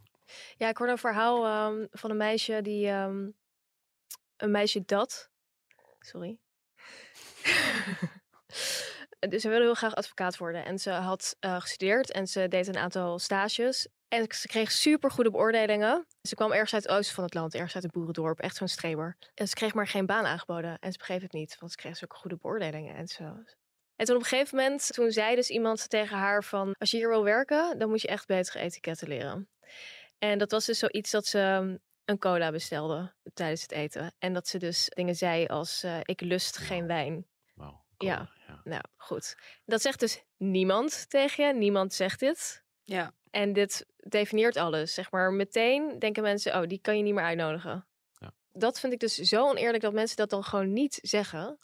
Ja, 0.56 0.68
ik 0.68 0.76
hoorde 0.76 0.92
een 0.92 0.98
verhaal 0.98 1.44
ehm, 1.44 1.86
van 1.90 2.10
een 2.10 2.16
meisje 2.16 2.62
die... 2.62 2.88
ehm, 2.88 3.30
een 4.36 4.50
meisje 4.50 4.82
dat... 4.84 5.30
Sorry. 5.98 6.38
dus 9.30 9.42
ze 9.42 9.48
wilde 9.48 9.64
heel 9.64 9.74
graag 9.74 9.94
advocaat 9.94 10.36
worden. 10.36 10.64
En 10.64 10.78
ze 10.78 10.90
had 10.90 11.36
eh, 11.40 11.60
gestudeerd 11.60 12.10
en 12.10 12.26
ze 12.26 12.48
deed 12.48 12.66
een 12.66 12.76
aantal 12.76 13.18
stages. 13.18 13.88
En 14.08 14.26
ze 14.34 14.48
kreeg 14.48 14.70
super 14.70 15.10
goede 15.10 15.30
beoordelingen. 15.30 16.06
Ze 16.22 16.34
kwam 16.34 16.52
ergens 16.52 16.74
uit 16.74 16.82
het 16.82 16.92
oosten 16.92 17.14
van 17.14 17.24
het 17.24 17.34
land, 17.34 17.54
ergens 17.54 17.74
uit 17.74 17.84
een 17.84 17.90
boerendorp, 17.92 18.40
echt 18.40 18.56
zo'n 18.56 18.68
streber. 18.68 19.16
En 19.34 19.48
ze 19.48 19.54
kreeg 19.54 19.74
maar 19.74 19.86
geen 19.86 20.06
baan 20.06 20.24
aangeboden. 20.24 20.78
En 20.78 20.92
ze 20.92 20.98
begreep 20.98 21.20
het 21.20 21.32
niet, 21.32 21.56
want 21.58 21.72
ze 21.72 21.76
kreeg 21.78 21.96
zulke 21.96 22.16
goede 22.16 22.36
beoordelingen. 22.36 22.94
En, 22.94 23.08
zo. 23.08 23.24
en 23.96 24.06
toen 24.06 24.16
op 24.16 24.22
een 24.22 24.28
gegeven 24.28 24.56
moment, 24.56 24.92
toen 24.92 25.10
zei 25.10 25.34
dus 25.34 25.50
iemand 25.50 25.88
tegen 25.90 26.16
haar 26.16 26.44
van... 26.44 26.74
als 26.78 26.90
je 26.90 26.96
hier 26.96 27.08
wil 27.08 27.24
werken, 27.24 27.78
dan 27.78 27.88
moet 27.88 28.00
je 28.00 28.08
echt 28.08 28.26
betere 28.26 28.58
etiketten 28.58 29.08
leren. 29.08 29.48
En 30.22 30.38
dat 30.38 30.50
was 30.50 30.64
dus 30.64 30.78
zoiets 30.78 31.10
dat 31.10 31.26
ze 31.26 31.38
um, 31.38 31.78
een 32.04 32.18
cola 32.18 32.50
bestelde 32.50 33.14
tijdens 33.34 33.62
het 33.62 33.72
eten. 33.72 34.14
En 34.18 34.32
dat 34.32 34.48
ze 34.48 34.58
dus 34.58 34.88
dingen 34.94 35.16
zei 35.16 35.46
als 35.46 35.82
eh, 35.82 35.98
ik 36.02 36.20
lust 36.20 36.56
geen 36.56 36.86
wijn. 36.86 37.26
Ja. 37.54 37.82
cola, 37.96 38.30
ja. 38.46 38.60
Nou, 38.64 38.82
goed. 38.96 39.36
Dat 39.64 39.82
zegt 39.82 40.00
dus 40.00 40.24
niemand 40.36 41.10
tegen 41.10 41.46
je. 41.46 41.54
Niemand 41.54 41.94
zegt 41.94 42.20
dit. 42.20 42.64
Ja. 42.84 43.14
En 43.30 43.52
dit 43.52 43.86
definieert 43.96 44.56
alles. 44.56 44.94
Zeg 44.94 45.10
maar 45.10 45.32
meteen 45.32 45.98
denken 45.98 46.22
mensen, 46.22 46.60
oh, 46.60 46.66
die 46.66 46.80
kan 46.80 46.96
je 46.96 47.02
niet 47.02 47.14
meer 47.14 47.24
uitnodigen. 47.24 47.86
Ja. 48.18 48.32
Dat 48.52 48.80
vind 48.80 48.92
ik 48.92 49.00
dus 49.00 49.14
zo 49.14 49.48
oneerlijk 49.48 49.82
dat 49.82 49.92
mensen 49.92 50.16
dat 50.16 50.30
dan 50.30 50.44
gewoon 50.44 50.72
niet 50.72 50.98
zeggen. 51.02 51.58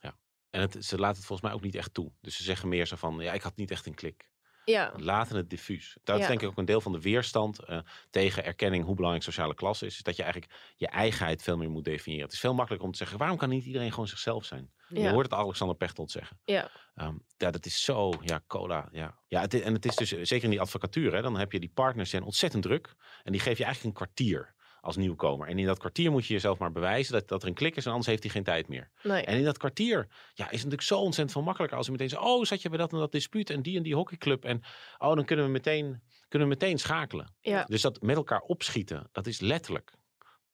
En 0.51 0.61
het, 0.61 0.77
ze 0.85 0.99
laten 0.99 1.17
het 1.17 1.27
volgens 1.27 1.49
mij 1.49 1.53
ook 1.59 1.65
niet 1.65 1.75
echt 1.75 1.95
toe. 1.95 2.13
Dus 2.21 2.37
ze 2.37 2.43
zeggen 2.43 2.69
meer 2.69 2.87
zo 2.87 2.97
van, 2.97 3.19
ja, 3.21 3.33
ik 3.33 3.43
had 3.43 3.57
niet 3.57 3.71
echt 3.71 3.87
een 3.87 3.95
klik. 3.95 4.29
Ja, 4.69 4.93
Laten 4.97 5.37
het 5.37 5.51
diffuus. 5.51 5.97
Dat 6.05 6.21
is 6.21 6.27
denk 6.27 6.43
ik 6.43 6.49
ook 6.49 6.59
een 6.59 6.65
deel 6.65 6.81
van 6.81 6.93
de 6.93 7.01
weerstand 7.01 7.59
eh, 7.59 7.79
tegen 8.11 8.45
erkenning 8.45 8.85
hoe 8.85 8.95
belangrijk 8.95 9.25
sociale 9.25 9.55
klasse 9.55 9.87
is. 9.87 9.95
Is 9.95 10.03
dat 10.03 10.17
je 10.17 10.23
eigenlijk 10.23 10.53
je 10.77 10.89
eigenheid 10.89 11.43
veel 11.43 11.57
meer 11.57 11.71
moet 11.71 11.85
definiëren. 11.85 12.25
Het 12.25 12.35
is 12.35 12.41
veel 12.41 12.55
makkelijker 12.55 12.87
om 12.87 12.93
te 12.93 12.99
zeggen, 12.99 13.19
waarom 13.19 13.37
kan 13.37 13.49
niet 13.49 13.65
iedereen 13.65 13.91
gewoon 13.91 14.09
zichzelf 14.09 14.45
zijn? 14.45 14.71
Je 14.89 15.09
hoort 15.09 15.31
het 15.31 15.41
Alexander 15.41 15.77
Pechtold 15.77 16.11
zeggen. 16.11 16.41
ja, 16.45 16.71
Ehm, 16.95 17.15
ja, 17.37 17.51
dat 17.51 17.67
is 17.67 17.83
zo, 17.83 18.13
ja, 18.21 18.41
cola, 18.47 18.89
ja. 18.93 19.19
ja 19.27 19.41
het, 19.41 19.61
en 19.61 19.73
het 19.73 19.85
is 19.85 19.97
dus, 19.97 20.13
eh, 20.13 20.19
zeker 20.23 20.45
in 20.45 20.51
die 20.51 20.61
advocatuur, 20.61 21.15
hè, 21.15 21.23
dan 21.23 21.39
heb 21.39 21.53
je 21.53 21.61
die 21.61 21.71
partners 21.75 22.11
die 22.11 22.19
zijn 22.19 22.23
ontzettend 22.23 22.63
druk. 22.63 22.95
En 23.23 23.33
die 23.33 23.41
geef 23.41 23.59
je 23.59 23.65
eigenlijk 23.65 23.99
een 23.99 24.05
kwartier 24.05 24.55
als 24.81 24.97
nieuwkomer. 24.97 25.49
En 25.49 25.59
in 25.59 25.67
dat 25.67 25.79
kwartier 25.79 26.11
moet 26.11 26.27
je 26.27 26.33
jezelf 26.33 26.59
maar 26.59 26.73
bewijzen 26.73 27.13
dat, 27.13 27.29
dat 27.29 27.43
er 27.43 27.49
een 27.49 27.55
klik 27.55 27.77
is 27.77 27.85
en 27.85 27.91
anders 27.91 28.09
heeft 28.09 28.23
hij 28.23 28.33
geen 28.33 28.45
tijd 28.45 28.69
meer. 28.69 28.91
nee. 29.03 29.25
En 29.25 29.39
in 29.39 29.45
dat 29.45 29.59
kwartier 29.59 29.97
ja, 30.35 30.45
is 30.45 30.51
het 30.51 30.53
natuurlijk 30.53 30.83
zo 30.83 30.99
ontzettend 30.99 31.33
veel 31.33 31.43
makkelijker 31.43 31.77
als 31.77 31.87
je 31.87 31.93
meteen 31.93 32.09
zegt, 32.09 32.23
oh, 32.23 32.45
zat 32.45 32.63
je 32.63 32.69
bij 32.69 32.79
dat 32.79 32.93
en 32.93 32.99
dat 32.99 33.13
dispuut 33.13 33.51
en 33.51 33.63
die 33.63 33.77
en 33.77 33.83
die 33.83 33.95
hockeyclub. 33.95 34.45
En 34.45 34.63
oh, 34.99 35.15
dan 35.15 35.25
kunnen 35.25 35.45
we 35.45 35.51
meteen, 35.51 36.03
kunnen 36.29 36.49
we 36.49 36.55
meteen 36.55 36.79
schakelen. 36.79 37.35
Ja. 37.41 37.65
Dus 37.65 37.83
dat 37.83 38.03
met 38.03 38.17
elkaar 38.17 38.41
opschieten, 38.41 39.09
dat 39.13 39.27
is 39.27 39.41
letterlijk. 39.41 39.93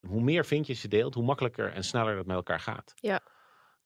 Hoe 0.01 0.23
meer 0.23 0.47
vinkjes 0.47 0.83
je 0.83 0.89
deelt, 0.89 1.15
hoe 1.15 1.25
makkelijker 1.25 1.73
en 1.73 1.85
sneller 1.85 2.17
het 2.17 2.27
met 2.27 2.37
elkaar 2.37 2.61
gaat. 2.61 2.93
Ja. 2.95 3.21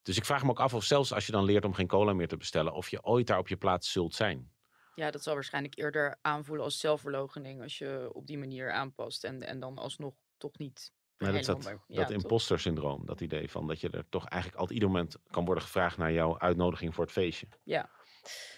Dus 0.03 0.17
ik 0.17 0.25
vraag 0.25 0.43
me 0.43 0.51
ook 0.51 0.61
af 0.61 0.75
of 0.75 0.85
zelfs 0.85 1.13
als 1.13 1.27
je 1.27 1.33
dan 1.33 1.45
leert 1.45 1.65
om 1.65 1.75
geen 1.75 1.87
cola 1.87 2.13
meer 2.13 2.29
te 2.29 2.37
bestellen, 2.37 2.73
of 2.73 2.89
je 2.89 3.05
ooit 3.05 3.27
daar 3.27 3.39
op 3.39 3.49
je 3.49 3.57
plaats 3.57 3.93
zult 3.93 4.15
zijn. 4.15 4.53
ja, 4.95 5.11
dat 5.11 5.23
zal 5.23 5.35
waarschijnlijk 5.35 5.79
eerder 5.79 6.19
aanvoelen 6.21 6.65
als 6.65 6.79
zelfverloochening 6.81 7.63
als 7.63 7.79
je 7.79 8.11
op 8.13 8.27
die 8.27 8.39
manier 8.39 8.73
aanpast 8.73 9.25
en, 9.25 9.43
en 9.43 9.61
dan 9.61 9.79
alsnog 9.79 10.15
toch 10.39 10.59
niet. 10.59 10.93
Maar 11.19 11.33
dat 11.33 11.45
dat, 11.45 11.77
dat 11.87 12.11
imposter 12.11 12.61
syndroom, 12.61 13.07
dat 13.07 13.21
idee 13.21 13.51
van 13.51 13.67
dat 13.67 13.81
je 13.81 13.91
er 13.91 14.09
toch 14.09 14.27
eigenlijk 14.27 14.61
altijd 14.61 14.79
ieder 14.79 14.95
moment 14.95 15.17
kan 15.31 15.45
worden 15.45 15.63
gevraagd 15.65 15.97
naar 15.97 16.13
jouw 16.13 16.39
uitnodiging 16.39 16.95
voor 16.95 17.05
het 17.05 17.13
feestje. 17.13 17.47
Ja, 17.65 17.91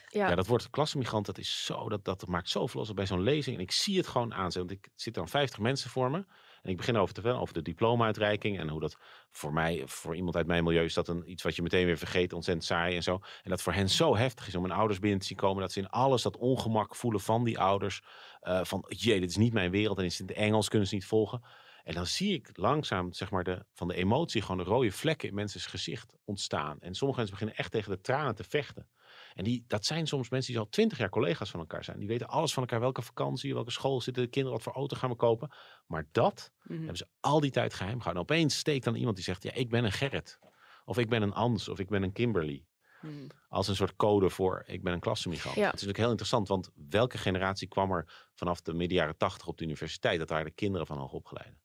Ja. 0.09 0.29
Ja, 0.29 0.35
dat 0.35 0.47
woord 0.47 0.71
klassenmigrant, 0.71 1.27
dat 1.27 1.39
is 1.39 1.65
zo, 1.65 1.89
dat, 1.89 2.05
dat 2.05 2.27
maakt 2.27 2.49
zoveel 2.49 2.81
los 2.81 2.95
bij 2.95 3.07
zo'n 3.07 3.23
lezing. 3.23 3.57
En 3.57 3.63
ik 3.63 3.71
zie 3.71 3.97
het 3.97 4.07
gewoon 4.07 4.35
aan. 4.35 4.51
Want 4.55 4.71
ik 4.71 4.89
zit 4.95 5.15
dan 5.15 5.29
50 5.29 5.59
mensen 5.59 5.91
voor 5.91 6.11
me. 6.11 6.25
En 6.63 6.71
ik 6.71 6.77
begin 6.77 6.97
over 6.97 7.09
te 7.15 7.21
vertellen 7.21 7.41
over 7.41 7.55
de 7.55 7.63
diploma-uitreiking. 7.63 8.59
En 8.59 8.69
hoe 8.69 8.81
dat 8.81 8.97
voor 9.31 9.53
mij, 9.53 9.83
voor 9.87 10.17
iemand 10.17 10.37
uit 10.37 10.47
mijn 10.47 10.65
milieu, 10.65 10.85
is 10.85 10.95
dat 10.95 11.09
een, 11.09 11.31
iets 11.31 11.43
wat 11.43 11.57
je 11.57 11.63
meteen 11.63 11.87
weer 11.87 11.99
vergeet. 11.99 12.33
Ontzettend 12.33 12.67
saai 12.67 12.97
en 12.97 13.03
zo. 13.03 13.19
En 13.43 13.51
dat 13.51 13.63
voor 13.63 13.73
hen 13.73 13.89
zo 13.89 14.17
heftig 14.17 14.47
is 14.47 14.55
om 14.55 14.63
hun 14.63 14.73
ouders 14.73 14.99
binnen 14.99 15.21
te 15.21 15.27
zien 15.27 15.37
komen. 15.37 15.61
Dat 15.63 15.73
ze 15.73 15.79
in 15.81 15.89
alles 15.89 16.23
dat 16.23 16.37
ongemak 16.37 16.95
voelen 16.97 17.21
van 17.21 17.45
die 17.45 17.59
ouders. 17.59 18.03
eh, 18.41 18.65
van, 18.65 18.85
jee, 18.89 19.21
dit 19.21 19.31
is 19.31 19.37
niet 19.37 19.53
mijn 19.53 19.71
wereld. 19.71 19.99
En 19.99 20.05
is 20.05 20.19
het 20.19 20.29
in 20.31 20.35
het 20.37 20.45
Engels, 20.45 20.69
kunnen 20.69 20.89
ze 20.89 20.95
niet 20.95 21.07
volgen. 21.07 21.43
En 21.85 21.95
dan 21.95 22.07
zie 22.07 22.35
ik 22.35 22.51
langzaam, 22.53 23.13
zeg 23.13 23.31
maar, 23.31 23.45
de, 23.45 23.65
van 23.73 23.89
de 23.89 23.95
emotie 23.95 24.43
gewoon 24.43 24.57
de 24.65 24.71
rode 24.71 24.93
vlekken 24.93 25.29
in 25.29 25.35
mensen's 25.35 25.67
gezicht 25.67 26.15
ontstaan. 26.25 26.81
En 26.81 26.95
sommige 26.95 27.21
mensen 27.21 27.39
beginnen 27.39 27.65
echt 27.65 27.73
tegen 27.73 27.91
de 27.91 28.01
tranen 28.01 28.35
te 28.35 28.45
vechten. 28.45 28.89
En 29.35 29.45
die, 29.45 29.65
dat 29.67 29.85
zijn 29.85 30.07
soms 30.07 30.29
mensen 30.29 30.53
die 30.53 30.61
al 30.61 30.69
twintig 30.69 30.99
jaar 30.99 31.09
collega's 31.09 31.51
van 31.51 31.61
elkaar 31.61 31.85
zijn. 31.85 31.99
Die 31.99 32.09
weten 32.09 32.29
alles 32.29 32.53
van 32.53 32.63
elkaar. 32.63 32.81
Welke 32.81 33.03
vakantie, 33.03 33.55
welke 33.55 33.71
school 33.71 34.01
zitten 34.01 34.23
de 34.23 34.29
kinderen, 34.29 34.59
wat 34.59 34.67
voor 34.67 34.77
auto 34.77 34.97
gaan 34.97 35.11
we 35.11 35.17
kopen. 35.17 35.51
Maar 35.87 36.07
dat 36.13 36.53
mhm. 36.63 36.79
hebben 36.79 36.97
ze 36.97 37.09
al 37.21 37.41
die 37.41 37.51
tijd 37.51 37.75
geheim 37.75 37.99
gehouden. 37.99 38.23
En 38.23 38.29
opeens 38.31 38.59
steekt 38.59 38.85
dan 38.85 38.95
iemand 38.95 39.17
die 39.17 39.25
zegt, 39.25 39.43
ja, 39.43 39.53
ik 39.53 39.69
ben 39.69 39.85
een 39.85 39.93
Gerrit. 39.93 40.39
Of 40.85 40.99
ik 40.99 41.09
ben 41.09 41.23
een 41.23 41.33
Ans, 41.33 41.69
of 41.69 41.79
ik 41.79 41.89
ben 41.89 42.03
een 42.03 42.13
Kimberly. 42.13 42.65
Mhm. 43.01 43.27
Als 43.49 43.69
een 43.69 43.77
soort 43.77 43.97
code 43.97 44.31
voor, 44.31 44.63
ik 44.67 44.83
ben 44.83 44.93
een 44.93 45.01
klassenmigrant. 45.01 45.57
Ja. 45.57 45.65
Het 45.65 45.75
is 45.75 45.81
natuurlijk 45.81 45.99
heel 45.99 46.11
interessant, 46.11 46.49
want 46.49 46.71
welke 46.89 47.19
generatie 47.19 47.69
kwam 47.69 47.93
er 47.93 48.29
vanaf 48.35 48.61
de 48.61 48.75
midden 48.75 48.99
jaren 48.99 49.17
tachtig 49.17 49.47
op 49.47 49.59
de 49.59 49.65
universiteit? 49.65 50.19
Dat 50.19 50.29
waren 50.29 50.45
de 50.45 50.51
kinderen 50.51 50.87
van 50.87 50.99
hoogopgeleiden. 50.99 51.59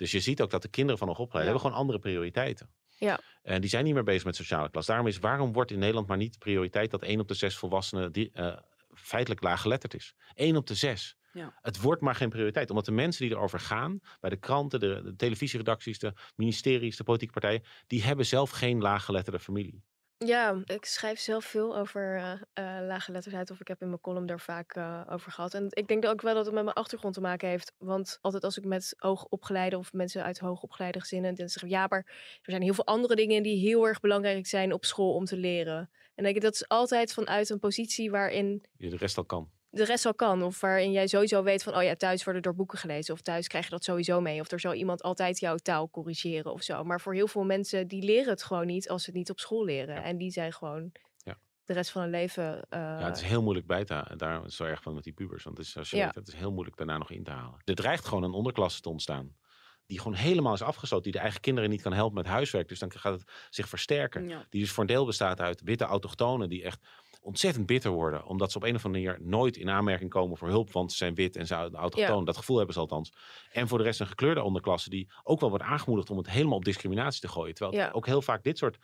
Dus 0.00 0.10
je 0.10 0.20
ziet 0.20 0.42
ook 0.42 0.50
dat 0.50 0.62
de 0.62 0.68
kinderen 0.68 0.98
van 0.98 1.08
hoogopgeleiden 1.08 1.54
Ja. 1.54 1.60
hebben 1.60 1.78
gewoon 1.78 1.94
andere 1.94 2.10
prioriteiten. 2.10 2.70
Ja. 2.98 3.20
En 3.42 3.60
die 3.60 3.70
zijn 3.70 3.84
niet 3.84 3.94
meer 3.94 4.02
bezig 4.02 4.24
met 4.24 4.36
sociale 4.36 4.70
klas. 4.70 4.86
Daarom 4.86 5.06
is, 5.06 5.18
waarom 5.18 5.52
wordt 5.52 5.70
in 5.70 5.78
Nederland 5.78 6.06
maar 6.06 6.16
niet 6.16 6.38
prioriteit 6.38 6.90
dat 6.90 7.02
één 7.02 7.20
op 7.20 7.28
de 7.28 7.34
zes 7.34 7.56
volwassenen 7.56 8.12
die, 8.12 8.30
eh, 8.32 8.56
feitelijk 8.94 9.42
laaggeletterd 9.42 9.94
is? 9.94 10.14
Eén 10.34 10.56
op 10.56 10.66
de 10.66 10.74
zes. 10.74 11.16
Ja. 11.32 11.58
Het 11.62 11.80
wordt 11.80 12.00
maar 12.02 12.14
geen 12.14 12.28
prioriteit. 12.28 12.70
Omdat 12.70 12.84
de 12.84 12.92
mensen 12.92 13.26
die 13.26 13.36
erover 13.36 13.60
gaan, 13.60 14.00
bij 14.20 14.30
de 14.30 14.36
kranten, 14.36 14.80
de, 14.80 15.00
de 15.04 15.16
televisieredacties, 15.16 15.98
de 15.98 16.12
ministeries, 16.36 16.96
de 16.96 17.04
politieke 17.04 17.32
partijen, 17.40 17.62
die 17.86 18.02
hebben 18.02 18.26
zelf 18.26 18.50
geen 18.50 18.80
laaggeletterde 18.80 19.38
familie. 19.38 19.82
Ja, 20.26 20.62
ik 20.64 20.84
schrijf 20.84 21.18
zelf 21.18 21.44
veel 21.44 21.76
over 21.76 22.16
eh 22.16 22.32
eh, 22.52 22.86
laaggeletterdheid. 22.86 23.50
Of 23.50 23.60
ik 23.60 23.68
heb 23.68 23.82
in 23.82 23.88
mijn 23.88 24.00
column 24.00 24.26
daar 24.26 24.40
vaak 24.40 24.74
eh, 24.74 25.02
over 25.10 25.32
gehad. 25.32 25.54
En 25.54 25.66
ik 25.70 25.88
denk 25.88 26.06
ook 26.06 26.20
wel 26.20 26.34
dat 26.34 26.44
het 26.44 26.54
met 26.54 26.64
mijn 26.64 26.76
achtergrond 26.76 27.14
te 27.14 27.20
maken 27.20 27.48
heeft. 27.48 27.72
Want 27.78 28.18
altijd 28.20 28.44
als 28.44 28.58
ik 28.58 28.64
met 28.64 28.94
hoogopgeleide 28.96 29.78
of 29.78 29.92
mensen 29.92 30.24
uit 30.24 30.38
hoogopgeleide 30.38 31.00
gezinnen... 31.00 31.34
dan 31.34 31.48
zeg 31.48 31.62
ik, 31.62 31.68
ja, 31.68 31.86
maar 31.88 32.04
er 32.42 32.50
zijn 32.50 32.62
heel 32.62 32.74
veel 32.74 32.86
andere 32.86 33.16
dingen 33.16 33.42
die 33.42 33.58
heel 33.58 33.86
erg 33.86 34.00
belangrijk 34.00 34.46
zijn 34.46 34.72
op 34.72 34.84
school 34.84 35.14
om 35.14 35.24
te 35.24 35.36
leren. 35.36 35.90
En 36.14 36.24
denk 36.24 36.36
ik, 36.36 36.42
dat 36.42 36.54
is 36.54 36.68
altijd 36.68 37.12
vanuit 37.12 37.50
een 37.50 37.58
positie 37.58 38.10
waarin 38.10 38.64
Je 38.76 38.90
de 38.90 38.96
rest 38.96 39.16
al 39.16 39.24
kan. 39.24 39.50
De 39.70 39.84
rest 39.84 40.06
al 40.06 40.14
kan. 40.14 40.42
Of 40.42 40.60
waarin 40.60 40.92
jij 40.92 41.06
sowieso 41.06 41.42
weet 41.42 41.62
van, 41.62 41.76
oh 41.76 41.82
ja, 41.82 41.94
thuis 41.94 42.24
worden 42.24 42.42
er 42.42 42.54
boeken 42.54 42.78
gelezen. 42.78 43.14
Of 43.14 43.20
thuis 43.20 43.46
krijg 43.48 43.64
je 43.64 43.70
dat 43.70 43.84
sowieso 43.84 44.20
mee. 44.20 44.40
Of 44.40 44.50
er 44.50 44.60
zal 44.60 44.74
iemand 44.74 45.02
altijd 45.02 45.38
jouw 45.38 45.56
taal 45.56 45.90
corrigeren 45.90 46.52
of 46.52 46.62
zo. 46.62 46.84
Maar 46.84 47.00
voor 47.00 47.14
heel 47.14 47.28
veel 47.28 47.44
mensen, 47.44 47.88
die 47.88 48.02
leren 48.02 48.28
het 48.30 48.42
gewoon 48.42 48.66
niet 48.66 48.88
als 48.88 49.02
ze 49.02 49.10
het 49.10 49.18
niet 49.18 49.30
op 49.30 49.38
school 49.40 49.64
leren. 49.64 49.94
Ja. 49.94 50.02
En 50.02 50.16
die 50.18 50.30
zijn 50.30 50.52
gewoon 50.52 50.92
Ja. 51.16 51.38
de 51.64 51.72
rest 51.72 51.90
van 51.90 52.02
hun 52.02 52.10
leven... 52.10 52.64
eh, 52.68 52.78
Ja, 52.80 53.04
het 53.04 53.16
is 53.16 53.22
heel 53.22 53.42
moeilijk 53.42 53.66
bij 53.66 53.84
te 53.84 53.94
halen. 53.94 54.18
Daar 54.18 54.44
is 54.44 54.56
zo 54.56 54.64
erg 54.64 54.82
van 54.82 54.94
met 54.94 55.04
die 55.04 55.12
pubers. 55.12 55.44
Want 55.44 55.56
het 55.58 55.66
is, 55.66 55.76
als 55.76 55.90
je 55.90 55.96
Ja. 55.96 56.04
weet, 56.04 56.14
het 56.14 56.28
is 56.28 56.34
heel 56.34 56.52
moeilijk 56.52 56.76
daarna 56.76 56.98
nog 56.98 57.10
in 57.10 57.24
te 57.24 57.30
halen. 57.30 57.60
Er 57.64 57.74
dreigt 57.74 58.04
gewoon 58.04 58.22
een 58.22 58.32
onderklasse 58.32 58.80
te 58.80 58.88
ontstaan. 58.88 59.38
Die 59.86 59.98
gewoon 59.98 60.14
helemaal 60.16 60.54
is 60.54 60.62
afgesloten. 60.62 61.04
Die 61.04 61.12
de 61.12 61.18
eigen 61.18 61.40
kinderen 61.40 61.70
niet 61.70 61.82
kan 61.82 61.92
helpen 61.92 62.14
met 62.14 62.26
huiswerk. 62.26 62.68
Dus 62.68 62.78
dan 62.78 62.92
gaat 62.92 63.12
het 63.12 63.30
zich 63.50 63.68
versterken. 63.68 64.28
Ja. 64.28 64.46
Die 64.48 64.60
dus 64.60 64.70
voor 64.70 64.82
een 64.82 64.88
deel 64.88 65.06
bestaat 65.06 65.40
uit 65.40 65.60
witte 65.62 65.84
autochtonen. 65.84 66.48
Die 66.48 66.62
echt 66.62 66.86
ontzettend 67.20 67.66
bitter 67.66 67.90
worden. 67.90 68.24
Omdat 68.24 68.50
ze 68.52 68.56
op 68.56 68.62
een 68.64 68.74
of 68.74 68.84
andere 68.84 69.04
manier 69.04 69.28
nooit 69.28 69.56
in 69.56 69.70
aanmerking 69.70 70.10
komen 70.10 70.36
voor 70.36 70.48
hulp. 70.48 70.72
Want 70.72 70.90
ze 70.90 70.96
zijn 70.96 71.14
wit 71.14 71.36
en 71.36 71.46
ze 71.46 71.54
zijn 71.54 71.74
autochtoon. 71.74 72.24
Dat 72.24 72.36
gevoel 72.36 72.56
hebben 72.56 72.74
ze 72.74 72.80
althans. 72.80 73.12
En 73.52 73.68
voor 73.68 73.78
de 73.78 73.84
rest 73.84 74.00
een 74.00 74.06
gekleurde 74.06 74.42
onderklasse. 74.42 74.90
Die 74.90 75.10
ook 75.22 75.40
wel 75.40 75.48
wordt 75.48 75.64
aangemoedigd 75.64 76.10
om 76.10 76.16
het 76.16 76.30
helemaal 76.30 76.56
op 76.56 76.64
discriminatie 76.64 77.20
te 77.20 77.28
gooien. 77.28 77.54
Terwijl 77.54 77.76
het 77.76 77.86
Ja. 77.86 77.96
ook 77.96 78.06
heel 78.06 78.22
vaak 78.22 78.42
dit 78.42 78.58
soort 78.58 78.78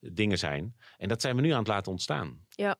dingen 0.00 0.38
zijn. 0.38 0.76
En 0.96 1.08
dat 1.08 1.20
zijn 1.20 1.36
we 1.36 1.42
nu 1.42 1.50
aan 1.50 1.58
het 1.58 1.68
laten 1.68 1.92
ontstaan. 1.92 2.46
Ja. 2.48 2.76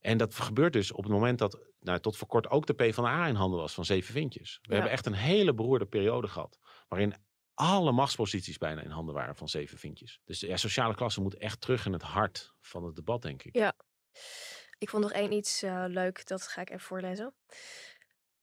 En 0.00 0.18
dat 0.18 0.34
gebeurt 0.34 0.72
dus 0.72 0.92
op 0.92 1.02
het 1.04 1.12
moment 1.12 1.38
dat 1.38 1.58
nou, 1.80 1.98
tot 2.00 2.16
voor 2.16 2.28
kort 2.28 2.48
ook 2.50 2.66
de 2.66 2.72
PvdA 2.74 3.26
in 3.26 3.34
handen 3.34 3.60
was 3.60 3.74
van 3.74 3.84
zeven 3.84 4.12
vintjes. 4.12 4.58
We 4.62 4.68
Ja. 4.68 4.74
hebben 4.74 4.92
echt 4.92 5.06
een 5.06 5.12
hele 5.14 5.54
beroerde 5.54 5.86
periode 5.86 6.28
gehad. 6.28 6.58
Waarin 6.88 7.14
alle 7.54 7.92
machtsposities 7.92 8.58
bijna 8.58 8.80
in 8.82 8.90
handen 8.90 9.14
waren 9.14 9.36
van 9.36 9.48
zeven 9.48 9.78
vintjes. 9.78 10.20
Dus 10.24 10.40
ja, 10.40 10.56
sociale 10.56 10.94
klasse 10.94 11.20
moet 11.20 11.36
echt 11.36 11.60
terug 11.60 11.86
in 11.86 11.92
het 11.92 12.02
hart 12.02 12.54
van 12.60 12.84
het 12.84 12.96
debat, 12.96 13.22
denk 13.22 13.42
ik. 13.42 13.56
Ja. 13.56 13.72
Ik 14.78 14.88
vond 14.88 15.02
nog 15.02 15.12
één 15.12 15.32
iets 15.32 15.62
eh, 15.62 15.84
leuk, 15.86 16.26
dat 16.26 16.42
ga 16.42 16.60
ik 16.60 16.70
even 16.70 16.86
voorlezen. 16.86 17.34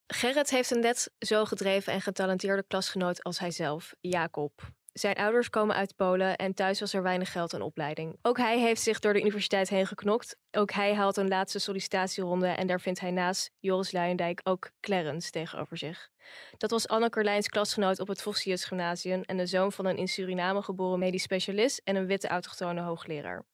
Gerrit 0.07 0.49
heeft 0.49 0.71
een 0.71 0.79
net 0.79 1.11
zo 1.19 1.45
gedreven 1.45 1.93
en 1.93 2.01
getalenteerde 2.01 2.63
klasgenoot 2.67 3.23
als 3.23 3.39
hijzelf, 3.39 3.93
Jacob. 4.01 4.61
Zijn 4.93 5.15
ouders 5.15 5.49
komen 5.49 5.75
uit 5.75 5.95
Polen 5.95 6.35
en 6.35 6.53
thuis 6.53 6.79
was 6.79 6.93
er 6.93 7.03
weinig 7.03 7.31
geld 7.31 7.53
en 7.53 7.61
opleiding. 7.61 8.17
Ook 8.21 8.37
hij 8.37 8.59
heeft 8.59 8.81
zich 8.81 8.99
door 8.99 9.13
de 9.13 9.21
universiteit 9.21 9.69
heen 9.69 9.87
geknokt. 9.87 10.35
Ook 10.51 10.71
hij 10.71 10.93
haalt 10.93 11.17
een 11.17 11.27
laatste 11.27 11.59
sollicitatieronde 11.59 12.47
en 12.47 12.67
daar 12.67 12.81
vindt 12.81 12.99
hij 12.99 13.11
naast 13.11 13.51
Joris 13.59 13.91
Luijendijk 13.91 14.41
ook 14.43 14.71
Clarence 14.79 15.31
tegenover 15.31 15.77
zich. 15.77 16.09
Dat 16.57 16.71
was 16.71 16.87
Anne 16.87 17.09
Carlijns 17.09 17.47
klasgenoot 17.47 17.99
op 17.99 18.07
het 18.07 18.21
Vossius 18.21 18.65
Gymnasium 18.65 19.21
en 19.21 19.37
de 19.37 19.45
zoon 19.45 19.71
van 19.71 19.85
een 19.85 19.97
in 19.97 20.07
Suriname 20.07 20.61
geboren 20.61 20.99
medisch 20.99 21.23
specialist 21.23 21.81
en 21.83 21.95
een 21.95 22.07
witte 22.07 22.27
autochtone 22.27 22.81
hoogleraar. 22.81 23.45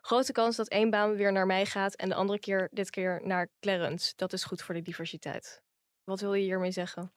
Grote 0.00 0.32
kans 0.32 0.56
dat 0.56 0.68
één 0.68 0.90
baan 0.90 1.16
weer 1.16 1.32
naar 1.32 1.46
mij 1.46 1.66
gaat 1.66 1.94
en 1.94 2.08
de 2.08 2.14
andere 2.14 2.38
keer 2.38 2.68
dit 2.72 2.90
keer 2.90 3.20
naar 3.24 3.48
Clarence. 3.60 4.12
Dat 4.16 4.32
is 4.32 4.44
goed 4.44 4.62
voor 4.62 4.74
de 4.74 4.82
diversiteit. 4.82 5.62
Wat 6.04 6.20
wil 6.20 6.34
je 6.34 6.42
hiermee 6.42 6.70
zeggen? 6.70 7.12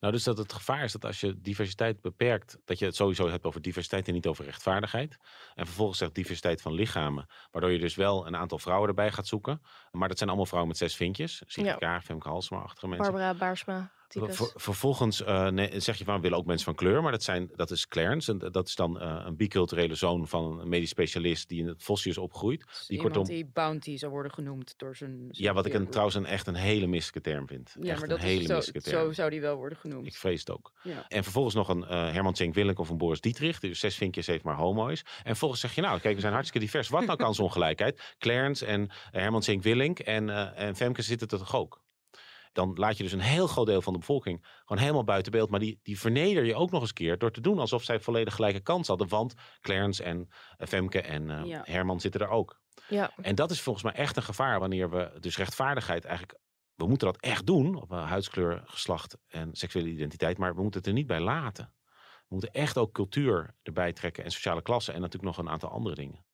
Nou, 0.00 0.12
dus 0.12 0.24
dat 0.24 0.38
het 0.38 0.52
gevaar 0.52 0.84
is 0.84 0.92
dat 0.92 1.04
als 1.04 1.20
je 1.20 1.40
diversiteit 1.40 2.00
beperkt, 2.00 2.58
dat 2.64 2.78
je 2.78 2.84
het 2.84 2.96
sowieso 2.96 3.28
hebt 3.28 3.44
over 3.44 3.62
diversiteit 3.62 4.08
en 4.08 4.14
niet 4.14 4.26
over 4.26 4.44
rechtvaardigheid. 4.44 5.16
En 5.54 5.66
vervolgens 5.66 5.98
zegt 5.98 6.14
diversiteit 6.14 6.62
van 6.62 6.72
lichamen, 6.72 7.26
waardoor 7.50 7.70
je 7.70 7.78
dus 7.78 7.94
wel 7.94 8.26
een 8.26 8.36
aantal 8.36 8.58
vrouwen 8.58 8.88
erbij 8.88 9.12
gaat 9.12 9.26
zoeken. 9.26 9.62
Maar 9.90 10.08
dat 10.08 10.16
zijn 10.16 10.28
allemaal 10.28 10.46
vrouwen 10.46 10.72
met 10.72 10.80
zes 10.80 10.96
vinkjes. 10.96 11.42
Sigrid 11.46 11.72
Ja. 11.72 11.78
Kaag, 11.78 12.04
Femke 12.04 12.28
Halsema-achtige 12.28 12.88
mensen. 12.88 13.12
Barbara 13.12 13.34
Baarsma. 13.34 13.90
Ver- 14.24 14.52
vervolgens 14.54 15.22
eh, 15.22 15.48
nee, 15.48 15.80
zeg 15.80 15.98
je 15.98 16.04
van 16.04 16.14
we 16.16 16.20
willen 16.20 16.38
ook 16.38 16.46
mensen 16.46 16.64
van 16.64 16.74
kleur, 16.74 17.02
maar 17.02 17.12
dat, 17.12 17.22
zijn, 17.22 17.50
dat 17.56 17.70
is 17.70 17.88
Clarence. 17.88 18.32
En 18.32 18.38
dat 18.52 18.66
is 18.68 18.74
dan 18.74 19.00
eh, 19.00 19.22
een 19.26 19.36
biculturele 19.36 19.94
zoon 19.94 20.28
van 20.28 20.60
een 20.60 20.68
medisch 20.68 20.88
specialist 20.88 21.48
die 21.48 21.60
in 21.60 21.66
het 21.66 21.82
Vossius 21.82 22.18
opgroeit. 22.18 22.64
Dus 22.66 22.86
Die 22.86 22.98
kortom- 22.98 23.24
die 23.24 23.46
bounty 23.52 23.96
zou 23.96 24.12
worden 24.12 24.32
genoemd 24.32 24.74
door 24.76 24.96
zijn... 24.96 25.10
zijn 25.10 25.28
Ja, 25.30 25.52
wat 25.52 25.66
ik 25.66 25.74
een, 25.74 25.88
trouwens 25.88 26.16
een, 26.16 26.26
echt 26.26 26.46
een 26.46 26.54
hele 26.54 26.86
misselijke 26.86 27.30
term 27.30 27.46
vind. 27.46 27.76
Ja, 27.80 27.90
echt 27.90 28.00
maar 28.00 28.02
een 28.02 28.08
dat 28.08 28.24
hele 28.24 28.62
zo, 28.62 28.70
term. 28.72 28.82
zo 28.84 29.12
zou 29.12 29.30
die 29.30 29.40
wel 29.40 29.56
worden 29.56 29.78
genoemd. 29.78 30.06
Ik 30.06 30.14
vrees 30.16 30.40
het 30.40 30.50
ook. 30.50 30.72
Ja. 30.82 31.04
En 31.08 31.22
vervolgens 31.22 31.54
nog 31.54 31.68
een 31.68 31.84
eh, 31.84 32.12
Herman 32.12 32.32
Tjenk 32.32 32.54
Willink 32.54 32.78
of 32.78 32.88
een 32.88 32.98
Boris 32.98 33.20
Dietrich. 33.20 33.60
Die 33.60 33.70
dus 33.70 33.80
zes 33.80 33.96
vinkjes 33.96 34.26
heeft, 34.26 34.44
maar 34.44 34.56
homo 34.56 34.86
is. 34.86 35.00
En 35.00 35.22
vervolgens 35.24 35.60
zeg 35.60 35.74
je, 35.74 35.80
nou, 35.80 36.00
kijk, 36.00 36.14
we 36.14 36.20
zijn 36.20 36.32
hartstikke 36.32 36.66
divers. 36.66 36.88
Wat 36.88 37.04
nou 37.06 37.18
kansongelijkheid? 37.18 38.00
Clarence 38.18 38.66
en 38.66 38.88
eh, 38.88 39.20
Herman 39.20 39.40
Tjenk 39.40 39.62
Willink 39.62 39.98
en, 39.98 40.30
eh, 40.30 40.66
en 40.66 40.76
Femke 40.76 41.02
zitten 41.02 41.28
er 41.28 41.38
toch 41.38 41.54
ook? 41.56 41.84
Dan 42.56 42.72
laat 42.74 42.96
je 42.96 43.02
dus 43.02 43.12
een 43.12 43.20
heel 43.20 43.46
groot 43.46 43.66
deel 43.66 43.82
van 43.82 43.92
de 43.92 43.98
bevolking 43.98 44.46
gewoon 44.64 44.82
helemaal 44.82 45.04
buiten 45.04 45.32
beeld. 45.32 45.50
Maar 45.50 45.60
die, 45.60 45.80
die 45.82 45.98
verneder 45.98 46.44
je 46.44 46.54
ook 46.54 46.70
nog 46.70 46.80
eens 46.80 46.92
keer 46.92 47.18
door 47.18 47.30
te 47.30 47.40
doen 47.40 47.58
alsof 47.58 47.82
zij 47.82 48.00
volledig 48.00 48.34
gelijke 48.34 48.60
kans 48.60 48.88
hadden. 48.88 49.08
Want 49.08 49.34
Clarence 49.60 50.02
en 50.02 50.28
eh, 50.56 50.66
Femke 50.66 51.00
en 51.02 51.30
eh, 51.30 51.44
Ja. 51.44 51.60
Herman 51.64 52.00
zitten 52.00 52.20
er 52.20 52.28
ook. 52.28 52.60
Ja, 52.88 53.10
En 53.22 53.34
dat 53.34 53.50
is 53.50 53.60
volgens 53.60 53.84
mij 53.84 53.94
echt 53.94 54.16
een 54.16 54.22
gevaar 54.22 54.60
wanneer 54.60 54.90
we 54.90 55.16
dus 55.20 55.36
rechtvaardigheid 55.36 56.04
eigenlijk. 56.04 56.38
We 56.74 56.86
moeten 56.86 57.06
dat 57.06 57.20
echt 57.20 57.46
doen 57.46 57.74
op 57.74 57.92
eh, 57.92 58.08
huidskleur, 58.08 58.62
geslacht 58.66 59.16
en 59.26 59.48
seksuele 59.52 59.88
identiteit, 59.88 60.38
maar 60.38 60.54
we 60.54 60.62
moeten 60.62 60.80
het 60.80 60.88
er 60.88 60.94
niet 60.94 61.06
bij 61.06 61.20
laten. 61.20 61.74
We 62.28 62.34
moeten 62.34 62.52
echt 62.52 62.78
ook 62.78 62.92
cultuur 62.92 63.54
erbij 63.62 63.92
trekken 63.92 64.24
en 64.24 64.30
sociale 64.30 64.62
klasse 64.62 64.92
en 64.92 65.00
natuurlijk 65.00 65.36
nog 65.36 65.46
een 65.46 65.52
aantal 65.52 65.70
andere 65.70 65.94
dingen. 65.94 66.25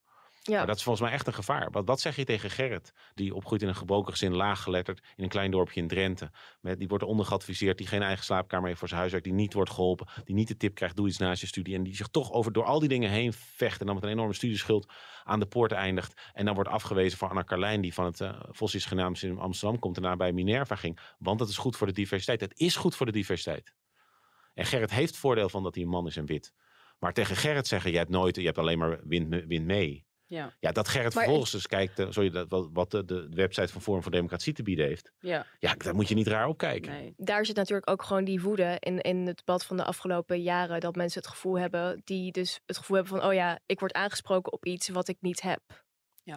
Ja. 0.43 0.64
Dat 0.64 0.76
is 0.76 0.82
volgens 0.82 1.05
mij 1.05 1.14
echt 1.14 1.26
een 1.26 1.34
gevaar. 1.34 1.70
Wat, 1.70 1.86
wat 1.86 2.01
zeg 2.01 2.16
je 2.16 2.24
tegen 2.24 2.51
Gerrit, 2.51 2.93
die 3.14 3.34
opgroeit 3.34 3.62
in 3.62 3.68
een 3.68 3.74
gebroken 3.74 4.12
gezin, 4.12 4.34
laaggeletterd, 4.34 5.03
in 5.16 5.22
een 5.24 5.30
klein 5.30 5.51
dorpje 5.51 5.80
in 5.80 5.88
Drenthe. 5.88 6.30
Die 6.61 6.88
wordt 6.88 7.05
ondergeadviseerd, 7.05 7.78
die 7.78 7.86
geen 7.86 8.03
eigen 8.03 8.24
slaapkamer 8.24 8.66
heeft 8.66 8.78
voor 8.78 8.88
zijn 8.88 9.01
huiswerk, 9.01 9.24
die 9.24 9.32
niet 9.32 9.53
wordt 9.53 9.70
geholpen, 9.70 10.07
die 10.24 10.34
niet 10.34 10.49
de 10.49 10.57
tip 10.57 10.74
krijgt, 10.74 10.97
doe 10.97 11.09
iets 11.09 11.18
naast 11.18 11.40
je 11.40 11.47
studie. 11.47 11.74
En 11.74 11.82
die 11.82 11.97
zich 11.97 12.09
toch 12.09 12.32
over 12.32 12.53
door 12.53 12.64
al 12.64 12.78
die 12.78 12.88
dingen 12.88 13.11
heen 13.11 13.32
vecht 13.32 13.80
en 13.80 13.86
dan 13.86 13.95
met 13.95 14.05
een 14.05 14.11
enorme 14.11 14.34
studieschuld 14.34 14.93
aan 15.24 15.40
de 15.40 15.47
poort 15.47 15.72
eindigt. 15.72 16.30
En 16.32 16.45
dan 16.45 16.55
wordt 16.55 16.70
afgewezen 16.70 17.18
voor 17.18 17.28
Anna 17.28 17.45
Carlijn, 17.45 17.80
die 17.80 17.95
van 17.95 18.05
het 18.05 18.20
uh, 18.20 18.40
Vossius 18.49 18.84
Gymnasium 18.84 19.32
in 19.32 19.38
Amsterdam 19.38 19.78
komt 19.78 19.99
en 19.99 20.18
bij 20.18 20.32
Minerva 20.32 20.76
ging. 20.76 20.99
Want 21.18 21.38
dat 21.38 21.49
is 21.49 21.57
goed 21.57 21.76
voor 21.76 21.86
de 21.86 21.93
diversiteit. 21.93 22.40
Het 22.40 22.59
is 22.59 22.76
goed 22.76 22.97
voor 22.97 23.07
de 23.07 23.12
diversiteit. 23.12 23.74
En 24.55 24.66
Gerrit 24.66 24.90
heeft 24.90 25.16
voordeel 25.16 25.49
van 25.49 25.62
dat 25.62 25.74
hij 25.74 25.84
een 25.84 25.90
man 25.90 26.07
is 26.07 26.16
en 26.16 26.26
wit. 26.26 26.53
Maar 26.99 27.12
tegen 27.12 27.36
Gerrit 27.36 27.66
zeggen, 27.66 27.90
je 27.90 27.97
hebt 27.97 28.11
nooit, 28.11 28.36
je 28.36 28.45
hebt 28.45 28.59
alleen 28.59 28.78
maar 28.78 29.01
wind, 29.05 29.45
wind 29.47 29.66
mee. 29.66 30.05
Ja. 30.33 30.53
Ja, 30.61 30.72
dat 30.72 30.89
Gerrit 30.89 31.14
Maar 31.14 31.22
vervolgens 31.22 31.53
dus 31.53 31.66
kijkt, 31.66 31.99
eh, 31.99 32.07
sorry, 32.11 32.30
dat, 32.30 32.49
wat, 32.49 32.68
wat 32.72 32.91
de, 32.91 33.05
de 33.05 33.28
website 33.30 33.72
van 33.72 33.80
Forum 33.80 34.03
voor 34.03 34.12
Democratie 34.12 34.53
te 34.53 34.62
bieden 34.62 34.87
heeft. 34.87 35.12
ja, 35.20 35.47
Ja, 35.59 35.74
daar 35.74 35.95
moet 35.95 36.09
je 36.09 36.14
niet 36.14 36.26
raar 36.26 36.47
op 36.47 36.59
kijken. 36.59 36.93
nee. 36.93 37.14
daar 37.16 37.47
zit 37.47 37.57
natuurlijk 37.57 37.91
ook 37.91 38.03
gewoon 38.03 38.24
die 38.24 38.41
woede 38.43 38.76
in, 38.78 39.01
in 39.01 39.26
het 39.26 39.37
debat 39.37 39.64
van 39.64 39.76
de 39.76 39.85
afgelopen 39.85 40.43
jaren. 40.43 40.80
Dat 40.80 40.97
mensen 40.97 41.20
het 41.20 41.30
gevoel 41.30 41.59
hebben, 41.59 42.01
die 42.05 42.33
dus 42.33 42.61
het 42.66 42.76
gevoel 42.76 42.97
hebben 42.97 43.18
van, 43.18 43.28
oh 43.28 43.35
ja, 43.35 43.61
ik 43.66 43.80
word 43.80 43.93
aangesproken 43.93 44.53
op 44.53 44.66
iets 44.66 44.89
wat 44.89 45.09
ik 45.09 45.16
niet 45.20 45.43
heb. 45.43 45.61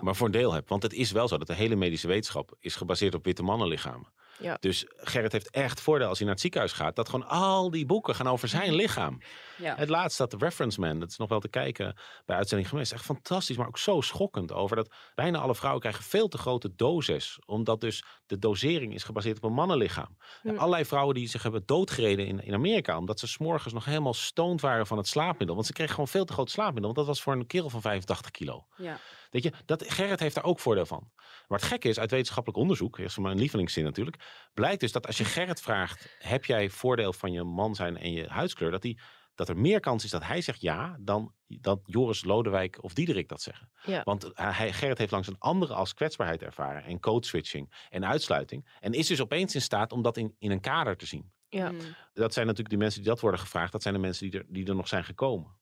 Maar 0.02 0.16
voor 0.16 0.26
een 0.26 0.32
deel 0.32 0.54
heb. 0.54 0.70
Want 0.70 0.84
het 0.84 0.94
is 0.94 1.12
wel 1.12 1.28
zo 1.28 1.38
dat 1.38 1.48
de 1.48 1.54
hele 1.54 1.76
medische 1.76 2.08
wetenschap 2.08 2.56
is 2.60 2.76
gebaseerd 2.76 3.16
op 3.16 3.26
witte 3.26 3.44
mannenlichamen. 3.44 4.14
Ja. 4.40 4.58
Dus 4.60 4.86
Gerrit 4.96 5.32
heeft 5.32 5.50
echt 5.50 5.82
voordeel 5.82 6.08
als 6.08 6.16
hij 6.18 6.26
naar 6.26 6.34
het 6.36 6.44
ziekenhuis 6.44 6.74
gaat. 6.74 6.96
Dat 6.96 7.10
gewoon 7.10 7.28
al 7.28 7.70
die 7.72 7.86
boeken 7.86 8.16
gaan 8.16 8.28
over 8.28 8.48
zijn 8.48 8.74
lichaam. 8.82 9.20
Ja. 9.58 9.76
Het 9.76 9.90
laatste 9.90 10.22
dat 10.28 10.40
de 10.40 10.46
Reference 10.46 10.80
Man, 10.80 11.00
dat 11.00 11.10
is 11.10 11.18
nog 11.18 11.30
wel 11.30 11.40
te 11.40 11.48
kijken 11.48 11.96
bij 12.26 12.36
uitzending 12.38 12.70
geweest. 12.70 12.92
Echt 12.92 13.04
fantastisch, 13.06 13.58
maar 13.58 13.68
ook 13.68 13.78
zo 13.78 14.02
schokkend 14.02 14.52
over 14.52 14.76
dat 14.76 14.94
bijna 15.16 15.40
alle 15.40 15.56
vrouwen 15.56 15.82
krijgen 15.82 16.04
veel 16.04 16.28
te 16.28 16.38
grote 16.38 16.76
doses. 16.76 17.40
Omdat 17.46 17.82
dus 17.82 18.04
de 18.26 18.40
dosering 18.40 18.94
is 18.94 19.04
gebaseerd 19.04 19.38
op 19.38 19.44
een 19.44 19.54
mannenlichaam. 19.54 20.18
En 20.44 20.54
Hm. 20.54 20.58
allerlei 20.58 20.86
vrouwen 20.86 21.16
die 21.16 21.28
zich 21.28 21.44
hebben 21.44 21.64
doodgereden 21.66 22.28
in, 22.28 22.44
in 22.44 22.54
Amerika. 22.54 22.98
Omdat 22.98 23.20
ze 23.20 23.28
s'morgens 23.28 23.74
nog 23.74 23.86
helemaal 23.86 24.14
stoned 24.14 24.62
waren 24.62 24.88
van 24.88 24.98
het 24.98 25.08
slaapmiddel. 25.08 25.56
Want 25.56 25.68
ze 25.68 25.74
kregen 25.74 25.92
gewoon 25.94 26.08
veel 26.10 26.26
te 26.26 26.34
groot 26.34 26.50
slaapmiddel. 26.52 26.84
Want 26.94 26.96
dat 26.96 27.06
was 27.16 27.22
voor 27.22 27.34
een 27.34 27.48
kerel 27.48 27.70
van 27.70 27.82
85 27.82 28.32
kilo. 28.32 28.66
Ja. 28.78 29.00
Weet 29.36 29.44
je, 29.44 29.54
dat, 29.66 29.84
Gerrit 29.88 30.20
heeft 30.20 30.36
daar 30.36 30.44
ook 30.44 30.60
voordeel 30.60 30.86
van. 30.86 31.12
Maar 31.48 31.60
het 31.60 31.68
gekke 31.68 31.88
is, 31.88 32.00
uit 32.00 32.12
wetenschappelijk 32.12 32.62
onderzoek, 32.62 33.00
is 33.00 33.18
mijn 33.18 33.38
lievelingszin 33.38 33.84
natuurlijk, 33.84 34.50
blijkt 34.54 34.80
dus 34.80 34.92
dat 34.92 35.08
als 35.08 35.18
je 35.18 35.26
Gerrit 35.26 35.62
vraagt, 35.62 36.16
heb 36.20 36.46
jij 36.46 36.70
voordeel 36.70 37.14
van 37.14 37.32
je 37.32 37.44
man 37.44 37.76
zijn 37.76 37.98
en 37.98 38.12
je 38.12 38.28
huidskleur, 38.28 38.72
dat, 38.72 38.82
die, 38.82 39.00
dat 39.34 39.50
er 39.50 39.58
meer 39.58 39.80
kans 39.80 40.04
is 40.04 40.10
dat 40.10 40.24
hij 40.24 40.42
zegt 40.42 40.62
ja, 40.62 40.98
dan 41.00 41.34
dat 41.48 41.80
Joris 41.86 42.24
Lodewijk 42.24 42.84
of 42.84 42.94
Diederik 42.94 43.30
dat 43.30 43.42
zeggen. 43.42 43.72
Ja. 43.86 44.04
Want 44.04 44.32
hij, 44.34 44.74
Gerrit 44.74 44.98
heeft 44.98 45.12
langs 45.12 45.28
een 45.28 45.40
andere 45.40 45.74
als 45.74 45.94
kwetsbaarheid 45.94 46.42
ervaren 46.42 46.84
en 46.84 47.00
code 47.00 47.28
switching 47.28 47.88
en 47.90 48.06
uitsluiting. 48.06 48.78
En 48.80 48.94
is 48.94 49.08
dus 49.08 49.22
opeens 49.22 49.56
in 49.56 49.62
staat 49.62 49.92
om 49.92 50.02
dat 50.02 50.18
in, 50.18 50.36
in 50.40 50.52
een 50.52 50.62
kader 50.62 50.98
te 50.98 51.06
zien. 51.06 51.32
Ja. 51.50 51.72
Mm. 51.72 51.80
Dat 52.14 52.34
zijn 52.34 52.46
natuurlijk 52.46 52.74
die 52.76 52.84
mensen 52.84 53.02
die 53.02 53.10
dat 53.10 53.20
worden 53.20 53.40
gevraagd, 53.40 53.72
dat 53.72 53.82
zijn 53.82 53.94
de 53.94 54.00
mensen 54.00 54.30
die 54.30 54.40
er, 54.40 54.46
die 54.48 54.68
er 54.68 54.76
nog 54.76 54.88
zijn 54.88 55.04
gekomen. 55.04 55.58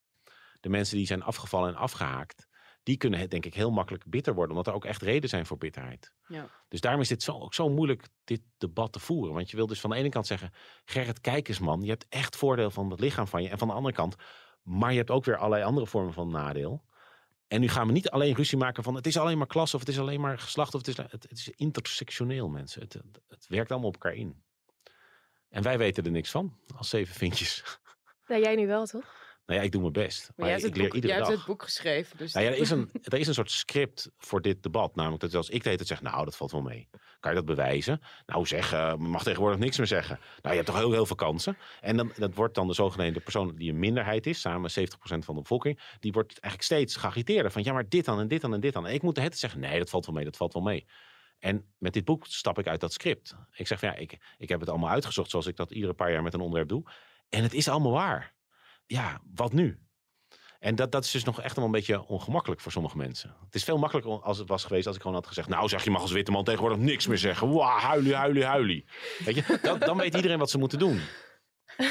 De 0.59 0.69
mensen 0.69 0.97
die 0.97 1.05
zijn 1.05 1.23
afgevallen 1.23 1.69
en 1.69 1.75
afgehaakt, 1.75 2.47
die 2.83 2.97
kunnen 2.97 3.19
het 3.19 3.31
denk 3.31 3.45
ik 3.45 3.53
heel 3.53 3.71
makkelijk 3.71 4.05
bitter 4.05 4.33
worden, 4.33 4.51
omdat 4.51 4.67
er 4.67 4.73
ook 4.73 4.85
echt 4.85 5.01
reden 5.01 5.29
zijn 5.29 5.45
voor 5.45 5.57
bitterheid. 5.57 6.13
Ja. 6.27 6.49
Dus 6.67 6.81
daarom 6.81 7.01
is 7.01 7.07
dit 7.07 7.23
zo, 7.23 7.39
ook 7.39 7.53
zo 7.53 7.69
moeilijk, 7.69 8.07
dit 8.23 8.41
debat 8.57 8.91
te 8.91 8.99
voeren. 8.99 9.33
Want 9.33 9.49
je 9.49 9.55
wil 9.55 9.67
dus 9.67 9.79
van 9.79 9.89
de 9.89 9.95
ene 9.95 10.09
kant 10.09 10.27
zeggen, 10.27 10.51
Gerrit, 10.85 11.21
kijk 11.21 11.47
eens 11.47 11.59
man, 11.59 11.81
je 11.81 11.89
hebt 11.89 12.05
echt 12.09 12.35
voordeel 12.35 12.71
van 12.71 12.89
het 12.89 12.99
lichaam 12.99 13.27
van 13.27 13.43
je. 13.43 13.49
En 13.49 13.57
van 13.57 13.67
de 13.67 13.73
andere 13.73 13.95
kant, 13.95 14.15
maar 14.61 14.91
je 14.91 14.97
hebt 14.97 15.11
ook 15.11 15.25
weer 15.25 15.37
allerlei 15.37 15.63
andere 15.63 15.87
vormen 15.87 16.13
van 16.13 16.31
nadeel. 16.31 16.83
En 17.47 17.59
nu 17.59 17.67
gaan 17.67 17.87
we 17.87 17.93
niet 17.93 18.09
alleen 18.09 18.35
ruzie 18.35 18.57
maken 18.57 18.83
van 18.83 18.95
het 18.95 19.07
is 19.07 19.17
alleen 19.17 19.37
maar 19.37 19.47
klas 19.47 19.73
of 19.73 19.79
het 19.79 19.89
is 19.89 19.99
alleen 19.99 20.21
maar 20.21 20.39
geslacht 20.39 20.73
of 20.73 20.85
het 20.85 20.89
is, 20.89 20.97
het, 20.97 21.11
het 21.11 21.31
is 21.31 21.49
intersectioneel 21.49 22.49
mensen. 22.49 22.81
Het, 22.81 22.93
het, 22.93 23.19
het 23.27 23.47
werkt 23.47 23.71
allemaal 23.71 23.89
op 23.89 23.93
elkaar 23.93 24.13
in. 24.13 24.43
En 25.49 25.63
wij 25.63 25.77
weten 25.77 26.03
er 26.03 26.11
niks 26.11 26.31
van, 26.31 26.57
als 26.77 26.89
zeven 26.89 27.15
vinkjes. 27.15 27.79
Nou, 28.27 28.41
jij 28.41 28.55
nu 28.55 28.67
wel, 28.67 28.85
toch? 28.85 29.22
Nou 29.45 29.59
ja, 29.59 29.65
ik 29.65 29.71
doe 29.71 29.81
mijn 29.81 29.93
best. 29.93 30.21
Maar 30.21 30.33
Maar 30.35 30.47
jij 30.47 30.55
ik 30.57 30.61
hebt, 30.63 30.73
het 30.73 30.81
leer 30.81 30.85
boek, 30.85 30.95
iedere 30.95 31.13
jij 31.13 31.21
dag. 31.21 31.27
hebt 31.27 31.39
het 31.39 31.49
boek 31.49 31.63
geschreven. 31.63 32.17
Dus 32.17 32.33
Nou 32.33 32.45
ja, 32.45 32.51
er 32.51 32.57
is, 32.57 32.69
een, 32.75 32.89
er 33.03 33.17
is 33.17 33.27
een 33.27 33.33
soort 33.33 33.51
script 33.51 34.09
voor 34.17 34.41
dit 34.41 34.63
debat. 34.63 34.95
Namelijk 34.95 35.21
dat 35.21 35.35
als 35.35 35.49
ik 35.49 35.63
de 35.63 35.69
hele 35.69 35.75
tijd 35.75 35.87
zeg, 35.87 36.01
nou 36.01 36.25
dat 36.25 36.35
valt 36.35 36.51
wel 36.51 36.61
mee. 36.61 36.89
Kan 37.19 37.31
je 37.31 37.37
dat 37.37 37.45
bewijzen? 37.45 38.01
Nou 38.25 38.45
zeg, 38.45 38.73
eh, 38.73 38.95
mag 38.95 39.23
tegenwoordig 39.23 39.59
niks 39.59 39.77
meer 39.77 39.87
zeggen. 39.87 40.19
Nou 40.41 40.55
je 40.55 40.61
hebt 40.61 40.65
toch 40.65 40.77
heel, 40.77 40.91
heel 40.91 41.05
veel 41.05 41.15
kansen. 41.15 41.57
En 41.81 41.97
dan, 41.97 42.11
dat 42.15 42.33
wordt 42.33 42.55
dan 42.55 42.67
de 42.67 42.73
zogenaamde 42.73 43.19
persoon 43.19 43.55
die 43.55 43.71
een 43.71 43.79
minderheid 43.79 44.27
is. 44.27 44.41
Samen 44.41 44.71
70% 44.71 45.25
van 45.25 45.35
de 45.35 45.41
bevolking. 45.41 45.79
Die 45.99 46.11
wordt 46.11 46.31
eigenlijk 46.31 46.63
steeds 46.63 46.95
geagiteerder. 46.95 47.51
Van 47.51 47.63
ja 47.63 47.73
maar 47.73 47.89
dit 47.89 48.05
dan 48.05 48.19
en 48.19 48.27
dit 48.27 48.41
dan 48.41 48.53
en 48.53 48.59
dit 48.59 48.73
dan. 48.73 48.87
En 48.87 48.93
ik 48.93 49.01
moet 49.01 49.15
de 49.15 49.21
tijd 49.21 49.37
zeggen, 49.37 49.59
nee 49.59 49.79
dat 49.79 49.89
valt 49.89 50.05
wel 50.05 50.15
mee, 50.15 50.25
dat 50.25 50.37
valt 50.37 50.53
wel 50.53 50.63
mee. 50.63 50.85
En 51.39 51.65
met 51.77 51.93
dit 51.93 52.05
boek 52.05 52.25
stap 52.27 52.59
ik 52.59 52.67
uit 52.67 52.79
dat 52.79 52.93
script. 52.93 53.35
Ik 53.51 53.67
zeg 53.67 53.79
van 53.79 53.89
ja, 53.89 53.95
ik, 53.95 54.17
ik 54.37 54.49
heb 54.49 54.59
het 54.59 54.69
allemaal 54.69 54.89
uitgezocht 54.89 55.29
zoals 55.29 55.47
ik 55.47 55.55
dat 55.55 55.71
iedere 55.71 55.93
paar 55.93 56.11
jaar 56.11 56.23
met 56.23 56.33
een 56.33 56.39
onderwerp 56.39 56.69
doe. 56.69 56.83
En 57.29 57.43
het 57.43 57.53
is 57.53 57.67
allemaal 57.67 57.91
waar. 57.91 58.33
Ja, 58.85 59.21
wat 59.35 59.53
nu? 59.53 59.79
En 60.59 60.75
dat, 60.75 60.91
dat 60.91 61.03
is 61.03 61.11
dus 61.11 61.23
nog 61.23 61.41
echt 61.41 61.55
wel 61.55 61.65
een 61.65 61.71
beetje 61.71 62.07
ongemakkelijk 62.07 62.61
voor 62.61 62.71
sommige 62.71 62.97
mensen. 62.97 63.35
Het 63.45 63.55
is 63.55 63.63
veel 63.63 63.77
makkelijker 63.77 64.21
als 64.21 64.37
het 64.37 64.47
was 64.47 64.63
geweest 64.63 64.87
als 64.87 64.95
ik 64.95 65.01
gewoon 65.01 65.17
had 65.17 65.27
gezegd... 65.27 65.47
nou 65.49 65.67
zeg, 65.67 65.83
je 65.83 65.91
mag 65.91 66.01
als 66.01 66.11
witte 66.11 66.31
man 66.31 66.43
tegenwoordig 66.43 66.77
niks 66.77 67.07
meer 67.07 67.17
zeggen. 67.17 67.53
Wauw, 67.53 67.77
huilie, 67.77 68.15
huilie, 68.15 68.45
huilie. 68.45 68.85
Weet 69.25 69.35
je, 69.35 69.59
dan, 69.61 69.79
dan 69.79 69.97
weet 69.97 70.15
iedereen 70.15 70.39
wat 70.39 70.49
ze 70.49 70.57
moeten 70.57 70.79
doen. 70.79 71.01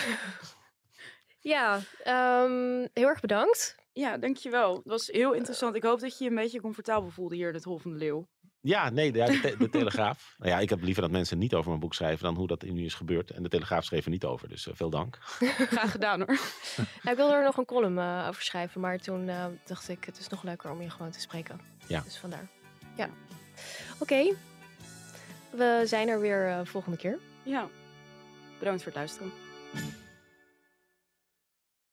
Ja, 1.42 1.80
ehm, 2.02 2.86
heel 2.92 3.08
erg 3.08 3.20
bedankt. 3.20 3.76
Ja, 3.92 4.18
dankjewel. 4.18 4.74
Het 4.74 4.86
was 4.86 5.06
heel 5.06 5.32
interessant. 5.32 5.74
Ik 5.74 5.82
hoop 5.82 6.00
dat 6.00 6.18
je 6.18 6.24
je 6.24 6.30
een 6.30 6.36
beetje 6.36 6.60
comfortabel 6.60 7.10
voelde 7.10 7.34
hier 7.34 7.48
in 7.48 7.54
het 7.54 7.64
Hol 7.64 7.78
van 7.78 7.90
de 7.90 7.98
Leeuw. 7.98 8.28
Ja, 8.62 8.90
nee, 8.90 9.12
de, 9.12 9.40
de, 9.42 9.54
de 9.58 9.68
Telegraaf. 9.68 10.34
nou 10.38 10.50
ja, 10.50 10.58
ik 10.58 10.70
heb 10.70 10.82
liever 10.82 11.02
dat 11.02 11.10
mensen 11.10 11.38
niet 11.38 11.54
over 11.54 11.68
mijn 11.68 11.80
boek 11.80 11.94
schrijven 11.94 12.24
dan 12.24 12.34
hoe 12.34 12.46
dat 12.46 12.62
nu 12.62 12.84
is 12.84 12.94
gebeurd. 12.94 13.30
En 13.30 13.42
de 13.42 13.48
Telegraaf 13.48 13.84
schreef 13.84 14.04
er 14.04 14.10
niet 14.10 14.24
over, 14.24 14.48
dus 14.48 14.68
eh, 14.68 14.74
veel 14.74 14.90
dank. 14.90 15.18
Graag 15.74 15.90
gedaan 15.90 16.18
hoor. 16.18 16.38
Nou, 16.76 17.10
ik 17.10 17.16
wilde 17.16 17.34
er 17.34 17.42
nog 17.42 17.56
een 17.56 17.64
column 17.64 17.98
eh, 17.98 18.26
over 18.28 18.42
schrijven, 18.42 18.80
maar 18.80 18.98
toen 18.98 19.28
eh, 19.28 19.46
dacht 19.64 19.88
ik, 19.88 20.04
het 20.04 20.18
is 20.18 20.28
nog 20.28 20.42
leuker 20.42 20.70
om 20.70 20.82
je 20.82 20.90
gewoon 20.90 21.10
te 21.10 21.20
spreken. 21.20 21.60
Ja. 21.86 22.00
Dus 22.00 22.18
vandaar. 22.18 22.48
Ja. 22.96 23.08
Oké. 23.98 24.34
We 25.50 25.82
zijn 25.84 26.08
er 26.08 26.20
weer 26.20 26.66
volgende 26.66 26.96
keer. 26.96 27.18
Ja, 27.42 27.68
bedankt 28.58 28.82
voor 28.82 28.92
het 28.92 29.00
luisteren. 29.00 29.32